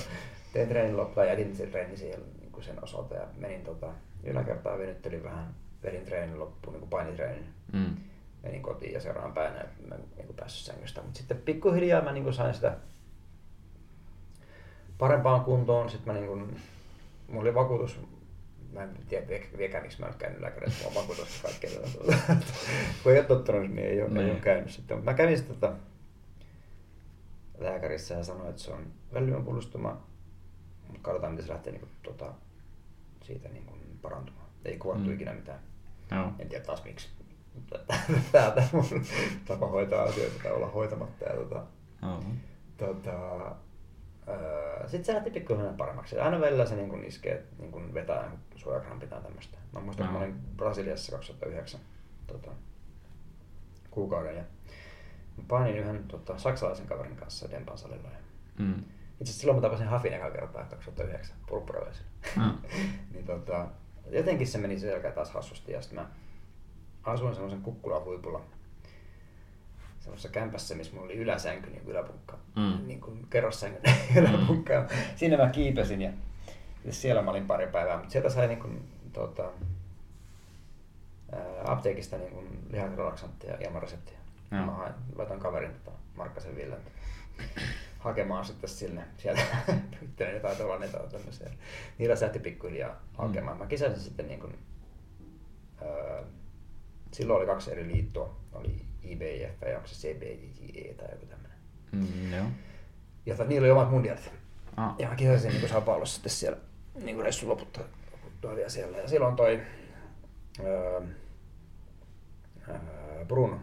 [0.53, 3.87] Tein treenin loppuun ja jätin sen treenin siihen niin kuin sen osalta ja menin tota,
[4.25, 7.45] yläkertaa venyttelin vähän, vedin treenin loppuun, niin kuin painitreenin.
[7.73, 7.97] Mm.
[8.43, 11.03] Menin kotiin ja seuraavana päivänä mä en niin kuin päässyt sängystä.
[11.03, 12.77] Mutta sitten pikkuhiljaa mä niin kuin sain sitä
[14.99, 15.91] parempaan kuntoon.
[15.91, 16.57] Sitten mä niin kuin,
[17.29, 18.01] mulla oli vakuutus,
[18.73, 21.49] mä en tiedä vie- viekään miksi mä en ole käynyt lääkärissä, mulla on vakuutus ja
[21.49, 21.71] kaikkea.
[21.71, 22.37] tätä.
[23.03, 24.31] Kun ei ole tottunut, niin ei ole, ei Niin.
[24.31, 24.97] ole käynyt sitten.
[24.97, 25.73] Mutta mä kävin sitten tota,
[27.59, 30.03] lääkärissä ja sanoin, että se on välillinen pullistuma.
[30.87, 32.33] Mutta katsotaan, miten se lähtee niin kuin, tota,
[33.23, 34.47] siitä niin kuin, parantumaan.
[34.65, 35.15] Ei kuvattu Mm.
[35.15, 35.59] ikinä mitään.
[36.11, 36.33] Joo.
[36.39, 37.09] En tiedä taas miksi.
[38.33, 38.85] Täältä mun
[39.47, 41.25] tapa hoitaa asioita tai olla hoitamatta.
[41.25, 41.67] Ja tota,
[42.03, 42.23] Joo.
[42.77, 43.57] tota,
[44.29, 46.19] öö, sitten se lähti pikkuhiljaa paremmaksi.
[46.21, 49.59] Aina välillä se niin kuin iskee, niin kuin vetää suojakrampit tai tämmöistä.
[49.73, 51.81] Mä muistan, kun mä olin Brasiliassa 2009
[52.27, 52.51] tota,
[53.91, 54.43] kuukauden ja
[55.37, 58.09] mä painin yhden tota, saksalaisen kaverin kanssa Dempan salilla.
[58.09, 58.19] Ja
[58.59, 58.75] Mm.
[58.79, 58.85] itse
[59.23, 62.09] asiassa silloin mä tapasin Hafin eka kertaa 2009 purppuraveisilla.
[62.37, 62.59] Mm.
[63.13, 63.67] niin tota,
[64.11, 66.09] jotenkin se meni sen jälkeen taas hassusti ja sitten mä
[67.03, 68.41] asuin semmoisen kukkulan huipulla
[70.09, 72.87] semmoisessa kämpässä, missä mulla oli yläsänky, niin yläpunkka, Mm.
[72.87, 73.81] niin kuin kerrossänky
[74.21, 74.73] yläpunkka.
[74.73, 74.87] Ja
[75.17, 76.11] Siinä mä kiipesin ja,
[76.85, 79.43] ja siellä mä olin pari päivää, mutta sieltä sai niin kuin, tota,
[81.33, 84.19] ää, apteekista niin kuin lihasrelaksanttia ilman reseptiä.
[84.53, 84.67] Joo.
[84.67, 86.81] Mä hain, laitan kaverin tota, Markkasen Villen
[87.99, 89.43] hakemaan sitten sinne sieltä
[90.03, 91.51] yhteen jotain tolaneita tai tämmöisiä.
[91.99, 93.59] Niillä se lähti pikkuhiljaa hakemaan.
[93.59, 94.59] Mä kisasin sitten niin kuin,
[95.83, 96.23] öö,
[97.13, 98.37] silloin oli kaksi eri liittoa.
[98.53, 101.59] Oli IBF ja onko se CBJE tai joku tämmöinen.
[101.93, 102.47] Mm, joo.
[103.27, 104.33] Ja to- niillä oli omat mundialit.
[104.77, 104.95] Ah.
[104.99, 106.59] Ja mä kisasin niin Sao Paulossa sitten siellä
[107.05, 108.99] niin kuin reissun loputtua, loputtua vielä siellä.
[108.99, 109.61] Ja silloin toi
[110.65, 111.01] öö,
[112.69, 113.61] öö, Bruno,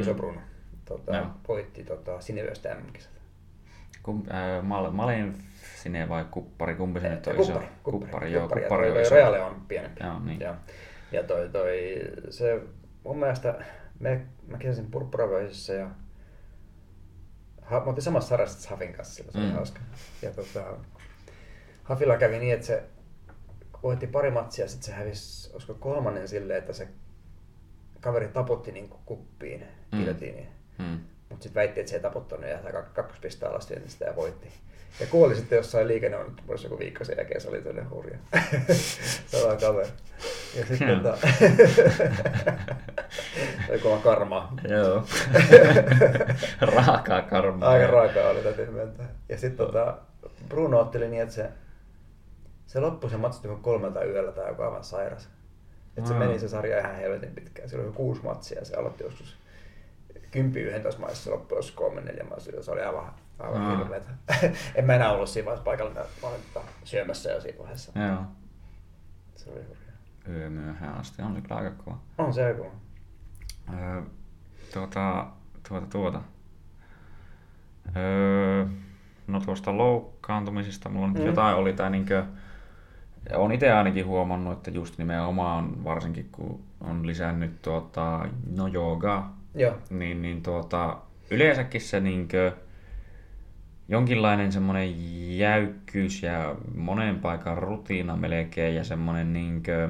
[0.00, 0.16] iso Mm.
[0.16, 0.40] Bruno,
[0.84, 1.26] tota, Joo.
[1.48, 3.12] voitti tota, Sinevöstä MM-kisat.
[4.02, 5.36] Kum, äh, Mal, Malin
[5.82, 6.74] sinne vai kuppari?
[6.74, 7.52] Kumpi se nyt on iso?
[7.52, 8.42] Kuppari, kuppari, kuppari, joo.
[8.42, 9.14] kuppari, Kuppari ja on iso.
[9.14, 10.04] Reale on pienempi.
[10.04, 10.40] Joo, niin.
[10.40, 10.54] Ja,
[11.12, 11.78] ja toi, toi,
[12.30, 12.60] se
[13.04, 13.64] mun mielestä,
[14.00, 15.90] me, mä kisasin purppuraveisissa ja
[17.62, 19.52] ha, mä oltiin samassa sarjassa Hafin kanssa silloin, se oli Mm.
[19.54, 19.80] hauska.
[20.22, 20.76] Ja tota,
[21.82, 22.82] Hafilla kävi niin, että se
[23.82, 26.88] voitti pari matsia, sitten se hävisi, olisiko kolmannen silleen, että se
[28.00, 30.04] kaveri taputti niin kuppiin, Mm.
[30.78, 31.00] Mm.
[31.28, 34.48] Mutta sitten väitti, että se ei taputtanut ja kak- kakkospistaa alas niin sitä ja voitti.
[35.00, 38.18] Ja kuoli sitten jossain liikenneonnettomuudessa joku viikko sen jälkeen, se oli todella hurja.
[39.26, 39.88] Sama kaveri.
[40.58, 41.16] Ja sitten tota...
[43.66, 44.56] se oli kova karmaa.
[44.68, 45.04] Joo.
[46.74, 47.68] Raakaa karmaa.
[47.68, 49.08] Aika raakaa oli täytyy myöntää.
[49.28, 49.98] Ja sitten tota,
[50.48, 51.48] Bruno otteli niin, että se,
[52.66, 55.28] se loppui se matsi kolmelta yöllä tai joku aivan sairas.
[55.96, 56.20] Että se Aa.
[56.20, 57.68] meni se sarja ihan helvetin pitkään.
[57.68, 59.36] Siellä oli kuusi matsia ja se aloitti joskus
[60.96, 62.62] 10-11 maissa, se loppui joskus kolme neljä maissa.
[62.62, 64.10] Se oli aivan, aivan hirveetä.
[64.74, 66.40] en mä enää ollut siinä vaiheessa paikalla, mä olin
[66.84, 67.92] syömässä jo siinä vaiheessa.
[68.00, 68.22] Joo.
[69.36, 69.92] Se oli hurjaa.
[70.28, 71.98] Yö myöhään asti on se kyllä aika kova.
[72.18, 72.66] On se joku.
[73.74, 74.02] Öö,
[74.72, 75.26] tuota,
[75.68, 76.22] tuota, tuota.
[77.96, 78.66] Öö,
[79.26, 81.20] no tuosta loukkaantumisista mulla nyt Mm.
[81.20, 81.26] mm.
[81.26, 82.24] jotain oli, tai niinkö,
[83.34, 89.78] on itse ainakin huomannut, että just nimenomaan, varsinkin kun on lisännyt tuota, no joogaa, Joo.
[89.90, 90.96] niin, niin tuota,
[91.30, 92.52] yleensäkin se niinkö,
[93.88, 94.94] jonkinlainen semmoinen
[95.38, 99.88] jäykkyys ja monen paikan rutiina melkein ja semmoinen niinkö,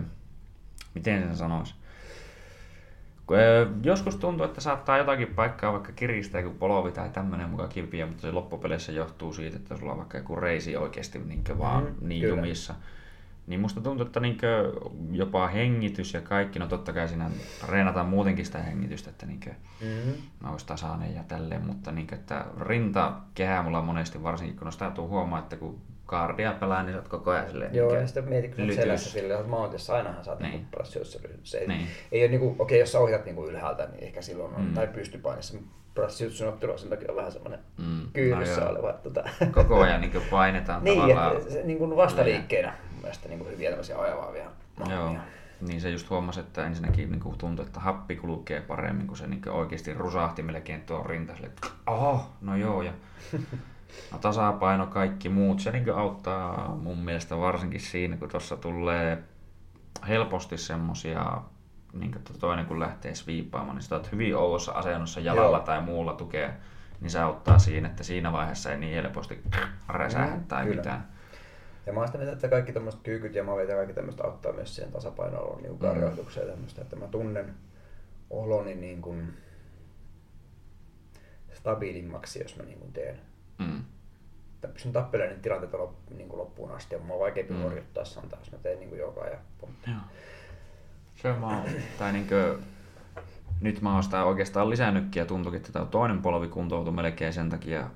[0.94, 1.74] miten sen sanoisi,
[3.26, 3.36] Kun,
[3.82, 8.22] Joskus tuntuu, että saattaa jotakin paikkaa vaikka kiristää joku polovi tai tämmöinen mukaan kipiä, mutta
[8.22, 12.20] se loppupeleissä johtuu siitä, että sulla on vaikka joku reisi oikeasti niinkö vaan Mhm, niin
[12.20, 12.36] kyllä.
[12.36, 12.74] jumissa.
[13.46, 14.72] Niin musta tuntuu, että niinkö
[15.12, 17.30] jopa hengitys ja kaikki, no totta kai siinä
[17.66, 19.50] treenataan muutenkin sitä hengitystä, että niinkö
[19.80, 20.12] Mm-hmm.
[20.40, 24.90] mä olisi tasainen ja tälleen, mutta niinkö, että rintakehä mulla monesti varsinkin, kun no sitä
[24.90, 28.28] tuu huomaa, että kun kaardia pelaa, niin sä oot koko ajan silleen Joo, ja sitten
[28.28, 30.50] mietit, kun selässä silleen, oot mountissa, ainahan sä oot Niin.
[30.52, 30.66] niin.
[30.70, 31.86] brassiosissa Se ei, Niin.
[32.12, 34.74] ei ole niinku, okei, jos sä ohjat niinku ylhäältä, niin ehkä silloin on, Mm.
[34.74, 35.58] tai pystypainissa.
[35.94, 38.70] Brassiossin ottelu sen takia on vähän semmoinen Mm, no kyyryssä joo.
[38.70, 38.90] oleva.
[38.90, 39.24] Että Tota...
[39.52, 41.36] koko ajan niinkö painetaan niin, tavallaan.
[41.36, 41.96] että niin mun
[43.02, 44.50] mielestä niin kuin hyviä tämmöisiä ajavaavia
[44.90, 45.16] Joo,
[45.60, 49.26] niin se just huomasi, että ensinnäkin niin kuin tuntui, että happi kulkee paremmin, kun se
[49.26, 51.34] niin kuin oikeasti rusahti melkein tuon rinta.
[51.34, 52.82] Sille, että oho, no joo.
[52.82, 52.92] Ja,
[54.12, 55.60] no tasapaino, kaikki muut.
[55.60, 59.22] Se niin kuin auttaa mun mielestä varsinkin siinä, kun tuossa tulee
[60.08, 61.42] helposti semmosia,
[61.92, 65.66] niin kuin toinen kun lähtee sviippaamaan, niin sitä oot hyvin oudossa asennossa jalalla Joo.
[65.66, 66.50] tai muulla tukea,
[67.00, 69.42] niin se auttaa siinä, että siinä vaiheessa ei niin helposti
[69.88, 70.76] räsähä tai kyllä.
[70.76, 71.08] mitään.
[71.86, 74.52] Ja mä oon sitä mieltä, että kaikki tämmöiset kyykyt ja mavet ja kaikki tämmöistä auttaa
[74.52, 77.54] myös siihen tasapainoon, niin karjoitukseen ja tämmöistä, että mä tunnen
[78.30, 79.32] oloni niin kuin
[81.52, 83.20] stabiilimmaksi, jos mä niin kuin teen.
[83.58, 83.80] Mm.
[84.54, 87.58] Että pystyn tappelemaan niitä tilanteita lop, niin kuin loppuun asti ja mun on vaikeampi Mm.
[87.58, 87.64] mm.
[87.64, 89.38] horjuttaa sanotaan, jos mä teen niin kuin jogaa ja.
[91.14, 91.64] Se mä oon,
[91.98, 92.58] tai niinkö,
[93.60, 97.50] nyt mä oon sitä oikeastaan lisännytkin ja tuntuukin, että tämä toinen polvi kuntoutui melkein sen
[97.50, 97.90] takia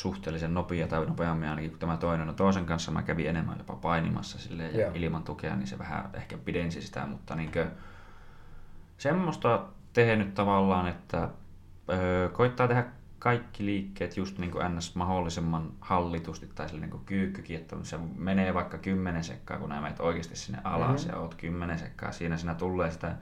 [0.00, 2.26] suhteellisen nopea tai nopeammin ainakin kuin tämä toinen.
[2.26, 4.90] No toisen kanssa mä kävin enemmän jopa painimassa silleen, ja Joo.
[4.94, 7.66] ilman tukea, niin se vähän ehkä pidensi sitä, mutta niinkö,
[8.98, 11.28] semmoista tehnyt tavallaan, että
[11.90, 12.84] öö, koittaa tehdä
[13.18, 14.94] kaikki liikkeet just niin kuin ns.
[14.94, 19.80] mahdollisimman hallitusti tai sille niin kuin kyykkykin, että se menee vaikka 10 sekkaa, kun nämä
[19.80, 21.14] menet oikeasti sinne alas Mhm.
[21.14, 23.14] ja oot 10 sekkaa, siinä siinä tulee sitä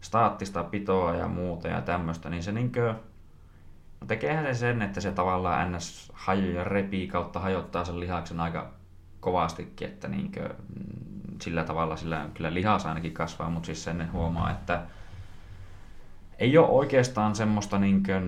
[0.00, 2.94] staattista pitoa ja muuta ja tämmöistä, niin se niin kuin
[4.02, 6.12] No tekeehän se sen, että se tavallaan ns.
[6.14, 8.70] hajoja repii kautta hajottaa sen lihaksen aika
[9.20, 14.50] kovastikin, että niinkö, mm, sillä tavalla sillä kyllä lihas ainakin kasvaa, mutta siis sen huomaa,
[14.50, 14.82] että
[16.38, 18.20] ei ole oikeastaan semmoista niinkö,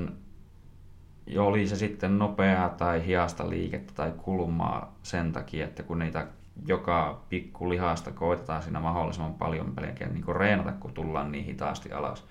[1.39, 6.27] oli se sitten nopeaa tai hiasta liikettä tai kulmaa sen takia, että kun niitä
[6.67, 12.25] joka pikku lihasta koitetaan siinä mahdollisimman paljon pelkään niin reenata, kun tullaan niin hitaasti alas.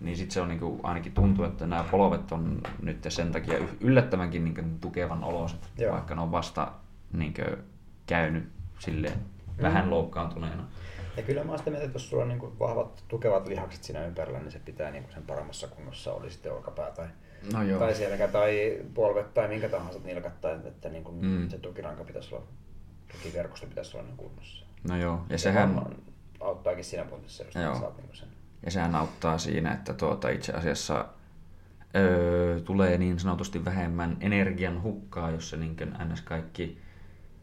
[0.00, 3.58] Niin sitten se on niin kuin, ainakin tuntuu, että nämä polvet on nyt sen takia
[3.80, 5.92] yllättävänkin niin kuin, tukevan oloset, Joo.
[5.92, 6.72] vaikka ne on vasta
[7.12, 7.58] niin kuin,
[8.06, 8.48] käynyt
[8.78, 9.62] sille mm.
[9.62, 10.68] vähän loukkaantuneena.
[11.16, 14.06] Ja kyllä mä sitä mieltä, että jos sulla on niin kuin vahvat, tukevat lihakset siinä
[14.06, 17.06] ympärillä, niin se pitää niin kuin sen paremmassa kunnossa, oli sitten olkapää tai,
[17.52, 17.78] no joo.
[17.78, 21.48] tai selkä tai polvet tai minkä tahansa nilkat, tai että niin kuin mm.
[21.48, 22.46] se tukiranka pitäisi olla
[23.12, 24.66] tukiverkosto pitäisi olla niin kunnossa.
[24.88, 25.86] No joo, ja, ja sehän...
[26.40, 27.74] Auttaakin siinä puolessa, jos joo.
[27.74, 28.28] saat niin sen.
[28.64, 31.04] Ja sehän auttaa siinä, että tuota itse asiassa
[31.96, 36.20] öö, tulee niin sanotusti vähemmän energian hukkaa, jos se niin kuin, ns.
[36.20, 36.78] kaikki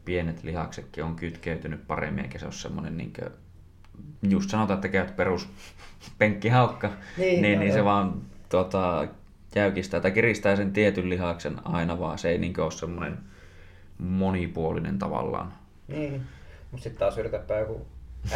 [0.04, 3.30] pienet lihaksetkin on kytkeytynyt paremmin, eikä se ole semmoinen niin kuin,
[4.30, 5.48] just sanotaan, että käyt perus
[6.18, 9.08] penkkihaukka, niin, niin, niin se vaan tuota,
[9.54, 13.18] jäykistää tai kiristää sen tietyn lihaksen aina vaan, se ei niin ole semmoinen
[13.98, 15.52] monipuolinen tavallaan.
[15.88, 16.22] Niin,
[16.70, 17.86] mutta sitten taas yritäpä joku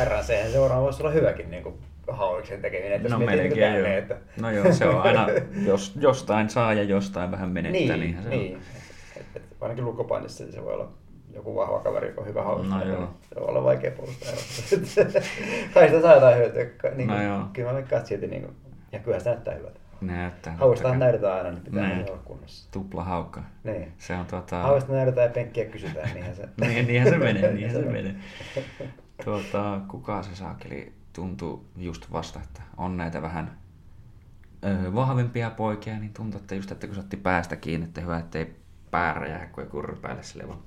[0.05, 1.75] RNC, seuraava voisi olla hyväkin niin kuin
[2.09, 2.93] hauiksen tekeminen.
[2.93, 3.87] Että no melkein niin joo.
[3.87, 4.17] Että...
[4.41, 5.27] No joo, se on aina,
[5.67, 8.57] jos jostain saa ja jostain vähän menettää, niin, niin se niin.
[8.57, 8.63] on.
[9.17, 10.93] Et, et, ainakin lukopainissa se voi olla
[11.35, 12.79] joku vahva kaveri, joka on hyvä hauska.
[12.79, 13.15] No joo.
[13.23, 14.33] Se voi olla vaikea puolustaa.
[15.75, 16.91] Kai sitä saa jotain hyötyä.
[16.95, 17.45] Niin no joo.
[17.53, 18.57] Kyllä mä veikkaan silti, niin kuin,
[18.93, 19.81] ja kyllä sitä näyttää hyvältä.
[20.01, 20.53] Näyttää.
[20.53, 22.11] Hauistahan näytetään aina, niin pitää niin.
[22.11, 22.73] olla kunnossa.
[22.73, 23.43] Tupla haukka.
[23.65, 23.93] Niin.
[23.99, 24.57] Se on tuota...
[24.57, 26.43] Hauista näytetään ja penkkiä kysytään, niinhän se...
[26.61, 28.15] niin, niinhän se menee, niinhän se menee.
[29.25, 33.59] Tuota, kuka se saakeli tuntuu just vasta, että on näitä vähän
[34.65, 38.19] öö, vahvempia poikia, niin tuntuu, että just, että kun se otti päästä kiinni, että hyvä,
[38.19, 38.57] ettei
[38.91, 40.59] pää räjähä, kun ei kurri päälle sille vaan.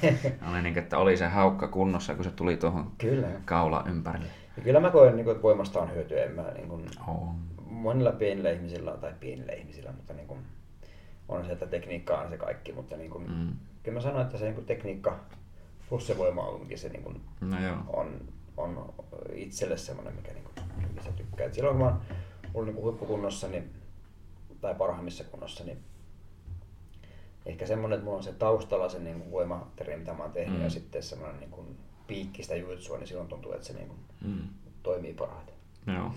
[0.50, 3.28] oli niin, että oli se haukka kunnossa, kun se tuli tuohon kyllä.
[3.44, 4.28] kaula ympärille.
[4.56, 6.24] Ja kyllä mä koen, niin kuin, että voimasta on hyötyä.
[6.24, 7.34] En mä, niin kuin, on.
[7.70, 10.40] Monilla pienillä ihmisillä, tai pienillä ihmisillä, mutta niin kuin,
[11.28, 13.52] on se, että tekniikka on se kaikki, mutta niin kuin, mm.
[13.82, 15.20] kyllä mä sanoin, että se niin kuin, tekniikka
[15.88, 17.76] plus se voima onkin se niin kuin, no joo.
[17.92, 18.20] on,
[18.62, 18.94] on
[19.34, 20.54] itselle semmoinen, mikä niin kuin,
[20.94, 21.46] mistä tykkää.
[21.46, 22.00] Et silloin kun mä oon
[22.54, 23.70] ollut niin kuin huippukunnossa niin,
[24.60, 25.78] tai parhaimmissa kunnossa, niin
[27.46, 30.64] ehkä semmoinen, että mulla on se taustalla se niin voimateri, mitä mä oon tehnyt, mm.
[30.64, 34.48] ja sitten semmoinen niin kuin piikkistä juitsua, niin silloin tuntuu, että se niin kuin mm.
[34.82, 35.54] toimii parhaiten.
[35.86, 36.12] Joo.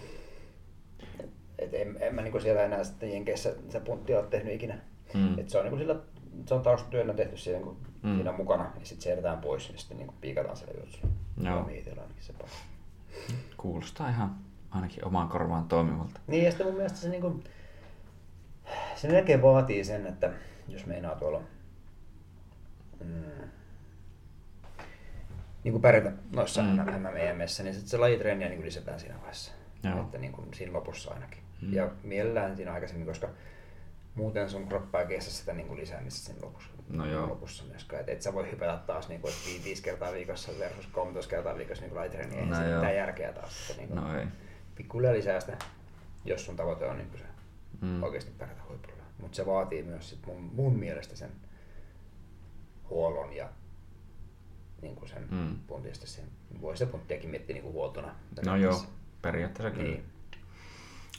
[1.59, 4.79] Et en, en mä niin kuin siellä enää sitten Jenkeissä se punttia ole tehnyt ikinä.
[5.13, 5.39] Mm.
[5.39, 5.95] Et se on niin kuin sillä,
[6.45, 8.15] se on taustatyönä tehty siinä, niin mm.
[8.15, 11.13] siinä mukana, ja sitten se jätetään pois, ja sitten niin piikataan siellä juitsulla.
[11.43, 11.69] Joo.
[12.19, 12.63] se paras.
[13.57, 14.35] Kuulostaa ihan
[14.71, 16.19] ainakin omaan korvaan toimivalta.
[16.27, 17.43] Niin, ja sitten mun mielestä se, niin kuin,
[18.95, 20.31] se melkein vaatii sen, että
[20.67, 21.41] jos meinaa tuolla
[23.03, 23.49] mm,
[25.63, 26.69] niin kuin pärjätä noissa mm.
[26.99, 29.51] MMEMissä, niin sit se lajitreeniä niin lisätään siinä vaiheessa.
[29.83, 30.01] Joo.
[30.01, 31.43] Että niin kuin siinä lopussa ainakin.
[31.61, 31.73] Mm.
[31.73, 33.29] Ja mielellään siinä aikaisemmin, koska
[34.15, 37.29] muuten sun kroppa ei kestä sitä niin kuin lisäämistä siinä lopussa, no joo.
[37.29, 38.01] lopussa myöskään.
[38.01, 41.55] Et, et sä voi hypätä taas niin kuin, että viisi kertaa viikossa versus 13 kertaa
[41.55, 42.39] viikossa niin lajitreeniä.
[42.39, 43.69] Ei no se mitään järkeä taas.
[43.69, 44.25] Että, niin kuin, no ei.
[44.75, 45.57] Pikkuhiljaa lisää sitä,
[46.25, 47.25] jos sun tavoite on niin kuin se
[47.81, 48.03] mm.
[48.03, 49.03] oikeasti pärjätä huipulla.
[49.21, 51.31] Mutta se vaatii myös sit mun, mun mielestä sen
[52.89, 53.49] huollon ja
[54.81, 55.55] niin kuin sen mm.
[55.67, 56.07] puntista.
[56.07, 56.25] Sen,
[56.61, 58.15] voi se punttiakin miettiä niin kuin huoltona.
[58.45, 58.83] No joo,
[59.21, 59.89] periaatteessa kyllä.
[59.89, 60.05] Niin.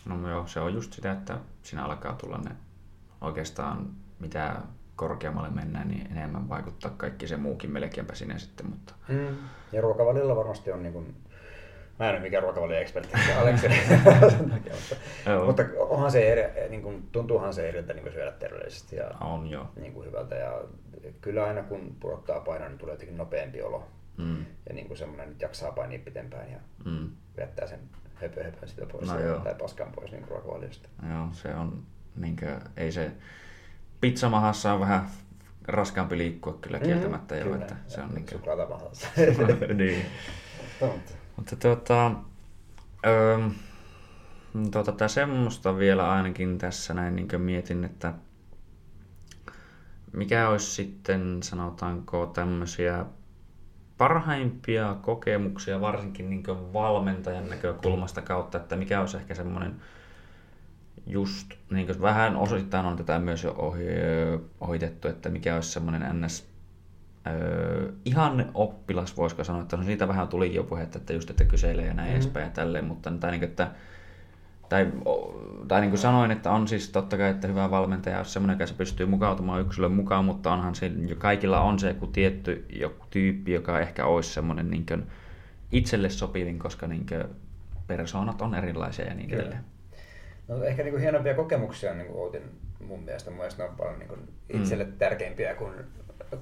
[0.04, 2.56] No joo, se on just sitä, että siinä alkaa tulla ne
[3.20, 4.62] oikeastaan mitä
[4.96, 8.66] korkeammalle mennään, niin enemmän vaikuttaa kaikki se muukin melkeinpä sinne sitten.
[8.66, 8.94] Mutta...
[9.08, 9.36] Mm.
[9.72, 11.16] Ja ruokavaliolla varmasti on niin kuin
[11.98, 13.68] Mä en ole mikään ruokavalioekspertti, Aleksi
[14.58, 14.96] mutta,
[15.46, 19.70] mutta onhan se eri, niin kuin, tuntuuhan se eriltä niin syödä terveellisesti ja on, jo.
[19.76, 20.34] Niin kuin hyvältä.
[20.34, 20.62] Ja
[21.20, 23.88] kyllä aina kun pudottaa painoa, niin tulee jotenkin nopeampi olo.
[24.16, 24.44] Mm.
[24.68, 27.10] Ja niin kuin semmoinen, että jaksaa painia pitempään ja mm.
[27.38, 27.80] jättää sen
[28.14, 30.88] höpö, höpö sitä pois no, ja, tai paskan pois niin ruokavaliosta.
[31.10, 31.82] Joo, se on,
[32.16, 33.12] niin kuin, ei se
[34.00, 35.08] pizzamahassa on vähän
[35.68, 36.92] raskaampi liikkua kyllä mm-hmm.
[36.92, 37.58] kieltämättä mm, jo, kyllä.
[37.58, 39.76] että se on niin kuin...
[39.76, 40.06] niin.
[41.36, 42.12] Mutta tuota,
[43.06, 43.38] öö,
[44.72, 48.14] tuota, tää semmoista vielä ainakin tässä näin niin mietin, että
[50.12, 53.06] mikä olisi sitten, sanotaanko, tämmöisiä
[53.98, 59.80] parhaimpia kokemuksia, varsinkin niin valmentajan näkökulmasta kautta, että mikä olisi ehkä semmoinen
[61.06, 63.84] just, niin vähän osittain on tätä myös jo ohi,
[64.60, 66.56] ohitettu, että mikä olisi semmoinen ns
[67.26, 71.86] Öö, ihan oppilas, voisiko sanoa, että siitä vähän tuli jo puhetta, että just, että kyselee
[71.86, 72.14] ja näin mm.
[72.14, 73.70] edespäin ja tälleen, mutta tai niin, että
[74.68, 74.92] tai,
[75.68, 78.66] tai niin kuin sanoin, että on siis totta kai, että hyvä valmentaja, jos semmoinen, joka
[78.66, 83.52] se pystyy mukautumaan yksilön mukaan, mutta onhan se, kaikilla on se joku tietty joku tyyppi,
[83.52, 85.06] joka ehkä olisi semmoinen niin kuin
[85.72, 87.24] itselle sopivin, koska niin kuin
[87.86, 89.64] persoonat on erilaisia ja niin edelleen.
[90.48, 93.30] No, ehkä niin kuin hienompia kokemuksia on niin kuin Outin mun mielestä.
[93.30, 94.92] Mun mielestä ne on paljon niin kuin itselle mm.
[94.92, 95.74] tärkeimpiä kuin,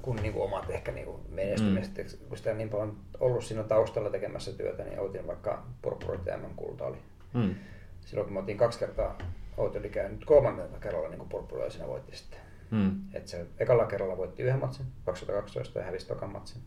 [0.01, 2.21] kuin, niin kuin omat ehkä niin kuin menestymiset.
[2.21, 2.27] Mm.
[2.27, 6.21] Kun sitä on niin paljon ollut siinä taustalla tekemässä työtä, niin Outin vaikka Purpurit
[6.55, 6.97] kulta oli.
[7.33, 7.55] Mm.
[8.01, 9.17] Silloin kun me oltiin kaksi kertaa,
[9.57, 12.39] Outi oli käynyt kolmannella kerralla niin Purpuria siinä voitti sitten.
[12.71, 12.91] Mm.
[13.13, 16.61] Et se ekalla kerralla voitti yhden matsin, 2012 ja hävisi tokan matsin.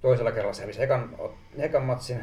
[0.00, 1.16] Toisella kerralla se hävisi ekan,
[1.56, 2.20] ekan matsin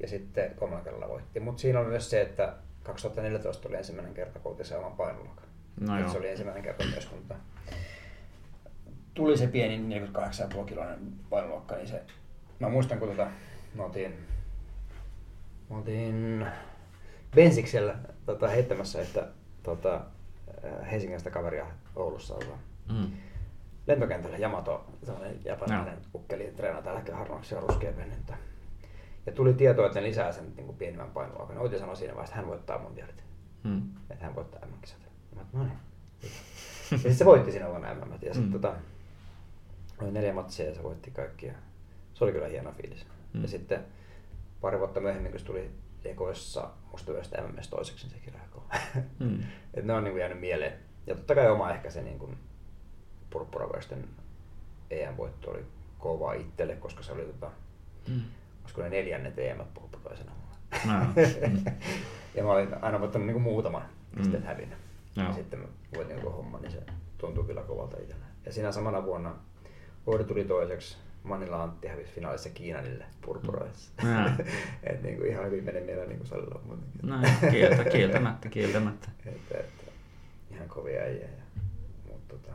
[0.00, 1.40] ja sitten kolmannella kerralla voitti.
[1.40, 2.54] Mutta siinä on myös se, että
[2.84, 5.44] 2014 oli ensimmäinen kerta, kun oltiin se oman painoluokan.
[5.80, 7.36] No se oli ensimmäinen kerta myös, kun
[9.14, 10.98] tuli se pieni 48,5 kiloinen
[11.30, 12.02] painoluokka, niin se,
[12.58, 13.26] mä muistan kun tota,
[13.74, 14.14] me oltiin,
[15.70, 16.46] me oltiin
[17.34, 19.28] Bensiksellä tota, heittämässä, että
[19.62, 20.00] tota,
[20.90, 21.66] Helsingistä kaveria
[21.96, 22.58] Oulussa ollaan.
[22.92, 23.10] Mm.
[23.86, 26.00] Lentokentällä Yamato, sellainen japanilainen no.
[26.14, 28.36] ukkeli, treenaa täällä harvaksia ruskea venettä.
[29.26, 31.58] Ja tuli tieto, että ne lisää sen niin kuin pienimmän painoluokan.
[31.58, 33.24] Outi sanoi siinä vaiheessa, että hän voittaa mundialit.
[33.64, 33.82] Hmm.
[34.10, 34.98] Että hän voittaa MM-kisat.
[35.34, 35.78] Mä no niin.
[36.90, 38.12] ja sitten se voitti siinä vuonna MM.
[38.12, 38.52] Ja sitten hmm.
[38.52, 38.74] tota,
[40.02, 41.46] oli neljä matsia ja se voitti kaikki.
[41.46, 41.54] Ja
[42.14, 43.06] se oli kyllä hieno fiilis.
[43.32, 43.42] Hmm.
[43.42, 43.84] Ja sitten
[44.60, 45.70] pari vuotta myöhemmin, kun se tuli
[46.04, 48.64] ekoissa musta yleistä MMS toiseksi, niin se kirjakoo.
[49.18, 49.38] Hmm.
[49.74, 50.78] Et ne on niin kuin jäänyt mieleen.
[51.06, 52.36] Ja totta kai oma ehkä se niin kuin
[53.30, 54.08] purppuravuisten
[54.90, 55.64] EM-voitto oli
[55.98, 57.50] kova itselle, koska se oli tota,
[58.08, 58.22] hmm
[58.64, 60.32] olisiko ne neljännet EM purppuraisena.
[60.86, 60.92] No.
[61.04, 61.64] Mm.
[62.34, 63.82] ja mä olin aina voittanut niin muutaman
[64.16, 64.22] mm.
[64.22, 64.78] sitten hävinnyt.
[65.16, 65.22] No.
[65.24, 65.66] Ja sitten mä
[65.96, 66.82] voitin koko homman, niin se
[67.18, 68.24] tuntui kyllä kovalta itsellä.
[68.46, 69.34] Ja siinä samana vuonna
[70.06, 70.96] Vuori tuli toiseksi.
[71.22, 73.92] Manilla Antti hävisi finaalissa Kiinanille purpuraissa.
[74.02, 74.44] No.
[74.90, 77.00] et niin kuin ihan hyvin menee mieleen niin kuin salilla muutenkin.
[77.02, 77.16] No,
[77.50, 79.08] kieltä, kieltämättä, kieltämättä.
[79.26, 79.92] että, että,
[80.50, 81.22] ihan kovia äijä.
[81.22, 81.62] Ja,
[82.12, 82.52] mutta tota,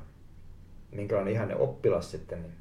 [0.92, 2.54] minkälainen ihanne oppilas sitten, niin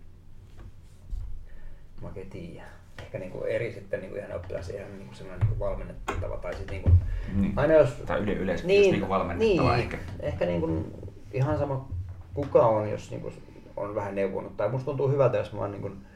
[2.02, 2.66] mä oikein tiedä
[3.02, 5.68] ehkä niin kuin eri sitten niin kuin ihan oppilas ihan niin kuin sellainen niin kuin
[5.68, 7.00] valmennettava tai sitten niin kuin,
[7.34, 7.52] niin.
[7.56, 7.90] aina jos...
[8.06, 9.98] Tai yle, yleisesti niin, just niin kuin valmennettava niin, ehkä.
[10.20, 10.94] Ehkä niin kuin
[11.32, 11.88] ihan sama
[12.34, 13.34] kuka on, jos niin kuin
[13.76, 14.56] on vähän neuvonut.
[14.56, 16.06] Tai musta tuntuu hyvältä, jos mä oon niin kuin,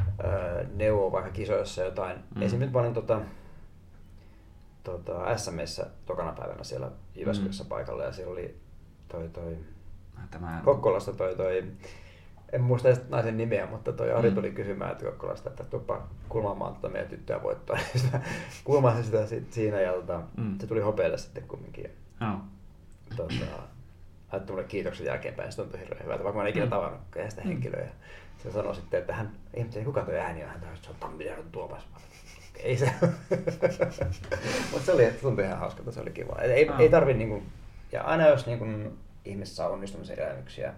[0.00, 2.18] äh, neuvoo vaikka kisoissa jotain.
[2.34, 2.42] Mm.
[2.42, 3.20] Esimerkiksi mä olin tota,
[4.82, 7.68] tota, SMssä tokana päivänä siellä Jyväskylässä mm.
[7.68, 8.56] paikalla ja siellä oli
[9.08, 9.56] toi toi
[10.30, 10.60] Tämä...
[10.64, 11.64] Kokkolasta toi toi
[12.52, 14.34] en muista edes naisen nimeä, mutta toi Ari mm.
[14.34, 17.78] tuli kysymään että Kokkolasta, että tuppa kulmaamaan tuota meidän tyttöä voittoa.
[18.64, 20.58] Kulmasin sitä sit siinä ja tota, mm.
[20.58, 21.90] se tuli hopealle sitten kumminkin.
[22.20, 22.38] Oh.
[23.16, 23.34] Tota,
[24.32, 26.70] laittoi mulle kiitoksen jälkeenpäin, se tuntui hirveän hyvältä, vaikka mä en ikinä mm.
[26.70, 27.48] tavannut sitä mm.
[27.48, 27.88] henkilöä.
[28.38, 31.52] Se sanoi sitten, että hän ihmetteli, kuka toi ääni on, hän taisi, se on Tammijärven
[31.52, 31.88] Tuomas.
[32.56, 32.92] Ei se.
[34.72, 36.36] Mutta se oli, että tuntui ihan hauskalta, se oli kiva.
[36.42, 36.80] Ei, oh.
[36.80, 37.42] ei tarvi niinku,
[37.92, 38.66] ja aina jos niinku,
[39.24, 40.74] ihmiset saa onnistumisen elämyksiä,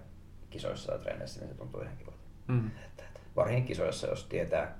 [0.54, 2.18] kisoissa tai treeneissä, niin se tuntuu ihan kivalta.
[2.48, 2.70] Mm.
[3.36, 4.78] Varsinkin kisoissa, jos tietää,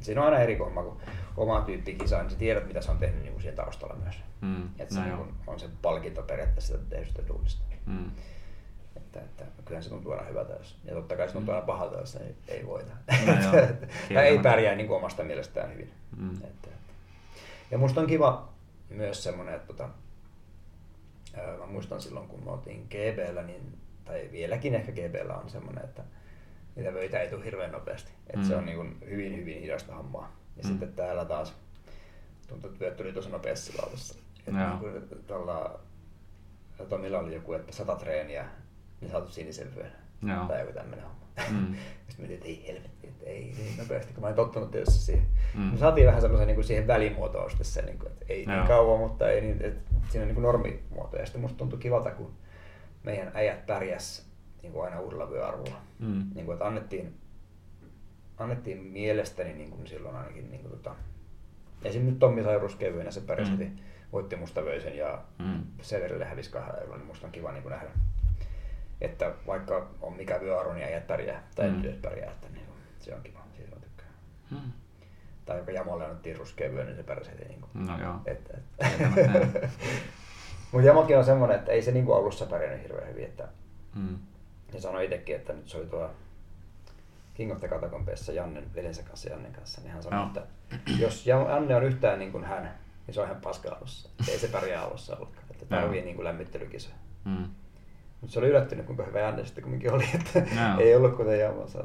[0.00, 1.00] siinä on aina eri homma, kun
[1.36, 4.16] oma tyyppi kisaa, niin sä tiedät, mitä se on tehnyt niin siellä taustalla myös.
[4.40, 4.68] Mm.
[4.78, 7.62] Että se no, niin on se palkinto periaatteessa sitä tehdystä duunista.
[7.86, 8.10] Mm.
[8.96, 11.56] Että, että, kyllähän se tuntuu aina hyvältä, jos, ja totta kai se tuntuu mm.
[11.56, 12.92] aina pahalta, jos ei, ei voita.
[13.26, 13.50] No,
[14.14, 15.92] tai ei pärjää niin kuin omasta mielestään hyvin.
[16.16, 16.34] Mm.
[16.34, 16.92] Että, että.
[17.70, 18.48] Ja musta on kiva
[18.88, 19.88] myös semmoinen, että tota,
[21.58, 26.02] mä muistan silloin, kun me oltiin GBllä, niin tai vieläkin ehkä GBllä on semmoinen, että
[26.76, 28.10] niitä vöitä ei tule hirveän nopeasti.
[28.26, 28.44] Että mm.
[28.44, 30.36] se on niin kuin hyvin, hyvin hidasta hommaa.
[30.56, 30.68] Ja mm.
[30.68, 31.54] sitten täällä taas
[32.48, 34.14] tuntuu, että vyöt tuli tosi nopeasti lautassa.
[34.38, 35.80] Että niin kuin tuolla
[36.88, 38.44] Tomilla oli joku, että sata treeniä,
[39.00, 39.92] niin saatu sinisen vyön.
[40.22, 40.46] Joo.
[40.46, 41.26] Tai joku tämmöinen homma.
[41.50, 41.74] Mm.
[42.08, 45.26] Sitten mietin, että ei helvetti, että ei niin nopeasti, kun mä en tottunut tietysti siihen.
[45.54, 45.60] Mm.
[45.60, 48.50] Me saatiin vähän semmoisen niin kuin siihen välimuotoon sitten se, niin kuin, että ei niin
[48.50, 48.58] Joo.
[48.58, 51.16] niin kauan, mutta ei niin, että siinä on niin kuin normimuoto.
[51.16, 52.34] Ja sitten musta tuntui kivalta, kun
[53.06, 54.26] meidän äijät pärjäs
[54.62, 55.80] niin kuin aina uudella vyöarvolla.
[55.98, 56.30] Mm.
[56.34, 57.14] Niin kuin, että annettiin,
[58.38, 60.94] annettiin mielestäni niin kuin silloin ainakin niin kuin, tota,
[61.84, 63.76] esimerkiksi Tommi sai ruskevyynä, se pärjäsi, mm.
[64.12, 65.64] voitti mustavöisen ja mm.
[65.82, 67.88] Severille hävisi kahdella eurolla, niin musta on kiva niin kuin nähdä,
[69.00, 71.82] että vaikka on mikä vyöarvo, niin äijät pärjää, tai mm.
[72.02, 74.08] pärjää, että niin kuin, se on kiva, siitä on tykkää.
[74.50, 74.72] Mm.
[75.44, 77.44] Tai joka Jamolle annettiin ruskevyö, niin se pärjäsi heti.
[77.44, 78.20] Niin kuin, no joo.
[78.26, 79.68] Että, että.
[80.72, 83.24] Mutta Jamokin on semmoinen, että ei se niinku alussa pärjännyt hirveän hyvin.
[83.24, 83.48] Että...
[83.94, 84.18] Mm.
[84.74, 86.10] Ja sanoi itsekin, että nyt se oli tuolla
[87.34, 90.26] King of the Jannen veljensä kanssa Jannen kanssa, niin hän sanoi, no.
[90.26, 90.42] että
[90.98, 92.74] jos Janne on yhtään niin kuin hän,
[93.06, 94.08] niin se on ihan paska alussa.
[94.28, 95.44] Ei se pärjää alussa ollenkaan.
[95.50, 96.04] Että tarvii no.
[96.04, 96.94] niin kuin lämmittelykisoja.
[97.24, 97.46] Mm.
[98.20, 100.04] Mutta se oli yllättynyt, kuinka hyvä Janne sitten kumminkin oli.
[100.14, 100.80] Että no.
[100.80, 101.84] ei ollut kuten Jamassa.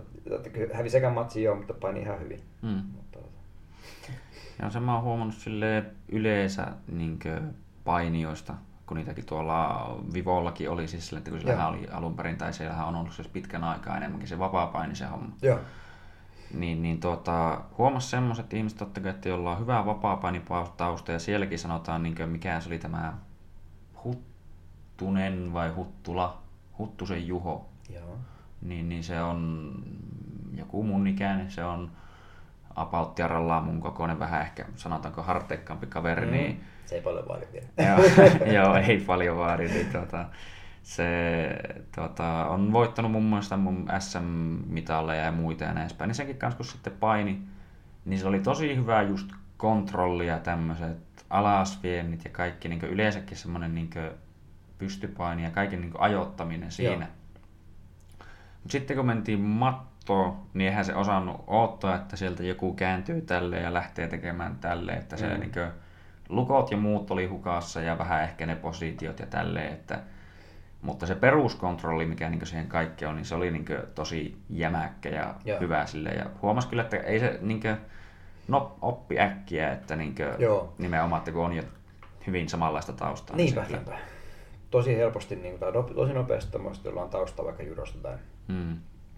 [0.73, 2.41] Hävisi sekä matsi joo, mutta paini ihan hyvin.
[2.61, 2.81] Mm.
[2.95, 3.19] Mutta,
[4.61, 7.19] Ja se mä oon huomannut sille yleensä niin
[7.83, 8.53] painioista,
[8.91, 12.87] kun niitäkin tuolla Vivollakin oli siis sille, että kun sillä oli alun perin, tai siellähän
[12.87, 15.35] on ollut siis pitkän aikaa enemmänkin se vapaa-paini se homma.
[15.41, 15.59] Joo.
[16.53, 20.19] Niin, niin tuota, huomasi semmoiset ihmiset totta kai, että jolla on hyvä vapaa
[21.11, 23.13] ja sielläkin sanotaan, niin kuin, mikä se oli tämä
[24.03, 26.41] Huttunen vai Huttula,
[26.77, 27.69] Huttusen Juho.
[27.93, 28.17] Joo.
[28.61, 29.71] Niin, niin se on
[30.53, 31.91] joku mun ikäinen, se on
[32.75, 33.15] about
[33.63, 36.25] mun kokoinen, vähän ehkä sanotaanko harteikkaampi kaveri.
[36.25, 36.31] Mm.
[36.31, 37.67] Niin, se ei paljon vaadi vielä.
[37.77, 39.67] joo, joo, ei paljon vaadi.
[39.67, 40.25] Niin, tuota,
[40.83, 41.07] se
[41.95, 45.89] tuota, on voittanut mun mielestä mun SM-mitalleja ja muita ja näin.
[45.99, 47.41] Niin senkin kanssa, kun sitten paini,
[48.05, 53.75] niin se oli tosi hyvä just kontrolli ja tämmöiset alasviennit ja kaikki niin yleensäkin semmoinen
[53.75, 53.89] niin
[54.77, 57.07] pystypaini ja kaiken niin ajoittaminen siinä.
[58.57, 63.59] Mutta sitten kun mentiin mattoon, niin eihän se osannut odottaa, että sieltä joku kääntyy tälle
[63.59, 65.39] ja lähtee tekemään tälle, että se mm.
[65.39, 65.71] niin kuin,
[66.31, 69.99] lukot ja muut oli hukassa ja vähän ehkä ne positiot ja tälleen, että
[70.81, 75.35] mutta se peruskontrolli, mikä niin siihen kaikki on, niin se oli niin tosi jämäkkä ja
[75.45, 75.59] Joo.
[75.59, 76.09] hyvä sille.
[76.09, 77.77] Ja huomasi kyllä, että ei se niin kuin,
[78.47, 80.73] no, oppi äkkiä, että niin Joo.
[80.77, 81.63] nimenomaan, että kun on jo
[82.27, 83.35] hyvin samanlaista taustaa.
[83.35, 83.97] Niinpä, niin niinpä.
[84.71, 88.17] Tosi helposti, niin, tai tosi nopeasti tämmöistä, jolla on tausta vaikka judosta tai
[88.47, 88.77] mm.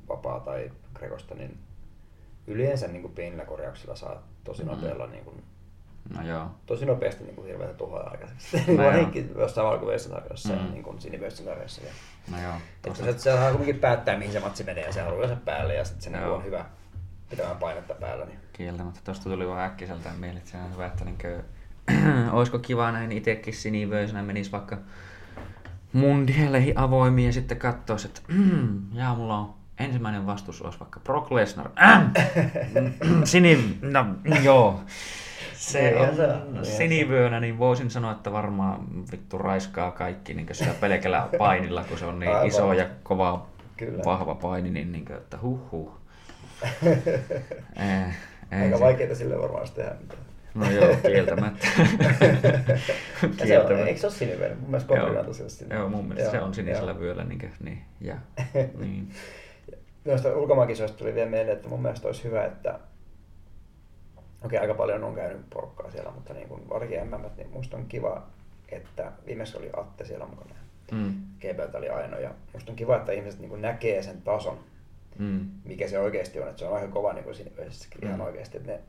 [0.10, 1.58] vapaa tai grekosta, niin
[2.48, 4.70] yleensä niin kuin pienillä korjauksilla saa tosi mm.
[4.70, 5.44] nopealla niin kuin,
[6.10, 6.52] No joo.
[6.66, 8.72] Tosi nopeasti niin kuin hirveätä tuhoa aikaiseksi.
[8.72, 10.60] No Varsinkin jossain valkoisessa sarjassa mm.
[10.60, 11.22] ja niin.
[11.86, 11.92] Ja...
[12.32, 12.54] No joo.
[12.88, 15.86] Että se, se kuitenkin päättää, mihin se matsi menee ja se haluaa sen päälle ja
[15.86, 16.66] sitten se niin on hyvä
[17.30, 18.26] pitämään painetta päällä.
[18.26, 18.40] Niin...
[18.54, 19.00] Kieltämättä.
[19.04, 21.44] Tuosta tuli vaan äkkiseltä mieleen, että se on hyvä, että niin kuin,
[22.32, 24.78] olisiko kiva näin itsekin sinivöisenä menisi vaikka
[25.94, 31.32] mundieleihin avoimiin ja sitten katsoisi, että mm, jaa, mulla on ensimmäinen vastus olisi vaikka Brock
[31.32, 31.70] Lesnar.
[31.82, 32.04] Äh!
[33.24, 34.06] Sini, no,
[34.44, 34.84] joo.
[35.64, 41.84] Se on sinivyönä, niin voisin sanoa, että varmaan vittu raiskaa kaikki niin sillä pelkällä painilla,
[41.84, 42.48] kun se on niin Aivan.
[42.48, 44.04] iso ja kova, Kyllä.
[44.06, 45.92] vahva paini, niin, niin kuin, että huh huh.
[47.76, 48.84] eh, Aika se...
[48.84, 50.24] vaikeaa sille varmaan tehdä mitään.
[50.56, 51.68] No joo, kieltämättä.
[51.86, 53.46] kieltämättä.
[53.48, 54.56] Se on, eikö se ole sinivyönä?
[54.56, 55.76] Mun mielestä Koprilan tosiaan sinne.
[55.76, 57.00] Joo, mun mielestä joo, se on sinisellä joo.
[57.00, 57.24] vyöllä.
[57.24, 58.16] Niin, niin, ja,
[58.80, 59.12] niin.
[60.06, 62.80] Noista ulkomaankisoista tuli vielä mieleen, että mun mielestä olisi hyvä, että
[64.44, 67.86] Okei, aika paljon on käynyt porukkaa siellä, mutta niin kuin varsinkin MM, niin musta on
[67.86, 68.28] kiva,
[68.70, 70.56] että viimeksi oli Atte siellä mukana.
[70.92, 71.14] Mm.
[71.74, 72.20] Oli ainoa.
[72.20, 74.60] Ja musta on kiva, että ihmiset niin kuin näkee sen tason,
[75.20, 75.50] mm.
[75.66, 76.48] mikä se oikeasti on.
[76.48, 77.36] Että se on aika kova niin kuin
[78.02, 78.08] mm.
[78.08, 78.58] ihan oikeasti.
[78.58, 78.80] Että ne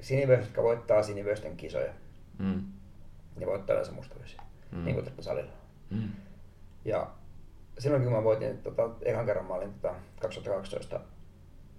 [0.00, 1.92] sinivöiset, jotka voittaa sinivöisten kisoja,
[2.38, 2.62] mm.
[3.36, 4.42] niin voittaa yleensä mustavöisiä,
[4.72, 4.84] mm.
[4.84, 5.52] niin kuin tällä salilla.
[5.90, 6.08] Mm.
[6.84, 7.10] Ja
[7.78, 11.00] silloin kun mä voitin, tota, ekan kerran mä olin tota, 2012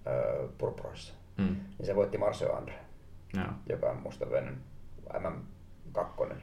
[0.06, 1.56] öö, Purpurassa, mm.
[1.78, 2.78] niin se voitti Marcio Andre,
[3.34, 3.46] Joo.
[3.68, 4.56] joka on musta Venän
[5.12, 6.34] MM2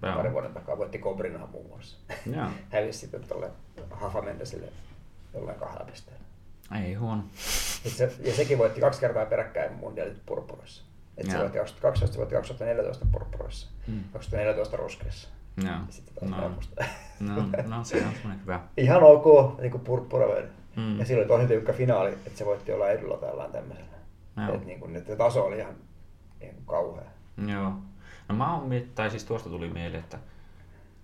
[0.00, 0.78] pari vuoden takaa.
[0.78, 1.96] Voitti Cobrinahan muun muassa.
[2.72, 3.50] Hävisi sitten tuolle
[3.90, 4.66] Hafa Mendesille
[5.34, 6.24] jollain kahdella pisteellä.
[6.84, 7.22] Ei huono.
[7.34, 10.84] Se, ja sekin voitti kaksi kertaa peräkkäin mundialit purpurissa.
[11.16, 14.04] Et se voitti 2012, se voitti 2014 purpurissa, mm.
[14.12, 15.28] 2014 ruskeassa.
[15.64, 15.76] Joo.
[15.90, 16.36] sitten no.
[17.20, 18.60] no, no, se on semmoinen hyvä.
[18.76, 20.26] Ihan ok, niin kuin purppura
[20.76, 20.98] mm.
[20.98, 23.93] Ja silloin tosi tiukka finaali, että se voitti olla edulla tai jollain tämmöisellä.
[24.36, 24.54] Joo.
[24.54, 25.74] Et niin kuin, että taso oli ihan
[26.40, 27.10] niin kuin kauhea.
[27.46, 27.72] Joo.
[28.28, 30.18] No mä oon tai siis tuosta tuli mieleen, että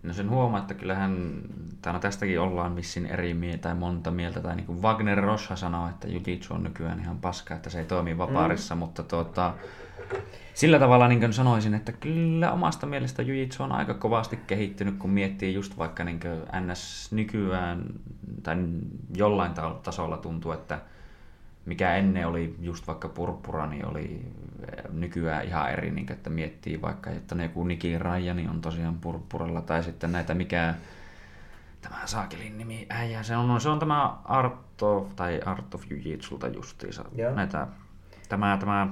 [0.02, 1.42] No sen huomaa, että kyllähän
[1.82, 4.40] täällä tästäkin ollaan vissin eri mieltä tai monta mieltä.
[4.40, 7.84] Tai niin kuin Wagner Rocha sanoo, että Jiu-Jitsu on nykyään ihan paska, että se ei
[7.84, 8.78] toimi vapaarissa, mm.
[8.78, 9.54] mutta tuota,
[10.54, 15.10] sillä tavalla niin kuin sanoisin, että kyllä omasta mielestä Jiu-Jitsu on aika kovasti kehittynyt, kun
[15.10, 16.20] miettii just vaikka niin
[16.60, 17.84] NS nykyään,
[18.42, 18.56] tai
[19.16, 19.52] jollain
[19.82, 20.80] tasolla tuntuu, että
[21.64, 24.26] mikä ennen oli just vaikka purppura, niin oli
[24.68, 28.98] eh, nykyään ihan eri, niin että miettii vaikka, että ne joku Niki Rajani on tosiaan
[28.98, 30.74] purppuralla, tai sitten näitä mikä
[31.80, 36.48] tämä saakelin nimi äijä, se on, se on tämä Art of, tai Art of Jiu-Jitsulta
[36.54, 37.34] justiinsa, yeah.
[37.34, 37.66] näitä,
[38.28, 38.88] tämä, tämä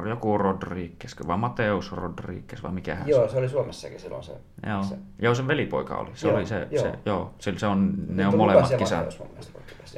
[0.00, 4.32] oli joku Rodriguez, vai Mateus Rodriguez, vai mikä hän Joo, se oli Suomessakin silloin se.
[4.66, 4.98] Joo, se.
[5.18, 6.10] joo sen velipoika oli.
[6.14, 6.84] Se joo, oli se, joo.
[6.84, 9.18] se, joo, se, se on, ne on molemmat kisat.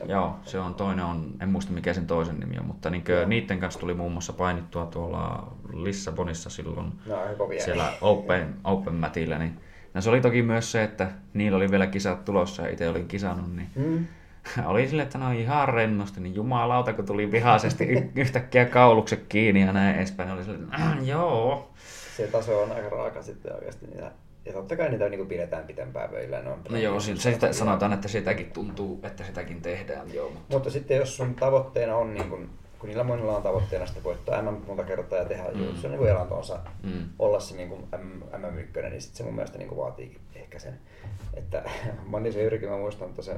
[0.04, 3.60] Joo, se on toinen on, en muista mikä sen toisen nimi on, mutta niin niiden
[3.60, 7.16] kanssa tuli muun muassa painittua tuolla Lissabonissa silloin no,
[7.58, 9.60] siellä Open, Open Matillä, niin
[9.96, 13.08] No se oli toki myös se, että niillä oli vielä kisat tulossa ja itse olin
[13.08, 14.06] kisannut, niin mm.
[14.66, 19.60] oli sille, että no ihan rennosti, niin jumalauta, kun tuli vihaisesti y- yhtäkkiä kaulukset kiinni
[19.60, 21.70] ja näin edespäin, oli sille, äh, joo.
[22.16, 23.86] Se taso on aika raaka sitten oikeasti.
[23.86, 24.10] Niitä,
[24.44, 26.42] ja totta kai niitä niin pidetään pitempään vöillä.
[26.42, 30.14] No, no joo, se, sitä, sanotaan, että sitäkin tuntuu, että sitäkin tehdään.
[30.14, 30.54] Joo, mutta...
[30.54, 34.42] mutta sitten jos sun tavoitteena on niin kuin kun niillä monilla on tavoitteena sitten voittaa
[34.42, 35.64] MM monta kertaa ja tehdä mm.
[35.64, 37.08] just se niin kuin elantonsa, Mm.
[37.18, 40.78] olla se niin kuin MM1, niin sit se mun mielestä niin kuin vaatii ehkä sen.
[41.34, 41.62] Että
[42.06, 43.36] Mani se Jyrki, mä muistan, että se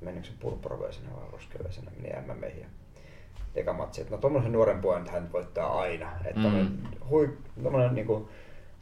[0.00, 2.66] menikö se purppuraveisena vai ruskeveisena, meni MMihin ja
[3.54, 6.12] eka matsi, että no tommosen nuoren pojan hän voittaa aina.
[6.24, 6.78] Että Mm.
[7.10, 8.28] hui, tommonen niinku,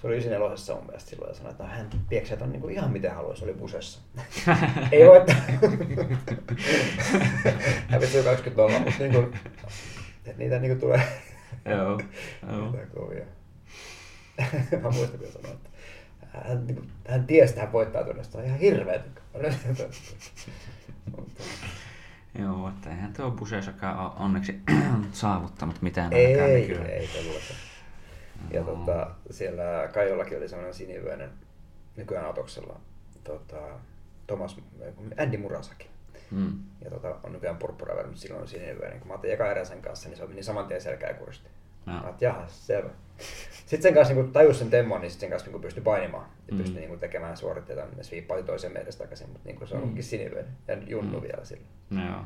[0.00, 2.90] se oli 94 mun mielestä silloin ja sanoi, että no, hän pieksee ton niinku ihan
[2.92, 4.00] miten haluaisi, oli busessa.
[4.92, 5.36] Ei voittaa.
[7.88, 9.36] Hävisi jo 20 nolla, mutta niinku,
[10.26, 11.00] että niitä niinku tulee
[11.64, 12.00] Joo.
[12.52, 12.70] Joo.
[12.72, 13.24] niitä kovia.
[14.82, 15.70] Mä muistan, kun sanoin, että
[16.48, 19.02] hän, niinku, hän tiesi, että hän voittaa se on ihan hirveet.
[22.38, 24.60] Joo, että eihän tuo Busessakaan ole onneksi
[25.12, 27.58] saavuttanut mitään Ei, ainakaan ei, ei todellakaan.
[28.50, 28.76] Ja Joo.
[28.76, 31.30] tota, siellä Kaijollakin oli sellainen sinivyöinen
[31.96, 32.80] nykyään Atoksella
[33.24, 33.60] tota,
[34.26, 34.56] Thomas,
[35.18, 35.90] Andy Murasaki.
[36.30, 36.58] Mm.
[36.84, 38.98] Ja tota, on nykyään purppuraväri, mutta silloin on sinivyöinen.
[38.98, 41.48] Kun mä otin eka erän sen kanssa, niin se meni saman tien selkää kuristi.
[41.86, 41.96] Joo.
[41.96, 42.90] Mä ajattelin, jaha, selvä.
[43.66, 46.52] Sitten sen kanssa niin tajus sen temmon, niin sit sen kanssa niin pystyi painimaan ja
[46.54, 46.58] Mm.
[46.58, 47.82] pystyi niin tekemään suoritteita.
[47.96, 49.94] Ne sviippasi toiseen meidästä takaisin, mutta niin se on Mm.
[50.02, 51.22] sinivyöinen ja junnu Mm.
[51.22, 51.66] vielä sillä.
[51.90, 52.20] Joo.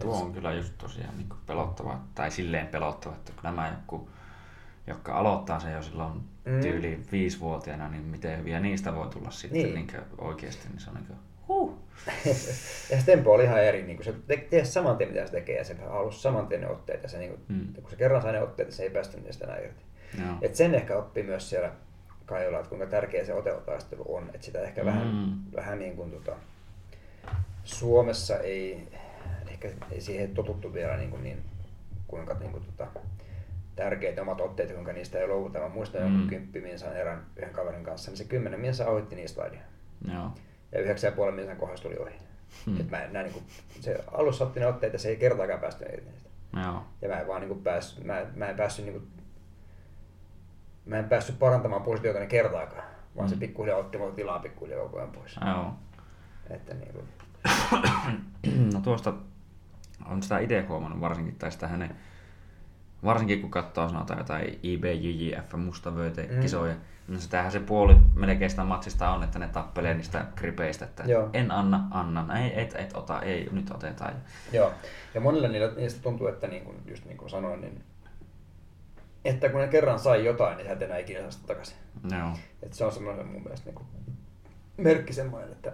[0.00, 4.08] Tuo on kyllä just tosiaan niin pelottava, tai silleen pelottava, että kun nämä joku,
[4.86, 6.12] jotka aloittaa sen jo silloin
[6.44, 6.60] Mm.
[6.60, 9.74] tyyliin viisivuotiaana, niin miten hyviä niistä voi tulla sitten Niin.
[9.74, 9.88] niin.
[10.18, 11.78] Oikeasti, niin se on niin kuin, huh.
[12.90, 15.32] ja se tempo oli ihan eri, niin kuin se te- tiesi saman tien mitä se
[15.32, 17.72] tekee ja se halusi saman tien ne otteet ja se, niin kuin, Mm.
[17.82, 19.82] kun se kerran sai ne otteet, niin se ei päästy niistä enää irti.
[20.18, 20.36] Joo.
[20.42, 21.72] Et sen ehkä oppi myös siellä
[22.26, 24.30] Kaijolla, että kuinka tärkeä se oteltaistelu on.
[24.34, 24.86] Että sitä ehkä Mm.
[24.86, 26.32] vähän, vähän niin kuin tota,
[27.64, 28.88] Suomessa ei,
[29.48, 31.42] ehkä ei siihen totuttu vielä niin, kuin niin
[32.08, 32.86] kuinka niin kuin, tota,
[33.76, 35.58] tärkeitä omat otteet, kuinka niistä ei luovuta.
[35.58, 36.08] Mä muistan Mm.
[36.08, 39.64] jonkun kymppiminsan erän yhden kaverin kanssa, niin se kymmenen minsa ohitti niistä slidea.
[40.14, 40.30] Joo.
[40.72, 42.12] Ja yhdeksän ja puolen minsan kohdassa tuli ohi.
[42.66, 42.74] Hmm.
[42.74, 42.80] Mm.
[42.80, 43.44] Et mä, en- nää, niin kuin,
[43.80, 46.28] se alussa otti ne otteet ja se ei kertaakaan päästy irti niistä.
[46.64, 46.82] Joo.
[47.02, 49.08] Ja mä en vaan niin pääs, mä, mä en päässyt niin kuin,
[50.86, 52.84] mä en päässyt parantamaan positiota kertaakaan,
[53.16, 53.38] vaan se Mm.
[53.40, 55.36] pikkuhiljaa otti mua tilaa pikkuhiljaa koko ajan pois.
[55.46, 55.74] Joo.
[56.50, 57.08] Että niin kuin,
[58.74, 59.14] No tuosta
[60.06, 61.96] on sitä itse huomannut varsinkin, tai sitä hänen,
[63.04, 66.40] varsinkin kun katsoo sanotaan jotain IBJJF mustavöitä Mm.
[66.40, 66.74] kisoja,
[67.08, 71.30] niin sitähän se puoli melkein sitä matsista on, että ne tappelee niistä gripeistä, että Joo.
[71.32, 74.14] en anna, annan, ei, et, et ota, ei, nyt otetaan.
[74.52, 74.72] joo.
[75.14, 77.84] Ja niillä, niistä tuntuu, että niin kuin, just niin kuin sanoin, niin
[79.24, 81.76] että kun ne kerran sai jotain, niin sä et enää ikinä saa sitä takaisin.
[82.10, 82.30] Joo.
[82.62, 83.86] Että se on semmoinen mun mielestä niin kuin,
[84.76, 85.72] merkki semmoinen, että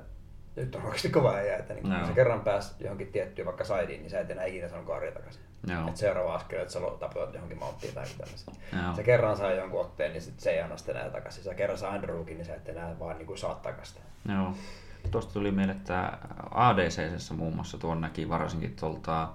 [0.56, 1.98] nyt on oikeasti kova äijä, että niin, Joo.
[1.98, 5.12] kun sä kerran pääs johonkin tiettyyn vaikka saidiin, niin sä et enää ikinä saanut kaaria
[5.12, 5.42] takaisin.
[5.66, 5.88] Joo.
[5.88, 8.54] Et seuraava askel, että sä taputat johonkin mauttiin tai tällaisen.
[8.82, 8.96] Joo.
[8.96, 11.44] Sä kerran saa jonkun otteen, niin sit se ei anna sitä enää takaisin.
[11.44, 14.02] Sä kerran saa Andrewkin, niin sä et enää vaan niin saa takaisin.
[14.28, 14.54] Joo.
[15.10, 16.18] Tuosta tuli mieleen, että
[16.50, 19.28] ADC muun muassa tuon näki varsinkin tuolta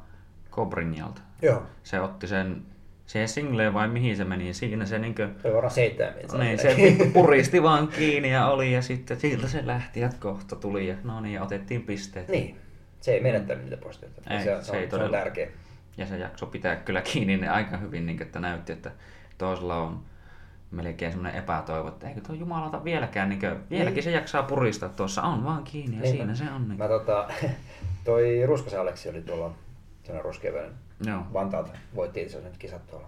[0.52, 1.22] Cobrinjalta.
[1.42, 1.64] Joo.
[1.84, 2.66] Se otti sen
[3.06, 7.06] siihen singleen vai mihin se meni, siinä se niinkö, Se varmaan seitsemän niin, se vittu
[7.14, 11.22] puristi vaan kiinni ja oli, ja sitten siltä se lähti, ja kohta tuli, ja no
[11.22, 12.28] niin, ja otettiin pisteet.
[12.28, 12.58] Niin.
[13.02, 14.22] Se ei menettänyt niitä posteita.
[14.30, 15.18] Ei, se, se se, ei se on todella.
[15.18, 15.48] tärkeä.
[15.98, 18.92] Ja se jakso pitää kyllä kiinni ne aika hyvin, niin että näytti, että
[19.38, 20.00] toisella on
[20.72, 24.04] melkein semmoinen epätoivo, että eikö tuo jumalata vieläkään, niin vieläkin Niin.
[24.04, 26.68] se jaksaa puristaa tuossa, on vaan kiinni ja Niin, siinä mä- se on.
[26.68, 26.78] Niin.
[26.78, 27.28] Mä tota,
[28.06, 29.54] toi Ruskosen Aleksi oli tuolla,
[30.04, 30.72] sellainen ruskeaväinen
[31.06, 31.22] Joo.
[31.34, 33.08] Vantaalta, voitti itse asiassa nyt kisat tuolla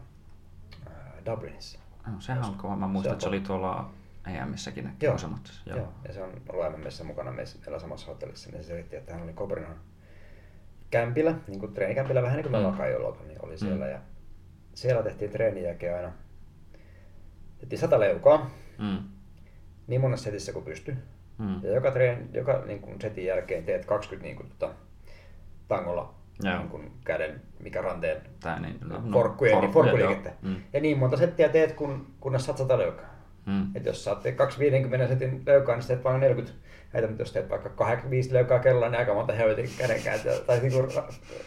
[1.25, 1.79] Dublinissa.
[2.07, 2.75] No, sehän on kova.
[2.75, 3.89] Mä muistan, Se että se oli tuolla
[4.27, 5.17] EM-missäkin Joo.
[5.29, 5.61] matsissa.
[5.65, 5.77] Joo.
[5.77, 5.93] Joo.
[6.07, 9.33] Ja se on ollut MMssä mukana meillä samassa hotellissa, niin se selitti, että hän oli
[9.33, 9.75] Cobrinan
[10.91, 12.77] kämpillä, niin kuin treenikämpillä vähän niin kuin meillä Mm.
[12.77, 13.85] Kaijolla, niin oli siellä.
[13.85, 13.91] Mm.
[13.91, 13.99] Ja
[14.73, 16.11] siellä tehtiin treenin jälkeen aina,
[17.59, 18.97] tehtiin sata leukaa, Mm.
[19.87, 20.95] niin monessa setissä kuin pystyi.
[21.37, 21.63] Mm.
[21.63, 24.73] Ja joka, treen, joka niin kuin setin jälkeen teet 20 niin kuin, tota,
[25.67, 26.57] tangolla Joo.
[26.57, 30.31] niin kuin käden, mikä ranteen Tää niin, no, no, forkkujen, niin forkkuliikettä.
[30.41, 30.55] Mm.
[30.73, 33.15] Ja niin monta settiä teet, kun, kunnes saat 100 leukaa.
[33.45, 33.75] Mm.
[33.75, 36.53] Et jos saat 250 setin leukaa, niin teet vain 40.
[36.93, 40.39] Heitä, mutta jos teet vaikka 85 leukaa kelloa, niin aika monta helvetin kädenkääntöä.
[40.39, 40.87] Tai niinku,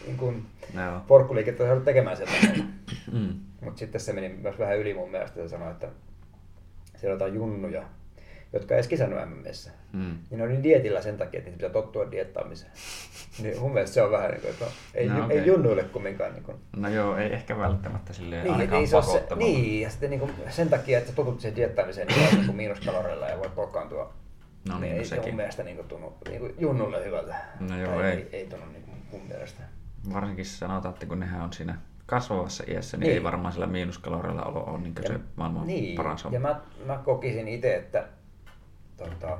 [0.05, 0.33] niinku
[0.75, 1.01] Joo.
[1.07, 2.33] forkkuliikettä joudut tekemään sieltä.
[3.11, 3.33] Mm.
[3.61, 5.41] mutta sitten se meni myös vähän yli mun mielestä.
[5.41, 5.87] Se sanoi, että
[6.95, 7.83] siellä on jotain junnuja,
[8.53, 9.71] jotka ei edes kisannut MMissä.
[9.93, 10.17] Mm.
[10.29, 12.71] Niin ne oli dietillä sen takia, että niitä pitää tottua diettaamiseen.
[13.43, 15.39] niin mun mielestä se on vähän niin kuin, että no, ei, No okei.
[15.39, 16.33] ei junnuille kumminkaan.
[16.33, 19.89] Niin kuin, No joo, ei ehkä välttämättä silleen niin, ainakaan ei se se, niin, ja
[19.89, 23.57] sitten niin kuin sen takia, että totut siihen diettaamiseen, niin on niin miinuskaloreilla ja voit
[23.57, 24.13] loukkaantua.
[24.69, 25.35] No niin, ei no se mun sekin.
[25.35, 27.35] mielestä niin kuin tunnu niin kuin junnulle hyvältä.
[27.59, 28.17] No joo, Tai ei.
[28.17, 29.61] ei, ei tunnu niin kuin mun mielestä.
[30.13, 33.13] Varsinkin sanotaan, että kun nehän on siinä kasvavassa iässä, niin, Niin.
[33.17, 36.47] ei varmaan sillä miinuskaloreilla olo ole niin se maailman niin, paras ja homma.
[36.49, 36.61] mä,
[36.93, 38.07] mä kokisin itse, että
[39.05, 39.37] tota,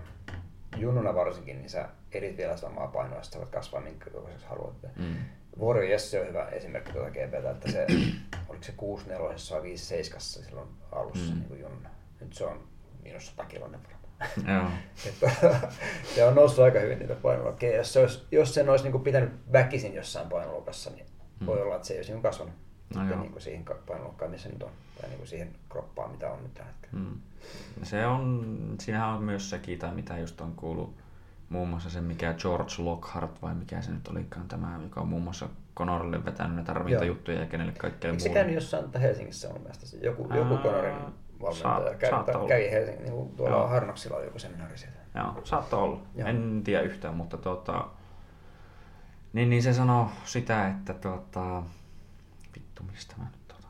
[0.77, 4.73] junnuna varsinkin, niin sä edit vielä samaa painoa, että sä voit kasvaa minkä kokoiseksi haluat.
[4.95, 5.15] Mm.
[5.59, 7.87] Vuori Jesse on hyvä esimerkki tuota GPtä, että se,
[8.49, 11.39] oliko se 6 4 5 7 silloin alussa mm.
[11.39, 11.89] niin kuin Jonna.
[12.21, 12.67] Nyt se on
[13.03, 13.79] miinus 100 kilonen
[14.47, 14.65] Joo.
[15.09, 15.31] että,
[16.15, 17.75] se on noussut aika hyvin niitä painoluokkia.
[17.75, 21.05] Jos, se olisi, jos sen olisi niin pitänyt väkisin jossain painoluokassa, niin
[21.39, 21.45] mm.
[21.45, 22.53] voi olla, että se ei olisi niin kasvanut
[22.95, 26.43] no niin kuin siihen painoluokkaan, missä nyt on, tai niin kuin siihen kroppaan, mitä on
[26.43, 27.05] nyt tällä hetkellä.
[27.05, 27.19] Mm.
[27.83, 28.45] Se on,
[28.79, 30.95] siinähän on myös se tai mitä just on kuullut,
[31.49, 35.23] muun muassa se, mikä George Lockhart vai mikä se nyt olikaan tämä, joka on muun
[35.23, 38.23] muassa Conorille vetänyt näitä ravintojuttuja ja kenelle kaikkelle muulle.
[38.23, 39.97] Eikö se käynyt jossain Helsingissä mun mielestä?
[40.01, 40.95] Joku, joku Conorin
[41.41, 43.67] valmentaja kävi, saattaa kävi Helsingin, niin tuolla Joo.
[43.67, 44.99] Harnaksilla oli joku seminaari sieltä.
[45.15, 46.01] Joo, saattaa olla.
[46.15, 46.27] Joo.
[46.27, 47.87] En tiedä yhtään, mutta tuota,
[49.33, 51.63] niin, niin se sanoo sitä, että tuota,
[52.79, 53.67] vittu mistä mä nyt tuota...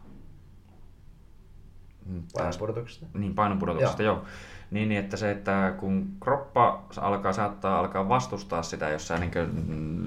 [2.06, 3.06] Mm, painonpudotuksesta?
[3.14, 4.16] Niin, painonpudotuksesta, joo.
[4.16, 4.26] joo.
[4.72, 9.32] Niin, niin, että se, että kun kroppa alkaa, saattaa alkaa vastustaa sitä, jos sä niin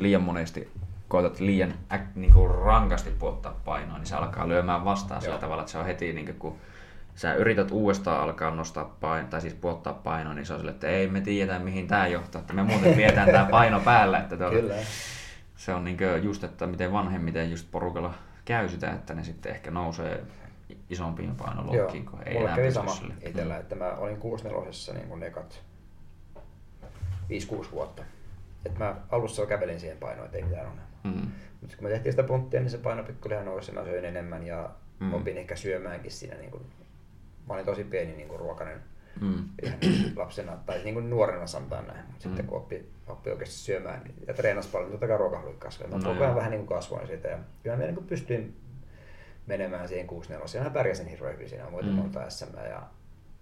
[0.02, 0.70] liian monesti
[1.08, 5.62] koetat liian äk, niin kuin rankasti puottaa painoa, niin se alkaa lyömään vastaan sillä tavalla,
[5.62, 6.56] että se on heti niin kuin, kun
[7.14, 10.86] sä yrität uudestaan alkaa nostaa painoa, tai siis puottaa painoa, niin se on sille, että
[10.86, 14.18] ei me tiedetä mihin tämä johtaa, että me muuten pidetään tämä paino päällä.
[14.18, 14.74] Että tuota, Kyllä.
[15.56, 18.14] Se on niin just, että miten vanhemmiten just porukalla
[18.44, 20.24] käy sitä, että ne sitten ehkä nousee
[20.90, 22.96] isompiin painoluokkiin, kun ei enää kävi sama
[23.26, 23.60] itsellä, mm.
[23.60, 25.62] että mä olin 64 niin kuin ekat
[27.66, 28.02] 5-6 vuotta.
[28.66, 30.92] Et mä alussa kävelin siihen painoon, että ei mitään ongelmaa.
[31.04, 31.32] Mm.
[31.60, 34.70] Mutta kun me tehtiin sitä punttia, niin se paino pikkulihan nousi, mä söin enemmän ja
[35.00, 35.14] mm.
[35.14, 36.62] opin ehkä syömäänkin siinä niin kuin
[37.48, 38.80] mä olin tosi pieni niin kuin ruokainen
[39.20, 39.44] mm.
[40.16, 42.30] lapsena, tai niin kuin nuorena sanotaan näin, mutta mm.
[42.30, 45.88] sitten kun oppi, oppi oikeasti syömään niin, ja treenasi paljon, niin totta kai ruokahaluja kasvoi.
[45.88, 48.56] Mä no, vähän, vähän niin kasvoin siitä ja kyllä mä niin pystyin
[49.46, 51.96] menemään siihen 6 4 Mä pärjäsin hirveän hyvin siinä, voitin mm.
[51.96, 52.82] monta SM ja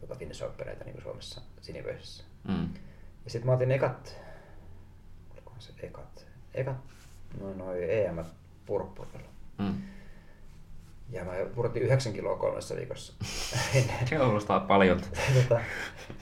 [0.00, 2.24] tota Finnish Openeita niin Suomessa Sinivöisissä.
[2.48, 2.68] Mm.
[3.24, 4.16] Ja sitten mä otin ekat,
[5.32, 6.76] olikohan se ekat, ekat,
[7.40, 8.24] noin noin EM
[8.66, 9.28] purppurilla.
[9.58, 9.74] Mm.
[11.10, 13.12] Ja mä pudotin 9 kiloa kolmessa viikossa.
[14.08, 15.00] Se kuulostaa paljon.
[15.42, 15.60] tota,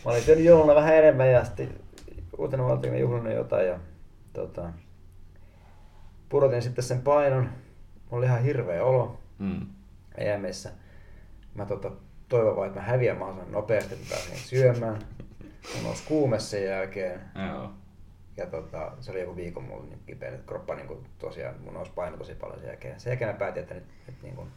[0.05, 1.81] mä olin syönyt jouluna vähän enemmän ja sitten
[2.39, 3.79] uutena valtion juhlannut jotain ja
[4.33, 4.73] tota,
[6.29, 7.43] pudotin sitten sen painon.
[7.43, 9.67] Mulla oli ihan hirveä olo mm.
[10.19, 10.71] EMissä.
[11.55, 11.91] Mä tota,
[12.29, 14.99] toivon vaan, että mä häviän mahdollisimman nopeasti, että pääsin syömään.
[15.77, 17.21] Mä nousi kuume sen jälkeen.
[17.49, 17.71] Joo.
[18.37, 21.75] Ja tota, se oli joku viikon mulla niin kipeä, että kroppa niin kuin, tosiaan, mun
[21.75, 23.01] nousi paino tosi paljon sen jälkeen.
[23.01, 24.49] Sen jälkeen mä päätin, että nyt, nyt niin kuin,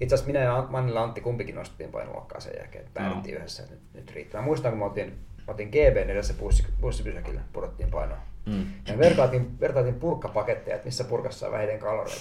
[0.00, 3.38] itse asiassa minä ja Mannilla Antti kumpikin nostettiin painoluokkaa sen jälkeen, että päädyttiin no.
[3.38, 4.40] yhdessä, että nyt, nyt riittää.
[4.40, 8.18] Mä muistan, kun mä otin, mä otin GB edessä bussi, bussipysäkillä, pudottiin painoa.
[8.46, 8.66] Mm.
[8.88, 12.20] Ja vertaatiin, vertaatiin purkkapaketteja, että missä purkassa on vähiten kaloreita.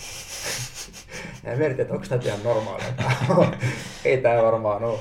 [1.44, 2.88] ja mietittiin, että onko tämä ihan normaalia.
[4.06, 5.00] Ei tämä varmaan ole.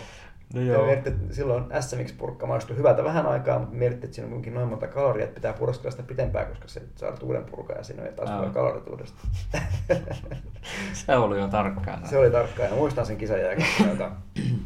[0.55, 0.91] No joo.
[0.91, 4.87] Ja silloin SMX-purkka maistui hyvältä vähän aikaa, mutta mietittiin, että siinä on kuitenkin noin monta
[4.87, 8.31] kaloria, että pitää purskella sitä pitempään, koska se saa uuden purkan ja siinä on taas
[8.31, 9.29] tulee kalorit uudestaan.
[10.93, 12.09] se oli jo tarkkaan.
[12.09, 14.11] Se oli tarkkaan ja muistan sen kisan jälkeen, että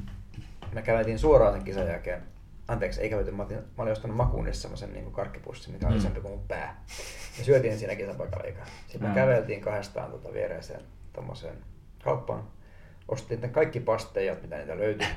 [0.75, 2.23] me käveltiin suoraan sen kisan jälkeen.
[2.69, 5.99] Anteeksi, ei kävelty, mä, otin, mä olin ostanut makuunissa semmoisen niin karkkipussin, mikä on mm.
[5.99, 6.85] isompi kuin mun pää.
[7.39, 10.81] Ja syötiin siinä kisapaikalla Sitten me käveltiin kahdestaan tuota viereiseen
[12.05, 12.45] kauppaan
[13.09, 15.09] ostettiin kaikki pasteja, mitä niitä löytyi.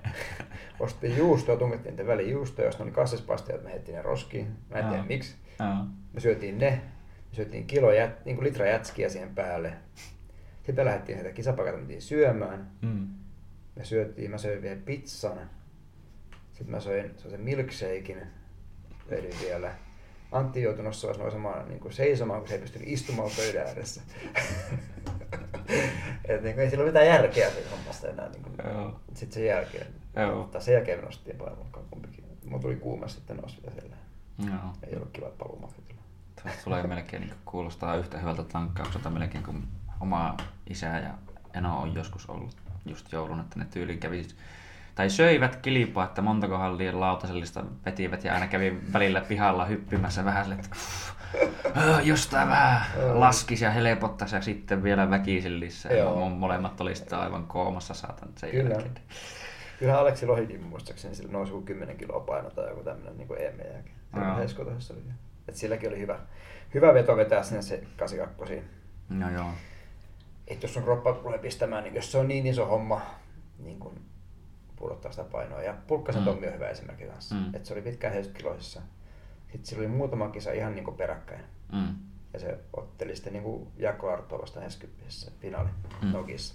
[0.80, 4.56] ostettiin juustoa, tungettiin niitä välijuustoja, jos ne oli kassispasteja, me heitettiin ne roskiin.
[4.70, 5.36] Mä en tiedä miksi.
[6.12, 6.70] Me syötiin ne.
[7.30, 9.72] Me syötiin kilo jät, niin kuin litra jätskiä siihen päälle.
[10.62, 12.70] Sitten lähdettiin näitä kisapaikalta mentiin syömään.
[12.82, 13.08] Mm.
[13.76, 15.50] Me syötiin, mä söin vielä pizzan.
[16.60, 18.26] Sitten mä söin sen milkshakein.
[19.10, 19.74] Vedin vielä.
[20.32, 24.02] Antti joutui nostaa noisemaan niin kuin seisomaan, kun se ei pystynyt istumaan pöydän ääressä.
[26.28, 28.28] Et niin kuin, ei sillä ole mitään järkeä siinä hommassa enää.
[28.28, 28.56] Niin kuin,
[29.14, 30.44] Sitten sen jälkeen, Joo.
[30.44, 32.24] tai sen jälkeen me nostettiin painoluokkaa kumpikin.
[32.44, 33.96] Mulla tuli kuuma sitten nousi sitä siellä.
[34.46, 34.74] Joo.
[34.86, 35.84] Ei ollut kivat paluumatkat.
[36.64, 39.68] Tulee melkein niin kuulostaa yhtä hyvältä tankkaukselta melkein kuin
[40.00, 40.36] oma
[40.70, 41.14] isä ja
[41.54, 42.56] Eno on joskus ollut
[42.86, 44.26] just joulun, että ne tyyli kävi
[45.00, 50.44] tai söivät kilpaa, että montako hallien lautasellista vetivät ja aina kävi välillä pihalla hyppimässä vähän
[50.44, 50.76] sille, että
[52.02, 55.92] jostain vähän laskisi ja helpottaisi ja sitten vielä väkisin lisää.
[55.92, 56.28] Joo.
[56.28, 58.74] Molemmat oli sitten aivan koomassa saatan sen Kyllä.
[58.74, 59.04] jälkeen.
[59.78, 63.96] Kyllä Aleksi Lohikin muistaakseni sillä nousi 10 kiloa paino tai joku tämmöinen niin EM jälkeen.
[64.90, 65.02] oli.
[65.48, 66.18] Et silläkin oli hyvä,
[66.74, 68.62] hyvä veto vetää sinne se 82.
[69.08, 69.50] No joo.
[70.48, 73.00] Et jos on kroppa tulee pistämään, niin jos se on niin iso homma,
[73.58, 74.09] niin kun
[74.80, 75.62] pudottaa sitä painoa.
[75.62, 76.28] Ja Pulkkasen mm.
[76.28, 77.34] On hyvä esimerkki kanssa.
[77.34, 77.54] Mm.
[77.54, 78.82] Et se oli pitkään 70 kiloisissa
[79.52, 81.44] sitten sillä oli muutama kisa ihan niin kuin peräkkäin.
[81.72, 81.94] Mm.
[82.32, 85.68] Ja se otteli sitten niin Jako Artoa vastaan Heskyppissä finaali
[86.02, 86.08] mm.
[86.08, 86.54] Nogissa.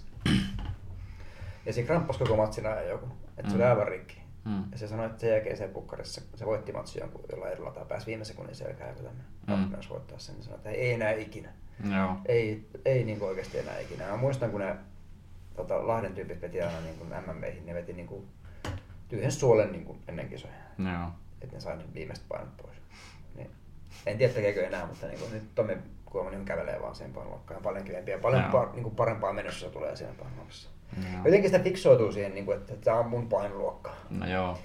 [1.66, 3.48] Ja siinä kramppasi koko matsin ajan joku, että mm.
[3.48, 3.70] se oli mm.
[3.70, 4.22] aivan rikki.
[4.44, 4.64] Mm.
[4.72, 7.84] Ja se sanoi, että sen jälkeen se pukkarissa, se voitti matsi jonkun jollain erolla tai
[7.84, 9.80] pääsi viime sekunnin selkään joku tämmöinen.
[9.80, 9.88] Mm.
[9.90, 11.48] voittaa sen, niin sanoi, että ei enää ikinä.
[11.96, 12.16] Joo.
[12.26, 14.10] ei, ei niin oikeasti enää ikinä.
[14.10, 14.76] Mä muistan, kun ne
[15.56, 18.26] tota, Lahden tyypit veti aina niin kuin MMEihin, ne veti niin kuin
[19.08, 20.54] tyhjän suolen niin kuin ennen kisoja.
[20.78, 21.08] Joo.
[21.42, 22.76] Että ne sai ne viimeiset painot pois.
[23.34, 23.50] Niin,
[24.06, 27.62] en tiedä tekeekö enää, mutta niin kuin, nyt Tomi Kuoma niin kävelee vaan sen painoluokkaan.
[27.62, 28.52] Paljon kivempiä ja paljon Joo.
[28.52, 30.68] par, niin kuin parempaa menossa tulee siinä painoluokassa.
[30.96, 31.24] Joo.
[31.24, 33.90] Jotenkin sitä fiksoituu siihen, niin kuin, että tämä on mun painoluokka.
[34.10, 34.58] No joo.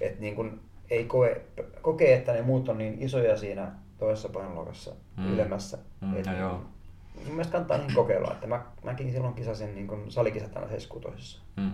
[0.00, 0.60] Että niin kuin,
[0.90, 1.40] ei koe,
[1.82, 5.32] kokee, että ne muut on niin isoja siinä toisessa painoluokassa mm.
[5.32, 5.78] ylemmässä.
[6.00, 6.62] Mm, Et no niin joo.
[7.24, 11.40] Mun mielestä kannattaa niin kokeilla, että mä, mäkin silloin kisasin niin kuin salikisat aina 76
[11.56, 11.70] Mm.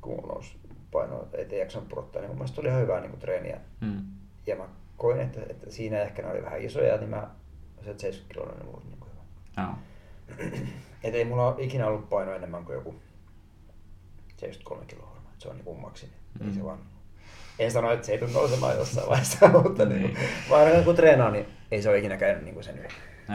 [0.00, 0.42] kun
[0.90, 3.60] paino, ettei jaksanut pudottaa, niin mun mielestä oli ihan hyvää niin kuin treeniä.
[3.80, 4.02] Mm.
[4.46, 4.64] Ja mä
[4.96, 7.30] koin, että, että siinä ehkä ne oli vähän isoja, niin mä
[7.84, 9.22] se 70 kiloinen niin mulla oli niin kuin hyvä.
[9.62, 9.74] Joo.
[11.04, 12.94] Et ei mulla ole ikinä ollut paino enemmän kuin joku
[14.36, 15.16] 73 kiloa.
[15.38, 16.12] Se on niin kuin maksimi.
[16.40, 16.48] Mm.
[16.48, 16.78] Ei se vaan...
[17.58, 20.02] En sano, että se ei tule nousemaan jossain vaiheessa, mutta Niin.
[20.02, 20.16] niin.
[20.50, 22.88] vaan kun treenaa, niin ei se ole ikinä käynyt niin kuin sen yli.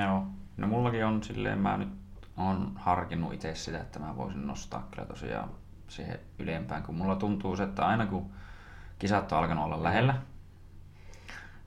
[0.03, 0.23] Joo.
[0.61, 1.89] No mullakin on silleen, mä nyt
[2.37, 5.49] on harkinnut itse sitä, että mä voisin nostaa kyllä tosiaan
[5.87, 8.31] siihen ylempään, kun mulla tuntuu se, että aina kun
[8.99, 10.15] kisat on alkanut olla lähellä,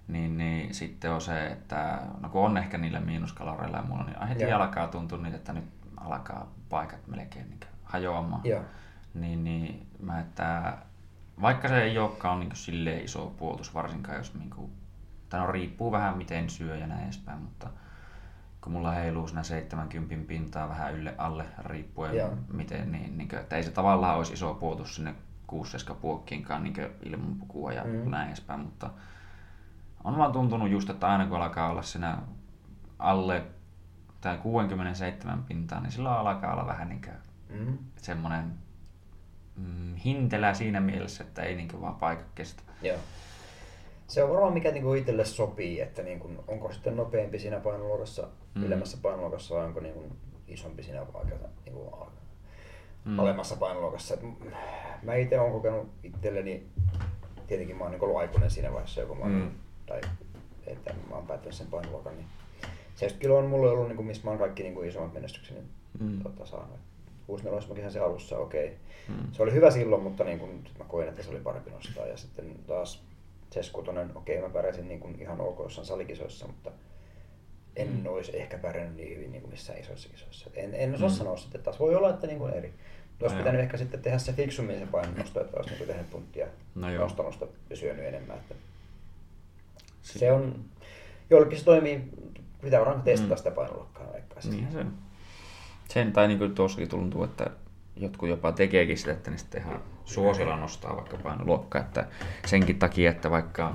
[0.08, 4.28] niin, niin sitten on se, että no kun on ehkä niillä miinuskaloreilla ja mulla, niin
[4.28, 4.60] heti Joo.
[4.60, 5.64] alkaa tuntua niitä, että nyt
[5.96, 8.40] alkaa paikat melkein niin hajoamaan.
[8.44, 8.62] Joo.
[9.14, 10.78] Niin, niin mä, että
[11.40, 14.72] vaikka se ei olekaan niin silleen iso puolustus, varsinkaan jos niin kuin,
[15.28, 17.68] tai no riippuu vähän miten syö ja näin edespäin, mutta
[18.64, 22.30] kun mulla heiluu siinä 70 pintaa vähän ylle alle riippuen Joo.
[22.52, 25.14] miten, niin, niin kuin, että ei se tavallaan olisi iso puolustus sinne
[25.46, 27.90] 6 puokkiinkaan niin ilman pukua ja Mm.
[27.90, 28.10] mm.
[28.10, 28.90] näin edespäin, mutta
[30.04, 32.18] on vaan tuntunut just, että aina kun alkaa olla siinä
[32.98, 33.42] alle
[34.20, 37.14] tai 67 pintaa, niin silloin alkaa olla vähän niin kuin
[37.60, 37.78] Mm.
[37.96, 38.52] semmoinen
[39.56, 42.62] mm, hintelä siinä mielessä, että ei niin vaan paikka kestä.
[42.82, 42.98] Joo.
[44.06, 48.60] Se on varmaan mikä niinku itselle sopii, että niinku, onko sitten nopeampi siinä painoluokassa, Mm.
[48.60, 48.66] mm.
[48.66, 50.04] ylemmässä painoluokassa vai onko niinku
[50.48, 51.96] isompi siinä vaikka, niinku,
[53.04, 53.10] Mm.
[53.10, 53.18] mm.
[53.20, 54.14] alemmassa painoluokassa.
[54.14, 54.20] Et
[55.02, 56.66] mä itse olen kokenut itselleni,
[57.46, 59.50] tietenkin mä oon niinku ollut aikuinen siinä vaiheessa, joku mä Mm.
[59.86, 60.00] tai
[60.66, 62.26] että mä oon päättänyt sen painoluokan, niin
[62.94, 65.60] 70 kiloa on mulle ollut, niinku, missä mä oon kaikki niinku, isommat menestykseni
[66.00, 66.22] Mm.
[66.22, 66.78] tota, saanut.
[67.26, 68.76] 64 mä kisasin alussa, okei.
[69.08, 69.32] Mm.
[69.32, 72.06] Se oli hyvä silloin, mutta niin kun, sit mä koin, että se oli parempi nostaa.
[72.06, 73.02] Ja sitten taas
[73.50, 76.70] 76, okei mä pärjäsin niin kun ihan ok jossain salikisoissa, mutta
[77.76, 78.00] en Mm.
[78.00, 78.06] mm.
[78.06, 80.50] olisi ehkä pärjännyt niin hyvin niin kuin missään isoissa kisoissa.
[80.54, 81.12] En, en osaa Mm.
[81.14, 81.18] mm.
[81.18, 81.80] sanoa sitten taas.
[81.80, 82.74] Voi olla, että niin kuin eri.
[83.22, 83.64] Olisi No pitänyt joo.
[83.64, 87.76] ehkä sitten tehdä se fiksummin se painonnosto, että olisi niin tehnyt punttia No sitä ja
[87.76, 88.36] syönyt enemmän.
[88.36, 88.54] Että
[90.02, 90.64] se on,
[91.30, 92.00] jollekin se toimii,
[92.62, 93.38] pitää varmaan testata Mm.
[93.38, 94.40] sitä painoluokkaa vaikka.
[94.50, 94.92] Niinhän se on.
[95.88, 97.50] Sen tai niin kuin tuossakin tuntuu, että
[97.96, 102.06] jotkut jopa tekeekin sitä, että ne sitten ihan suosilla nostaa vaikka painoluokkaa, että
[102.46, 103.74] senkin takia, että vaikka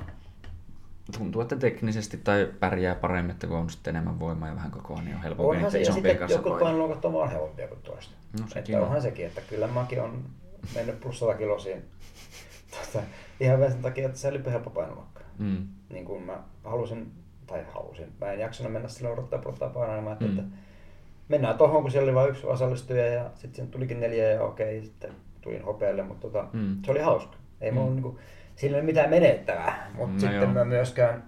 [1.10, 5.02] tuntuu, että teknisesti tai pärjää paremmin, että kun on sitten enemmän voimaa ja vähän kokoa,
[5.02, 8.14] niin on helpompi Onhan se, ja sitten kanssa jotkut painoluokat on vaan helpompia kuin toista.
[8.40, 8.82] No sekin että on.
[8.84, 10.24] onhan sekin, että kyllä mäkin on
[10.74, 11.82] mennyt plus 100 kilosiin
[12.92, 13.04] tota,
[13.40, 15.20] ihan vielä sen takia, että se oli helppo painoluokka.
[15.38, 15.66] Mm.
[15.92, 17.12] Niin kuin mä halusin,
[17.46, 20.38] tai halusin, mä en jaksanut mennä silloin odottaa prottaa painamaan, että, Mm.
[20.38, 20.56] että
[21.28, 25.10] mennään tohon, kun siellä oli vain yksi osallistuja ja sitten tulikin neljä ja okei, sitten
[25.40, 26.76] tulin hopealle, mutta tota, Mm.
[26.84, 27.36] se oli hauska.
[27.60, 27.96] Ei mulla Mm.
[27.96, 28.12] mm.
[28.60, 30.50] Sillä ei ole mitään menettävää, mutta No sitten joo.
[30.52, 31.24] mä myöskään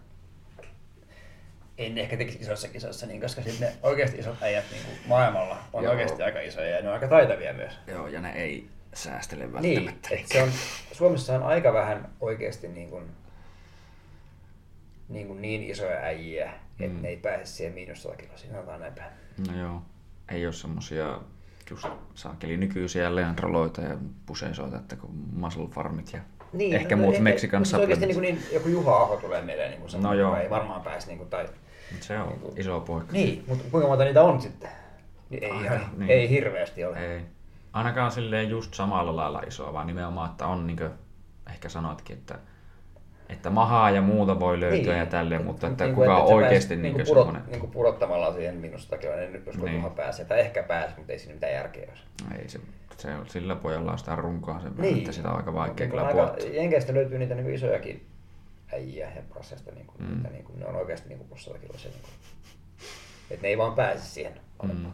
[1.79, 5.59] en ehkä tekisi isoissa kisoissa niin, koska sitten ne oikeasti isot äijät niin kuin maailmalla
[5.73, 5.93] on Joo.
[5.93, 7.73] oikeasti aika isoja ja ne on aika taitavia myös.
[7.87, 9.53] Joo, ja ne ei säästele Niin,
[9.85, 10.09] välttämättä.
[10.13, 10.49] et se on,
[10.93, 13.05] Suomessa on aika vähän oikeasti niin, kuin,
[15.09, 17.03] niin, kuin niin isoja äijiä, että Mm.
[17.03, 19.13] ne ei pääse siihen miinus 100 kiloa, sanotaan näin päin.
[19.49, 19.83] No joo,
[20.29, 21.21] ei ole semmosia
[21.71, 23.97] just saakeli nykyisiä leandroloita ja
[24.27, 26.21] puseisoita, että kun muscle farmit ja
[26.53, 29.81] Niin, ehkä muut Mexican mutta oikeasti niin, kuin niin, joku Juha Aho tulee mieleen, niin
[29.81, 30.37] kuin No joo.
[30.37, 31.47] ei varmaan pääse, niin kuin, tai
[31.93, 33.13] Mut Se on iso poika.
[33.13, 34.71] Niin, mutta kuinka monta niitä on sitten?
[35.31, 35.99] Niin ei, Aika, ihan, niin.
[35.99, 36.11] niin.
[36.11, 37.15] ei hirveästi ole.
[37.15, 37.21] Ei.
[37.73, 40.91] Ainakaan silleen just samalla lailla isoa, vaan nimenomaan, että on niinkö,
[41.51, 42.39] ehkä sanoitkin, että,
[43.29, 46.69] että mahaa ja muuta voi löytyä ja tälleen, mutta että Niin kuka kuin, on oikeasti
[46.69, 47.51] pääset niinkö niinku pudot, semmoinen.
[47.51, 49.83] Niin kuin pudottamalla siihen minusta kiloinen, nyt jos Niin.
[49.83, 49.93] niin.
[49.93, 52.39] pääsee, tai ehkä pääsee, mutta ei siinä mitään järkeä ole.
[52.39, 52.61] Ei se,
[53.03, 54.99] se on, sillä pojalla on sitä runkoa sen verran, Niin.
[54.99, 56.37] että sitä on aika vaikea Niin kyllä kuin aika.
[56.53, 58.07] Jenkeistä löytyy niitä niin isojakin
[58.73, 60.15] äijiä ja brassista, niin kuin, Mm.
[60.17, 61.29] niitä, niin kuin, ne on oikeasti niin kuin
[61.61, 61.91] kiloisia.
[61.91, 62.13] Niin kuin,
[63.31, 64.87] että ne ei vaan pääse siihen Mm.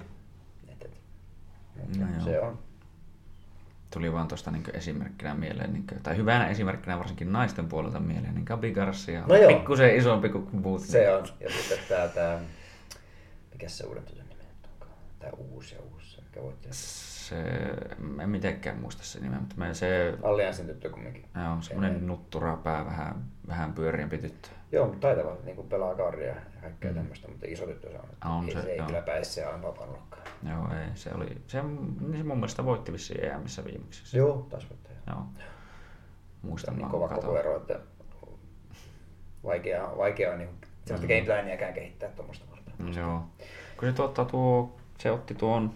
[0.69, 2.25] Et, et, No joo.
[2.25, 2.59] se on.
[3.93, 8.45] Tuli vaan tuosta niin esimerkkinä mieleen, niin tai hyvänä esimerkkinä varsinkin naisten puolelta mieleen, niin
[8.45, 9.25] Gabi Garcia
[15.19, 16.69] tai uusi ja uusi, se, voitti.
[16.71, 17.37] Se,
[18.23, 20.15] en mitenkään muista se nimen, mutta se...
[20.23, 21.25] Allianssin tyttö kumminkin.
[21.45, 24.49] Joo, semmoinen nuttura pää, vähän, vähän pyöriämpi tyttö.
[24.73, 26.97] Joo, mutta taitava niin kuin pelaa karria ja kaikkea mm.
[26.97, 28.33] tämmöistä, mutta iso tyttö se on.
[28.37, 28.87] On ei, se, se, ei joo.
[28.87, 30.23] kyllä pääse se aivan papanlokkaan.
[30.49, 34.17] Joo, ei, se oli, se, niin se mun mielestä voitti vissiin EMissä viimeksi.
[34.17, 34.89] Joo, taas voitti.
[35.07, 35.23] Joo.
[35.37, 35.43] Se
[36.43, 37.41] Muistan niin kova kun koko katsoin.
[37.41, 37.81] ero, että
[39.45, 40.49] vaikea, vaikea on niin
[40.85, 41.15] sellaista Mm.
[41.15, 42.95] gameplaniäkään kehittää tuommoista varten.
[42.95, 43.25] Joo.
[43.77, 45.75] Kun se, tuottaa tuo, se otti tuon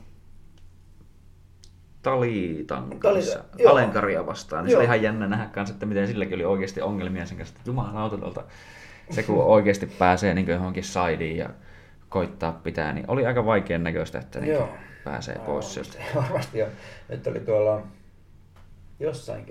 [2.02, 3.72] Talitan Talita, kanssa joo.
[3.72, 7.26] Alenkaria vastaan, niin se oli ihan jännä nähdä kanssa, että miten silläkin oli oikeasti ongelmia
[7.26, 8.44] sen kanssa, jumalauta tuolta.
[9.10, 11.50] Se kun oikeasti pääsee niin johonkin sideen ja
[12.08, 14.68] koittaa pitää, niin oli aika vaikean näköistä, että niin Joo.
[15.04, 15.98] pääsee Aivan pois sieltä.
[16.22, 16.66] varmasti, jo.
[17.08, 17.82] Nyt oli tuolla
[19.00, 19.46] jossain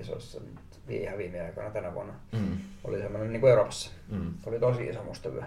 [0.87, 2.13] vi- ihan viime aikoina tänä vuonna.
[2.31, 2.57] Mm.
[2.83, 3.91] Oli semmoinen niin kuin Euroopassa.
[4.09, 4.33] Mm.
[4.45, 5.43] Oli tosi iso mustavyö.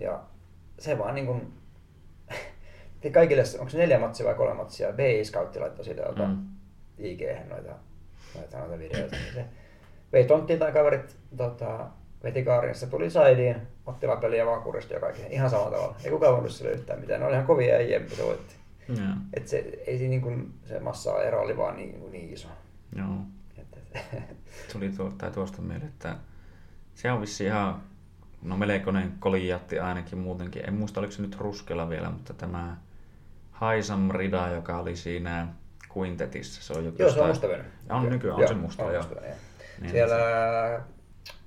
[0.00, 0.20] Ja
[0.78, 1.52] se vaan niin kuin,
[3.04, 6.24] te kaikille, onko se neljä matsia vai kolme matsia, BI Scoutti laittoi siitä mm.
[6.24, 6.38] Mm.
[6.98, 7.72] ig noita,
[8.34, 9.44] noita, noita videoita, niin se
[10.12, 11.86] vei tonttiin tai kaverit tota,
[12.22, 15.22] veti kaarin, se tuli saidiin, otti lapeliin ja vaan kuristi ja kaikki.
[15.30, 15.96] Ihan samalla tavalla.
[16.04, 17.20] Ei kukaan voinut sille yhtään mitään.
[17.20, 18.54] Ne oli ihan kovia äijä, mitä se voitti.
[18.88, 19.08] Joo.
[19.34, 22.48] Et se, ei siinä niin kuin, se massa ero oli vaan niin, niin iso.
[22.96, 23.16] Joo.
[23.58, 24.00] Että,
[24.72, 26.16] Tuli tuo, tai tuosta mieleen, että
[26.94, 27.82] se on vissi ihan
[28.42, 30.68] no melkoinen kolijatti ainakin muutenkin.
[30.68, 32.76] En muista oliko se nyt Ruskella vielä, mutta tämä
[33.54, 35.46] Haisam Rida, joka oli siinä
[35.96, 37.66] Quintetissa, se on joku joo, se on mustavyöinen.
[37.90, 39.04] On nykyään, on Joo, se musta, on joo.
[39.10, 39.20] joo.
[39.80, 40.14] Niin, Siellä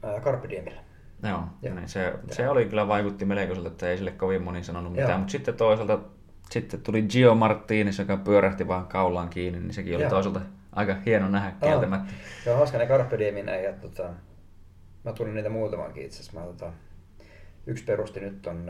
[0.03, 0.82] ää, Carpe Diemillä.
[1.24, 1.76] Joo, Joo.
[1.76, 5.02] niin se, se oli kyllä vaikutti melkoiselta, että ei sille kovin moni sanonut Joo.
[5.02, 6.00] mitään, mutta sitten toisaalta
[6.50, 10.10] sitten tuli Gio Martinis, joka pyörähti vaan kaulaan kiinni, niin sekin oli Joo.
[10.10, 12.14] toisaalta aika hieno nähdä kieltämättä.
[12.44, 14.10] Se on hauska ne Carpe Diemin ja tota,
[15.03, 16.40] mä tunnen niitä muutamankin itse asiassa.
[16.40, 16.72] Mä, tota,
[17.68, 18.69] yksi perusti nyt on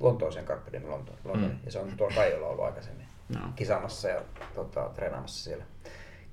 [0.00, 1.58] Lontooseen Carpe Diem Lonto, Lontoon, Mm.
[1.64, 3.42] ja se on tuolla Kaijolla ollut aikaisemmin Joo.
[3.56, 4.22] kisaamassa ja
[4.54, 5.64] tota, treenaamassa siellä.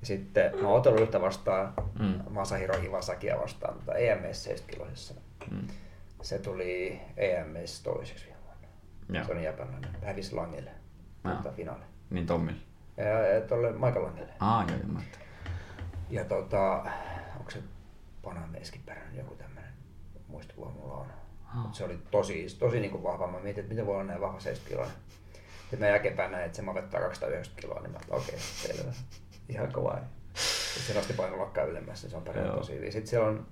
[0.00, 2.20] Ja sitten mä oon otellut yhtä vastaan Mm.
[2.30, 5.14] Masahiro Iwasakia vastaan tota EMS 70 kiloisessa.
[5.50, 5.66] Mm.
[6.22, 9.26] Se tuli EMS toiseksi viime vuonna.
[9.26, 9.90] Se on japanilainen.
[10.04, 10.70] Hävisi Langille
[11.22, 11.84] tota, finaali.
[12.10, 12.60] Niin Tommille.
[12.96, 14.32] Ja, ja tuolle Michael Langille.
[14.40, 15.00] Aa, joo, joo.
[16.10, 16.84] Ja tota,
[17.38, 17.58] onko se
[18.22, 19.70] Panameskipärän joku tämmönen
[20.28, 21.06] muistikuva mulla on.
[21.62, 23.26] Mut se oli tosi, tosi niinku vahva.
[23.26, 25.00] Mä mietin, että miten voi olla näin vahva 70 kiloa.
[25.60, 28.92] Sitten mä jälkeenpäin näin, että se mavettaa 290 kiloa, niin mä okei, okay, selvä.
[29.48, 29.98] Ihan kova.
[30.34, 32.92] Sitten se nosti painolokkaa ylemmäs, niin se on pärjännyt tosi hyvin.
[32.92, 33.46] Sitten siellä on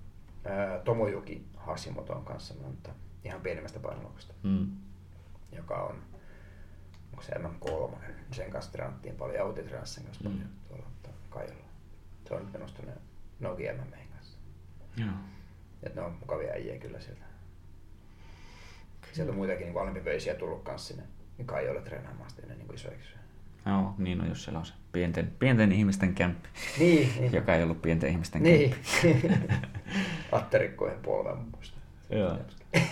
[0.45, 2.91] ää, Tomojuki Hashimoton kanssa, mutta
[3.25, 4.67] ihan pienemmästä painolokasta, Mm.
[5.53, 6.03] joka on,
[7.11, 7.97] onko se MM3,
[8.33, 10.39] sen kanssa treenattiin paljon, ja Outi sen kanssa Mm.
[10.39, 10.87] paljon tuolla
[11.31, 11.65] Kaijolla.
[12.29, 12.95] Se on nyt menossa tuonne
[13.41, 14.39] Nogi MM:n kanssa.
[14.97, 15.11] Joo.
[15.83, 17.25] Et ne on mukavia äijä kyllä sieltä.
[19.15, 21.03] Sieltä on muitakin niin alempivöisiä tullut kanssa sinne
[21.39, 23.15] niin Kaijoille treenaamaan sitten ne niin isoiksi.
[23.67, 27.33] Joo, niin on, jos siellä on se pienten, pienten ihmisten kämppi, Niin, niin.
[27.33, 28.75] joka ei ollut pienten ihmisten Niin.
[29.03, 29.31] kämppi.
[30.33, 31.79] Atterikkojen polven muista.
[32.11, 32.39] Joo.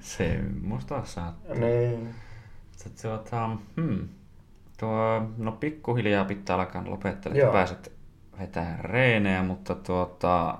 [0.00, 1.36] Semmoista saa.
[1.54, 2.14] niin.
[2.76, 4.08] Sitten Tuota, hmm.
[4.80, 7.92] Tuo, no pikkuhiljaa pitää alkaa lopetella, että pääset
[8.38, 10.58] vetää reenejä, mutta tuota,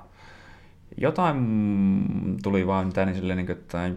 [1.01, 3.91] jotain tuli vaan mitään niin silleen, niin kuin, että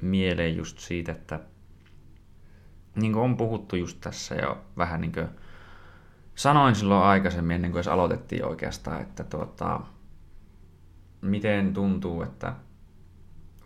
[0.00, 1.40] mieleen just siitä, että
[2.94, 5.28] niin kuin on puhuttu just tässä jo vähän niin kuin
[6.34, 9.80] sanoin silloin aikaisemmin, ennen kuin edes aloitettiin oikeastaan, että tuota,
[11.20, 12.52] miten tuntuu, että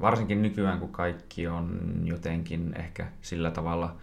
[0.01, 3.97] varsinkin nykyään, kun kaikki on jotenkin ehkä sillä tavalla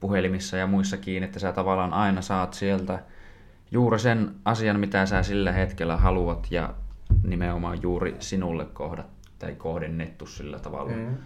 [0.00, 3.02] puhelimissa ja muissa kiinni, että sä tavallaan aina saat sieltä
[3.70, 6.74] juuri sen asian, mitä sä sillä hetkellä haluat ja
[7.22, 9.06] nimenomaan juuri sinulle kohdat
[9.38, 10.92] tai kohdennettu sillä tavalla.
[10.92, 11.16] Mm.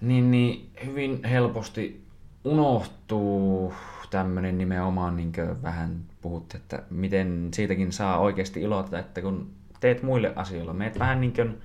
[0.00, 2.04] Niin, niin hyvin helposti
[2.44, 3.74] unohtuu
[4.10, 10.02] tämmöinen nimenomaan, niin kuin vähän puhutte, että miten siitäkin saa oikeasti ilota, että kun teet
[10.02, 11.58] muille asioilla, meet vähän niin kuin,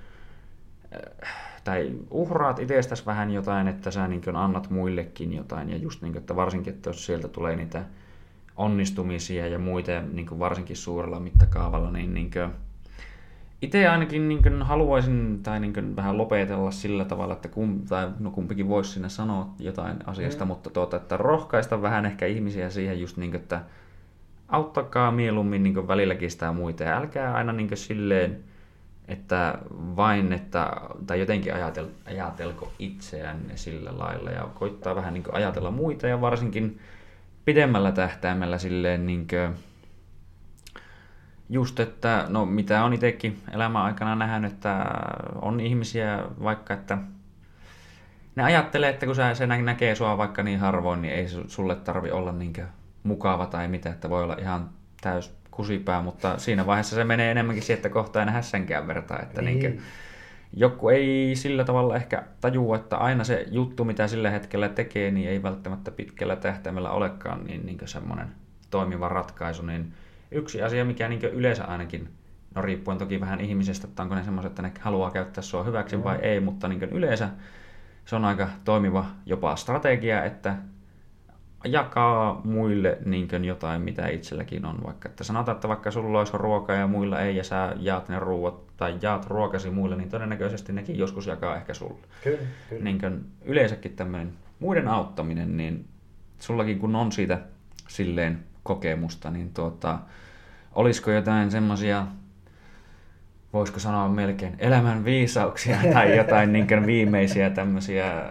[0.94, 6.02] äh, tai uhraat itsestäsi vähän jotain, että sä niin kuin annat muillekin jotain, ja just
[6.02, 7.84] niin kuin, että varsinkin, että jos sieltä tulee niitä
[8.56, 12.50] onnistumisia ja muita, niin kuin varsinkin suurella mittakaavalla, niin, niin kuin,
[13.64, 18.08] itse ainakin niin kuin haluaisin tai niin kuin vähän lopetella sillä tavalla, että kum, tai
[18.18, 20.48] no kumpikin voisi sinne sanoa jotain asiasta, mm.
[20.48, 23.60] mutta tuota, että rohkaista vähän ehkä ihmisiä siihen just niin kuin, että
[24.48, 28.38] auttakaa mieluummin niin kuin välilläkin sitä muita ja älkää aina niin kuin silleen,
[29.08, 30.72] että vain, että,
[31.06, 36.20] tai jotenkin ajatel, ajatelko itseänne sillä lailla ja koittaa vähän niin kuin ajatella muita ja
[36.20, 36.78] varsinkin
[37.44, 39.54] pidemmällä tähtäimellä silleen niin kuin,
[41.50, 44.84] just, että no mitä on itsekin elämän aikana nähnyt, että
[45.42, 46.98] on ihmisiä vaikka, että
[48.36, 51.48] ne ajattelee, että kun sä, se nä- näkee sua vaikka niin harvoin, niin ei su-
[51.48, 52.66] sulle tarvi olla niinkö
[53.02, 57.62] mukava tai mitä, että voi olla ihan täys kusipää, mutta siinä vaiheessa se menee enemmänkin
[57.62, 59.58] siihen, että kohta ei nähdä senkään vertaa, että Niin.
[59.58, 59.82] niinkö,
[60.52, 65.28] joku ei sillä tavalla ehkä tajua, että aina se juttu, mitä sillä hetkellä tekee, niin
[65.28, 68.28] ei välttämättä pitkällä tähtäimellä olekaan niin, niin semmoinen
[68.70, 69.62] toimiva ratkaisu.
[69.62, 69.92] Niin
[70.34, 72.08] yksi asia, mikä niin yleensä ainakin,
[72.54, 76.04] no riippuen toki vähän ihmisestä, että onko ne semmoiset, että ne haluaa käyttää sua hyväksi
[76.04, 77.28] vai ei, mutta niin yleensä
[78.04, 80.56] se on aika toimiva jopa strategia, että
[81.64, 84.78] jakaa muille niin jotain, mitä itselläkin on.
[84.84, 88.18] Vaikka että sanotaan, että vaikka sulla olisi ruokaa ja muilla ei, ja sä jaat ne
[88.18, 92.06] ruuat tai jaat ruokasi muille, niin todennäköisesti nekin joskus jakaa ehkä sulle.
[92.24, 92.38] Kyllä,
[92.68, 92.84] kyllä.
[92.84, 95.88] Niin kuin yleensäkin tämmöinen muiden auttaminen, niin
[96.38, 97.40] sullakin kun on siitä
[97.88, 99.98] silleen kokemusta, niin tuota,
[100.74, 102.06] olisiko jotain semmoisia,
[103.52, 108.26] voisiko sanoa melkein elämän viisauksia tai jotain niin kuin viimeisiä tämmöisiä äh,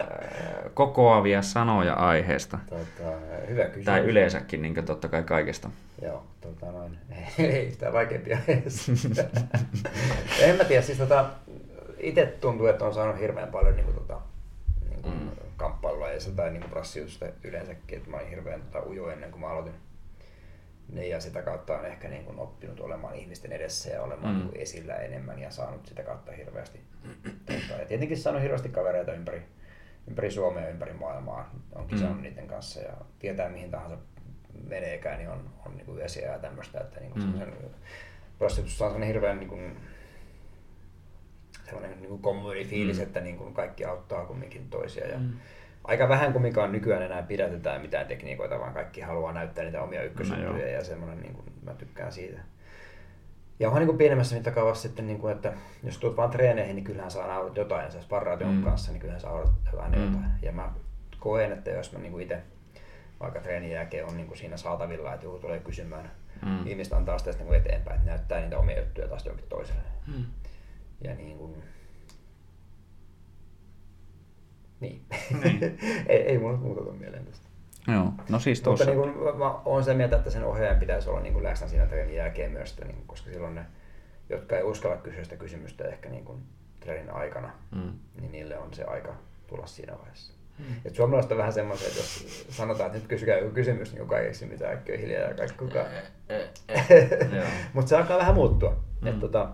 [0.74, 2.58] kokoavia sanoja aiheesta?
[2.68, 3.10] Tota,
[3.48, 3.84] hyvä kysymys.
[3.84, 5.70] Tai yleensäkin niin kuin totta kai kaikesta.
[6.02, 6.98] Joo, tota noin.
[7.38, 8.88] Ei sitä vaikeampia edes.
[10.42, 11.30] en mä tiedä, siis tota,
[11.98, 14.20] itse tuntuu, että on saanut hirveän paljon niin kuin, tota,
[14.90, 15.30] niin kuin mm.
[15.56, 19.48] kamppailua ja tai niin brassiusta yleensäkin, että mä olin hirveän tota, ujo ennen kuin mä
[19.48, 19.74] aloitin.
[20.92, 24.38] Niin, ja sitä kautta on ehkä niin kuin, oppinut olemaan ihmisten edessä ja olemaan Mm.
[24.40, 26.80] niin kuin, esillä enemmän ja saanut sitä kautta hirveästi.
[27.46, 29.42] Tota, ja tietenkin saanut hirveästi kavereita ympäri,
[30.08, 31.54] ympäri Suomea ja ympäri maailmaa.
[31.74, 32.22] On kisannut Mm.
[32.22, 33.96] niiden kanssa ja tietää mihin tahansa
[34.68, 37.40] meneekään, niin on, on niin kuin yösiä ja tämmöistä, että niin kuin mm.
[38.38, 39.76] prostituussa on sellainen hirveän niin kuin,
[41.64, 42.96] sellainen niin kuin Mm.
[42.96, 43.02] mm.
[43.02, 45.06] että niin kuin kaikki auttaa kumminkin toisia.
[45.08, 45.32] Ja Mm.
[45.84, 50.06] Aika vähän kumminkaan nykyään enää pidätetään mitään tekniikoita, vaan kaikki haluaa näyttää niitä omia No
[50.06, 50.68] ykkösjuttuja joo.
[50.68, 52.38] ja semmoinen, niin kuin, mä tykkään siitä.
[53.60, 56.84] Ja onhan niin kuin pienemmässä mittakaavassa sitten, niin kuin, että jos tulet vaan treeneihin, niin
[56.84, 58.62] kyllähän saa naurat jotain, ja sä sparraat Mm.
[58.62, 60.04] kanssa, niin kyllähän saa naurat aina Mm.
[60.04, 60.30] jotain.
[60.42, 60.72] Ja mä
[61.18, 62.38] koen, että jos mä niin itse
[63.20, 66.10] vaikka treenin jälkeen on niin kuin siinä saatavilla, että joku tulee kysymään,
[66.42, 66.66] Mm.
[66.66, 69.82] ihmiset antaa sitä sitten niin kuin eteenpäin, että näyttää niitä omia juttuja taas jonkin toiselle.
[70.06, 70.24] Mm.
[71.00, 71.62] Ja niin kuin...
[74.84, 75.02] Niin.
[75.44, 75.78] Niin.
[76.08, 77.48] ei, ei mulla muuta tule mieleen tästä.
[77.92, 78.84] Joo, no siis Mutta tuossa...
[79.02, 82.16] niin kuin, mä oon sitä mieltä, että sen ohjaajan pitäisi olla niin läsnä siinä treenin
[82.16, 83.64] jälkeen myös, että, niin kuin, koska silloin ne,
[84.28, 86.42] jotka ei uskalla kysyä sitä kysymystä ehkä niin kuin
[86.80, 87.92] treenin aikana, Mm.
[88.20, 89.14] niin niille on se aika
[89.46, 90.32] tulla siinä vaiheessa.
[90.58, 90.64] Mm.
[90.84, 94.20] Et suomalaiset on vähän semmoisia, että jos sanotaan, että nyt kysykää joku kysymys, niin kukaan
[94.20, 95.86] ei keksi mitään, äkkiä hiljaa ja kaikki kukaan.
[97.36, 97.44] Joo.
[97.72, 98.76] Mutta se alkaa vähän muuttua.
[99.00, 99.06] Mm.
[99.08, 99.48] Et tota,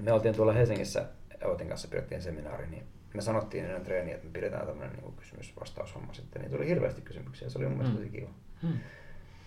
[0.00, 1.04] me oltiin tuolla Helsingissä,
[1.44, 2.82] Outin kanssa pidettiin seminaari, niin
[3.14, 6.42] me sanottiin ennen treeniä, että me pidetään tämmöinen niin kysymys-vastaushomma sitten.
[6.42, 8.04] Niin tuli hirveästi kysymyksiä, se oli mun mielestä Mm.
[8.06, 8.30] tosi kiva.
[8.62, 8.72] Mm.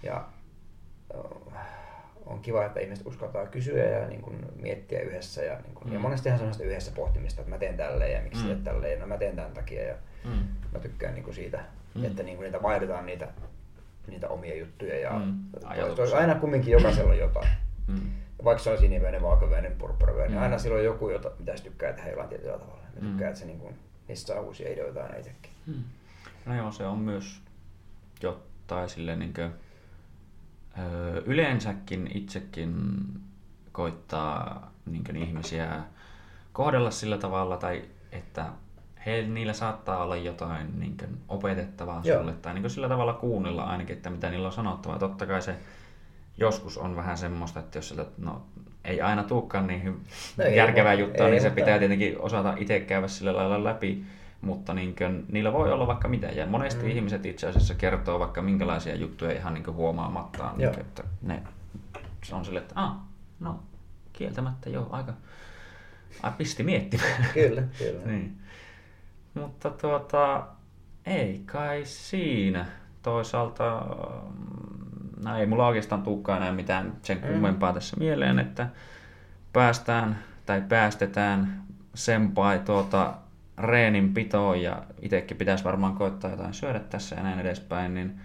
[0.03, 0.25] Ja
[1.55, 1.61] äh,
[2.25, 5.43] on kiva, että ihmiset uskaltaa kysyä ja niin kuin, miettiä yhdessä.
[5.43, 5.93] Ja, niin kuin, Mm.
[5.93, 8.47] ja monestihan se on sitä yhdessä pohtimista, että mä teen tälleen ja miksi Mm.
[8.47, 9.83] teet tälleen, no mä teen tämän takia.
[9.83, 10.47] Ja Mm.
[10.73, 11.59] mä tykkään niin kuin siitä,
[11.95, 12.05] Mm.
[12.05, 13.27] että niin kuin, niitä vaihdetaan niitä,
[14.07, 14.99] niitä omia juttuja.
[14.99, 15.33] Ja Mm.
[15.51, 16.05] toi- Ajatuksia.
[16.05, 17.47] toi, aina kumminkin jokaisella on jotain.
[17.87, 17.99] Mm.
[18.43, 20.33] Vaikka se on siniveinen, valkoveinen, purppuraveinen, Mm.
[20.35, 22.82] niin aina silloin joku, jota, mitä tykkää tehdä jollain tietyllä tavalla.
[22.95, 23.07] Mä Mm.
[23.07, 23.75] tykkään, että se niin kuin,
[24.07, 25.51] niistä saa uusia ideoita aina itsekin.
[25.65, 25.83] Mm.
[26.45, 27.41] No joo, se on myös
[28.21, 29.51] jotain sille niin kuin,
[30.79, 32.75] öö, yleensäkin itsekin
[33.71, 35.83] koittaa niin kuin, ihmisiä
[36.53, 38.45] kohdella sillä tavalla, tai että
[39.05, 42.19] he, niillä saattaa olla jotain niin kuin, opetettavaa Joo.
[42.19, 44.99] sulle, tai niin kuin, sillä tavalla kuunnella ainakin, että mitä niillä on sanottavaa.
[44.99, 45.55] Totta kai se
[46.37, 48.45] joskus on vähän semmoista, että jos sieltä, no,
[48.85, 52.53] ei aina tuukaan niin hy- No järkevää juttua, ei, niin se mutta- pitää tietenkin osata
[52.57, 54.03] itse käydä sillä lailla läpi,
[54.41, 56.27] mutta niin kuin, niillä voi olla vaikka mitä.
[56.27, 56.89] Ja monesti mm.
[56.89, 61.43] Ihmiset itse asiassa kertoo vaikka minkälaisia juttuja ihan niin kuin huomaamattaan, niin kuin, että ne,
[62.23, 62.93] se on silleen, että ah,
[63.39, 63.59] no
[64.13, 65.13] kieltämättä joo, aika,
[66.23, 67.25] ai, pisti miettimään.
[67.33, 67.99] Kyllä, kyllä.
[68.11, 68.37] niin.
[69.33, 70.47] Mutta tuota,
[71.05, 72.65] ei kai siinä.
[73.01, 73.85] Toisaalta,
[74.29, 74.82] mm,
[75.23, 77.27] no ei mulla oikeastaan tulekaan enää mitään sen Mm.
[77.27, 78.67] kummempaa tässä mieleen, että
[79.53, 81.63] päästään tai päästetään
[81.95, 83.13] senpai tuota
[83.57, 88.19] reenin pitoon ja itsekin pitäisi varmaan koittaa jotain syödä tässä ja näin edespäin, niin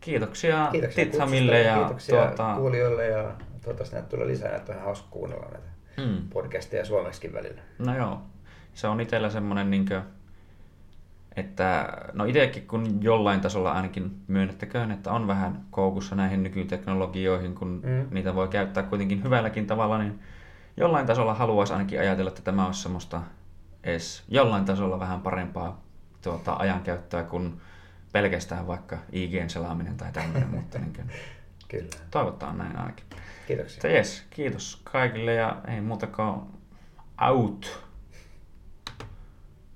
[0.00, 3.22] kiitoksia, Kiitoksia Tithamille ja kiitoksia tuota, kuulijoille ja
[3.62, 7.60] toivottavasti näitä tulee lisää, että on hauska kuunnella näitä mm, podcasteja suomeksikin välillä.
[7.78, 8.22] No joo,
[8.74, 10.02] se on itsellä semmoinen, niinkö,
[11.36, 17.82] että no itsekin kun jollain tasolla ainakin myönnettäköön, että on vähän koukussa näihin nykyteknologioihin, kun
[17.84, 18.06] Mm.
[18.10, 20.20] niitä voi käyttää kuitenkin hyvälläkin tavalla, niin
[20.76, 23.22] jollain tasolla haluaisi ainakin ajatella, että tämä olisi semmoista
[23.84, 25.80] edes jollain tasolla vähän parempaa
[26.22, 27.60] tuota, ajankäyttöä kuin
[28.12, 31.10] pelkästään vaikka IGn selaaminen tai tämmöinen, mutta niin kuin,
[31.68, 31.88] Kyllä.
[32.10, 33.04] toivotaan näin ainakin.
[33.46, 33.76] Kiitoksia.
[33.76, 36.40] Mutta jes, kiitos kaikille ja ei muuta kuin
[37.30, 37.85] out.